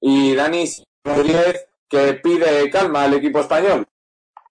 Y 0.00 0.34
Dani 0.34 0.64
Rodríguez 1.04 1.66
que 1.88 2.14
pide 2.14 2.70
calma 2.70 3.04
al 3.04 3.14
equipo 3.14 3.40
español. 3.40 3.86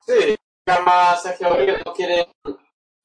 Sí, 0.06 0.38
calma 0.64 1.16
Sergio 1.18 1.50
Rodríguez, 1.50 1.82
no 1.86 1.94
quiere 1.94 2.28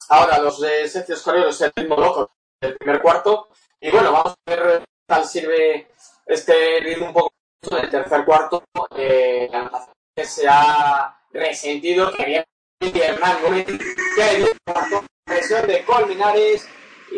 ahora 0.09 0.39
los 0.39 0.61
de 0.61 0.89
Sergio 0.89 1.15
Escoriolo 1.15 1.49
el 1.49 1.73
ritmo 1.75 1.97
loco 1.97 2.31
del 2.61 2.77
primer 2.77 3.01
cuarto. 3.01 3.49
Y 3.81 3.91
bueno, 3.91 4.13
vamos 4.13 4.33
a 4.33 4.51
ver 4.51 4.81
qué 4.81 4.87
tal 5.07 5.25
sirve 5.25 5.89
este 6.27 6.81
ritmo 6.81 7.07
un 7.07 7.13
poco 7.13 7.33
en 7.71 7.79
el 7.79 7.91
tercer 7.91 8.25
cuarto. 8.25 8.65
Eh, 8.97 9.49
la 9.51 9.61
anotación 9.61 9.95
que 10.15 10.25
se 10.25 10.47
ha 10.49 11.19
resentido, 11.31 12.13
que 12.13 12.45
Hernán 12.81 13.43
Gómez, 13.43 13.67
que 13.67 14.43
un 14.43 14.59
cuarto, 14.65 15.05
presión 15.25 15.67
de 15.67 15.85
Colmenares 15.85 16.69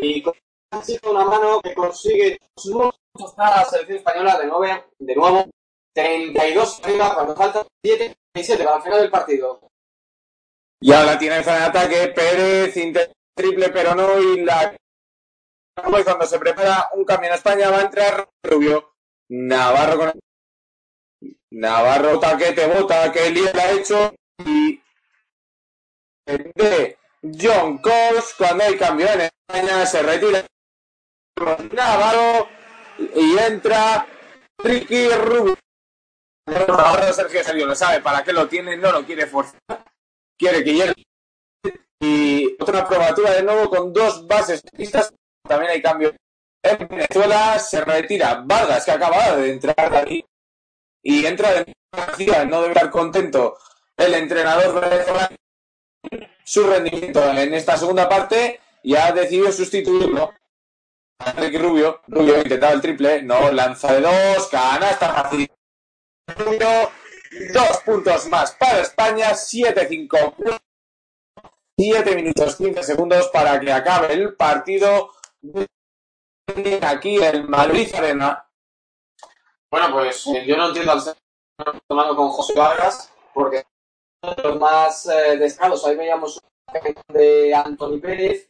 y 0.00 0.22
con 0.22 0.34
ha 0.70 1.10
una 1.10 1.24
mano 1.24 1.60
que 1.62 1.74
consigue 1.74 2.38
puntos 2.54 3.32
para 3.34 3.56
la 3.56 3.64
selección 3.64 3.98
española 3.98 4.38
de 4.38 4.46
nuevo, 4.46 4.84
de 4.98 5.14
nuevo 5.14 5.50
32 5.94 6.80
arriba 6.84 7.14
cuando 7.14 7.34
falta 7.34 7.66
7 7.82 8.16
y 8.34 8.44
7 8.44 8.64
para 8.64 8.76
el 8.76 8.82
final 8.82 9.00
del 9.00 9.10
partido. 9.10 9.60
Y 10.80 10.92
ahora 10.92 11.18
tiene 11.18 11.38
en 11.38 11.48
ataque 11.48 12.08
Pérez, 12.08 12.74
triple, 13.34 13.70
pero 13.70 13.94
no. 13.94 14.18
Y 14.20 14.42
la 14.42 14.76
cuando 16.04 16.26
se 16.26 16.38
prepara 16.38 16.90
un 16.92 17.04
cambio 17.04 17.28
en 17.28 17.34
España 17.34 17.70
va 17.70 17.78
a 17.78 17.82
entrar 17.82 18.28
Rubio. 18.42 18.94
Navarro 19.30 19.98
con 19.98 20.20
Navarro 21.50 22.14
bota 22.14 22.36
que 22.36 22.52
te 22.52 22.66
bota, 22.66 23.12
que 23.12 23.30
la 23.30 23.62
ha 23.62 23.70
hecho. 23.72 24.14
Y 24.44 24.80
de 26.26 26.98
John 27.22 27.78
Cox, 27.78 28.34
cuando 28.36 28.64
hay 28.64 28.76
cambio 28.76 29.08
en 29.08 29.22
España, 29.22 29.86
se 29.86 30.02
retira 30.02 30.46
Navarro 31.72 32.48
y 32.98 33.38
entra 33.38 34.06
Ricky 34.58 35.08
Rubio. 35.10 35.56
Navarro 36.46 37.12
Sergio 37.12 37.44
Sergio 37.44 37.66
lo 37.66 37.74
sabe, 37.74 38.00
para 38.00 38.22
qué 38.22 38.32
lo 38.32 38.48
tiene, 38.48 38.76
no 38.76 38.92
lo 38.92 39.04
quiere 39.04 39.26
forzar, 39.26 39.84
quiere 40.38 40.64
que 40.64 40.74
llegue. 40.74 40.94
Y 42.00 42.56
otra 42.60 42.86
probatura 42.86 43.32
de 43.32 43.42
nuevo 43.42 43.68
con 43.68 43.92
dos 43.92 44.26
bases 44.26 44.62
también 45.46 45.72
hay 45.72 45.82
cambio. 45.82 46.14
En 46.68 46.88
Venezuela 46.88 47.58
se 47.58 47.84
retira 47.84 48.42
Vargas, 48.44 48.84
que 48.84 48.90
acaba 48.90 49.36
de 49.36 49.52
entrar 49.52 50.06
y 51.02 51.26
entra 51.26 51.52
de 51.54 51.74
no 52.46 52.62
debe 52.62 52.74
estar 52.74 52.90
contento 52.90 53.56
el 53.96 54.14
entrenador 54.14 54.80
venezolano 54.80 55.36
su 56.44 56.66
rendimiento 56.66 57.22
en 57.30 57.52
esta 57.52 57.76
segunda 57.76 58.08
parte 58.08 58.60
y 58.82 58.94
ha 58.96 59.12
decidido 59.12 59.52
sustituirlo. 59.52 60.32
Enrique 61.26 61.58
Rubio, 61.58 62.00
Rubio 62.06 62.40
intentaba 62.40 62.72
el 62.72 62.80
triple, 62.80 63.22
no, 63.22 63.50
lanza 63.50 63.92
de 63.92 64.00
dos, 64.00 64.48
canasta 64.48 65.12
fácil. 65.12 65.50
Rubio, 66.38 66.90
dos 67.52 67.78
puntos 67.84 68.28
más 68.28 68.52
para 68.52 68.80
España, 68.80 69.32
7-5. 69.32 70.60
7 71.76 72.16
minutos 72.16 72.56
15 72.56 72.82
segundos 72.82 73.28
para 73.28 73.60
que 73.60 73.70
acabe 73.70 74.14
el 74.14 74.34
partido. 74.34 75.10
Aquí 76.82 77.16
el 77.16 77.48
Madrid 77.48 77.94
Arena. 77.94 78.48
Bueno, 79.70 79.92
pues 79.92 80.26
eh, 80.28 80.44
yo 80.46 80.56
no 80.56 80.68
entiendo 80.68 80.92
al 80.92 81.02
ser 81.02 81.16
tomando 81.86 82.16
con 82.16 82.30
José 82.30 82.54
Vargas, 82.54 83.12
porque 83.34 83.64
los 84.42 84.58
más 84.58 85.06
eh, 85.06 85.36
destacados, 85.36 85.84
ahí 85.84 85.96
veíamos 85.96 86.36
un 86.36 86.94
de 87.08 87.54
Anthony 87.54 88.00
Pérez, 88.00 88.48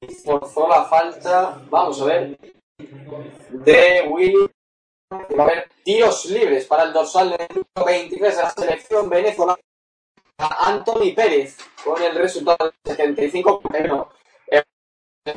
y 0.00 0.14
forzó 0.14 0.68
la 0.68 0.84
falta, 0.84 1.60
vamos 1.68 2.00
a 2.00 2.04
ver, 2.06 2.38
de 3.50 4.06
Willy. 4.08 4.50
Va 5.38 5.44
a 5.44 5.46
haber 5.46 5.68
tiros 5.84 6.24
libres 6.26 6.64
para 6.64 6.84
el 6.84 6.92
dorsal 6.94 7.30
de 7.30 7.46
23 7.84 8.36
de 8.36 8.42
la 8.42 8.50
selección 8.50 9.10
venezolana. 9.10 9.60
Anthony 10.38 11.14
Pérez, 11.14 11.58
con 11.84 12.02
el 12.02 12.14
resultado 12.14 12.72
de 12.82 12.94
75, 12.94 13.60
pero 13.70 14.08
eh, 14.14 14.21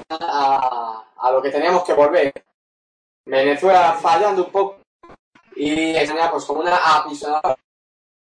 a, 0.10 1.32
lo 1.32 1.42
que 1.42 1.52
teníamos 1.52 1.84
que 1.84 1.94
volver. 1.94 2.34
Venezuela 3.26 3.94
fallando 3.94 4.46
un 4.46 4.52
poco 4.52 4.80
y 5.56 5.96
España 5.96 6.30
pues 6.32 6.46
como 6.46 6.60
una 6.60 6.76
apisonada 6.76 7.58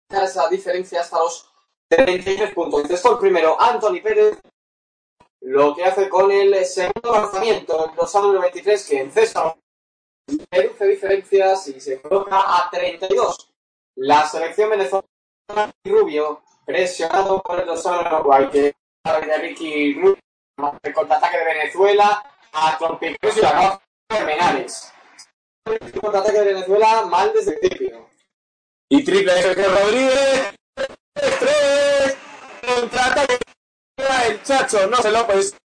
esa 0.09 0.47
diferencia 0.47 1.01
hasta 1.01 1.19
los 1.19 1.49
33 1.89 2.53
puntos. 2.53 2.81
Entonces, 2.81 3.05
el 3.05 3.17
primero, 3.17 3.59
Anthony 3.59 4.01
Pérez, 4.01 4.39
lo 5.41 5.75
que 5.75 5.83
hace 5.83 6.07
con 6.07 6.31
el 6.31 6.65
segundo 6.65 7.11
lanzamiento, 7.11 7.85
el 7.85 8.21
número 8.21 8.41
23, 8.41 8.87
que 8.87 9.01
en 9.01 9.11
César 9.11 9.55
reduce 10.51 10.85
diferencias 10.85 11.67
y 11.67 11.79
se 11.81 12.01
coloca 12.01 12.37
a 12.37 12.69
32. 12.71 13.49
La 13.95 14.25
selección 14.27 14.69
venezolana 14.69 15.73
y 15.83 15.89
Rubio, 15.89 16.43
presionado 16.65 17.41
por 17.41 17.59
el 17.59 17.67
4, 17.67 18.51
que 18.51 18.75
de 19.03 19.37
Ricky 19.37 19.95
Rubio, 19.95 20.22
el 20.57 20.93
contraataque 20.93 21.37
de 21.37 21.45
Venezuela, 21.45 22.23
a 22.51 22.77
Trompicos 22.77 23.37
y 23.37 23.41
la 23.41 23.49
acaba 23.49 23.81
Menares. 24.25 24.93
El 25.65 25.99
contraataque 25.99 26.39
de 26.39 26.53
Venezuela 26.53 27.05
mal 27.05 27.31
desde 27.33 27.53
el 27.53 27.59
principio. 27.59 28.09
Y 28.89 29.03
triple 29.03 29.33
de 29.33 29.41
Sergio 29.41 29.69
Rodríguez. 29.69 30.53
3 31.15 32.17
Contraataque. 32.61 33.37
El 34.27 34.43
Chacho 34.43 34.87
no 34.87 34.97
se 34.97 35.11
lo 35.11 35.25
pues 35.25 35.55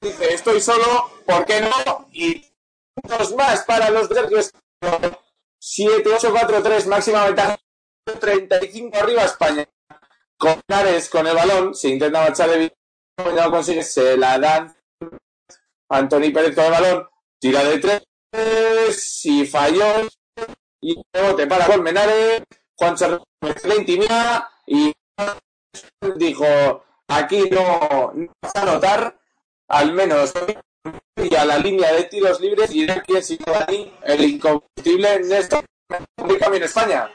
dice 0.00 0.34
estoy 0.34 0.60
solo, 0.60 1.10
¿por 1.26 1.44
qué 1.44 1.60
no? 1.60 2.08
Y 2.12 2.44
puntos 2.94 3.34
más 3.34 3.64
para 3.64 3.90
los 3.90 4.08
de 4.08 4.14
Sergio 4.14 4.38
7, 5.58 6.10
8, 6.14 6.28
4, 6.30 6.62
3, 6.62 6.86
máxima 6.86 7.24
ventaja 7.26 7.58
35 8.20 8.98
arriba 8.98 9.24
España. 9.24 9.68
Con 10.36 10.60
Nares 10.68 11.08
con 11.08 11.26
el 11.26 11.34
balón, 11.34 11.74
se 11.74 11.88
intenta 11.88 12.20
marchar 12.20 12.50
de 12.50 12.74
no 13.18 13.50
consigue, 13.50 13.82
se 13.82 14.16
la 14.16 14.38
dan. 14.38 14.74
Anthony 15.88 16.32
Pérez 16.32 16.54
con 16.54 16.64
el 16.64 16.70
balón, 16.70 17.08
tira 17.38 17.62
de 17.64 17.78
3 18.32 19.20
y 19.24 19.46
falló. 19.46 20.08
Y 20.80 21.02
rebote 21.12 21.46
para 21.46 21.66
Colmenares, 21.66 22.42
Juan 22.76 22.98
Serrano 22.98 23.24
le 23.40 23.76
intimida 23.76 24.50
y 24.66 24.92
dijo 26.16 26.44
aquí 27.08 27.48
no, 27.50 28.12
no 28.14 28.32
vas 28.42 28.54
a 28.54 28.62
anotar 28.62 29.18
al 29.68 29.92
menos 29.92 30.32
y 31.16 31.34
a 31.34 31.44
la 31.44 31.58
línea 31.58 31.92
de 31.92 32.04
tiros 32.04 32.40
libres 32.40 32.70
y 32.74 32.86
sigue 33.22 33.44
ahí 33.66 33.94
el 34.02 34.40
esta 35.32 35.64
cambio 36.18 36.56
en 36.56 36.62
España. 36.62 37.10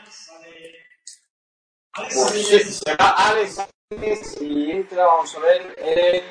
Pues 1.93 2.31
sí, 2.31 2.59
se 2.59 2.95
Alex 2.97 3.59
y 3.91 4.71
entra, 4.71 5.07
vamos 5.07 5.35
a 5.35 5.39
ver, 5.39 5.75
el 5.79 6.21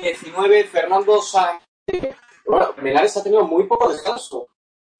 19, 0.00 0.64
Fernando 0.64 1.22
Sánchez. 1.22 2.16
Bueno, 2.44 2.74
Menares 2.78 3.16
ha 3.16 3.22
tenido 3.22 3.44
muy 3.44 3.68
poco 3.68 3.88
descanso. 3.88 4.48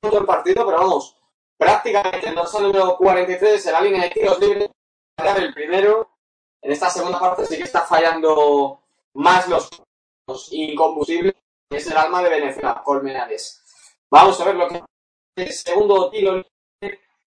Todo 0.00 0.20
el 0.20 0.24
partido, 0.24 0.64
pero 0.64 0.78
vamos, 0.78 1.16
prácticamente 1.58 2.28
en 2.28 2.36
dorsal 2.36 2.62
número 2.62 2.96
43 2.96 3.66
en 3.66 3.72
la 3.72 3.80
línea 3.80 4.02
de 4.04 4.10
tiros 4.10 4.38
libres. 4.38 4.70
El 5.16 5.52
primero, 5.52 6.10
en 6.60 6.72
esta 6.72 6.88
segunda 6.88 7.18
parte 7.18 7.46
sí 7.46 7.56
que 7.56 7.64
está 7.64 7.82
fallando 7.82 8.80
más 9.14 9.48
los, 9.48 9.68
los 10.28 10.52
incombustibles, 10.52 11.34
es 11.68 11.86
el 11.88 11.96
alma 11.96 12.22
de 12.22 12.30
Venezuela, 12.30 12.80
Colmenares. 12.84 13.60
Vamos 14.08 14.40
a 14.40 14.44
ver 14.44 14.54
lo 14.54 14.68
que 14.68 14.82
el 15.36 15.52
segundo 15.52 16.10
tiro 16.10 16.44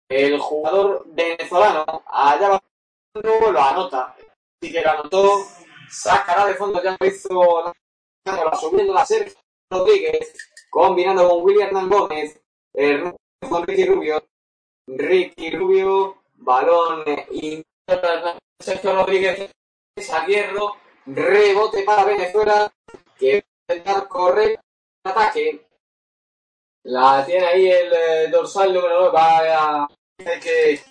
el 0.07 0.40
jugador 0.40 1.03
venezolano 1.07 2.03
allá 2.06 2.49
va 2.49 2.64
lo 3.22 3.61
anota. 3.61 4.15
Si 4.66 4.72
que 4.72 4.80
anotó, 4.80 5.46
sacará 5.88 6.48
de 6.48 6.56
fondo, 6.56 6.82
ya 6.82 6.98
lo 7.00 7.06
hizo 7.06 7.74
subiendo 8.60 8.96
la 8.96 9.06
Sergio 9.06 9.36
Rodríguez, 9.70 10.34
combinando 10.72 11.30
con 11.30 11.44
William 11.44 11.68
Hernán 11.68 11.88
Gómez, 11.88 12.42
eh, 12.74 13.14
con 13.48 13.68
Ricky 13.68 13.86
Rubio, 13.86 14.28
Ricky 14.88 15.52
Rubio, 15.52 16.24
balón 16.34 17.04
eh, 17.06 17.64
Sergio 18.60 18.96
Rodríguez 18.96 19.52
a 20.12 20.26
hierro, 20.26 20.78
rebote 21.06 21.84
para 21.84 22.06
Venezuela, 22.06 22.74
que 23.20 23.36
va 23.36 23.46
a 23.68 23.76
intentar 23.76 24.08
correr 24.08 24.60
ataque. 25.04 25.68
La 26.86 27.24
tiene 27.24 27.46
ahí 27.46 27.70
el 27.70 27.94
eh, 27.94 28.28
dorsal 28.32 28.74
número 28.74 29.12
9, 29.12 29.12
va 29.14 29.84
a 29.84 29.88
que 30.42 30.82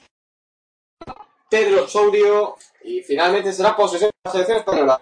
Pedro 1.54 1.86
Sourio 1.86 2.56
y 2.82 3.00
finalmente 3.00 3.52
será 3.52 3.76
posesión 3.76 4.10
de 4.10 4.18
la 4.24 4.32
selección 4.32 4.58
española. 4.58 5.00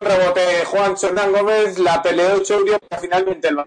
rebote 0.00 0.64
Juan 0.64 0.96
Hernán 1.00 1.30
Gómez, 1.30 1.78
la 1.78 2.02
peleó 2.02 2.42
Chourio, 2.42 2.80
pero 2.80 3.00
finalmente 3.00 3.46
el 3.46 3.64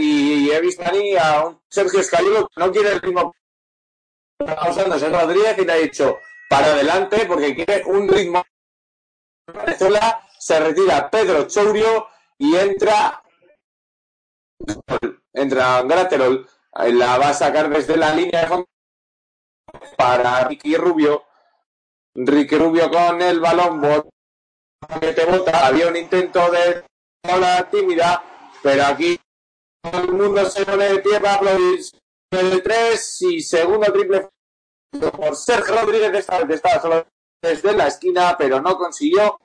y 0.00 0.50
he 0.50 0.60
visto 0.60 0.82
a 1.22 1.46
un 1.46 1.60
Sergio 1.68 2.00
Escalido 2.00 2.48
que 2.48 2.60
no 2.60 2.72
quiere 2.72 2.94
el 2.94 3.00
ritmo. 3.00 3.32
Pausándose 4.38 5.08
Rodríguez 5.08 5.56
y 5.58 5.64
le 5.64 5.72
ha 5.72 5.76
dicho 5.76 6.18
para 6.48 6.72
adelante 6.72 7.24
porque 7.26 7.54
quiere 7.54 7.84
un 7.86 8.08
ritmo. 8.08 8.42
Venezuela 9.46 10.28
se 10.36 10.58
retira 10.58 11.08
Pedro 11.08 11.46
Chourio 11.46 12.08
y 12.38 12.56
entra 12.56 13.22
entra 15.32 15.82
Graterol 15.82 16.48
la 16.72 17.18
va 17.18 17.28
a 17.28 17.34
sacar 17.34 17.70
desde 17.70 17.96
la 17.96 18.12
línea 18.12 18.40
de 18.40 18.46
fondo 18.48 18.66
para 19.96 20.44
Ricky 20.44 20.76
Rubio. 20.76 21.24
Ricky 22.14 22.56
Rubio 22.56 22.90
con 22.90 23.20
el 23.22 23.40
balón 23.40 23.80
que 23.80 25.24
bota. 25.24 25.66
Había 25.66 25.88
un 25.88 25.96
intento 25.96 26.50
de 26.50 26.84
la 27.22 27.68
tímida 27.70 28.24
pero 28.62 28.84
aquí 28.86 29.18
el 29.82 30.12
mundo 30.12 30.44
se 30.46 30.64
pone 30.64 30.88
de 30.88 30.98
pie 30.98 31.20
para 31.20 31.52
el 31.52 32.62
3 32.62 33.22
y 33.22 33.40
segundo 33.40 33.92
triple 33.92 34.28
por 35.16 35.36
Sergio 35.36 35.76
Rodríguez 35.76 36.12
esta 36.14 36.42
vez 36.44 36.56
estaba 36.56 36.80
solo 36.80 37.06
desde 37.42 37.72
la 37.72 37.88
esquina 37.88 38.36
pero 38.38 38.60
no 38.60 38.76
consiguió 38.76 39.38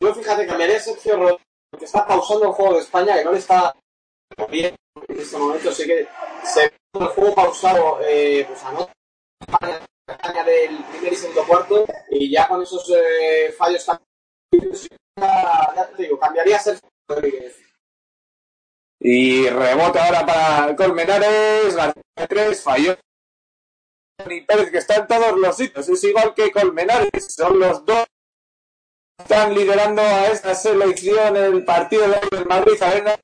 yo 0.00 0.14
fíjate, 0.14 0.46
cambiaría 0.46 0.78
a 0.78 0.80
Sergio 0.80 1.16
Rodríguez, 1.16 1.46
que 1.78 1.84
está 1.84 2.04
pausando 2.04 2.46
el 2.46 2.52
juego 2.52 2.74
de 2.74 2.80
España, 2.80 3.16
que 3.16 3.24
no 3.24 3.32
le 3.32 3.38
está 3.38 3.72
bien 4.50 4.74
en 5.08 5.18
este 5.18 5.38
momento, 5.38 5.70
así 5.70 5.86
que 5.86 6.08
se 6.42 6.72
el 6.94 7.06
juego 7.06 7.34
pausado, 7.34 8.00
eh, 8.02 8.44
pues 8.46 8.62
a 8.64 8.72
no 8.72 8.88
España 10.06 10.44
del 10.44 10.84
primer 10.84 11.12
y 11.12 11.16
segundo 11.16 11.46
cuarto, 11.46 11.86
y 12.10 12.30
ya 12.30 12.46
con 12.48 12.62
esos 12.62 12.90
eh, 12.90 13.52
fallos 13.56 13.86
ya 15.16 15.90
te 15.96 16.02
digo, 16.02 16.18
cambiaría 16.18 16.56
a 16.56 16.78
Rodríguez. 17.08 17.56
Y 19.00 19.48
rebote 19.48 19.98
ahora 19.98 20.24
para 20.24 20.76
Colmenares, 20.76 21.74
García 21.74 22.26
3, 22.28 22.62
falló. 22.62 22.96
Y 24.28 24.40
Pérez, 24.42 24.70
que 24.70 24.78
está 24.78 24.96
en 24.96 25.06
todos 25.06 25.36
los 25.38 25.56
sitios, 25.56 25.88
es 25.88 26.04
igual 26.04 26.34
que 26.34 26.52
Colmenares, 26.52 27.34
son 27.34 27.58
los 27.58 27.84
dos 27.84 28.06
están 29.18 29.54
liderando 29.54 30.02
a 30.02 30.26
esta 30.28 30.54
selección 30.54 31.36
el 31.36 31.64
partido 31.64 32.08
del 32.08 32.46
Madrid 32.46 32.82
Arena 32.82 33.14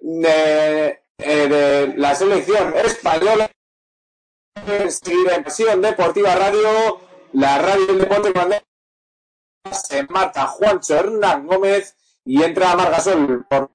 de, 0.00 1.02
eh, 1.22 1.48
de 1.48 1.94
la 1.96 2.14
selección 2.14 2.74
española. 2.76 3.50
Seguir 4.88 5.30
en 5.30 5.44
Pasión 5.44 5.80
Deportiva 5.80 6.34
Radio, 6.34 7.00
la 7.32 7.58
radio 7.58 7.86
del 7.86 7.98
deporte 8.00 8.32
se 9.72 10.02
marca 10.04 10.46
Juancho 10.46 10.96
Hernán 10.96 11.46
Gómez 11.46 11.96
y 12.24 12.42
entra 12.42 12.74
Margasol 12.74 13.46
por 13.46 13.70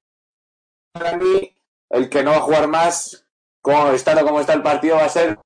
mí 1.20 1.56
el 1.90 2.08
que 2.08 2.22
no 2.22 2.32
va 2.32 2.36
a 2.38 2.40
jugar 2.40 2.68
más 2.68 3.24
como 3.60 3.90
estando 3.92 4.24
como 4.24 4.40
está 4.40 4.54
el 4.54 4.62
partido 4.62 4.96
va 4.96 5.04
a 5.04 5.08
ser 5.08 5.38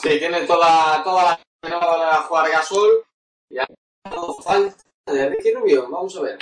Sí, 0.00 0.18
tiene 0.18 0.46
toda, 0.46 1.02
toda 1.02 1.24
la 1.24 1.40
no 1.68 1.80
a 1.80 2.22
jugar 2.22 2.50
Gasol 2.50 3.04
ya 3.50 3.66
no 4.10 4.34
falta 4.34 4.84
de 5.06 5.30
Ricky 5.30 5.52
Rubio, 5.52 5.88
vamos 5.90 6.16
a 6.16 6.20
ver. 6.20 6.38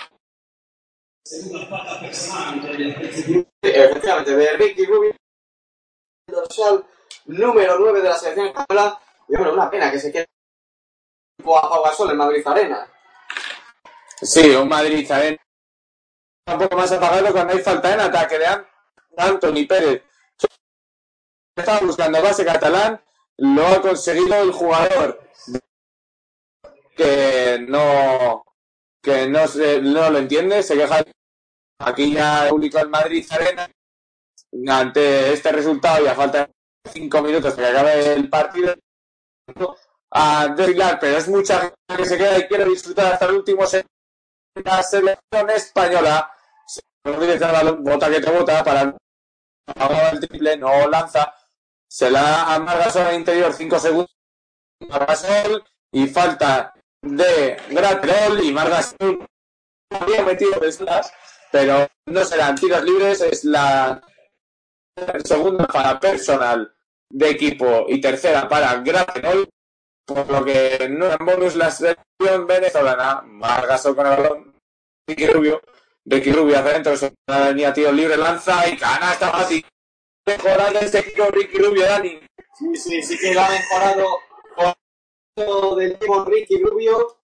Efectivamente, 3.63 4.37
de 4.37 4.53
Ricky 4.57 4.87
Rubio, 4.87 5.17
dorsal 6.29 6.87
número 7.27 7.79
9 7.79 8.01
de 8.01 8.09
la 8.09 8.19
selección 8.19 8.47
española. 8.47 9.01
Y 9.29 9.37
bueno, 9.37 9.55
una 9.55 9.69
pena 9.69 9.91
que 9.91 9.99
se 9.99 10.13
quede 10.13 10.27
a 11.41 11.45
Pau 11.45 11.83
Gasol 11.83 12.11
en 12.13 12.17
Madrid 12.17 12.47
Arena. 12.47 12.89
Sí, 14.23 14.51
un 14.51 14.69
Madrid 14.69 15.11
Arena 15.11 15.39
un 16.49 16.59
poco 16.59 16.77
más 16.77 16.93
apagado 16.93 17.33
cuando 17.33 17.55
hay 17.55 17.59
falta 17.61 17.93
en 17.93 18.01
ataque 18.01 18.39
de 18.39 18.47
Anthony 19.17 19.67
Pérez. 19.69 20.05
Estaba 21.57 21.81
buscando 21.81 22.23
base 22.23 22.45
catalán, 22.45 23.03
lo 23.39 23.67
ha 23.67 23.83
conseguido 23.83 24.43
el 24.43 24.53
jugador 24.53 25.21
que 26.95 27.65
no 27.69 28.45
que 29.03 29.29
no, 29.29 29.47
se, 29.47 29.81
no 29.81 30.11
lo 30.11 30.19
entiende, 30.19 30.63
se 30.63 30.77
queja 30.77 31.05
aquí 31.79 32.13
ya 32.13 32.47
publicó 32.49 32.79
el 32.79 32.89
Madrid 32.89 33.27
Arena 33.31 33.71
ante 34.69 35.33
este 35.33 35.53
resultado 35.53 36.05
y 36.05 36.09
a 36.09 36.15
falta 36.15 36.47
de 36.47 36.91
cinco 36.91 37.23
minutos 37.23 37.55
para 37.55 37.71
que 37.71 37.77
acabe 37.77 38.13
el 38.15 38.29
partido 38.29 38.75
a 40.11 40.49
desfilar, 40.49 40.99
pero 41.01 41.19
es 41.19 41.29
mucha 41.29 41.61
gente 41.61 41.97
que 41.97 42.07
se 42.07 42.17
queda 42.17 42.39
y 42.39 42.49
quiere 42.49 42.65
disfrutar 42.65 43.13
hasta 43.13 43.27
el 43.27 43.37
último 43.37 43.65
la 44.65 44.83
selección 44.83 45.51
española. 45.51 46.31
Bota 47.05 48.11
que 48.11 48.21
te 48.21 48.31
bota 48.31 48.65
para 48.65 48.97
el 50.13 50.21
triple, 50.21 50.57
no 50.57 50.89
lanza. 50.89 51.33
Se 51.89 52.11
la 52.11 52.55
amarga 52.55 52.91
sobre 52.91 53.11
el 53.11 53.17
interior 53.17 53.53
5 53.53 53.79
segundos. 53.79 54.17
Y 55.93 56.07
falta 56.09 56.75
de 57.03 57.57
Graterol 57.71 58.45
y 58.45 58.53
Margasol 58.53 59.27
había 59.91 60.23
metido 60.25 60.59
de 60.61 60.73
slash, 60.73 61.07
pero 61.51 61.89
no 62.07 62.25
serán 62.25 62.55
tiros 62.55 62.83
libres, 62.85 63.21
es 63.21 63.45
la 63.45 64.01
segunda 65.25 65.67
para 65.67 66.01
personal 66.01 66.73
de 67.11 67.31
equipo 67.31 67.87
y 67.89 68.01
tercera 68.01 68.49
para 68.49 68.77
Graterol, 68.81 69.49
por 70.05 70.31
lo 70.31 70.45
que 70.45 70.89
no 70.91 71.07
en 71.11 71.27
bonus 71.27 71.57
la 71.57 71.71
selección 71.71 72.47
venezolana, 72.47 73.23
Margasol 73.23 73.97
con 73.97 74.07
el 74.07 74.17
balón, 74.17 74.55
Ricky 75.09 75.27
Rubio, 75.27 75.61
Ricky 76.05 76.33
Rubio 76.33 76.59
adentro, 76.59 76.95
la 77.27 77.51
línea 77.51 77.73
tiro 77.73 77.93
libre, 77.93 78.17
lanza 78.17 78.69
y 78.69 78.77
canasta 78.77 79.31
fácil. 79.31 79.65
Mejorando 80.27 80.81
este 80.81 81.03
tiro 81.03 81.31
Ricky 81.31 81.59
Rubio, 81.59 81.85
Dani. 81.85 82.21
Sí, 82.55 82.77
sí, 82.77 83.03
sí 83.03 83.19
que 83.19 83.35
lo 83.35 83.41
ha 83.41 83.49
mejorado 83.51 84.19
del 85.77 85.93
equipo 85.93 86.25
Ricky 86.25 86.59
Rubio. 86.63 87.19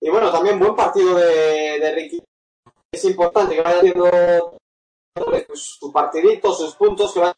Y 0.00 0.10
bueno, 0.10 0.32
también 0.32 0.58
buen 0.58 0.74
partido 0.74 1.16
de 1.16 1.92
Ricky. 1.94 2.22
Es 2.92 3.04
importante 3.06 3.56
que 3.56 3.62
vaya 3.62 3.78
haciendo 3.78 4.58
pues, 5.14 5.46
sus 5.54 5.92
partiditos, 5.92 6.58
sus 6.58 6.76
puntos, 6.76 7.12
que 7.12 7.20
vaya 7.20 7.34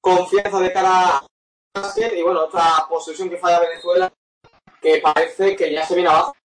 confianza 0.00 0.60
de 0.60 0.72
cara 0.72 1.18
a 1.18 1.26
y 1.96 2.22
bueno, 2.22 2.44
otra 2.44 2.86
posesión 2.88 3.28
que 3.28 3.36
falla 3.36 3.58
Venezuela, 3.60 4.12
que 4.80 4.98
parece 4.98 5.56
que 5.56 5.72
ya 5.72 5.84
se 5.84 5.94
viene 5.94 6.08
abajo, 6.08 6.36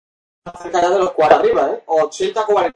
cerca 0.60 0.82
ya 0.82 0.90
de 0.90 1.00
los 1.00 1.12
40 1.12 1.40
arriba, 1.40 1.72
¿eh? 1.72 1.84
80-40. 1.86 2.74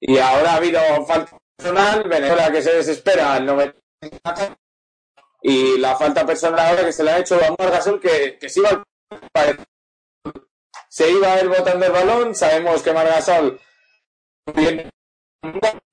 Y 0.00 0.18
ahora 0.18 0.52
ha 0.52 0.56
habido 0.56 0.80
falta 1.06 1.38
personal, 1.56 2.02
Venezuela 2.08 2.50
que 2.50 2.62
se 2.62 2.74
desespera 2.74 3.34
al 3.34 3.46
90 3.46 3.78
y 5.42 5.78
la 5.78 5.94
falta 5.94 6.26
personal 6.26 6.58
ahora 6.58 6.84
que 6.84 6.92
se 6.92 7.04
le 7.04 7.10
ha 7.10 7.18
hecho 7.18 7.36
a 7.36 7.54
Margasol 7.58 8.00
que, 8.00 8.38
que 8.38 8.48
se 8.48 8.60
iba 8.60 8.82
se 10.88 11.10
iba 11.10 11.32
a 11.32 11.40
ir 11.42 11.48
botando 11.48 11.84
el 11.86 11.92
balón, 11.92 12.34
sabemos 12.34 12.82
que 12.82 12.92
Margasol 12.92 13.60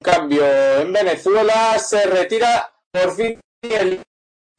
cambio 0.01 0.45
en 0.45 0.93
Venezuela, 0.93 1.77
se 1.79 2.05
retira 2.05 2.73
por 2.91 3.11
fin 3.15 3.39
el 3.61 4.03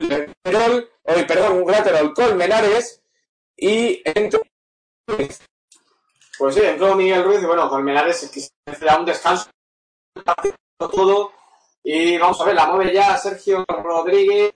hoy 0.01 1.25
perdón, 1.27 1.63
un 1.63 1.71
lateral 1.71 2.13
Colmenares 2.15 3.03
y 3.57 4.03
entró 4.05 4.43
pues 5.07 6.55
sí, 6.55 6.61
entró 6.63 6.97
Miguel 6.97 7.25
Ruiz 7.25 7.43
y 7.43 7.47
bueno, 7.47 7.69
Colmenares 7.69 8.29
que 8.31 8.41
se 8.41 8.85
da 8.85 8.99
un 8.99 9.07
descanso 9.07 9.49
todo. 10.79 11.33
Y 11.85 12.19
vamos 12.19 12.41
a 12.41 12.45
ver, 12.45 12.55
la 12.55 12.67
mueve 12.67 12.93
ya 12.93 13.17
Sergio 13.17 13.65
Rodríguez. 13.69 14.55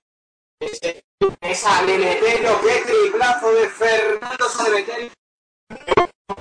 Esa 1.40 1.82
Leletero, 1.82 2.60
qué 2.62 2.82
triplazo 2.86 3.52
de 3.52 3.68
Fernando 3.68 4.48
Sanemeterio 4.48 5.10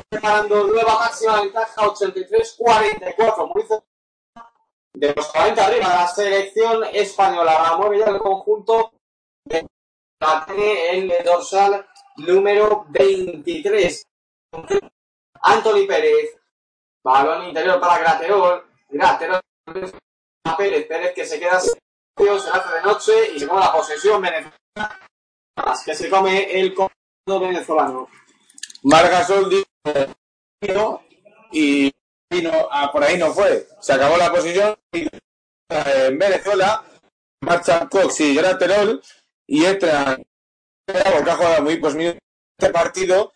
preparando 0.10 0.68
nueva 0.68 1.00
máxima 1.00 1.42
ventaja 1.42 1.82
83-44 1.82 3.54
muy 3.54 3.64
de 4.96 5.14
los 5.14 5.28
40 5.28 5.66
arriba 5.66 5.90
la 5.90 6.08
selección 6.08 6.84
española. 6.94 7.62
La 7.62 7.78
mueve 7.78 8.00
ya 8.00 8.06
el 8.06 8.20
conjunto 8.20 8.94
de 9.44 9.68
la 10.22 10.46
tiene 10.46 10.90
el 10.92 11.24
dorsal 11.24 11.86
número 12.18 12.86
23 12.90 14.04
Anthony 15.42 15.86
Pérez. 15.88 16.38
Balón 17.04 17.48
interior 17.48 17.80
para 17.80 18.00
Graterol. 18.00 18.66
Graterol 18.90 19.42
a 20.46 20.58
Pérez. 20.58 20.88
Pérez 20.88 21.14
que 21.14 21.26
se 21.26 21.40
queda 21.40 21.60
se 21.60 21.74
hace 22.50 22.74
de 22.76 22.82
noche 22.84 23.32
y 23.36 23.40
se 23.40 23.48
come 23.48 23.60
la 23.60 23.74
posesión 23.74 24.22
venezolana. 24.22 25.00
Que 25.84 25.94
se 25.94 26.10
come 26.10 26.60
el 26.60 26.74
comando 26.74 27.48
venezolano. 27.48 28.08
Margasol 28.84 29.50
dijo 29.50 29.66
y 31.52 31.92
vino, 32.30 32.52
ah, 32.72 32.92
por 32.92 33.04
ahí 33.04 33.18
no 33.18 33.34
fue. 33.34 33.68
Se 33.80 33.94
acabó 33.94 34.18
la 34.18 34.32
posición 34.32 34.76
y, 34.94 35.08
en 35.70 36.20
Venezuela. 36.20 36.84
Marchan 37.42 37.88
Cox 37.90 38.22
y 38.22 38.36
Graterol 38.36 39.02
y 39.46 39.66
entra 39.66 40.18
que 40.88 40.98
ha 40.98 41.36
jugado 41.36 41.62
muy 41.62 41.78
pues 41.78 41.96
este 41.96 42.74
partido. 42.74 43.34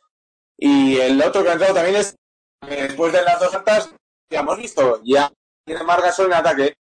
Y 0.58 0.98
el 0.98 1.22
otro 1.22 1.44
que 1.44 1.50
ha 1.50 1.54
entrado 1.54 1.76
también 1.76 1.96
es, 1.96 2.16
eh, 2.68 2.88
después 2.88 3.14
de 3.14 3.22
las 3.22 3.40
dos 3.40 3.54
altas, 3.54 3.90
ya 4.30 4.42
hemos 4.42 4.58
visto, 4.58 5.02
ya 5.06 5.32
tiene 5.66 5.84
Margasol 5.84 6.28
en 6.28 6.34
ataque 6.34 6.76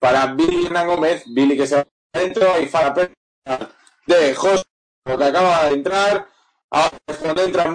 para 0.00 0.26
Billy 0.34 0.66
Hernán 0.66 0.88
Gómez, 0.88 1.22
Billy 1.26 1.56
que 1.56 1.66
se 1.66 1.76
va 1.76 1.86
adentro 2.12 2.60
y 2.60 2.66
Fara 2.66 2.92
de 4.06 4.34
José, 4.34 4.64
que 5.04 5.12
acaba 5.12 5.66
de 5.66 5.74
entrar, 5.74 6.28
ahora 6.70 6.98
es 7.06 7.16
cuando 7.18 7.42
entra 7.42 7.64
en 7.64 7.74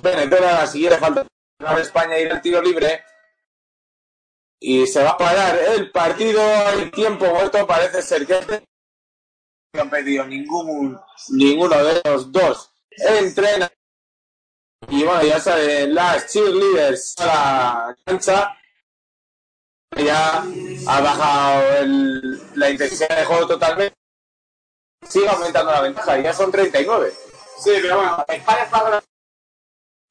Venezuela, 0.00 0.52
la 0.52 0.66
siguiente 0.66 0.98
falta 0.98 1.26
para 1.58 1.80
España 1.80 2.18
ir 2.18 2.32
al 2.32 2.42
tiro 2.42 2.62
libre. 2.62 3.04
Y 4.60 4.86
se 4.86 5.02
va 5.02 5.10
a 5.10 5.18
parar 5.18 5.58
el 5.58 5.90
partido, 5.90 6.40
el 6.70 6.90
tiempo 6.92 7.26
muerto 7.26 7.66
parece 7.66 8.00
ser 8.00 8.26
que 8.26 8.62
no 9.74 9.82
han 9.82 9.90
pedido 9.90 10.24
ningún, 10.24 10.98
ninguno 11.30 11.84
de 11.84 12.00
los 12.04 12.30
dos 12.30 12.72
entrena. 12.98 13.70
Y 14.88 15.04
bueno, 15.04 15.22
ya 15.22 15.40
salen 15.40 15.94
las 15.94 16.26
cheerleaders 16.32 17.14
a 17.18 17.26
la 17.26 17.96
cancha. 18.04 18.56
Ya 19.96 20.42
ha 20.86 21.00
bajado 21.00 21.86
la 22.54 22.70
intensidad 22.70 23.16
de 23.16 23.24
juego 23.24 23.46
totalmente. 23.46 23.96
Sigue 25.08 25.28
aumentando 25.28 25.72
la 25.72 25.80
ventaja 25.80 26.18
ya 26.20 26.32
son 26.32 26.52
39 26.52 27.12
Sí, 27.58 27.70
pero 27.82 27.96
bueno, 27.96 28.24
España 28.28 28.62
está 28.62 29.02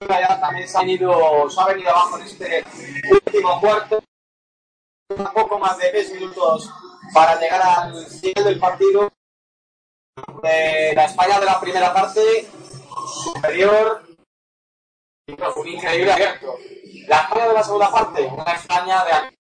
ya 0.08 0.40
también 0.40 0.68
se, 0.68 0.78
han 0.78 0.90
ido, 0.90 1.50
se 1.50 1.62
ha 1.62 1.66
venido 1.68 1.90
abajo 1.92 2.18
en 2.18 2.24
este 2.26 2.64
último 3.12 3.60
cuarto. 3.60 4.04
Un 5.16 5.26
poco 5.34 5.60
más 5.60 5.78
de 5.78 5.92
10 5.92 6.14
minutos 6.14 6.70
para 7.14 7.40
llegar 7.40 7.62
al 7.62 8.06
final 8.08 8.44
del 8.46 8.60
partido. 8.60 9.12
Eh, 10.44 10.94
la 10.96 11.06
España 11.06 11.40
de 11.40 11.46
la 11.46 11.60
primera 11.60 11.94
parte, 11.94 12.50
superior, 13.24 14.04
un 15.56 15.68
increíble 15.68 16.12
abierto. 16.12 16.56
La 17.08 17.22
España 17.22 17.48
de 17.48 17.54
la 17.54 17.64
segunda 17.64 17.92
parte, 17.92 18.22
una 18.26 18.54
España 18.54 19.04
de 19.06 19.38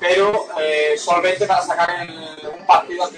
pero 0.00 0.46
eh, 0.60 0.98
solvente 0.98 1.46
para 1.46 1.62
sacar 1.62 1.88
el- 2.02 2.46
un 2.58 2.66
partido 2.66 3.08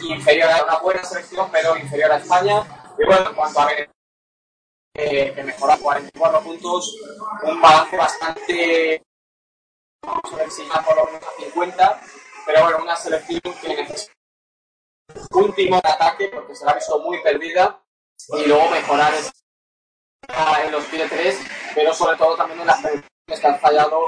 inferior 0.00 0.48
a 0.50 0.64
una 0.64 0.78
buena 0.78 1.04
selección, 1.04 1.50
pero 1.50 1.76
inferior 1.76 2.12
a 2.12 2.16
España. 2.16 2.62
Y 2.98 3.04
bueno, 3.04 3.28
en 3.30 3.34
cuanto 3.34 3.60
a 3.60 3.66
Venezuela, 3.66 3.92
eh, 4.94 5.32
que 5.34 5.42
mejora 5.42 5.76
44 5.78 6.40
puntos, 6.42 6.96
un 7.42 7.60
balance 7.60 7.96
bastante, 7.96 9.02
vamos 10.02 10.32
a 10.32 10.36
ver 10.36 10.50
si 10.50 10.66
ya 10.66 10.82
por 10.82 10.96
lo 10.96 11.04
menos 11.06 11.22
a 11.22 11.42
50, 11.42 12.00
pero 12.46 12.62
bueno, 12.62 12.78
una 12.82 12.96
selección 12.96 13.40
que 13.60 13.68
necesita 13.68 14.12
un 15.32 15.52
timón 15.54 15.80
ataque 15.84 16.28
porque 16.28 16.54
se 16.54 16.64
la 16.64 16.72
ha 16.72 16.74
visto 16.74 16.98
muy 17.00 17.22
perdida 17.22 17.82
y 18.38 18.46
luego 18.46 18.70
mejorar 18.70 19.12
en 20.64 20.72
los 20.72 20.84
tiros 20.86 21.10
3, 21.10 21.38
pero 21.74 21.94
sobre 21.94 22.16
todo 22.16 22.36
también 22.36 22.60
en 22.60 22.66
las 22.66 22.80
penetraciones 22.80 23.40
que 23.40 23.46
han 23.46 23.60
fallado 23.60 24.06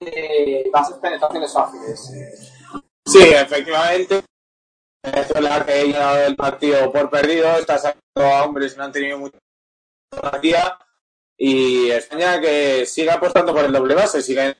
eh, 0.00 0.70
bases 0.72 0.96
penetraciones 0.96 1.52
fáciles. 1.52 2.52
Sí, 3.06 3.22
efectivamente. 3.22 4.22
Venezuela 5.02 5.64
que 5.64 5.72
ha 5.72 5.84
ganado 5.84 6.26
el 6.26 6.36
partido 6.36 6.92
por 6.92 7.08
perdido, 7.08 7.56
está 7.56 7.78
sacando 7.78 8.02
a 8.16 8.44
hombres 8.44 8.72
que 8.72 8.78
no 8.78 8.84
han 8.84 8.92
tenido 8.92 9.18
mucha 9.18 9.38
Y 11.36 11.90
España 11.90 12.40
que 12.40 12.84
sigue 12.86 13.10
apostando 13.10 13.54
por 13.54 13.64
el 13.64 13.72
doble 13.72 13.94
base, 13.94 14.22
sigue 14.22 14.56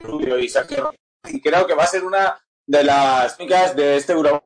Rubio 0.00 0.38
y 0.38 0.48
Sergio. 0.48 0.94
Y 1.24 1.40
creo 1.40 1.66
que 1.66 1.74
va 1.74 1.84
a 1.84 1.86
ser 1.86 2.04
una 2.04 2.38
de 2.66 2.84
las 2.84 3.36
técnicas 3.36 3.74
de 3.74 3.96
este 3.96 4.12
Euro 4.12 4.44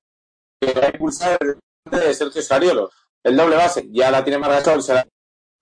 que 0.61 0.73
va 0.73 0.87
a 0.87 0.91
impulsar 0.91 1.39
el 1.41 1.59
de 1.91 2.15
Sergio 2.15 2.43
Scariolo. 2.43 2.91
El 3.23 3.37
doble 3.37 3.57
base 3.57 3.89
ya 3.91 4.11
la 4.11 4.23
tiene 4.23 4.39
Margasol, 4.39 4.83
se 4.83 4.95
la 4.95 5.07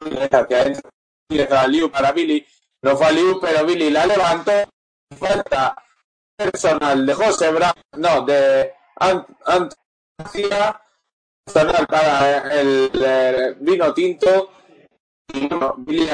hacia 0.01 1.67
Liu 1.69 1.91
para 1.91 2.13
Billy. 2.13 2.47
No 2.83 2.97
fue 2.97 3.07
a 3.07 3.13
Liu, 3.13 3.41
pero 3.41 3.65
Billy 3.65 3.91
la 3.91 4.07
levantó. 4.07 4.53
Falta 5.19 5.77
personal 6.37 7.07
de 7.07 7.15
José 7.15 7.51
no, 7.97 8.23
de 8.23 8.75
Ant, 8.97 9.29
Ant 9.47 9.73
García, 10.19 10.81
personal 11.45 11.87
para 11.87 12.61
el, 12.61 12.91
eh, 12.95 13.55
vino 13.61 13.95
tinto. 13.95 14.51
Bueno, 15.33 15.75
Billy 15.79 16.09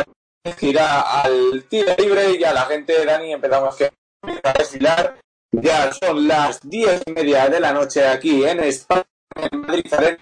gira 0.58 1.22
al 1.22 1.64
tiro 1.68 1.94
libre 1.98 2.32
y 2.32 2.38
ya 2.38 2.52
la 2.52 2.62
gente, 2.62 3.04
Dani, 3.04 3.32
empezamos 3.32 3.76
a 4.42 4.52
desfilar. 4.52 5.20
Ya 5.52 5.92
son 5.92 6.28
las 6.28 6.60
diez 6.62 7.02
y 7.06 7.12
media 7.12 7.48
de 7.48 7.60
la 7.60 7.72
noche 7.72 8.06
aquí 8.06 8.44
en 8.44 8.60
España, 8.60 9.04
en 9.34 9.60
Madrid. 9.60 10.18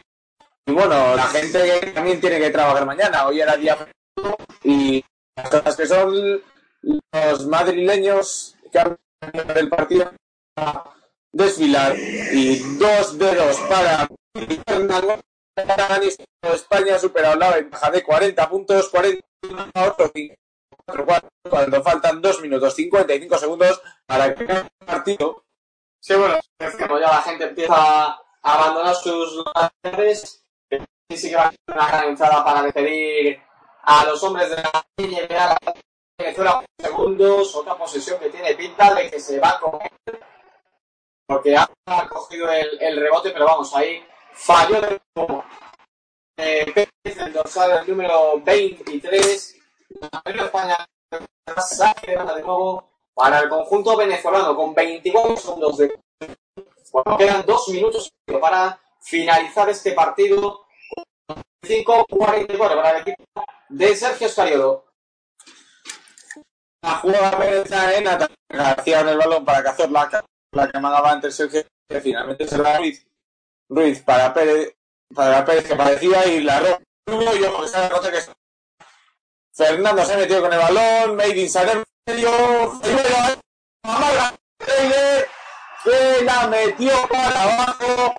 Y 0.66 0.72
bueno, 0.72 1.14
la 1.14 1.24
gente 1.24 1.92
también 1.94 2.20
tiene 2.20 2.38
que 2.38 2.50
trabajar 2.50 2.86
mañana. 2.86 3.26
Hoy 3.26 3.40
era 3.40 3.56
día 3.56 3.76
y 4.64 5.04
las 5.36 5.50
cosas 5.50 5.76
que 5.76 5.86
son 5.86 6.42
los 6.82 7.46
madrileños 7.46 8.56
que 8.72 8.78
han 8.78 8.96
del 9.54 9.68
partido 9.68 10.12
a 10.56 10.94
desfilar 11.32 11.94
y 11.96 12.58
dos 12.78 13.18
dedos 13.18 13.56
para 13.68 14.08
España 16.42 16.98
superado 16.98 17.36
la 17.36 17.56
ventaja 17.56 17.90
de 17.90 18.02
40 18.02 18.48
puntos 18.48 18.88
40 18.88 19.22
a 19.74 19.84
otro 19.84 20.10
4 21.04 21.28
cuando 21.48 21.82
faltan 21.82 22.20
2 22.20 22.40
minutos 22.40 22.74
55 22.74 23.38
segundos 23.38 23.82
para 24.06 24.34
que 24.34 24.44
el 24.44 24.68
partido 24.84 25.44
Sí, 26.00 26.14
bueno, 26.14 26.38
ya 26.60 26.98
la 27.00 27.22
gente 27.22 27.44
empieza 27.44 27.74
a 27.74 28.20
abandonar 28.42 28.94
sus 28.94 29.44
redes. 29.82 30.44
Sí, 31.10 31.16
sí 31.16 31.30
que 31.30 31.36
va 31.36 31.46
a 31.46 31.50
ser 31.50 32.10
una 32.10 32.44
para 32.44 32.62
despedir 32.62 33.42
a 33.82 34.04
los 34.04 34.22
hombres 34.22 34.50
de 34.50 34.56
la 34.56 34.86
NBA. 34.96 35.56
Venezuela 36.18 36.64
segundos, 36.80 37.54
otra 37.54 37.76
posesión 37.76 38.18
que 38.18 38.30
tiene 38.30 38.54
pinta 38.54 38.94
de 38.94 39.10
que 39.10 39.20
se 39.20 39.38
va 39.40 39.50
a 39.50 39.60
comer. 39.60 39.90
Porque 41.26 41.56
ha 41.56 42.08
cogido 42.08 42.50
el 42.50 43.00
rebote, 43.00 43.30
pero 43.30 43.46
vamos, 43.46 43.74
ahí 43.74 44.02
falló 44.38 44.80
de 44.80 45.00
nuevo. 45.14 45.44
Eh, 46.36 46.88
el 47.04 47.32
dorsal 47.32 47.84
número 47.86 48.40
23. 48.40 49.56
La 50.00 50.22
España 50.44 50.76
de 52.06 52.42
nuevo 52.42 52.90
para 53.14 53.40
el 53.40 53.48
conjunto 53.48 53.96
venezolano 53.96 54.54
con 54.54 54.74
24 54.74 55.36
segundos 55.36 55.78
de 55.78 55.98
quedan 57.18 57.44
dos 57.46 57.68
minutos 57.68 58.12
para 58.40 58.78
finalizar 59.02 59.68
este 59.68 59.92
partido. 59.92 60.66
5-44 61.62 62.56
para 62.56 62.90
el 62.90 63.02
equipo 63.02 63.44
de 63.68 63.96
Sergio 63.96 64.28
Escariodo 64.28 64.88
la 66.82 66.94
jugada 66.96 67.96
en 67.96 68.04
García 68.48 69.00
en 69.00 69.18
balón 69.18 69.44
para 69.44 69.62
cazar 69.62 69.90
la, 69.90 70.24
la 70.52 70.70
que 70.70 70.80
mandaba 70.80 71.12
entre 71.12 71.30
Sergio. 71.30 71.62
Que 71.88 72.00
finalmente 72.00 72.46
se 72.46 72.58
la 72.58 72.78
Ruiz 73.68 74.02
para 74.02 74.32
Pérez 74.32 74.74
para 75.14 75.44
Pérez 75.44 75.66
que 75.66 75.76
parecía 75.76 76.26
y 76.26 76.40
la 76.42 76.60
roja 76.60 76.80
y 77.36 77.42
ojo 77.44 77.62
que 77.62 77.68
se 77.68 77.88
rota 77.88 78.12
que 78.12 78.18
Fernando 79.54 80.04
se 80.04 80.16
metió 80.16 80.40
con 80.40 80.52
el 80.52 80.58
balón 80.58 81.16
Made 81.16 81.48
Saler 81.48 81.82
medio 82.06 82.30
que 85.84 86.24
la 86.24 86.46
metió 86.48 86.92
para 87.08 87.42
abajo. 87.42 88.14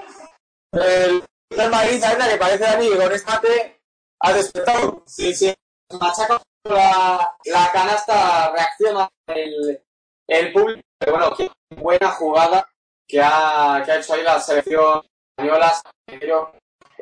El 0.72 1.24
Real 1.50 1.72
Madrid 1.72 2.04
que 2.04 2.38
parece 2.38 2.64
Dani 2.64 2.90
que 2.90 2.98
con 2.98 3.12
este 3.12 3.82
ha 4.22 4.34
despertado 4.34 5.04
sí 5.08 5.34
sí. 5.34 5.54
Machaca 6.00 6.42
la, 6.66 7.36
la 7.46 7.72
canasta 7.72 8.52
reacciona 8.52 9.10
el, 9.28 9.82
el 10.28 10.54
público 10.54 10.82
pero 11.00 11.14
bueno 11.14 11.36
qué 11.36 11.50
buena 11.76 12.12
jugada 12.12 12.70
que 13.08 13.20
ha, 13.22 13.82
que 13.84 13.92
ha 13.92 13.98
hecho 13.98 14.14
ahí 14.14 14.22
la 14.22 14.40
selección 14.40 15.02
española 15.40 15.74
pero, 16.06 16.52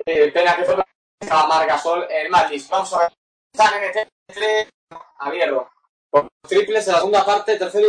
eh, 0.05 0.31
pena 0.31 0.55
que 0.55 0.63
fue 0.63 0.75
la 0.75 1.47
Margasol 1.47 2.05
el 2.09 2.29
Madrid. 2.29 2.61
Vamos 2.69 2.93
a 2.93 2.99
ver. 2.99 3.11
Por 6.09 6.27
triples 6.47 6.87
en 6.87 6.93
la 6.93 6.99
segunda 6.99 7.25
parte 7.25 7.57
tercer 7.57 7.83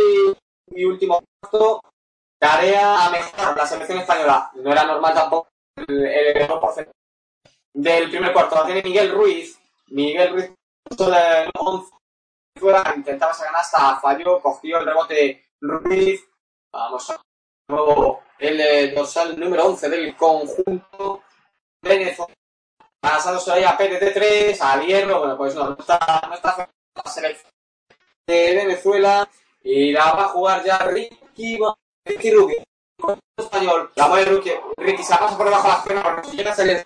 y, 0.75 0.85
último 0.85 1.21
cuarto 1.41 1.81
tarea 2.39 3.05
a 3.05 3.09
mejorar 3.09 3.55
la 3.55 3.65
selección 3.65 3.99
española 3.99 4.49
no 4.55 4.71
era 4.71 4.85
normal 4.85 5.13
tampoco 5.13 5.49
el, 5.75 6.47
porcentaje 6.47 6.97
del 7.73 8.09
primer 8.09 8.33
cuarto. 8.33 8.55
La 8.55 8.65
tiene 8.65 8.81
Miguel 8.81 9.11
Ruiz. 9.13 9.59
Miguel 9.89 10.33
Ruiz 10.33 10.51
puso 10.83 11.09
de 11.09 11.49
11 11.57 11.91
fuera, 12.55 12.93
intentaba 12.95 13.31
esa 13.31 13.45
canasta, 13.45 13.99
falló, 13.99 14.41
cogió 14.41 14.79
el 14.79 14.85
rebote 14.85 15.45
Ruiz. 15.61 16.27
Vamos 16.71 17.09
a 17.09 17.21
nuevo 17.69 18.23
el 18.37 18.59
eh, 18.59 18.91
dorsal 18.91 19.39
número 19.39 19.65
11 19.67 19.89
del 19.89 20.15
conjunto 20.15 21.23
Venezuela. 21.81 22.33
Pasándose 22.99 23.51
ahí 23.51 23.63
a 23.63 23.77
PDT3, 23.77 24.59
al 24.59 24.85
hierro, 24.85 25.19
bueno, 25.19 25.37
pues 25.37 25.55
no, 25.55 25.69
no 25.69 25.77
está, 25.79 26.21
no 26.27 26.33
está 26.33 26.69
la 26.95 27.11
selección 27.11 27.51
de 28.27 28.55
Venezuela 28.55 29.29
y 29.61 29.93
la 29.93 30.11
va 30.11 30.25
a 30.25 30.29
jugar 30.29 30.63
ya 30.65 30.79
Ricky, 30.79 31.57
Ricky 32.05 32.31
Rubio. 32.31 32.63
Con 32.99 33.17
el 33.37 33.45
español, 33.45 33.91
la 33.95 34.07
mueve 34.07 34.31
Ricky, 34.31 34.51
Ricky 34.75 35.03
se 35.03 35.15
pasa 35.15 35.37
por 35.37 35.45
debajo 35.45 35.67
de 35.67 35.73
la 35.73 35.83
pierna 35.83 36.03
porque 36.03 36.29
si 36.29 36.37
llega 36.37 36.53
se 36.53 36.65
le 36.65 36.85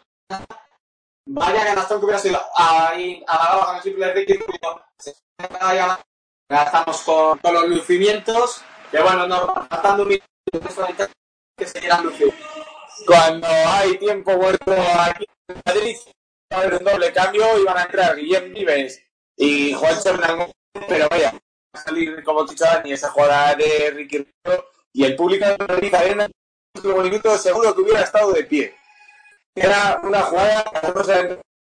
Vaya 1.25 1.63
ganastón 1.63 1.99
que 1.99 2.05
hubiera 2.05 2.19
sido 2.19 2.39
ahí 2.53 3.23
a 3.27 3.57
la 3.57 3.65
con 3.65 3.75
el 3.77 3.81
triple 3.81 4.05
de 4.07 4.13
Ricky 4.13 4.33
Rubio. 4.33 4.85
Se 4.99 5.15
ya 5.39 6.63
estamos 6.63 7.01
con, 7.01 7.39
con 7.39 7.53
los 7.53 7.67
lucimientos. 7.69 8.61
Que 8.91 9.01
bueno, 9.01 9.25
no, 9.25 9.47
faltando 9.69 10.03
un 10.03 10.09
minuto 10.09 10.32
Cuando 13.05 13.47
hay 13.47 13.97
tiempo 13.97 14.37
muerto 14.37 14.75
aquí 14.99 15.25
en 15.47 15.61
Madrid, 15.65 15.97
va 16.51 16.57
a 16.57 16.61
haber 16.61 16.73
un 16.75 16.83
doble 16.83 17.11
cambio 17.11 17.59
y 17.59 17.63
van 17.63 17.77
a 17.77 17.83
entrar 17.83 18.15
Guillem 18.15 18.53
Vives 18.53 19.01
y 19.35 19.73
Juan 19.73 19.95
Hernán, 20.05 20.51
pero 20.87 21.07
vaya, 21.09 21.31
va 21.31 21.39
a 21.73 21.83
salir 21.83 22.23
como 22.23 22.45
dicho 22.45 22.63
Dani 22.63 22.93
esa 22.93 23.09
jugada 23.09 23.55
de 23.55 23.91
Ricky 23.91 24.17
Rubio 24.19 24.65
y 24.93 25.03
el 25.05 25.15
público 25.15 25.45
de 25.45 25.57
Madrid 25.57 25.95
Arena 25.95 26.29
último 26.75 27.01
minuto 27.01 27.37
seguro 27.37 27.73
que 27.75 27.81
hubiera 27.81 28.01
estado 28.01 28.31
de 28.31 28.43
pie. 28.43 28.75
Era 29.55 29.99
una 30.03 30.21
jugada 30.21 30.63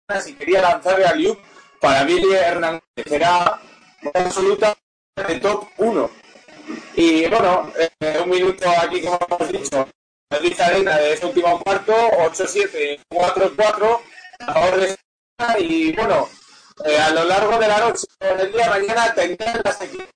que 0.09 0.21
si 0.21 0.35
quería 0.35 0.63
lanzarle 0.63 1.07
a 1.07 1.15
Liu 1.15 1.37
para 1.81 2.05
Billy 2.05 2.33
Hernández, 2.33 2.83
era 3.07 3.61
absoluta 4.15 4.77
de 5.29 5.41
top 5.41 5.69
1. 5.79 6.22
Y 6.95 7.27
bueno, 7.27 7.73
eh, 8.01 8.21
un 8.23 8.31
minuto 8.31 8.71
aquí, 8.81 9.03
como 9.03 9.19
hemos 9.29 9.53
dicho, 9.53 9.89
Madrid 10.31 10.61
Arena 10.61 10.97
de 10.99 11.15
este 11.15 11.27
último 11.27 11.61
cuarto, 11.61 11.93
8-7, 11.93 13.01
4-4, 13.11 14.01
a 14.41 14.53
favor 14.53 14.81
y 15.59 15.93
bueno, 15.93 16.29
eh, 16.85 16.99
a 16.99 17.11
lo 17.11 17.25
largo 17.25 17.59
de 17.59 17.69
la 17.69 17.79
noche, 17.79 18.05
el 18.21 18.53
día 18.53 18.65
de 18.65 18.71
mañana 18.71 19.15
tendrán 19.15 19.61
las 19.65 19.81
equipos 19.81 20.09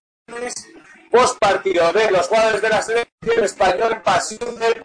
post 1.11 1.39
partido 1.39 1.93
de 1.93 2.11
los 2.11 2.27
jugadores 2.29 2.61
de 2.63 2.69
la 2.69 2.83
selección 2.83 3.45
española 3.45 4.03
Pasión 4.03 4.59
del 4.59 4.83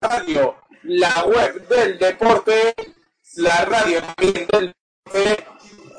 Radio, 0.00 0.56
la 0.82 1.24
web 1.24 1.68
del 1.68 1.98
deporte, 1.98 2.74
la 3.36 3.64
radio 3.64 4.02
también 4.02 4.46
del 4.46 4.74
deporte, 5.12 5.46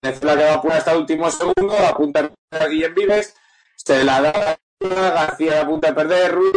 Venezuela 0.03 0.37
que 0.37 0.45
va 0.45 0.51
a 0.51 0.55
apurar 0.55 0.79
hasta 0.79 0.93
el 0.93 0.99
último 0.99 1.31
segundo, 1.31 1.77
apunta 1.79 2.31
a 2.51 2.67
Guillem 2.67 2.95
Vives, 2.95 3.35
se 3.77 4.05
la 4.05 4.21
da 4.21 4.59
García 4.81 5.63
apunta 5.63 5.91
a 5.91 5.95
perder, 5.95 6.35
Ruiz, 6.35 6.53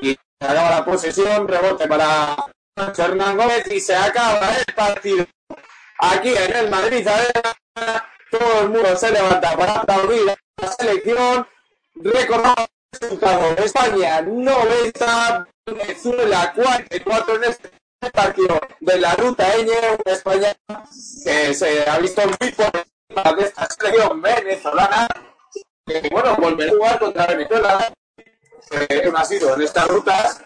y 0.00 0.16
acaba 0.40 0.70
la 0.70 0.84
posesión, 0.84 1.46
rebote 1.46 1.86
para 1.86 2.36
Hernán 2.76 3.36
Gómez 3.36 3.70
y 3.70 3.80
se 3.80 3.94
acaba 3.94 4.56
el 4.56 4.74
partido 4.74 5.26
aquí 5.98 6.34
en 6.34 6.56
el 6.56 6.70
Madrid, 6.70 7.06
todo 8.30 8.62
el 8.62 8.68
mundo 8.70 8.96
se 8.96 9.10
levanta 9.10 9.56
para 9.56 9.80
aplaudir 9.80 10.30
a 10.30 10.36
la 10.62 10.72
selección. 10.72 11.46
Recordamos 11.94 12.68
el 12.92 13.00
resultado: 13.00 13.56
España 13.58 14.22
90, 14.22 15.48
Venezuela 15.66 16.52
44 16.54 17.36
en 17.36 17.44
este 17.44 17.70
partido 18.12 18.60
de 18.80 18.98
la 18.98 19.14
ruta 19.14 19.46
una 19.58 20.12
España 20.12 20.56
que 21.24 21.54
se 21.54 21.88
ha 21.88 21.98
visto 21.98 22.22
muy 22.40 22.52
por 22.52 23.36
de 23.36 23.44
esta 23.44 23.68
selección 23.68 24.22
venezolana. 24.22 25.08
Que 25.84 26.08
bueno, 26.10 26.36
volver 26.36 26.68
a 26.68 26.72
jugar 26.72 26.98
contra 26.98 27.26
Venezuela, 27.26 27.92
que 28.70 29.10
no 29.10 29.18
ha 29.18 29.24
sido 29.24 29.54
en 29.54 29.62
estas 29.62 29.88
rutas. 29.88 30.40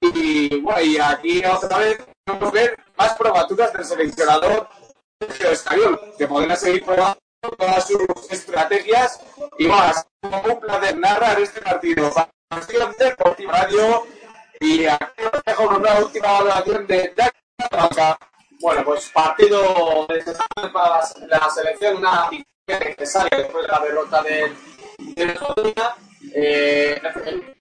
Y 0.00 0.60
bueno, 0.60 0.80
y 0.80 0.98
aquí 0.98 1.44
otra 1.44 1.78
vez 1.78 1.98
a 2.26 2.50
ver 2.50 2.76
más 2.96 3.14
probaturas 3.14 3.72
del 3.72 3.84
seleccionador 3.84 4.68
español, 5.20 6.00
que 6.16 6.26
podrá 6.26 6.56
seguir 6.56 6.84
probando 6.84 7.18
todas 7.58 7.86
sus 7.86 8.30
estrategias 8.30 9.20
y 9.58 9.66
más. 9.66 10.06
Un 10.22 10.60
placer 10.60 10.98
narrar 10.98 11.40
este 11.40 11.60
partido. 11.60 12.10
Pasión 12.48 12.94
Deportiva 12.98 13.52
Radio 13.52 14.04
y 14.58 14.84
aquí 14.86 15.22
os 15.32 15.42
dejo 15.46 15.68
una 15.68 15.98
última 16.00 16.32
valoración 16.32 16.86
de 16.86 17.14
Banca. 17.70 18.18
Bueno, 18.60 18.84
pues 18.84 19.08
partido 19.10 20.06
para 20.72 21.00
la 21.28 21.50
selección, 21.50 21.96
una 21.96 22.28
victoria 22.28 22.90
necesaria 22.90 23.38
después 23.38 23.66
de 23.66 23.72
la 23.72 23.80
derrota 23.80 24.22
de, 24.22 24.52
de 24.98 25.32
Escocia, 25.32 25.96
eh, 26.34 27.00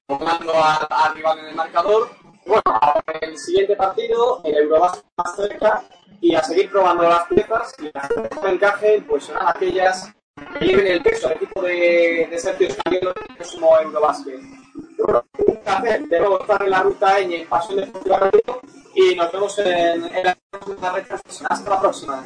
tomando 0.07 0.53
al 0.61 1.15
rival 1.15 1.39
en 1.39 1.45
el 1.45 1.55
marcador 1.55 2.09
bueno, 2.49 2.63
ahora 2.65 3.03
el 3.21 3.37
siguiente 3.37 3.75
partido, 3.75 4.41
el 4.43 4.55
Eurobasket 4.55 5.05
más 5.15 5.35
cerca, 5.35 5.83
y 6.19 6.35
a 6.35 6.43
seguir 6.43 6.69
probando 6.69 7.03
las 7.03 7.25
piezas 7.27 7.73
y 7.79 7.91
las 7.93 8.07
piezas 8.07 8.41
de 8.41 8.49
encaje, 8.49 9.03
pues 9.07 9.23
serán 9.25 9.47
aquellas 9.47 10.11
que 10.57 10.65
lleven 10.65 10.87
el 10.87 11.01
peso 11.01 11.27
al 11.27 11.33
equipo 11.33 11.61
de, 11.61 12.27
de 12.29 12.39
Sergio 12.39 12.67
Escalero 12.67 13.13
en 13.15 13.23
el 13.29 13.35
próximo 13.37 13.79
Eurobasket. 13.79 14.41
Bueno, 14.97 15.23
un 15.47 15.57
placer 15.57 16.07
de 16.07 16.19
nuevo 16.19 16.41
estar 16.41 16.63
en 16.63 16.69
la 16.71 16.83
ruta 16.83 17.19
Ñ 17.19 17.33
en 17.33 17.47
Pasión 17.47 17.77
Deportiva 17.77 18.17
Radio 18.17 18.61
y 18.95 19.15
nos 19.15 19.31
vemos 19.31 19.59
en, 19.59 20.05
en 20.05 20.23
la 20.23 20.37
próxima 20.51 20.93
pues, 20.93 21.43
Hasta 21.47 21.69
la 21.69 21.79
próxima. 21.79 22.23